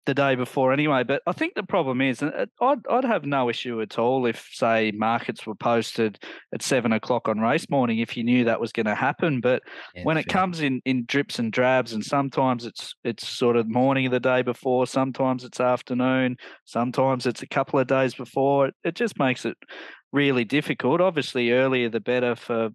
the 0.06 0.14
day 0.14 0.36
before 0.36 0.72
anyway. 0.72 1.04
But 1.04 1.22
I 1.28 1.32
think 1.32 1.56
the 1.56 1.64
problem 1.64 2.02
is, 2.02 2.22
and 2.22 2.32
I'd, 2.62 2.88
I'd 2.90 3.06
have 3.06 3.26
no 3.26 3.50
issue 3.50 3.82
at 3.82 3.98
all 3.98 4.26
if, 4.26 4.50
say, 4.54 4.92
markets 4.92 5.46
were 5.46 5.56
posted 5.56 6.20
at 6.54 6.62
seven 6.62 6.94
o'clock 6.94 7.28
on 7.28 7.40
race 7.40 7.70
morning 7.70 8.00
if 8.00 8.16
you 8.16 8.24
knew 8.24 8.44
that 8.46 8.62
was 8.62 8.72
going 8.72 8.86
to 8.86 8.96
happen. 8.96 9.42
But 9.42 9.64
Yeah, 9.94 10.04
when 10.04 10.18
it 10.18 10.26
fair. 10.26 10.34
comes 10.34 10.62
in 10.62 10.82
in 10.86 11.06
drips 11.06 11.40
and 11.40 11.52
drabs, 11.52 11.94
and 11.94 12.04
sometimes 12.06 12.66
it's 12.66 12.96
it's 13.04 13.28
sort 13.28 13.58
of 13.58 13.68
morning 13.70 14.06
of 14.06 14.12
the 14.12 14.20
day 14.20 14.42
before, 14.42 14.88
sometimes 14.88 15.44
it's 15.44 15.60
afternoon, 15.60 16.38
sometimes 16.66 17.26
it's 17.26 17.42
a 17.42 17.48
couple 17.48 17.80
of 17.80 17.88
days 17.88 18.14
before. 18.14 18.68
It, 18.68 18.76
it 18.84 18.96
just 18.96 19.18
makes 19.20 19.46
it 19.46 19.58
really 20.12 20.46
difficult. 20.46 21.02
Obviously, 21.02 21.52
earlier 21.52 21.90
the 21.90 22.00
better 22.00 22.36
for 22.36 22.70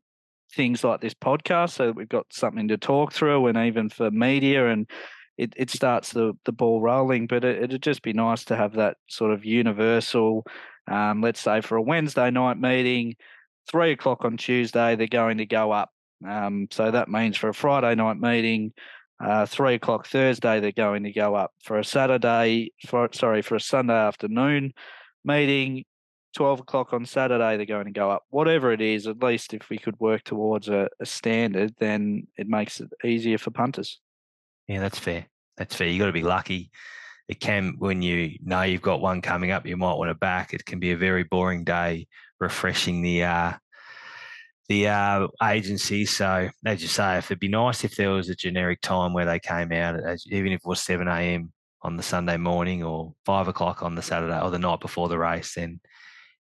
things 0.54 0.82
like 0.82 1.00
this 1.00 1.14
podcast, 1.14 1.70
so 1.70 1.86
that 1.86 1.96
we've 1.96 2.08
got 2.08 2.26
something 2.32 2.68
to 2.68 2.76
talk 2.76 3.12
through, 3.12 3.46
and 3.46 3.56
even 3.56 3.88
for 3.88 4.10
media 4.10 4.68
and 4.68 4.90
it, 5.40 5.54
it 5.56 5.70
starts 5.70 6.12
the, 6.12 6.34
the 6.44 6.52
ball 6.52 6.82
rolling. 6.82 7.26
But 7.26 7.44
it, 7.44 7.62
it'd 7.62 7.82
just 7.82 8.02
be 8.02 8.12
nice 8.12 8.44
to 8.46 8.56
have 8.56 8.74
that 8.74 8.98
sort 9.08 9.32
of 9.32 9.44
universal, 9.44 10.44
um, 10.86 11.22
let's 11.22 11.40
say 11.40 11.62
for 11.62 11.76
a 11.76 11.82
Wednesday 11.82 12.30
night 12.30 12.58
meeting, 12.58 13.16
three 13.70 13.92
o'clock 13.92 14.24
on 14.24 14.36
Tuesday, 14.36 14.96
they're 14.96 15.06
going 15.06 15.38
to 15.38 15.46
go 15.46 15.72
up. 15.72 15.90
Um, 16.28 16.68
so 16.70 16.90
that 16.90 17.08
means 17.08 17.38
for 17.38 17.48
a 17.48 17.54
Friday 17.54 17.94
night 17.94 18.18
meeting, 18.18 18.74
uh, 19.24 19.46
three 19.46 19.74
o'clock 19.74 20.06
Thursday, 20.06 20.60
they're 20.60 20.72
going 20.72 21.04
to 21.04 21.12
go 21.12 21.34
up. 21.34 21.52
For 21.64 21.78
a 21.78 21.84
Saturday, 21.84 22.72
for 22.86 23.08
sorry, 23.12 23.40
for 23.40 23.54
a 23.54 23.60
Sunday 23.60 23.94
afternoon 23.94 24.74
meeting, 25.24 25.84
12 26.36 26.60
o'clock 26.60 26.92
on 26.92 27.06
Saturday, 27.06 27.56
they're 27.56 27.64
going 27.64 27.86
to 27.86 27.92
go 27.92 28.10
up. 28.10 28.24
Whatever 28.28 28.72
it 28.72 28.82
is, 28.82 29.06
at 29.06 29.22
least 29.22 29.54
if 29.54 29.70
we 29.70 29.78
could 29.78 29.98
work 29.98 30.22
towards 30.22 30.68
a, 30.68 30.90
a 31.00 31.06
standard, 31.06 31.74
then 31.80 32.26
it 32.36 32.46
makes 32.46 32.80
it 32.80 32.90
easier 33.02 33.38
for 33.38 33.50
punters. 33.50 34.00
Yeah, 34.70 34.78
that's 34.78 35.00
fair. 35.00 35.26
That's 35.56 35.74
fair. 35.74 35.88
You 35.88 35.98
got 35.98 36.06
to 36.06 36.12
be 36.12 36.22
lucky. 36.22 36.70
It 37.26 37.40
can 37.40 37.74
when 37.78 38.02
you 38.02 38.36
know 38.40 38.62
you've 38.62 38.82
got 38.82 39.00
one 39.00 39.20
coming 39.20 39.50
up, 39.50 39.66
you 39.66 39.76
might 39.76 39.94
want 39.94 40.10
to 40.10 40.14
back. 40.14 40.54
It 40.54 40.64
can 40.64 40.78
be 40.78 40.92
a 40.92 40.96
very 40.96 41.24
boring 41.24 41.64
day, 41.64 42.06
refreshing 42.38 43.02
the 43.02 43.24
uh, 43.24 43.52
the 44.68 44.86
uh, 44.86 45.26
agency. 45.42 46.06
So 46.06 46.50
as 46.64 46.82
you 46.82 46.86
say, 46.86 47.18
if 47.18 47.32
it'd 47.32 47.40
be 47.40 47.48
nice 47.48 47.82
if 47.82 47.96
there 47.96 48.10
was 48.10 48.28
a 48.28 48.36
generic 48.36 48.80
time 48.80 49.12
where 49.12 49.24
they 49.24 49.40
came 49.40 49.72
out, 49.72 49.98
even 50.26 50.52
if 50.52 50.60
it 50.60 50.68
was 50.68 50.80
seven 50.80 51.08
a.m. 51.08 51.52
on 51.82 51.96
the 51.96 52.04
Sunday 52.04 52.36
morning 52.36 52.84
or 52.84 53.12
five 53.26 53.48
o'clock 53.48 53.82
on 53.82 53.96
the 53.96 54.02
Saturday 54.02 54.40
or 54.40 54.52
the 54.52 54.58
night 54.60 54.78
before 54.78 55.08
the 55.08 55.18
race, 55.18 55.54
then 55.56 55.80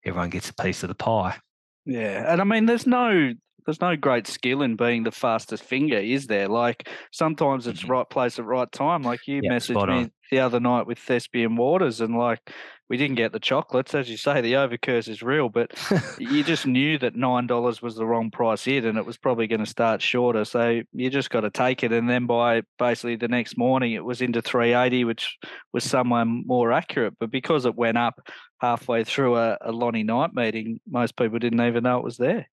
everyone 0.05 0.30
gets 0.30 0.51
a 0.51 0.53
piece 0.53 0.84
of 0.84 0.89
the 0.89 0.93
pie. 0.93 1.39
Yeah, 1.84 2.32
and 2.32 2.41
I 2.41 2.43
mean, 2.43 2.67
there's 2.67 2.86
no 2.86 3.34
there's 3.66 3.82
no 3.82 3.95
great 3.95 4.28
skill 4.28 4.62
in 4.62 4.76
being 4.76 5.03
the 5.03 5.12
fastest 5.12 5.64
finger, 5.64 5.97
is 5.97 6.28
there? 6.28 6.47
Like 6.47 6.89
sometimes 7.12 7.68
it's 7.68 7.84
Mhm. 7.84 7.89
right 7.89 8.10
place 8.10 8.39
at 8.39 8.45
right 8.45 8.72
time. 8.72 9.03
Like 9.03 9.28
you 9.28 9.41
Yep, 9.41 9.51
messaged 9.51 9.86
me 9.86 10.07
on. 10.07 10.12
the 10.32 10.39
other 10.39 10.60
night 10.60 10.88
with 10.88 10.99
Thespian 10.99 11.55
Waters, 11.55 12.01
and 12.01 12.18
like 12.18 12.51
we 12.89 12.97
didn't 12.97 13.16
get 13.18 13.32
the 13.34 13.39
chocolates, 13.39 13.93
as 13.95 14.10
you 14.10 14.18
say, 14.18 14.41
the 14.41 14.53
overcurse 14.53 15.07
is 15.07 15.22
real, 15.22 15.49
but 15.49 15.72
you 16.18 16.43
just 16.43 16.66
knew 16.66 16.97
that 16.99 17.16
nine 17.16 17.47
dollars 17.47 17.82
was 17.82 17.95
the 17.95 18.05
wrong 18.05 18.32
price 18.32 18.66
hit, 18.66 18.86
and 18.86 18.97
it 18.97 19.05
was 19.05 19.18
probably 19.18 19.47
going 19.47 19.64
to 19.64 19.70
start 19.70 20.01
shorter. 20.01 20.45
So 20.45 20.82
you 20.93 21.10
just 21.10 21.30
got 21.30 21.41
to 21.41 21.49
take 21.49 21.84
it, 21.84 21.91
and 21.91 22.10
then 22.10 22.26
by 22.26 22.64
basically 22.78 23.16
the 23.16 23.28
next 23.28 23.57
morning, 23.57 23.93
it 23.93 24.03
was 24.05 24.22
into 24.22 24.41
three 24.41 24.74
eighty, 24.74 25.03
which 25.03 25.38
was 25.74 25.84
somewhere 25.84 26.26
more 26.26 26.72
accurate. 26.72 27.16
But 27.20 27.32
because 27.32 27.66
it 27.66 27.76
went 27.76 27.97
up 27.97 28.20
halfway 28.60 29.03
through 29.03 29.38
a, 29.38 29.57
a 29.62 29.72
Lonnie 29.72 30.03
Night 30.03 30.34
meeting, 30.34 30.80
most 30.88 31.16
people 31.16 31.39
didn't 31.39 31.62
even 31.62 31.84
know 31.84 31.97
it 31.97 32.03
was 32.03 32.18
there. 32.18 32.47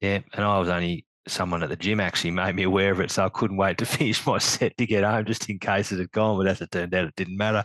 Yeah, 0.00 0.20
and 0.34 0.44
I 0.44 0.58
was 0.58 0.68
only 0.68 1.06
someone 1.28 1.60
at 1.62 1.68
the 1.68 1.76
gym 1.76 1.98
actually 1.98 2.30
made 2.30 2.54
me 2.54 2.62
aware 2.62 2.92
of 2.92 3.00
it, 3.00 3.10
so 3.10 3.24
I 3.24 3.28
couldn't 3.28 3.56
wait 3.56 3.78
to 3.78 3.86
finish 3.86 4.24
my 4.26 4.38
set 4.38 4.76
to 4.76 4.86
get 4.86 5.04
home 5.04 5.24
just 5.24 5.48
in 5.50 5.58
case 5.58 5.90
it 5.90 5.98
had 5.98 6.12
gone. 6.12 6.36
But 6.38 6.46
as 6.48 6.60
it 6.60 6.70
turned 6.70 6.94
out, 6.94 7.06
it 7.06 7.16
didn't 7.16 7.36
matter. 7.36 7.64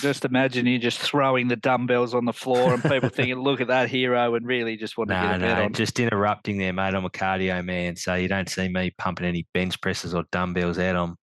Just 0.00 0.24
imagine 0.24 0.66
you 0.66 0.78
just 0.78 0.98
throwing 0.98 1.48
the 1.48 1.56
dumbbells 1.56 2.14
on 2.14 2.24
the 2.24 2.32
floor 2.32 2.74
and 2.74 2.82
people 2.82 3.08
thinking, 3.08 3.38
"Look 3.38 3.60
at 3.60 3.68
that 3.68 3.88
hero," 3.88 4.34
and 4.34 4.46
really 4.46 4.76
just 4.76 4.98
want 4.98 5.10
to 5.10 5.16
No, 5.16 5.22
get 5.22 5.36
a 5.36 5.38
bet 5.38 5.58
no, 5.58 5.64
on. 5.64 5.72
just 5.72 5.98
interrupting 6.00 6.58
there, 6.58 6.72
mate. 6.72 6.94
I'm 6.94 7.04
a 7.04 7.10
cardio 7.10 7.64
man, 7.64 7.96
so 7.96 8.14
you 8.14 8.28
don't 8.28 8.48
see 8.48 8.68
me 8.68 8.92
pumping 8.98 9.26
any 9.26 9.46
bench 9.54 9.80
presses 9.80 10.14
or 10.14 10.24
dumbbells 10.30 10.78
out 10.78 10.96
on 10.96 11.16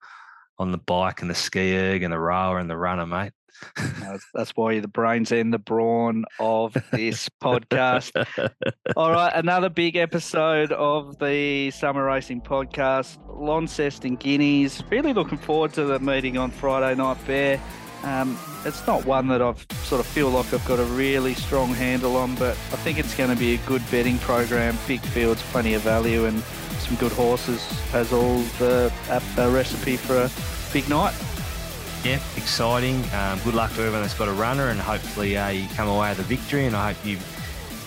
on 0.58 0.72
the 0.72 0.78
bike 0.78 1.22
and 1.22 1.30
the 1.30 1.36
ski 1.36 1.76
erg 1.76 2.04
and 2.04 2.14
the 2.14 2.20
rower 2.20 2.60
and 2.60 2.70
the 2.70 2.78
runner, 2.78 3.06
mate. 3.06 3.34
That's, 4.34 4.52
why 4.56 4.80
the 4.80 4.88
brains 4.88 5.32
and 5.32 5.54
the 5.54 5.60
brawn 5.60 6.26
of 6.40 6.76
this 6.92 7.30
podcast. 7.42 8.12
All 8.96 9.12
right, 9.12 9.32
another 9.34 9.70
big 9.70 9.96
episode 9.96 10.72
of 10.72 11.18
the 11.20 11.72
Summer 11.72 12.06
Racing 12.06 12.42
Podcast. 12.42 13.18
Launceston 13.28 14.16
Guineas. 14.16 14.84
Really 14.90 15.14
looking 15.14 15.38
forward 15.38 15.74
to 15.74 15.86
the 15.86 16.00
meeting 16.00 16.38
on 16.38 16.52
Friday 16.52 16.96
night, 16.96 17.18
Bear. 17.26 17.60
Um, 18.04 18.38
it's 18.66 18.86
not 18.86 19.04
one 19.06 19.28
that 19.30 19.42
I've 19.42 19.66
sort 19.84 20.00
of 20.00 20.06
feel 20.06 20.30
like 20.30 20.54
I've 20.54 20.66
got 20.66 20.80
a 20.80 20.86
really 20.86 21.34
strong 21.34 21.74
handle 21.74 22.16
on, 22.18 22.36
but 22.36 22.52
I 22.52 22.78
think 22.78 23.00
it's 23.00 23.16
going 23.16 23.32
to 23.32 23.36
be 23.36 23.56
a 23.56 23.58
good 23.66 23.82
betting 23.90 24.20
program. 24.20 24.78
Big 24.88 25.02
fields, 25.02 25.42
plenty 25.52 25.74
of 25.74 25.82
value, 25.82 26.26
and 26.26 26.40
some 26.80 26.96
good 26.98 27.12
horses. 27.12 27.64
Has 27.92 28.14
all 28.14 28.40
the 28.60 28.94
a, 29.10 29.42
a 29.42 29.50
recipe 29.50 29.98
for 29.98 30.18
a 30.18 30.30
big 30.72 30.88
night. 30.88 31.16
Yeah, 32.06 32.20
exciting. 32.38 33.04
Um, 33.16 33.40
good 33.40 33.56
luck 33.56 33.72
to 33.72 33.80
everyone 33.80 34.02
that's 34.02 34.14
got 34.14 34.28
a 34.28 34.34
runner, 34.34 34.70
and 34.70 34.80
hopefully 34.80 35.36
uh, 35.36 35.50
you 35.50 35.68
come 35.70 35.88
away 35.88 36.10
with 36.10 36.20
a 36.20 36.22
victory. 36.22 36.68
And 36.68 36.76
I 36.76 36.94
hope 36.94 37.04
you 37.04 37.18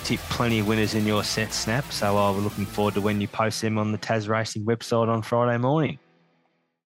tip 0.03 0.19
plenty 0.23 0.59
of 0.59 0.67
winners 0.67 0.97
in 0.97 1.07
your 1.07 1.23
set 1.23 1.53
snap. 1.53 1.85
So 1.93 2.19
uh, 2.19 2.33
we're 2.33 2.41
looking 2.41 2.67
forward 2.67 2.95
to 2.95 3.01
when 3.01 3.21
you 3.21 3.29
post 3.29 3.63
them 3.63 3.79
on 3.79 3.93
the 3.93 3.99
Tas 3.99 4.27
Racing 4.27 4.65
website 4.65 5.07
on 5.07 5.23
Friday 5.23 5.57
morning. 5.59 6.01